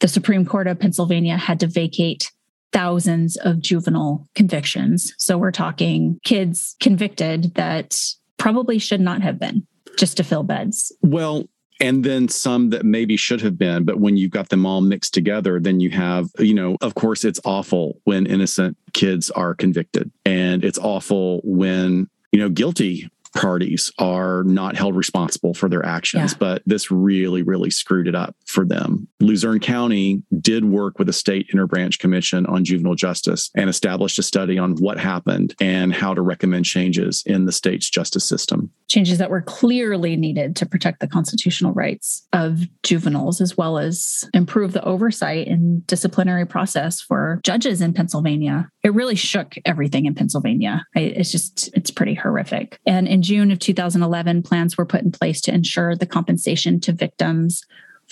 The 0.00 0.08
Supreme 0.08 0.44
Court 0.44 0.66
of 0.66 0.78
Pennsylvania 0.78 1.36
had 1.36 1.60
to 1.60 1.66
vacate 1.66 2.30
thousands 2.72 3.36
of 3.36 3.60
juvenile 3.60 4.28
convictions. 4.34 5.14
So, 5.18 5.36
we're 5.38 5.50
talking 5.50 6.18
kids 6.24 6.76
convicted 6.80 7.54
that 7.54 7.98
probably 8.38 8.78
should 8.78 9.00
not 9.00 9.22
have 9.22 9.38
been 9.38 9.66
just 9.98 10.16
to 10.16 10.24
fill 10.24 10.42
beds. 10.42 10.92
Well, 11.02 11.44
and 11.80 12.04
then 12.04 12.28
some 12.28 12.70
that 12.70 12.84
maybe 12.84 13.16
should 13.16 13.40
have 13.40 13.56
been, 13.56 13.84
but 13.84 13.98
when 13.98 14.16
you've 14.16 14.30
got 14.30 14.50
them 14.50 14.66
all 14.66 14.82
mixed 14.82 15.14
together, 15.14 15.58
then 15.58 15.80
you 15.80 15.90
have, 15.90 16.28
you 16.38 16.52
know, 16.52 16.76
of 16.82 16.94
course, 16.94 17.24
it's 17.24 17.40
awful 17.44 18.00
when 18.04 18.26
innocent 18.26 18.76
kids 18.92 19.30
are 19.30 19.54
convicted. 19.54 20.10
And 20.26 20.62
it's 20.62 20.78
awful 20.78 21.40
when, 21.42 22.08
you 22.32 22.38
know, 22.38 22.50
guilty 22.50 23.08
parties 23.34 23.92
are 23.98 24.42
not 24.44 24.76
held 24.76 24.96
responsible 24.96 25.54
for 25.54 25.68
their 25.68 25.84
actions. 25.84 26.32
Yeah. 26.32 26.38
But 26.38 26.62
this 26.66 26.90
really, 26.90 27.42
really 27.42 27.70
screwed 27.70 28.08
it 28.08 28.14
up 28.14 28.34
for 28.46 28.64
them. 28.64 29.08
Luzerne 29.20 29.60
County 29.60 30.22
did 30.40 30.64
work 30.64 30.98
with 30.98 31.06
the 31.06 31.12
state 31.12 31.48
interbranch 31.54 31.98
commission 31.98 32.46
on 32.46 32.64
juvenile 32.64 32.94
justice 32.94 33.50
and 33.54 33.70
established 33.70 34.18
a 34.18 34.22
study 34.22 34.58
on 34.58 34.76
what 34.76 34.98
happened 34.98 35.54
and 35.60 35.94
how 35.94 36.14
to 36.14 36.22
recommend 36.22 36.64
changes 36.64 37.22
in 37.26 37.44
the 37.44 37.52
state's 37.52 37.88
justice 37.88 38.24
system. 38.24 38.70
changes 38.90 39.18
that 39.18 39.30
were 39.30 39.40
clearly 39.40 40.16
needed 40.16 40.56
to 40.56 40.66
protect 40.66 41.00
the 41.00 41.06
constitutional 41.06 41.72
rights 41.72 42.26
of 42.32 42.60
juveniles, 42.82 43.40
as 43.40 43.56
well 43.56 43.78
as 43.78 44.28
improve 44.34 44.72
the 44.72 44.84
oversight 44.84 45.46
and 45.46 45.86
disciplinary 45.86 46.44
process 46.46 47.00
for 47.00 47.40
judges 47.44 47.80
in 47.80 47.94
Pennsylvania. 47.94 48.68
It 48.82 48.92
really 48.92 49.14
shook 49.14 49.54
everything 49.64 50.06
in 50.06 50.14
Pennsylvania. 50.14 50.84
It's 50.94 51.30
just, 51.30 51.70
it's 51.74 51.90
pretty 51.90 52.14
horrific. 52.14 52.78
And 52.84 53.06
in 53.06 53.19
June 53.20 53.50
of 53.50 53.58
2011, 53.58 54.42
plans 54.42 54.76
were 54.76 54.86
put 54.86 55.02
in 55.02 55.12
place 55.12 55.40
to 55.42 55.54
ensure 55.54 55.94
the 55.96 56.06
compensation 56.06 56.80
to 56.80 56.92
victims 56.92 57.64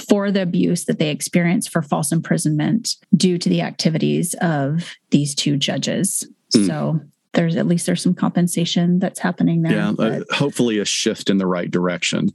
for 0.08 0.30
the 0.30 0.42
abuse 0.42 0.84
that 0.84 0.98
they 0.98 1.10
experienced 1.10 1.70
for 1.70 1.82
false 1.82 2.12
imprisonment 2.12 2.96
due 3.16 3.36
to 3.38 3.48
the 3.48 3.60
activities 3.60 4.34
of 4.40 4.94
these 5.10 5.34
two 5.34 5.56
judges. 5.56 6.24
Mm. 6.54 6.66
So 6.66 7.00
there's 7.32 7.56
at 7.56 7.66
least 7.66 7.86
there's 7.86 8.02
some 8.02 8.14
compensation 8.14 8.98
that's 8.98 9.18
happening 9.18 9.62
there. 9.62 9.72
Yeah, 9.72 9.90
uh, 9.98 10.20
hopefully 10.30 10.78
a 10.78 10.84
shift 10.84 11.30
in 11.30 11.38
the 11.38 11.46
right 11.46 11.70
direction. 11.70 12.30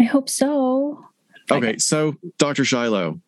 I 0.00 0.04
hope 0.04 0.28
so. 0.28 1.04
Okay, 1.50 1.78
so 1.78 2.16
Dr. 2.38 2.64
Shiloh, 2.64 3.20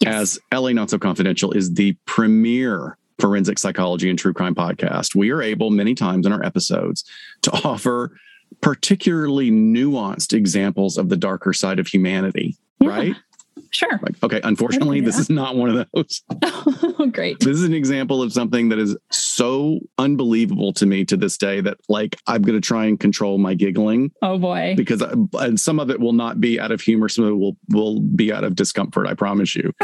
Yes. 0.00 0.38
as 0.52 0.60
LA 0.60 0.72
Not 0.72 0.90
So 0.90 0.98
Confidential 0.98 1.52
is 1.52 1.74
the 1.74 1.96
premier 2.04 2.98
forensic 3.18 3.58
psychology 3.58 4.10
and 4.10 4.18
true 4.18 4.32
crime 4.32 4.54
podcast, 4.54 5.14
we 5.14 5.30
are 5.30 5.40
able 5.40 5.70
many 5.70 5.94
times 5.94 6.26
in 6.26 6.32
our 6.32 6.44
episodes 6.44 7.04
to 7.42 7.50
offer 7.64 8.16
particularly 8.60 9.50
nuanced 9.50 10.32
examples 10.32 10.96
of 10.98 11.08
the 11.08 11.16
darker 11.16 11.52
side 11.52 11.78
of 11.78 11.86
humanity, 11.86 12.56
Yeah, 12.80 12.88
right? 12.88 13.16
Sure. 13.70 13.98
Like, 14.02 14.22
okay, 14.22 14.40
unfortunately, 14.44 15.00
this 15.00 15.18
is 15.18 15.28
not 15.30 15.56
one 15.56 15.70
of 15.76 15.86
those. 15.94 16.22
Oh, 16.96 17.06
great. 17.06 17.40
This 17.40 17.56
is 17.58 17.64
an 17.64 17.74
example 17.74 18.22
of 18.22 18.32
something 18.32 18.68
that 18.68 18.78
is 18.78 18.96
so 19.10 19.80
unbelievable 19.98 20.72
to 20.74 20.86
me 20.86 21.04
to 21.06 21.16
this 21.16 21.36
day 21.36 21.60
that, 21.60 21.76
like, 21.88 22.16
I'm 22.28 22.42
going 22.42 22.58
to 22.60 22.64
try 22.66 22.86
and 22.86 22.98
control 22.98 23.36
my 23.38 23.54
giggling 23.54 24.12
Oh 24.22 24.38
boy. 24.38 24.74
because 24.76 25.02
I, 25.02 25.12
and 25.40 25.58
some 25.58 25.80
of 25.80 25.90
it 25.90 25.98
will 25.98 26.12
not 26.12 26.40
be 26.40 26.58
out 26.60 26.70
of 26.70 26.80
humor, 26.80 27.08
some 27.08 27.24
of 27.24 27.30
it 27.32 27.36
will 27.36 27.56
will 27.70 28.00
be 28.00 28.32
out 28.32 28.44
of 28.44 28.54
discomfort. 28.54 29.06
I 29.08 29.14
promise 29.14 29.54
you. 29.56 29.72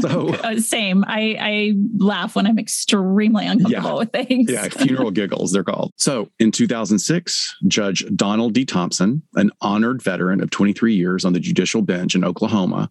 So- 0.08 0.28
Uh, 0.44 0.58
same. 0.58 1.04
I 1.06 1.36
I 1.40 1.72
laugh 1.98 2.34
when 2.36 2.46
I'm 2.46 2.58
extremely 2.58 3.46
uncomfortable 3.46 3.90
Yeah. 3.90 3.94
with 3.98 4.12
things. 4.12 4.50
Yeah, 4.50 4.68
funeral 4.68 5.10
giggles, 5.10 5.52
they're 5.52 5.64
called. 5.64 5.92
So 5.96 6.30
in 6.38 6.50
2006, 6.50 7.56
Judge 7.68 8.04
Donald 8.16 8.52
D. 8.54 8.64
Thompson, 8.64 9.22
an 9.34 9.50
honored 9.60 10.02
veteran 10.02 10.42
of 10.42 10.50
23 10.50 10.94
years 10.94 11.24
on 11.24 11.32
the 11.32 11.40
judicial 11.40 11.82
bench 11.82 12.14
in 12.14 12.24
Oklahoma, 12.24 12.90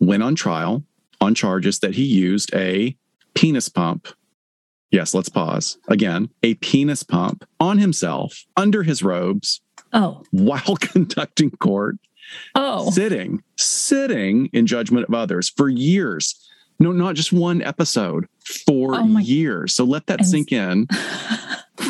went 0.00 0.22
on 0.22 0.34
trial 0.34 0.84
on 1.20 1.34
charges 1.34 1.78
that 1.80 1.94
he 1.94 2.04
used 2.04 2.54
a 2.54 2.96
penis 3.34 3.68
pump. 3.68 4.08
Yes, 4.90 5.14
let's 5.14 5.28
pause. 5.28 5.78
Again, 5.88 6.28
a 6.42 6.54
penis 6.54 7.02
pump 7.02 7.44
on 7.58 7.78
himself 7.78 8.44
under 8.56 8.82
his 8.84 9.02
robes 9.02 9.60
Oh. 9.92 10.22
while 10.30 10.76
conducting 10.80 11.50
court, 11.50 11.96
Oh. 12.54 12.90
sitting, 12.90 13.42
sitting 13.56 14.46
in 14.52 14.66
judgment 14.66 15.06
of 15.08 15.14
others 15.14 15.48
for 15.48 15.68
years. 15.68 16.34
No, 16.80 16.90
not 16.92 17.14
just 17.14 17.32
one 17.32 17.62
episode, 17.62 18.26
for 18.66 18.94
Oh 18.96 19.18
years. 19.18 19.74
So 19.74 19.84
let 19.84 20.06
that 20.06 20.24
sink 20.24 20.50
in. 20.52 20.86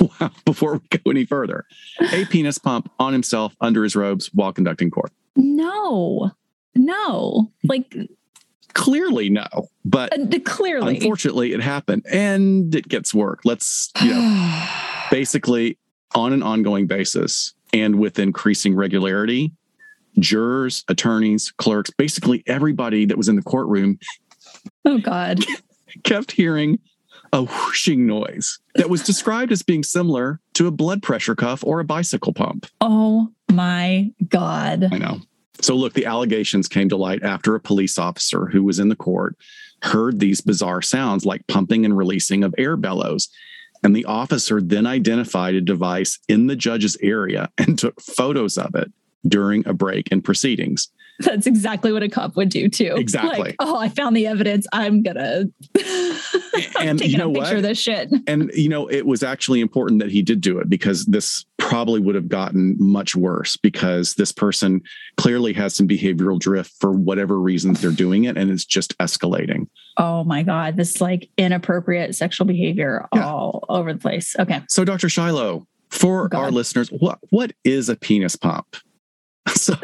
Wow, 0.01 0.31
before 0.45 0.75
we 0.75 0.99
go 0.99 1.11
any 1.11 1.25
further, 1.25 1.65
a 2.13 2.25
penis 2.27 2.59
pump 2.59 2.91
on 2.99 3.13
himself 3.13 3.55
under 3.61 3.83
his 3.83 3.97
robes 3.97 4.31
while 4.35 4.53
conducting 4.53 4.91
court. 4.91 5.11
no. 5.37 6.31
No. 6.77 7.53
Like 7.63 7.95
Clearly, 8.75 9.31
no, 9.31 9.47
but 9.85 10.13
uh, 10.19 10.41
clearly. 10.41 10.97
unfortunately, 10.97 11.53
it 11.53 11.61
happened, 11.61 12.05
and 12.11 12.75
it 12.75 12.89
gets 12.89 13.15
work. 13.15 13.41
Let's, 13.45 13.93
you 14.03 14.11
know, 14.11 14.67
basically 15.13 15.79
on 16.17 16.33
an 16.33 16.43
ongoing 16.43 16.89
basis 16.89 17.55
and 17.73 18.01
with 18.01 18.19
increasing 18.19 18.75
regularity, 18.75 19.53
jurors, 20.19 20.85
attorneys, 20.89 21.53
clerks, 21.53 21.91
basically 21.91 22.43
everybody 22.47 23.05
that 23.07 23.17
was 23.17 23.29
in 23.29 23.37
the 23.37 23.43
courtroom 23.43 23.99
oh 24.85 24.99
God. 24.99 25.41
kept 26.03 26.33
hearing 26.33 26.79
a 27.33 27.45
whooshing 27.45 28.07
noise 28.07 28.59
that 28.75 28.91
was 28.91 29.03
described 29.03 29.51
as 29.53 29.63
being 29.63 29.83
similar 29.83 30.41
to 30.55 30.67
a 30.67 30.71
blood 30.71 31.03
pressure 31.03 31.35
cuff 31.35 31.65
or 31.65 31.81
a 31.81 31.85
bicycle 31.85 32.33
pump. 32.33 32.67
Oh 32.81 33.29
my 33.51 34.13
God. 34.29 34.89
I 34.93 34.99
know. 34.99 35.21
So, 35.61 35.75
look, 35.75 35.95
the 35.95 36.07
allegations 36.07 36.69
came 36.69 36.89
to 36.89 36.97
light 36.97 37.23
after 37.23 37.55
a 37.55 37.61
police 37.61 37.99
officer 37.99 38.47
who 38.47 38.63
was 38.63 38.79
in 38.79 38.89
the 38.89 38.97
court 38.97 39.37
heard 39.83 40.19
these 40.19 40.41
bizarre 40.41 40.83
sounds 40.83 41.27
like 41.27 41.47
pumping 41.47 41.85
and 41.85 41.97
releasing 41.97 42.43
of 42.43 42.55
air 42.57 42.77
bellows. 42.77 43.29
And 43.83 43.95
the 43.95 44.05
officer 44.07 44.63
then 44.63 44.87
identified 44.87 45.55
a 45.55 45.61
device 45.61 46.19
in 46.29 46.47
the 46.47 46.57
judge's 46.57 46.97
area 47.03 47.51
and 47.59 47.79
took 47.79 48.01
photos 48.01 48.57
of 48.57 48.75
it 48.75 48.91
during 49.27 49.67
a 49.67 49.73
break 49.75 50.09
in 50.09 50.23
proceedings. 50.23 50.89
That's 51.21 51.47
exactly 51.47 51.93
what 51.93 52.03
a 52.03 52.09
cop 52.09 52.35
would 52.35 52.49
do 52.49 52.69
too. 52.69 52.95
Exactly. 52.97 53.39
Like, 53.39 53.57
oh, 53.61 53.79
I 53.79 53.89
found 53.89 54.17
the 54.17 54.27
evidence. 54.27 54.67
I'm 54.73 55.01
gonna 55.03 55.45
I'm 56.77 56.89
And 56.89 57.01
you 57.01 57.17
know 57.19 57.31
a 57.31 57.35
picture 57.35 57.49
what? 57.51 57.57
of 57.57 57.63
this 57.63 57.79
shit. 57.79 58.11
And, 58.27 58.51
you 58.55 58.69
know, 58.69 58.89
it 58.89 59.07
was 59.07 59.23
actually 59.23 59.61
important 59.61 60.01
that 60.01 60.11
he 60.11 60.23
did 60.23 60.41
do 60.41 60.59
it 60.59 60.69
because 60.69 61.05
this 61.07 61.45
probably 61.57 62.01
would 62.01 62.15
have 62.17 62.29
gotten 62.29 62.77
much 62.79 63.15
worse 63.15 63.57
because 63.57 64.15
this 64.15 64.33
person 64.33 64.83
clearly 65.17 65.53
has 65.53 65.75
some 65.75 65.87
behavioral 65.87 66.39
drift 66.39 66.73
for 66.81 66.91
whatever 66.93 67.41
reasons 67.41 67.81
they're 67.81 67.91
doing 67.93 68.25
it 68.25 68.37
and 68.37 68.51
it's 68.51 68.65
just 68.65 68.97
escalating. 68.99 69.69
Oh 69.97 70.25
my 70.25 70.43
God. 70.43 70.77
This 70.77 71.01
like 71.01 71.31
inappropriate 71.39 72.15
sexual 72.17 72.47
behavior 72.47 73.07
Yeah. 73.15 73.27
all 73.27 73.65
over 73.69 73.93
the 73.93 74.01
place. 74.01 74.35
Okay. 74.39 74.63
So, 74.69 74.85
Dr. 74.85 75.09
Shiloh, 75.09 75.67
for 75.91 76.29
Oh, 76.33 76.39
our 76.39 76.51
listeners, 76.51 76.89
what 76.89 77.21
what 77.31 77.53
is 77.63 77.89
a 77.89 77.95
penis 77.95 78.35
pump? 78.35 78.77
So 79.55 79.75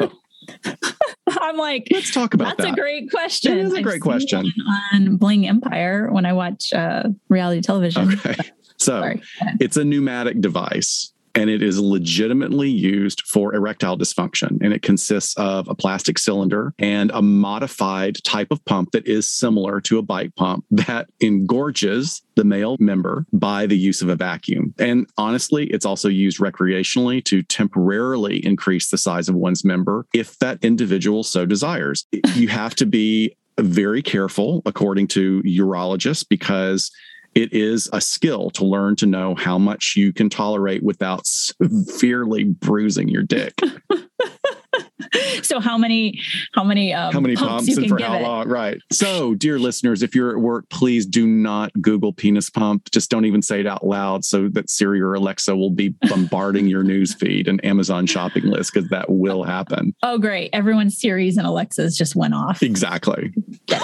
I'm 1.27 1.57
like, 1.57 1.87
let's 1.91 2.11
talk 2.11 2.33
about 2.33 2.45
that. 2.45 2.57
that's 2.57 2.69
that. 2.69 2.77
a 2.77 2.81
great 2.81 3.09
question. 3.09 3.57
It 3.57 3.65
is 3.65 3.73
a 3.73 3.77
I've 3.77 3.83
great 3.83 4.01
question. 4.01 4.51
On 4.93 5.17
Bling 5.17 5.47
Empire 5.47 6.11
when 6.11 6.25
I 6.25 6.33
watch 6.33 6.73
uh, 6.73 7.03
reality 7.29 7.61
television. 7.61 8.13
okay. 8.13 8.35
So 8.77 8.99
Sorry. 8.99 9.21
It's 9.59 9.77
a 9.77 9.85
pneumatic 9.85 10.41
device 10.41 11.13
and 11.35 11.49
it 11.49 11.61
is 11.61 11.79
legitimately 11.79 12.69
used 12.69 13.21
for 13.27 13.53
erectile 13.53 13.97
dysfunction. 13.97 14.59
And 14.61 14.73
it 14.73 14.81
consists 14.81 15.35
of 15.37 15.67
a 15.67 15.75
plastic 15.75 16.17
cylinder 16.17 16.73
and 16.79 17.11
a 17.11 17.21
modified 17.21 18.23
type 18.23 18.51
of 18.51 18.63
pump 18.65 18.91
that 18.91 19.07
is 19.07 19.31
similar 19.31 19.81
to 19.81 19.97
a 19.97 20.01
bike 20.01 20.35
pump 20.35 20.65
that 20.71 21.07
engorges 21.21 22.21
the 22.35 22.43
male 22.43 22.77
member 22.79 23.25
by 23.33 23.65
the 23.65 23.77
use 23.77 24.01
of 24.01 24.09
a 24.09 24.15
vacuum. 24.15 24.73
And 24.79 25.07
honestly, 25.17 25.67
it's 25.67 25.85
also 25.85 26.09
used 26.09 26.39
recreationally 26.39 27.23
to 27.25 27.43
temporarily 27.43 28.45
increase 28.45 28.89
the 28.89 28.97
size 28.97 29.29
of 29.29 29.35
one's 29.35 29.63
member 29.63 30.05
if 30.13 30.39
that 30.39 30.59
individual 30.63 31.23
so 31.23 31.45
desires. 31.45 32.05
You 32.35 32.47
have 32.47 32.75
to 32.75 32.85
be 32.85 33.35
very 33.59 34.01
careful, 34.01 34.61
according 34.65 35.07
to 35.07 35.41
urologists, 35.43 36.25
because 36.27 36.91
it 37.35 37.53
is 37.53 37.89
a 37.93 38.01
skill 38.01 38.49
to 38.51 38.65
learn 38.65 38.95
to 38.97 39.05
know 39.05 39.35
how 39.35 39.57
much 39.57 39.93
you 39.95 40.11
can 40.11 40.29
tolerate 40.29 40.83
without 40.83 41.25
severely 41.25 42.43
bruising 42.43 43.07
your 43.07 43.23
dick. 43.23 43.53
so 45.41 45.59
how 45.59 45.77
many 45.77 46.19
how 46.53 46.63
many 46.63 46.93
um, 46.93 47.11
how 47.11 47.19
many 47.19 47.35
pumps 47.35 47.65
pumps 47.65 47.77
and 47.77 47.87
for 47.87 48.01
how 48.01 48.17
it? 48.17 48.21
long? 48.21 48.47
Right. 48.47 48.79
So, 48.91 49.35
dear 49.35 49.59
listeners, 49.59 50.03
if 50.03 50.15
you're 50.15 50.31
at 50.31 50.41
work, 50.41 50.69
please 50.69 51.05
do 51.05 51.25
not 51.25 51.71
Google 51.81 52.13
penis 52.13 52.49
pump. 52.49 52.91
Just 52.91 53.09
don't 53.09 53.25
even 53.25 53.41
say 53.41 53.59
it 53.59 53.67
out 53.67 53.85
loud 53.85 54.25
so 54.25 54.49
that 54.49 54.69
Siri 54.69 55.01
or 55.01 55.13
Alexa 55.13 55.55
will 55.55 55.71
be 55.71 55.95
bombarding 56.09 56.67
your 56.67 56.83
news 56.83 57.13
feed 57.13 57.47
and 57.47 57.63
Amazon 57.65 58.05
shopping 58.05 58.43
list 58.43 58.73
because 58.73 58.89
that 58.89 59.09
will 59.09 59.43
happen. 59.43 59.93
Oh 60.03 60.17
great. 60.17 60.49
Everyone's 60.53 60.99
Siris 60.99 61.37
and 61.37 61.47
Alexas 61.47 61.97
just 61.97 62.15
went 62.15 62.33
off. 62.33 62.61
Exactly. 62.61 63.33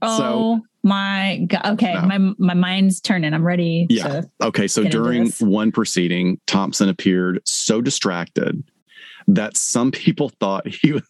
Oh 0.00 0.62
my 0.82 1.44
god. 1.46 1.66
Okay. 1.74 1.94
No. 1.94 2.02
My 2.02 2.18
my 2.38 2.54
mind's 2.54 3.00
turning. 3.00 3.34
I'm 3.34 3.46
ready 3.46 3.86
Yeah. 3.90 4.22
Okay, 4.42 4.66
so 4.68 4.84
during 4.84 5.30
one 5.40 5.72
proceeding, 5.72 6.40
Thompson 6.46 6.88
appeared 6.88 7.40
so 7.44 7.80
distracted 7.80 8.62
that 9.28 9.56
some 9.56 9.90
people 9.92 10.30
thought 10.40 10.66
he 10.66 10.92
was 10.92 11.02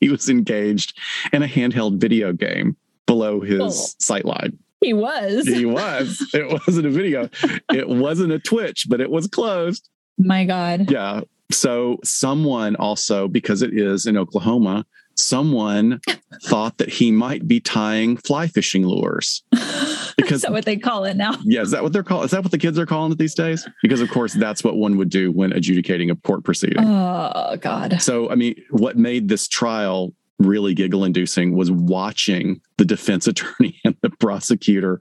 he 0.00 0.08
was 0.08 0.28
engaged 0.30 0.96
in 1.32 1.42
a 1.42 1.46
handheld 1.48 2.00
video 2.00 2.32
game 2.32 2.76
below 3.06 3.40
his 3.40 3.96
sight 3.98 4.24
line. 4.24 4.58
he 4.80 4.92
was. 4.94 5.46
He 5.46 5.66
was. 5.66 6.24
It 6.34 6.60
wasn't 6.66 6.86
a 6.86 6.90
video. 6.90 7.28
It 7.72 7.88
wasn't 7.88 8.32
a 8.32 8.38
Twitch, 8.38 8.86
but 8.88 9.00
it 9.00 9.10
was 9.10 9.26
closed. 9.26 9.88
my 10.16 10.44
God. 10.44 10.90
Yeah. 10.90 11.22
So 11.50 11.98
someone 12.04 12.76
also, 12.76 13.26
because 13.26 13.62
it 13.62 13.76
is 13.76 14.06
in 14.06 14.16
Oklahoma, 14.16 14.86
someone 15.14 16.00
thought 16.44 16.78
that 16.78 16.88
he 16.88 17.10
might 17.10 17.46
be 17.46 17.60
tying 17.60 18.16
fly 18.16 18.46
fishing 18.46 18.86
lures. 18.86 19.42
Is 19.52 20.14
Because 20.16 20.42
that 20.42 20.52
what 20.52 20.64
they 20.64 20.76
call 20.76 21.04
it 21.04 21.16
now? 21.16 21.34
Yeah, 21.44 21.62
is 21.62 21.70
that 21.70 21.82
what 21.82 21.92
they're 21.94 22.02
calling? 22.02 22.26
Is 22.26 22.30
that 22.32 22.42
what 22.42 22.50
the 22.50 22.58
kids 22.58 22.78
are 22.78 22.84
calling 22.84 23.10
it 23.10 23.16
these 23.18 23.34
days? 23.34 23.66
Because 23.82 24.02
of 24.02 24.10
course 24.10 24.34
that's 24.34 24.62
what 24.62 24.76
one 24.76 24.98
would 24.98 25.08
do 25.08 25.32
when 25.32 25.52
adjudicating 25.52 26.10
a 26.10 26.16
court 26.16 26.44
proceeding. 26.44 26.84
Oh 26.84 27.56
God. 27.58 28.02
So 28.02 28.28
I 28.30 28.34
mean, 28.34 28.54
what 28.70 28.98
made 28.98 29.28
this 29.28 29.48
trial 29.48 30.12
really 30.38 30.74
giggle 30.74 31.04
inducing 31.04 31.56
was 31.56 31.70
watching 31.70 32.60
the 32.76 32.84
defense 32.84 33.26
attorney 33.28 33.80
and 33.84 33.96
the 34.02 34.10
prosecutor 34.10 35.00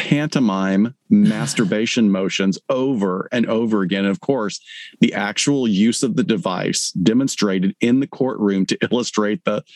pantomime 0.00 0.94
masturbation 1.10 2.10
motions 2.20 2.58
over 2.68 3.28
and 3.32 3.46
over 3.46 3.82
again. 3.82 4.04
And 4.04 4.10
of 4.10 4.20
course, 4.20 4.60
the 5.00 5.14
actual 5.14 5.68
use 5.68 6.02
of 6.02 6.16
the 6.16 6.24
device 6.24 6.90
demonstrated 6.92 7.76
in 7.80 8.00
the 8.00 8.06
courtroom 8.06 8.66
to 8.66 8.78
illustrate 8.90 9.44
the 9.44 9.62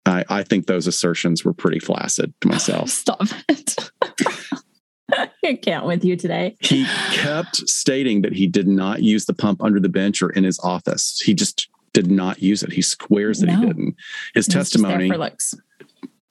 I, 0.06 0.24
I 0.28 0.42
think 0.42 0.66
those 0.66 0.86
assertions 0.86 1.44
were 1.44 1.52
pretty 1.52 1.78
flaccid 1.78 2.32
to 2.40 2.48
myself. 2.48 2.88
Stop 2.88 3.28
it. 3.48 3.90
I 5.44 5.54
can't 5.56 5.84
with 5.84 6.04
you 6.04 6.16
today. 6.16 6.56
he 6.60 6.86
kept 7.12 7.56
stating 7.68 8.22
that 8.22 8.32
he 8.32 8.46
did 8.46 8.66
not 8.66 9.02
use 9.02 9.26
the 9.26 9.34
pump 9.34 9.62
under 9.62 9.78
the 9.78 9.90
bench 9.90 10.22
or 10.22 10.30
in 10.30 10.42
his 10.42 10.58
office. 10.60 11.20
He 11.20 11.34
just 11.34 11.68
did 11.92 12.10
not 12.10 12.42
use 12.42 12.62
it. 12.62 12.72
He 12.72 12.80
squares 12.80 13.40
that 13.40 13.50
he 13.50 13.56
didn't. 13.66 13.94
His 14.34 14.48
It 14.48 14.56
was 14.56 14.70
just 14.70 14.82
there 14.82 14.98
testimony. 14.98 15.28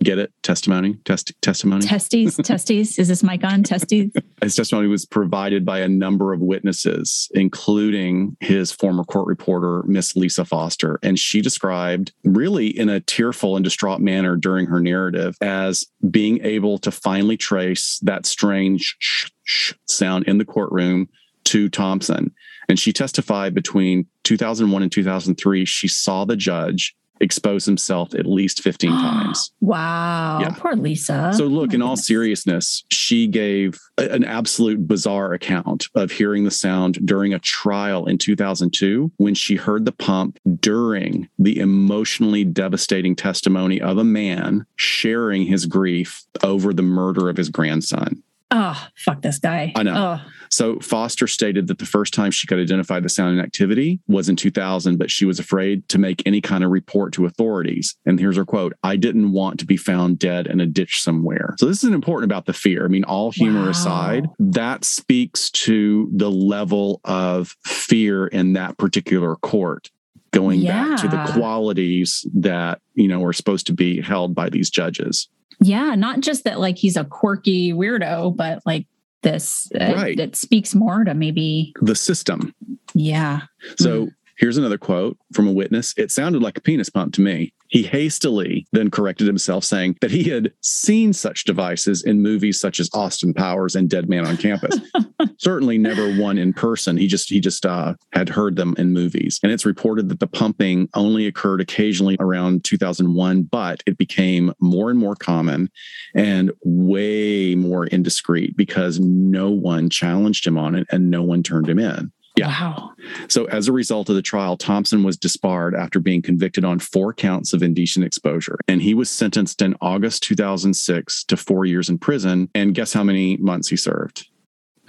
Get 0.03 0.17
it? 0.17 0.31
Testimony, 0.43 0.95
test, 1.05 1.33
testimony. 1.41 1.85
Testes, 1.85 2.37
testes. 2.43 2.99
Is 2.99 3.07
this 3.07 3.23
mic 3.23 3.43
on? 3.43 3.63
Testes. 3.63 4.11
his 4.41 4.55
testimony 4.55 4.87
was 4.87 5.05
provided 5.05 5.65
by 5.65 5.79
a 5.79 5.87
number 5.87 6.33
of 6.33 6.41
witnesses, 6.41 7.29
including 7.33 8.35
his 8.39 8.71
former 8.71 9.03
court 9.03 9.27
reporter, 9.27 9.83
Miss 9.85 10.15
Lisa 10.15 10.45
Foster. 10.45 10.99
And 11.03 11.17
she 11.17 11.41
described, 11.41 12.13
really 12.23 12.67
in 12.67 12.89
a 12.89 12.99
tearful 12.99 13.55
and 13.55 13.63
distraught 13.63 14.01
manner 14.01 14.35
during 14.35 14.65
her 14.67 14.79
narrative, 14.79 15.35
as 15.41 15.85
being 16.09 16.43
able 16.43 16.77
to 16.79 16.91
finally 16.91 17.37
trace 17.37 17.99
that 18.03 18.25
strange 18.25 18.95
sh- 18.99 19.29
sh- 19.43 19.73
sound 19.87 20.25
in 20.27 20.37
the 20.37 20.45
courtroom 20.45 21.09
to 21.45 21.69
Thompson. 21.69 22.33
And 22.69 22.79
she 22.79 22.93
testified 22.93 23.53
between 23.53 24.05
2001 24.23 24.81
and 24.81 24.91
2003, 24.91 25.65
she 25.65 25.87
saw 25.87 26.25
the 26.25 26.37
judge 26.37 26.95
expose 27.21 27.65
himself 27.65 28.13
at 28.15 28.25
least 28.25 28.61
15 28.61 28.89
times. 28.91 29.51
Wow. 29.61 30.39
Yeah. 30.41 30.49
Poor 30.57 30.75
Lisa. 30.75 31.31
So, 31.35 31.45
look, 31.45 31.71
Oh 31.71 31.75
in 31.75 31.81
all 31.81 31.95
seriousness, 31.95 32.83
she 32.89 33.27
gave 33.27 33.79
a- 33.97 34.09
an 34.11 34.23
absolute 34.23 34.87
bizarre 34.87 35.33
account 35.33 35.85
of 35.95 36.11
hearing 36.11 36.43
the 36.43 36.51
sound 36.51 36.99
during 37.05 37.33
a 37.33 37.39
trial 37.39 38.05
in 38.07 38.17
2002 38.17 39.11
when 39.17 39.33
she 39.35 39.55
heard 39.55 39.85
the 39.85 39.91
pump 39.91 40.39
during 40.59 41.29
the 41.39 41.59
emotionally 41.59 42.43
devastating 42.43 43.15
testimony 43.15 43.79
of 43.79 43.97
a 43.97 44.03
man 44.03 44.65
sharing 44.75 45.45
his 45.45 45.65
grief 45.65 46.23
over 46.43 46.73
the 46.73 46.81
murder 46.81 47.29
of 47.29 47.37
his 47.37 47.49
grandson. 47.49 48.21
Oh, 48.53 48.87
fuck 48.97 49.21
this 49.21 49.39
guy. 49.39 49.71
I 49.77 49.83
know. 49.83 49.95
Oh, 50.21 50.31
So, 50.51 50.79
Foster 50.79 51.27
stated 51.27 51.67
that 51.67 51.79
the 51.79 51.85
first 51.85 52.13
time 52.13 52.29
she 52.29 52.45
could 52.45 52.59
identify 52.59 52.99
the 52.99 53.07
sound 53.07 53.31
and 53.37 53.41
activity 53.41 54.01
was 54.07 54.27
in 54.27 54.35
2000, 54.35 54.97
but 54.97 55.09
she 55.09 55.25
was 55.25 55.39
afraid 55.39 55.87
to 55.89 55.97
make 55.97 56.21
any 56.25 56.41
kind 56.41 56.63
of 56.63 56.71
report 56.71 57.13
to 57.13 57.25
authorities. 57.25 57.95
And 58.05 58.19
here's 58.19 58.35
her 58.35 58.43
quote 58.45 58.73
I 58.83 58.97
didn't 58.97 59.31
want 59.31 59.59
to 59.59 59.65
be 59.65 59.77
found 59.77 60.19
dead 60.19 60.47
in 60.47 60.59
a 60.59 60.65
ditch 60.65 61.01
somewhere. 61.01 61.55
So, 61.57 61.65
this 61.67 61.83
is 61.85 61.91
important 61.91 62.29
about 62.29 62.47
the 62.47 62.53
fear. 62.53 62.83
I 62.83 62.89
mean, 62.89 63.05
all 63.05 63.31
humor 63.31 63.63
Wow. 63.63 63.69
aside, 63.69 64.27
that 64.39 64.83
speaks 64.83 65.49
to 65.51 66.09
the 66.13 66.29
level 66.29 66.99
of 67.05 67.55
fear 67.65 68.27
in 68.27 68.53
that 68.53 68.77
particular 68.77 69.37
court. 69.37 69.89
Going 70.31 70.63
back 70.63 70.99
to 71.01 71.07
the 71.09 71.29
qualities 71.33 72.25
that, 72.33 72.79
you 72.93 73.07
know, 73.09 73.23
are 73.25 73.33
supposed 73.33 73.67
to 73.67 73.73
be 73.73 73.99
held 74.01 74.33
by 74.35 74.49
these 74.49 74.69
judges. 74.69 75.27
yeah. 75.59 75.93
Not 75.95 76.21
just 76.21 76.43
that, 76.45 76.59
like, 76.59 76.77
he's 76.77 76.95
a 76.97 77.03
quirky 77.05 77.71
weirdo, 77.73 78.35
but 78.35 78.61
like 78.65 78.87
this, 79.21 79.69
uh, 79.79 79.93
Right. 79.95 80.19
it 80.19 80.35
speaks 80.35 80.73
more 80.75 81.03
to 81.03 81.13
maybe, 81.13 81.73
The 81.81 81.95
system. 81.95 82.53
yeah. 82.93 83.41
So 83.77 84.09
here's 84.37 84.57
another 84.57 84.77
quote 84.77 85.17
from 85.33 85.47
a 85.47 85.51
witness. 85.51 85.93
It 85.97 86.11
sounded 86.11 86.41
like 86.41 86.57
a 86.57 86.61
penis 86.61 86.89
pump 86.89 87.13
to 87.15 87.21
me. 87.21 87.53
He 87.71 87.83
hastily 87.83 88.67
then 88.73 88.91
corrected 88.91 89.27
himself, 89.27 89.63
saying 89.63 89.97
that 90.01 90.11
he 90.11 90.25
had 90.25 90.51
seen 90.61 91.13
such 91.13 91.45
devices 91.45 92.03
in 92.03 92.21
movies 92.21 92.59
such 92.59 92.81
as 92.81 92.89
Austin 92.93 93.33
Powers 93.33 93.75
and 93.75 93.89
Dead 93.89 94.09
Man 94.09 94.27
on 94.27 94.35
Campus. 94.35 94.77
Certainly 95.37 95.77
never 95.77 96.13
one 96.15 96.37
in 96.37 96.51
person. 96.51 96.97
He 96.97 97.07
just 97.07 97.29
he 97.29 97.39
just 97.39 97.65
uh, 97.65 97.95
had 98.11 98.27
heard 98.27 98.57
them 98.57 98.75
in 98.77 98.91
movies. 98.91 99.39
And 99.41 99.53
it's 99.53 99.65
reported 99.65 100.09
that 100.09 100.19
the 100.19 100.27
pumping 100.27 100.89
only 100.95 101.27
occurred 101.27 101.61
occasionally 101.61 102.17
around 102.19 102.65
2001, 102.65 103.43
but 103.43 103.81
it 103.85 103.97
became 103.97 104.53
more 104.59 104.89
and 104.89 104.99
more 104.99 105.15
common 105.15 105.71
and 106.13 106.51
way 106.65 107.55
more 107.55 107.87
indiscreet 107.87 108.57
because 108.57 108.99
no 108.99 109.49
one 109.49 109.89
challenged 109.89 110.45
him 110.45 110.57
on 110.57 110.75
it 110.75 110.87
and 110.91 111.09
no 111.09 111.23
one 111.23 111.41
turned 111.41 111.69
him 111.69 111.79
in. 111.79 112.11
Yeah. 112.37 112.47
Wow. 112.47 112.91
So, 113.27 113.45
as 113.45 113.67
a 113.67 113.73
result 113.73 114.09
of 114.09 114.15
the 114.15 114.21
trial, 114.21 114.55
Thompson 114.55 115.03
was 115.03 115.17
disbarred 115.17 115.75
after 115.75 115.99
being 115.99 116.21
convicted 116.21 116.63
on 116.63 116.79
four 116.79 117.13
counts 117.13 117.51
of 117.53 117.61
indecent 117.61 118.05
exposure. 118.05 118.57
And 118.67 118.81
he 118.81 118.93
was 118.93 119.09
sentenced 119.09 119.61
in 119.61 119.75
August 119.81 120.23
2006 120.23 121.25
to 121.25 121.37
four 121.37 121.65
years 121.65 121.89
in 121.89 121.97
prison. 121.97 122.49
And 122.55 122.73
guess 122.73 122.93
how 122.93 123.03
many 123.03 123.37
months 123.37 123.67
he 123.67 123.75
served? 123.75 124.27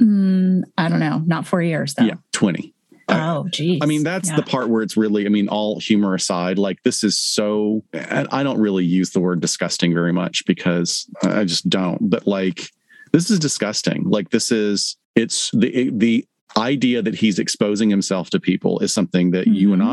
Mm, 0.01 0.62
I 0.78 0.89
don't 0.89 1.01
know. 1.01 1.23
Not 1.27 1.47
four 1.47 1.62
years, 1.62 1.94
though. 1.94 2.05
Yeah, 2.05 2.14
20. 2.32 2.74
Oh, 3.09 3.47
geez. 3.51 3.81
I 3.82 3.86
mean, 3.86 4.05
that's 4.05 4.28
Yeah. 4.31 4.36
the 4.36 4.43
part 4.43 4.69
where 4.70 4.82
it's 4.82 4.97
really, 4.97 5.27
I 5.27 5.28
mean, 5.28 5.48
all 5.48 5.78
humor 5.81 6.14
aside, 6.14 6.59
like 6.59 6.82
this 6.82 7.05
is 7.05 7.19
so, 7.19 7.82
and 7.93 8.27
I 8.31 8.43
don't 8.43 8.59
really 8.59 8.85
use 8.85 9.10
the 9.10 9.20
word 9.20 9.40
disgusting 9.40 9.93
very 9.93 10.12
much 10.12 10.44
because 10.47 11.06
I 11.23 11.44
just 11.44 11.69
don't, 11.69 12.09
but 12.09 12.27
like 12.27 12.70
this 13.12 13.31
is 13.31 13.39
disgusting. 13.39 14.05
Like 14.09 14.31
this 14.31 14.51
is, 14.51 14.97
it's 15.14 15.51
the, 15.52 15.90
the, 15.93 16.24
idea 16.57 17.03
that 17.03 17.15
he's 17.15 17.39
exposing 17.39 17.89
himself 17.91 18.31
to 18.31 18.41
people 18.41 18.79
is 18.81 18.93
something 18.93 19.31
that 19.31 19.47
you 19.47 19.73
and 19.73 19.83
Mhm. 19.83 19.87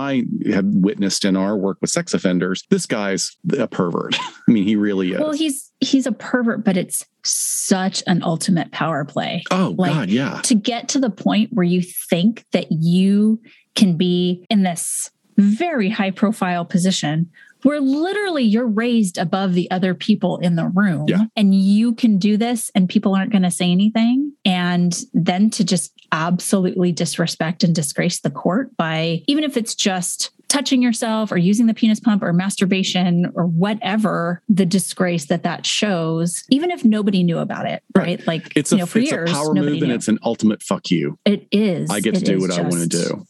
I 0.47 0.51
have 0.51 0.65
witnessed 0.65 1.25
in 1.25 1.35
our 1.37 1.57
work 1.57 1.77
with 1.81 1.89
sex 1.89 2.13
offenders. 2.13 2.63
This 2.69 2.85
guy's 2.85 3.37
a 3.57 3.67
pervert. 3.67 4.15
I 4.47 4.51
mean, 4.51 4.63
he 4.65 4.75
really 4.75 5.11
is. 5.13 5.19
Well, 5.19 5.31
he's 5.31 5.71
he's 5.79 6.05
a 6.05 6.11
pervert, 6.11 6.65
but 6.65 6.75
it's 6.75 7.05
such 7.23 8.03
an 8.07 8.21
ultimate 8.23 8.71
power 8.71 9.05
play. 9.05 9.43
oh 9.51 9.75
like- 9.77 9.93
God, 9.93 10.09
yeah. 10.09 10.41
to 10.43 10.55
get 10.55 10.89
to 10.89 10.99
the 10.99 11.09
point 11.09 11.51
where 11.53 11.63
you 11.65 11.81
think 11.81 12.43
that 12.51 12.67
you 12.71 13.39
can 13.75 13.95
be 13.97 14.45
in 14.49 14.63
this 14.63 15.09
very 15.37 15.89
high 15.89 16.11
profile 16.11 16.65
position 16.65 17.29
where 17.63 17.79
literally 17.81 18.43
you're 18.43 18.67
raised 18.67 19.17
above 19.17 19.53
the 19.53 19.69
other 19.71 19.93
people 19.93 20.37
in 20.37 20.55
the 20.55 20.67
room 20.67 21.05
Yeah. 21.07 21.25
and 21.35 21.53
you 21.53 21.93
can 21.93 22.17
do 22.17 22.37
this 22.37 22.71
and 22.75 22.87
people 22.89 23.15
aren't 23.15 23.31
going 23.31 23.43
to 23.43 23.51
say 23.51 23.71
anything 23.71 24.33
and 24.45 24.97
then 25.13 25.49
to 25.51 25.63
just 25.63 25.93
absolutely 26.11 26.91
disrespect 26.91 27.63
and 27.63 27.75
disgrace 27.75 28.21
the 28.21 28.31
court 28.31 28.75
by 28.77 29.21
even 29.27 29.43
if 29.43 29.57
it's 29.57 29.75
just 29.75 30.31
touching 30.47 30.81
yourself 30.81 31.31
or 31.31 31.37
using 31.37 31.67
the 31.67 31.73
penis 31.75 31.99
pump 31.99 32.23
or 32.23 32.33
masturbation 32.33 33.31
or 33.35 33.45
whatever 33.45 34.41
the 34.49 34.65
disgrace 34.65 35.25
that 35.25 35.43
that 35.43 35.63
shows 35.65 36.43
even 36.49 36.71
if 36.71 36.83
nobody 36.83 37.21
knew 37.21 37.37
about 37.37 37.67
it 37.67 37.83
right, 37.95 38.25
like 38.25 38.51
It's 38.55 38.71
you 38.71 38.77
a, 38.77 38.79
know 38.79 38.85
for 38.87 38.97
it's 38.99 39.11
years 39.11 39.29
a 39.29 39.33
power 39.33 39.53
move 39.53 39.67
and 39.67 39.79
knew. 39.89 39.93
it's 39.93 40.07
an 40.07 40.17
ultimate 40.23 40.63
fuck 40.63 40.89
you. 40.89 41.19
It 41.25 41.47
is. 41.51 41.91
I 41.91 41.99
get 41.99 42.15
to 42.15 42.21
do 42.21 42.39
what 42.39 42.51
I 42.51 42.61
want 42.61 42.81
to 42.81 42.87
do. 42.87 43.27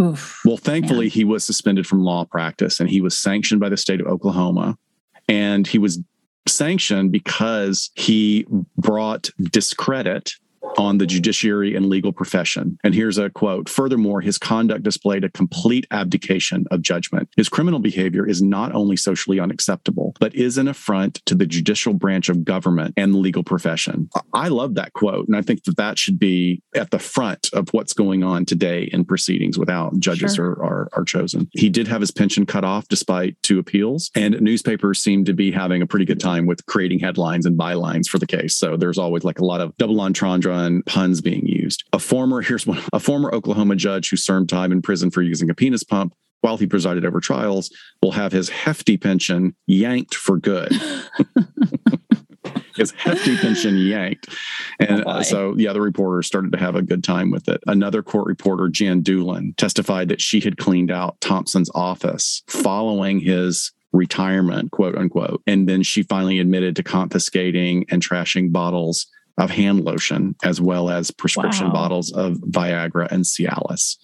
Oof. 0.00 0.40
Well, 0.44 0.56
thankfully, 0.56 1.08
he 1.08 1.24
was 1.24 1.44
suspended 1.44 1.86
from 1.86 2.02
law 2.02 2.24
practice 2.24 2.80
and 2.80 2.88
he 2.88 3.00
was 3.00 3.18
sanctioned 3.18 3.60
by 3.60 3.68
the 3.68 3.76
state 3.76 4.00
of 4.00 4.06
Oklahoma. 4.06 4.78
And 5.28 5.66
he 5.66 5.78
was 5.78 6.00
sanctioned 6.46 7.12
because 7.12 7.90
he 7.94 8.46
brought 8.76 9.30
discredit 9.50 10.32
on 10.76 10.98
the 10.98 11.06
judiciary 11.06 11.74
and 11.74 11.86
legal 11.86 12.12
profession. 12.12 12.78
And 12.84 12.94
here's 12.94 13.18
a 13.18 13.30
quote 13.30 13.68
Furthermore, 13.68 14.20
his 14.20 14.38
conduct 14.38 14.82
displayed 14.82 15.24
a 15.24 15.30
complete 15.30 15.86
abdication 15.90 16.66
of 16.70 16.82
judgment. 16.82 17.28
His 17.36 17.48
criminal 17.48 17.80
behavior 17.80 18.26
is 18.26 18.42
not 18.42 18.74
only 18.74 18.96
socially 18.96 19.40
unacceptable, 19.40 20.14
but 20.20 20.34
is 20.34 20.58
an 20.58 20.68
affront 20.68 21.16
to 21.26 21.34
the 21.34 21.46
judicial 21.46 21.94
branch 21.94 22.28
of 22.28 22.44
government 22.44 22.94
and 22.96 23.14
the 23.14 23.18
legal 23.18 23.42
profession. 23.42 24.08
I- 24.32 24.48
love 24.48 24.74
that 24.74 24.92
quote. 24.94 25.28
And 25.28 25.36
I 25.36 25.42
think 25.42 25.62
that 25.64 25.76
that 25.76 25.98
should 25.98 26.18
be 26.18 26.62
at 26.74 26.90
the 26.90 26.98
front 26.98 27.48
of 27.52 27.68
what's 27.72 27.92
going 27.92 28.24
on 28.24 28.44
today 28.44 28.88
in 28.92 29.04
proceedings 29.04 29.56
without 29.58 29.96
judges 30.00 30.34
Sure. 30.34 30.52
are, 30.52 30.64
are, 30.64 30.88
are 30.94 31.04
chosen. 31.04 31.48
He 31.52 31.68
did 31.68 31.86
have 31.86 32.00
his 32.00 32.10
pension 32.10 32.44
cut 32.44 32.64
off 32.64 32.88
despite 32.88 33.36
two 33.42 33.58
appeals. 33.60 34.10
And 34.16 34.40
newspapers 34.40 34.98
seem 35.00 35.24
to 35.26 35.34
be 35.34 35.52
having 35.52 35.82
a 35.82 35.86
pretty 35.86 36.06
good 36.06 36.18
time 36.18 36.46
with 36.46 36.64
creating 36.66 36.98
headlines 36.98 37.46
and 37.46 37.56
bylines 37.58 38.08
for 38.08 38.18
the 38.18 38.26
case. 38.26 38.56
So 38.56 38.76
there's 38.76 38.98
always 38.98 39.22
like 39.22 39.38
a 39.38 39.44
lot 39.44 39.60
of 39.60 39.76
double 39.76 40.00
entendre 40.00 40.47
and 40.50 40.84
puns 40.86 41.20
being 41.20 41.46
used. 41.46 41.84
A 41.92 41.98
former, 41.98 42.42
here's 42.42 42.66
one, 42.66 42.80
a 42.92 43.00
former 43.00 43.32
Oklahoma 43.34 43.76
judge 43.76 44.10
who 44.10 44.16
served 44.16 44.48
time 44.48 44.72
in 44.72 44.82
prison 44.82 45.10
for 45.10 45.22
using 45.22 45.50
a 45.50 45.54
penis 45.54 45.84
pump 45.84 46.14
while 46.40 46.56
he 46.56 46.66
presided 46.66 47.04
over 47.04 47.20
trials 47.20 47.70
will 48.02 48.12
have 48.12 48.32
his 48.32 48.48
hefty 48.48 48.96
pension 48.96 49.54
yanked 49.66 50.14
for 50.14 50.38
good. 50.38 50.72
his 52.76 52.92
hefty 52.92 53.36
pension 53.36 53.76
yanked. 53.76 54.28
And 54.78 55.04
Oh, 55.04 55.10
uh, 55.10 55.22
so, 55.22 55.50
yeah, 55.50 55.56
the 55.56 55.68
other 55.68 55.82
reporter 55.82 56.22
started 56.22 56.52
to 56.52 56.58
have 56.58 56.76
a 56.76 56.82
good 56.82 57.02
time 57.02 57.30
with 57.30 57.48
it. 57.48 57.60
Another 57.66 58.02
court 58.02 58.26
reporter, 58.26 58.68
Jan 58.68 59.02
Doolin, 59.02 59.54
testified 59.56 60.08
that 60.08 60.20
she 60.20 60.40
had 60.40 60.56
cleaned 60.56 60.90
out 60.90 61.20
Thompson's 61.20 61.70
office 61.74 62.42
following 62.46 63.20
his 63.20 63.72
retirement, 63.92 64.70
quote 64.70 64.96
unquote. 64.96 65.42
And 65.46 65.68
then 65.68 65.82
she 65.82 66.02
finally 66.02 66.38
admitted 66.38 66.76
to 66.76 66.82
confiscating 66.82 67.84
and 67.90 68.02
trashing 68.02 68.52
bottles 68.52 69.06
of 69.38 69.50
hand 69.50 69.84
lotion 69.84 70.34
as 70.44 70.60
well 70.60 70.90
as 70.90 71.10
prescription 71.10 71.68
Wow. 71.68 71.72
bottles 71.72 72.12
of 72.12 72.34
Viagra 72.38 73.10
and 73.10 73.24
Cialis. 73.24 73.96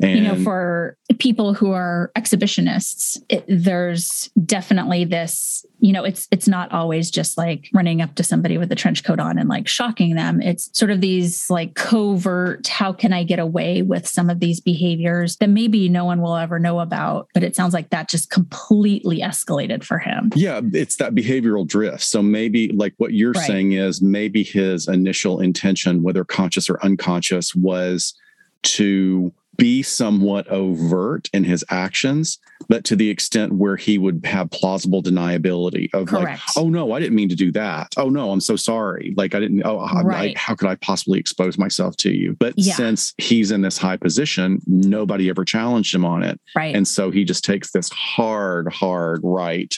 And 0.00 0.18
you 0.18 0.24
know, 0.24 0.42
for 0.42 0.96
people 1.20 1.54
who 1.54 1.70
are 1.70 2.10
exhibitionists, 2.16 3.22
it, 3.28 3.44
there's 3.46 4.30
definitely 4.44 5.04
this 5.04 5.64
you 5.82 5.92
know, 5.92 6.04
it's 6.04 6.28
it's 6.30 6.46
not 6.46 6.70
always 6.70 7.10
just 7.10 7.36
like 7.36 7.68
running 7.74 8.00
up 8.00 8.14
to 8.14 8.22
somebody 8.22 8.56
with 8.56 8.70
a 8.70 8.76
trench 8.76 9.02
coat 9.02 9.18
on 9.18 9.36
and 9.36 9.48
like 9.48 9.66
shocking 9.66 10.14
them. 10.14 10.40
It's 10.40 10.70
sort 10.78 10.92
of 10.92 11.00
these 11.00 11.50
like 11.50 11.74
covert, 11.74 12.68
how 12.68 12.92
can 12.92 13.12
I 13.12 13.24
get 13.24 13.40
away 13.40 13.82
with 13.82 14.06
some 14.06 14.30
of 14.30 14.38
these 14.38 14.60
behaviors 14.60 15.36
that 15.38 15.50
maybe 15.50 15.88
no 15.88 16.04
one 16.04 16.22
will 16.22 16.36
ever 16.36 16.60
know 16.60 16.78
about, 16.78 17.28
but 17.34 17.42
it 17.42 17.56
sounds 17.56 17.74
like 17.74 17.90
that 17.90 18.08
just 18.08 18.30
completely 18.30 19.18
escalated 19.18 19.82
for 19.82 19.98
him. 19.98 20.30
Yeah, 20.36 20.60
it's 20.72 20.96
that 20.96 21.16
behavioral 21.16 21.66
drift. 21.66 22.04
So 22.04 22.22
maybe 22.22 22.68
like 22.68 22.94
what 22.98 23.12
you're 23.12 23.32
right. 23.32 23.44
saying 23.44 23.72
is 23.72 24.00
maybe 24.00 24.44
his 24.44 24.86
initial 24.86 25.40
intention, 25.40 26.04
whether 26.04 26.24
conscious 26.24 26.70
or 26.70 26.80
unconscious, 26.84 27.56
was 27.56 28.14
to 28.62 29.32
be 29.56 29.82
somewhat 29.82 30.48
overt 30.48 31.28
in 31.32 31.44
his 31.44 31.64
actions, 31.68 32.38
but 32.68 32.84
to 32.84 32.96
the 32.96 33.10
extent 33.10 33.52
where 33.52 33.76
he 33.76 33.98
would 33.98 34.24
have 34.24 34.50
plausible 34.50 35.02
deniability 35.02 35.92
of 35.92 36.08
Correct. 36.08 36.26
like, 36.26 36.40
oh 36.56 36.68
no, 36.68 36.92
I 36.92 37.00
didn't 37.00 37.14
mean 37.14 37.28
to 37.28 37.34
do 37.34 37.52
that. 37.52 37.92
Oh 37.96 38.08
no, 38.08 38.30
I'm 38.30 38.40
so 38.40 38.56
sorry. 38.56 39.12
Like 39.16 39.34
I 39.34 39.40
didn't. 39.40 39.62
Oh, 39.64 39.78
right. 40.02 40.34
I, 40.36 40.38
how 40.38 40.54
could 40.54 40.68
I 40.68 40.76
possibly 40.76 41.18
expose 41.18 41.58
myself 41.58 41.96
to 41.98 42.10
you? 42.10 42.36
But 42.38 42.54
yeah. 42.56 42.74
since 42.74 43.14
he's 43.18 43.50
in 43.50 43.62
this 43.62 43.78
high 43.78 43.96
position, 43.96 44.60
nobody 44.66 45.28
ever 45.28 45.44
challenged 45.44 45.94
him 45.94 46.04
on 46.04 46.22
it, 46.22 46.40
right? 46.56 46.74
And 46.74 46.86
so 46.86 47.10
he 47.10 47.24
just 47.24 47.44
takes 47.44 47.72
this 47.72 47.90
hard, 47.90 48.72
hard 48.72 49.20
right 49.22 49.72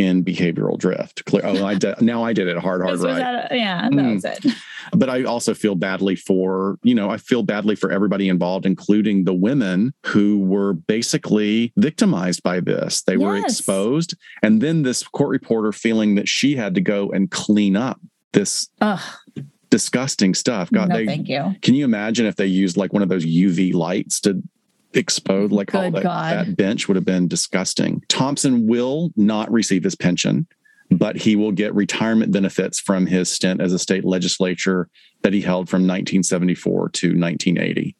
in 0.00 0.24
behavioral 0.24 0.78
drift. 0.78 1.26
Clear. 1.26 1.42
Oh, 1.44 1.66
I 1.66 1.74
did. 1.74 2.00
Now 2.00 2.24
I 2.24 2.32
did 2.32 2.48
it 2.48 2.56
hard, 2.56 2.80
hard 2.80 3.00
right. 3.00 3.18
That, 3.18 3.54
yeah, 3.54 3.82
that 3.82 3.92
mm. 3.92 4.14
was 4.14 4.24
it. 4.24 4.46
But 4.92 5.10
I 5.10 5.24
also 5.24 5.52
feel 5.52 5.74
badly 5.74 6.16
for, 6.16 6.78
you 6.82 6.94
know, 6.94 7.10
I 7.10 7.18
feel 7.18 7.42
badly 7.42 7.76
for 7.76 7.92
everybody 7.92 8.28
involved, 8.28 8.64
including 8.64 9.24
the 9.24 9.34
women 9.34 9.92
who 10.06 10.40
were 10.40 10.72
basically 10.72 11.72
victimized 11.76 12.42
by 12.42 12.60
this. 12.60 13.02
They 13.02 13.12
yes. 13.12 13.20
were 13.20 13.36
exposed. 13.36 14.16
And 14.42 14.62
then 14.62 14.82
this 14.82 15.02
court 15.02 15.28
reporter 15.28 15.70
feeling 15.70 16.14
that 16.14 16.28
she 16.28 16.56
had 16.56 16.74
to 16.74 16.80
go 16.80 17.10
and 17.10 17.30
clean 17.30 17.76
up 17.76 18.00
this 18.32 18.68
Ugh. 18.80 19.00
disgusting 19.68 20.34
stuff. 20.34 20.70
God, 20.72 20.88
no, 20.88 20.96
they, 20.96 21.06
thank 21.06 21.28
you. 21.28 21.54
Can 21.60 21.74
you 21.74 21.84
imagine 21.84 22.24
if 22.24 22.36
they 22.36 22.46
used 22.46 22.78
like 22.78 22.92
one 22.92 23.02
of 23.02 23.10
those 23.10 23.26
UV 23.26 23.74
lights 23.74 24.18
to 24.20 24.42
exposed 24.94 25.52
like 25.52 25.74
all 25.74 25.90
that, 25.90 26.02
that 26.02 26.56
bench 26.56 26.88
would 26.88 26.96
have 26.96 27.04
been 27.04 27.28
disgusting. 27.28 28.02
Thompson 28.08 28.66
will 28.66 29.10
not 29.16 29.50
receive 29.50 29.84
his 29.84 29.94
pension, 29.94 30.46
but 30.90 31.16
he 31.16 31.36
will 31.36 31.52
get 31.52 31.74
retirement 31.74 32.32
benefits 32.32 32.80
from 32.80 33.06
his 33.06 33.30
stint 33.30 33.60
as 33.60 33.72
a 33.72 33.78
state 33.78 34.04
legislature 34.04 34.88
that 35.22 35.32
he 35.32 35.40
held 35.40 35.68
from 35.68 35.82
1974 35.82 36.88
to 36.90 37.08
1980. 37.08 37.96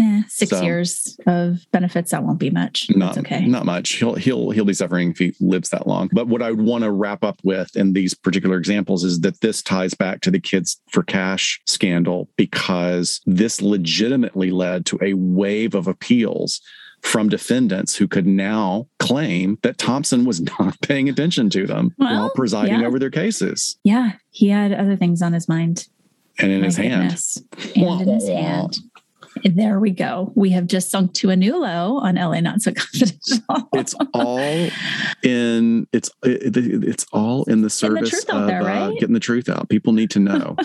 Eh, 0.00 0.22
six 0.28 0.50
so, 0.50 0.62
years 0.62 1.18
of 1.26 1.58
benefits 1.72 2.10
that 2.10 2.22
won't 2.22 2.38
be 2.38 2.50
much. 2.50 2.86
Not 2.90 3.14
That's 3.14 3.18
okay. 3.18 3.46
Not 3.46 3.66
much. 3.66 3.94
He'll 3.94 4.14
he'll 4.14 4.50
he'll 4.50 4.64
be 4.64 4.74
suffering 4.74 5.10
if 5.10 5.18
he 5.18 5.34
lives 5.40 5.70
that 5.70 5.86
long. 5.86 6.08
But 6.12 6.28
what 6.28 6.42
I 6.42 6.50
would 6.50 6.64
want 6.64 6.84
to 6.84 6.90
wrap 6.90 7.24
up 7.24 7.40
with 7.44 7.76
in 7.76 7.92
these 7.92 8.14
particular 8.14 8.56
examples 8.56 9.04
is 9.04 9.20
that 9.20 9.40
this 9.40 9.62
ties 9.62 9.94
back 9.94 10.20
to 10.22 10.30
the 10.30 10.40
kids 10.40 10.80
for 10.90 11.02
cash 11.02 11.60
scandal 11.66 12.28
because 12.36 13.20
this 13.26 13.60
legitimately 13.60 14.50
led 14.50 14.86
to 14.86 14.98
a 15.02 15.14
wave 15.14 15.74
of 15.74 15.86
appeals 15.86 16.60
from 17.02 17.28
defendants 17.28 17.96
who 17.96 18.06
could 18.06 18.26
now 18.26 18.86
claim 18.98 19.58
that 19.62 19.78
Thompson 19.78 20.24
was 20.24 20.40
not 20.58 20.80
paying 20.82 21.08
attention 21.08 21.50
to 21.50 21.66
them 21.66 21.94
well, 21.98 22.20
while 22.20 22.30
presiding 22.30 22.80
yeah. 22.80 22.86
over 22.86 22.98
their 22.98 23.10
cases. 23.10 23.78
Yeah, 23.84 24.12
he 24.30 24.48
had 24.48 24.72
other 24.72 24.96
things 24.96 25.22
on 25.22 25.32
his 25.32 25.48
mind 25.48 25.88
and 26.38 26.52
in 26.52 26.60
My 26.60 26.66
his 26.66 26.76
goodness. 26.76 27.42
hand. 27.74 27.76
And 27.76 28.00
in 28.00 28.14
his 28.14 28.28
hand. 28.28 28.76
There 29.44 29.80
we 29.80 29.90
go. 29.90 30.32
We 30.34 30.50
have 30.50 30.66
just 30.66 30.90
sunk 30.90 31.14
to 31.14 31.30
a 31.30 31.36
new 31.36 31.56
low 31.58 31.98
on 31.98 32.16
LA 32.16 32.40
Not 32.40 32.60
So 32.60 32.72
Confidential. 32.74 33.68
it's 33.72 33.94
all 34.12 34.68
in 35.22 35.86
it's 35.92 36.10
it, 36.22 36.56
it's 36.56 37.06
all 37.12 37.44
in 37.44 37.62
the 37.62 37.70
service 37.70 38.24
the 38.24 38.36
of 38.36 38.46
there, 38.46 38.62
uh, 38.62 38.66
right? 38.66 38.82
uh, 38.82 38.90
getting 38.92 39.14
the 39.14 39.20
truth 39.20 39.48
out. 39.48 39.68
People 39.68 39.92
need 39.92 40.10
to 40.10 40.18
know. 40.18 40.56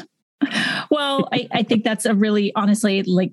well, 0.92 1.28
I, 1.32 1.48
I 1.52 1.64
think 1.64 1.84
that's 1.84 2.06
a 2.06 2.14
really 2.14 2.52
honestly 2.56 3.04
like 3.04 3.32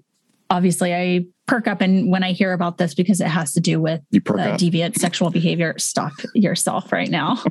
obviously 0.52 0.94
I 0.94 1.24
perk 1.46 1.66
up 1.66 1.80
and 1.80 2.10
when 2.10 2.22
I 2.22 2.32
hear 2.32 2.52
about 2.52 2.76
this 2.76 2.94
because 2.94 3.20
it 3.20 3.26
has 3.26 3.54
to 3.54 3.60
do 3.60 3.80
with 3.80 4.00
uh, 4.14 4.18
deviant 4.56 4.96
sexual 4.96 5.30
behavior. 5.30 5.74
Stop 5.78 6.12
yourself 6.34 6.92
right 6.92 7.08
now. 7.08 7.42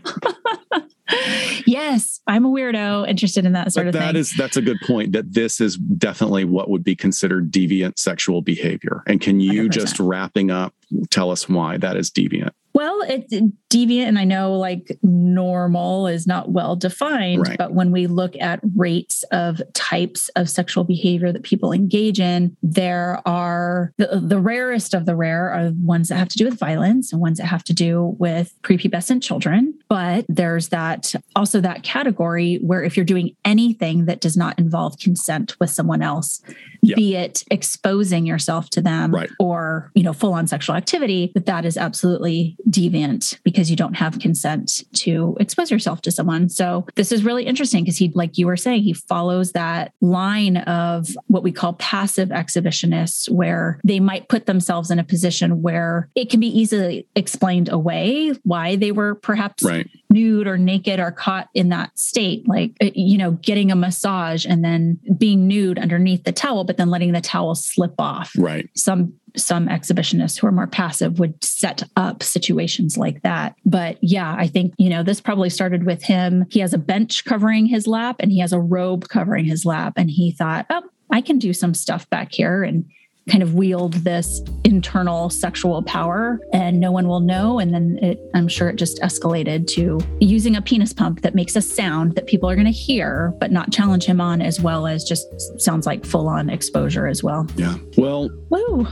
yes, 1.65 2.21
I'm 2.27 2.45
a 2.45 2.49
weirdo 2.49 3.09
interested 3.09 3.43
in 3.43 3.53
that 3.53 3.73
sort 3.73 3.85
but 3.85 3.87
of 3.87 3.93
that 3.93 3.99
thing. 3.99 4.13
That 4.13 4.19
is 4.19 4.33
that's 4.37 4.55
a 4.55 4.61
good 4.61 4.77
point. 4.85 5.13
That 5.13 5.33
this 5.33 5.59
is 5.59 5.77
definitely 5.77 6.45
what 6.45 6.69
would 6.69 6.83
be 6.83 6.95
considered 6.95 7.51
deviant 7.51 7.97
sexual 7.97 8.43
behavior. 8.43 9.03
And 9.07 9.19
can 9.19 9.39
you 9.39 9.63
100%. 9.63 9.71
just 9.71 9.99
wrapping 9.99 10.51
up 10.51 10.75
tell 11.09 11.31
us 11.31 11.49
why 11.49 11.77
that 11.77 11.97
is 11.97 12.11
deviant? 12.11 12.51
Well, 12.73 13.01
it's 13.07 13.33
deviant, 13.69 14.07
and 14.07 14.19
I 14.19 14.23
know 14.23 14.53
like 14.53 14.97
normal 15.03 16.07
is 16.07 16.25
not 16.27 16.51
well 16.51 16.75
defined, 16.75 17.47
right. 17.47 17.57
but 17.57 17.73
when 17.73 17.91
we 17.91 18.07
look 18.07 18.35
at 18.39 18.59
rates 18.75 19.23
of 19.31 19.61
types 19.73 20.29
of 20.35 20.49
sexual 20.49 20.83
behavior 20.83 21.31
that 21.31 21.43
people 21.43 21.71
engage 21.73 22.19
in, 22.19 22.55
there 22.61 23.21
are 23.25 23.93
the, 23.97 24.21
the 24.23 24.39
rarest 24.39 24.93
of 24.93 25.05
the 25.05 25.15
rare 25.15 25.51
are 25.51 25.71
ones 25.81 26.09
that 26.09 26.15
have 26.15 26.29
to 26.29 26.37
do 26.37 26.45
with 26.45 26.57
violence 26.57 27.11
and 27.11 27.21
ones 27.21 27.37
that 27.37 27.45
have 27.45 27.63
to 27.65 27.73
do 27.73 28.15
with 28.19 28.53
prepubescent 28.61 29.21
children. 29.21 29.77
But 29.89 30.25
there's 30.29 30.69
that 30.69 31.13
also 31.35 31.59
that 31.61 31.83
category 31.83 32.57
where 32.57 32.83
if 32.83 32.95
you're 32.95 33.05
doing 33.05 33.35
anything 33.43 34.05
that 34.05 34.21
does 34.21 34.37
not 34.37 34.57
involve 34.57 34.97
consent 34.99 35.55
with 35.59 35.69
someone 35.69 36.01
else, 36.01 36.41
yeah. 36.81 36.95
be 36.95 37.15
it 37.15 37.43
exposing 37.51 38.25
yourself 38.25 38.69
to 38.71 38.81
them 38.81 39.13
right. 39.13 39.29
or 39.39 39.91
you 39.95 40.03
know 40.03 40.13
full 40.13 40.33
on 40.33 40.47
sexual 40.47 40.75
activity, 40.75 41.31
that 41.35 41.45
that 41.45 41.65
is 41.65 41.77
absolutely 41.77 42.57
deviant 42.69 43.39
because 43.43 43.69
you 43.69 43.75
don't 43.75 43.95
have 43.95 44.19
consent 44.19 44.83
to 44.93 45.35
expose 45.39 45.71
yourself 45.71 46.01
to 46.01 46.11
someone. 46.11 46.49
So 46.49 46.85
this 46.95 47.11
is 47.11 47.23
really 47.23 47.45
interesting 47.45 47.83
because 47.83 47.97
he, 47.97 48.11
like 48.13 48.37
you 48.37 48.47
were 48.47 48.57
saying, 48.57 48.83
he 48.83 48.93
follows 48.93 49.51
that 49.53 49.93
line 50.01 50.57
of 50.57 51.09
what 51.27 51.43
we 51.43 51.51
call 51.51 51.73
passive 51.73 52.29
exhibitionists, 52.29 53.29
where 53.29 53.79
they 53.83 53.99
might 53.99 54.29
put 54.29 54.45
themselves 54.45 54.91
in 54.91 54.99
a 54.99 55.03
position 55.03 55.61
where 55.61 56.09
it 56.15 56.29
can 56.29 56.39
be 56.39 56.47
easily 56.47 57.07
explained 57.15 57.69
away 57.69 58.33
why 58.43 58.75
they 58.75 58.91
were 58.91 59.15
perhaps 59.15 59.63
right. 59.63 59.87
Nude 60.11 60.47
or 60.47 60.57
naked 60.57 60.99
or 60.99 61.11
caught 61.11 61.49
in 61.53 61.69
that 61.69 61.97
state, 61.97 62.47
like, 62.47 62.73
uh, 62.81 62.89
you 62.93 63.17
know, 63.17 63.31
getting 63.31 63.71
a 63.71 63.75
massage 63.75 64.45
and 64.45 64.63
then 64.63 64.99
being 65.17 65.47
nude 65.47 65.79
underneath 65.79 66.23
the 66.23 66.31
towel, 66.31 66.63
but 66.63 66.77
then 66.77 66.89
letting 66.89 67.13
the 67.13 67.21
towel 67.21 67.55
slip 67.55 67.95
off. 67.99 68.33
Right. 68.37 68.69
Some 68.75 69.13
some 69.37 69.67
exhibitionists 69.67 70.37
who 70.37 70.47
are 70.47 70.51
more 70.51 70.67
passive 70.67 71.17
would 71.17 71.41
set 71.41 71.83
up 71.95 72.21
situations 72.21 72.97
like 72.97 73.21
that. 73.21 73.55
But 73.65 73.97
yeah, 74.01 74.35
I 74.37 74.47
think, 74.47 74.73
you 74.77 74.89
know, 74.89 75.03
this 75.03 75.21
probably 75.21 75.49
started 75.49 75.85
with 75.85 76.03
him. 76.03 76.45
He 76.49 76.59
has 76.59 76.73
a 76.73 76.77
bench 76.77 77.23
covering 77.23 77.65
his 77.65 77.87
lap 77.87 78.17
and 78.19 78.29
he 78.29 78.39
has 78.39 78.51
a 78.51 78.59
robe 78.59 79.07
covering 79.07 79.45
his 79.45 79.65
lap. 79.65 79.93
And 79.95 80.11
he 80.11 80.31
thought, 80.31 80.65
oh, 80.69 80.83
I 81.11 81.21
can 81.21 81.39
do 81.39 81.53
some 81.53 81.73
stuff 81.73 82.09
back 82.09 82.33
here. 82.33 82.61
And 82.63 82.85
kind 83.29 83.43
of 83.43 83.53
wield 83.53 83.93
this 83.93 84.41
internal 84.63 85.29
sexual 85.29 85.83
power 85.83 86.39
and 86.53 86.79
no 86.79 86.91
one 86.91 87.07
will 87.07 87.19
know. 87.19 87.59
And 87.59 87.73
then 87.73 87.99
it, 88.01 88.19
I'm 88.33 88.47
sure 88.47 88.69
it 88.69 88.77
just 88.77 88.99
escalated 89.01 89.67
to 89.75 89.99
using 90.19 90.55
a 90.55 90.61
penis 90.61 90.91
pump 90.91 91.21
that 91.21 91.35
makes 91.35 91.55
a 91.55 91.61
sound 91.61 92.15
that 92.15 92.25
people 92.27 92.49
are 92.49 92.55
going 92.55 92.65
to 92.65 92.71
hear, 92.71 93.33
but 93.39 93.51
not 93.51 93.71
challenge 93.71 94.05
him 94.05 94.19
on, 94.19 94.41
as 94.41 94.59
well 94.59 94.87
as 94.87 95.03
just 95.03 95.27
sounds 95.61 95.85
like 95.85 96.05
full 96.05 96.27
on 96.27 96.49
exposure 96.49 97.07
as 97.07 97.23
well. 97.23 97.47
Yeah. 97.55 97.77
Well, 97.97 98.29
Woo. 98.49 98.87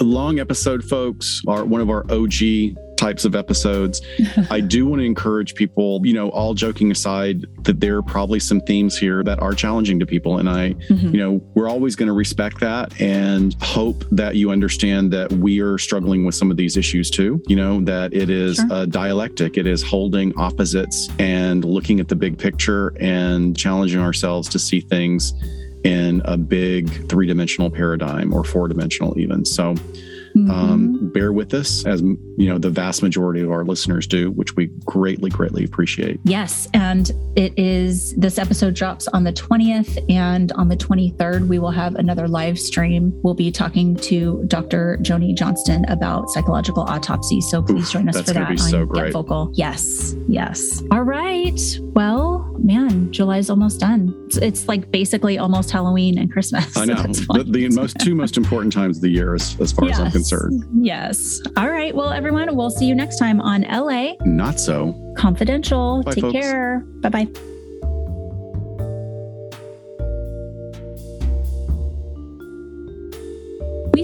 long 0.00 0.38
episode, 0.38 0.82
folks, 0.84 1.42
are 1.46 1.64
one 1.64 1.80
of 1.80 1.90
our 1.90 2.04
OG 2.10 2.76
types 2.98 3.24
of 3.24 3.34
episodes. 3.34 4.02
I 4.50 4.60
do 4.60 4.84
want 4.86 5.00
to 5.00 5.06
encourage 5.06 5.54
people, 5.54 6.04
you 6.04 6.12
know, 6.12 6.28
all 6.30 6.52
joking 6.52 6.90
aside, 6.90 7.46
that 7.64 7.80
there 7.80 7.96
are 7.96 8.02
probably 8.02 8.40
some 8.40 8.60
themes 8.60 8.98
here 8.98 9.22
that 9.24 9.40
are 9.40 9.54
challenging 9.54 9.98
to 10.00 10.06
people. 10.06 10.38
And 10.38 10.50
I, 10.50 10.74
mm-hmm. 10.74 11.14
you 11.14 11.20
know, 11.20 11.42
we're 11.54 11.68
always 11.68 11.96
going 11.96 12.08
to 12.08 12.12
respect 12.12 12.60
that 12.60 13.00
and 13.00 13.54
hope 13.62 14.04
that 14.10 14.34
you 14.34 14.50
understand 14.50 15.12
that 15.12 15.32
we 15.32 15.60
are 15.60 15.78
struggling 15.78 16.24
with 16.24 16.34
some 16.34 16.50
of 16.50 16.56
these 16.56 16.76
issues 16.76 17.10
too. 17.10 17.42
You 17.46 17.56
know, 17.56 17.80
that 17.82 18.12
it 18.12 18.28
is 18.28 18.56
sure. 18.56 18.66
a 18.70 18.86
dialectic, 18.86 19.56
it 19.56 19.66
is 19.66 19.82
holding 19.82 20.36
opposites 20.36 21.08
and 21.18 21.64
looking 21.64 22.00
at 22.00 22.08
the 22.08 22.16
big 22.16 22.36
picture 22.36 22.94
and 23.00 23.56
challenging 23.56 24.00
ourselves 24.00 24.48
to 24.50 24.58
see 24.58 24.80
things 24.80 25.32
in 25.84 26.20
a 26.24 26.36
big 26.36 27.08
three 27.08 27.26
dimensional 27.26 27.70
paradigm 27.70 28.34
or 28.34 28.42
four 28.42 28.66
dimensional, 28.66 29.16
even. 29.18 29.44
So, 29.44 29.76
Mm-hmm. 30.38 30.50
Um, 30.50 30.97
bear 31.08 31.32
with 31.32 31.54
us, 31.54 31.84
as 31.86 32.00
you 32.00 32.48
know, 32.48 32.58
the 32.58 32.70
vast 32.70 33.02
majority 33.02 33.40
of 33.40 33.50
our 33.50 33.64
listeners 33.64 34.06
do, 34.06 34.30
which 34.30 34.56
we 34.56 34.66
greatly, 34.84 35.30
greatly 35.30 35.64
appreciate. 35.64 36.20
Yes, 36.24 36.68
and 36.74 37.10
it 37.36 37.58
is 37.58 38.14
this 38.16 38.38
episode 38.38 38.74
drops 38.74 39.08
on 39.08 39.24
the 39.24 39.32
twentieth, 39.32 39.98
and 40.08 40.52
on 40.52 40.68
the 40.68 40.76
twenty 40.76 41.10
third, 41.10 41.48
we 41.48 41.58
will 41.58 41.70
have 41.70 41.94
another 41.96 42.28
live 42.28 42.58
stream. 42.58 43.12
We'll 43.22 43.34
be 43.34 43.50
talking 43.50 43.96
to 43.96 44.44
Dr. 44.46 44.98
Joni 45.00 45.34
Johnston 45.34 45.84
about 45.86 46.28
psychological 46.30 46.82
autopsy. 46.82 47.40
So 47.40 47.62
please 47.62 47.86
Oof, 47.86 47.92
join 47.92 48.08
us 48.08 48.20
for 48.20 48.34
that. 48.34 48.48
Be 48.48 48.56
so 48.56 48.86
great. 48.86 49.06
Get 49.06 49.12
Vocal. 49.12 49.50
Yes, 49.54 50.14
yes. 50.28 50.82
All 50.90 51.02
right. 51.02 51.60
Well, 51.80 52.54
man, 52.58 53.10
July's 53.12 53.50
almost 53.50 53.80
done. 53.80 54.14
It's, 54.26 54.36
it's 54.36 54.68
like 54.68 54.90
basically 54.90 55.38
almost 55.38 55.70
Halloween 55.70 56.18
and 56.18 56.30
Christmas. 56.30 56.76
I 56.76 56.84
know. 56.84 56.94
the, 57.02 57.44
the 57.48 57.68
most 57.70 57.98
two 58.00 58.14
most 58.14 58.36
important 58.36 58.72
times 58.72 58.98
of 58.98 59.02
the 59.02 59.10
year 59.10 59.34
as, 59.34 59.58
as 59.60 59.72
far 59.72 59.86
yes. 59.86 59.98
as 59.98 60.06
I'm 60.06 60.12
concerned. 60.12 60.64
Yes. 60.80 60.97
All 61.56 61.68
right. 61.70 61.94
Well, 61.94 62.10
everyone, 62.10 62.54
we'll 62.56 62.70
see 62.70 62.86
you 62.86 62.94
next 62.94 63.18
time 63.18 63.40
on 63.40 63.62
LA. 63.62 64.12
Not 64.24 64.58
so. 64.60 64.94
Confidential. 65.16 66.02
Bye, 66.04 66.12
Take 66.12 66.22
folks. 66.22 66.32
care. 66.32 66.80
Bye 67.00 67.08
bye. 67.08 67.57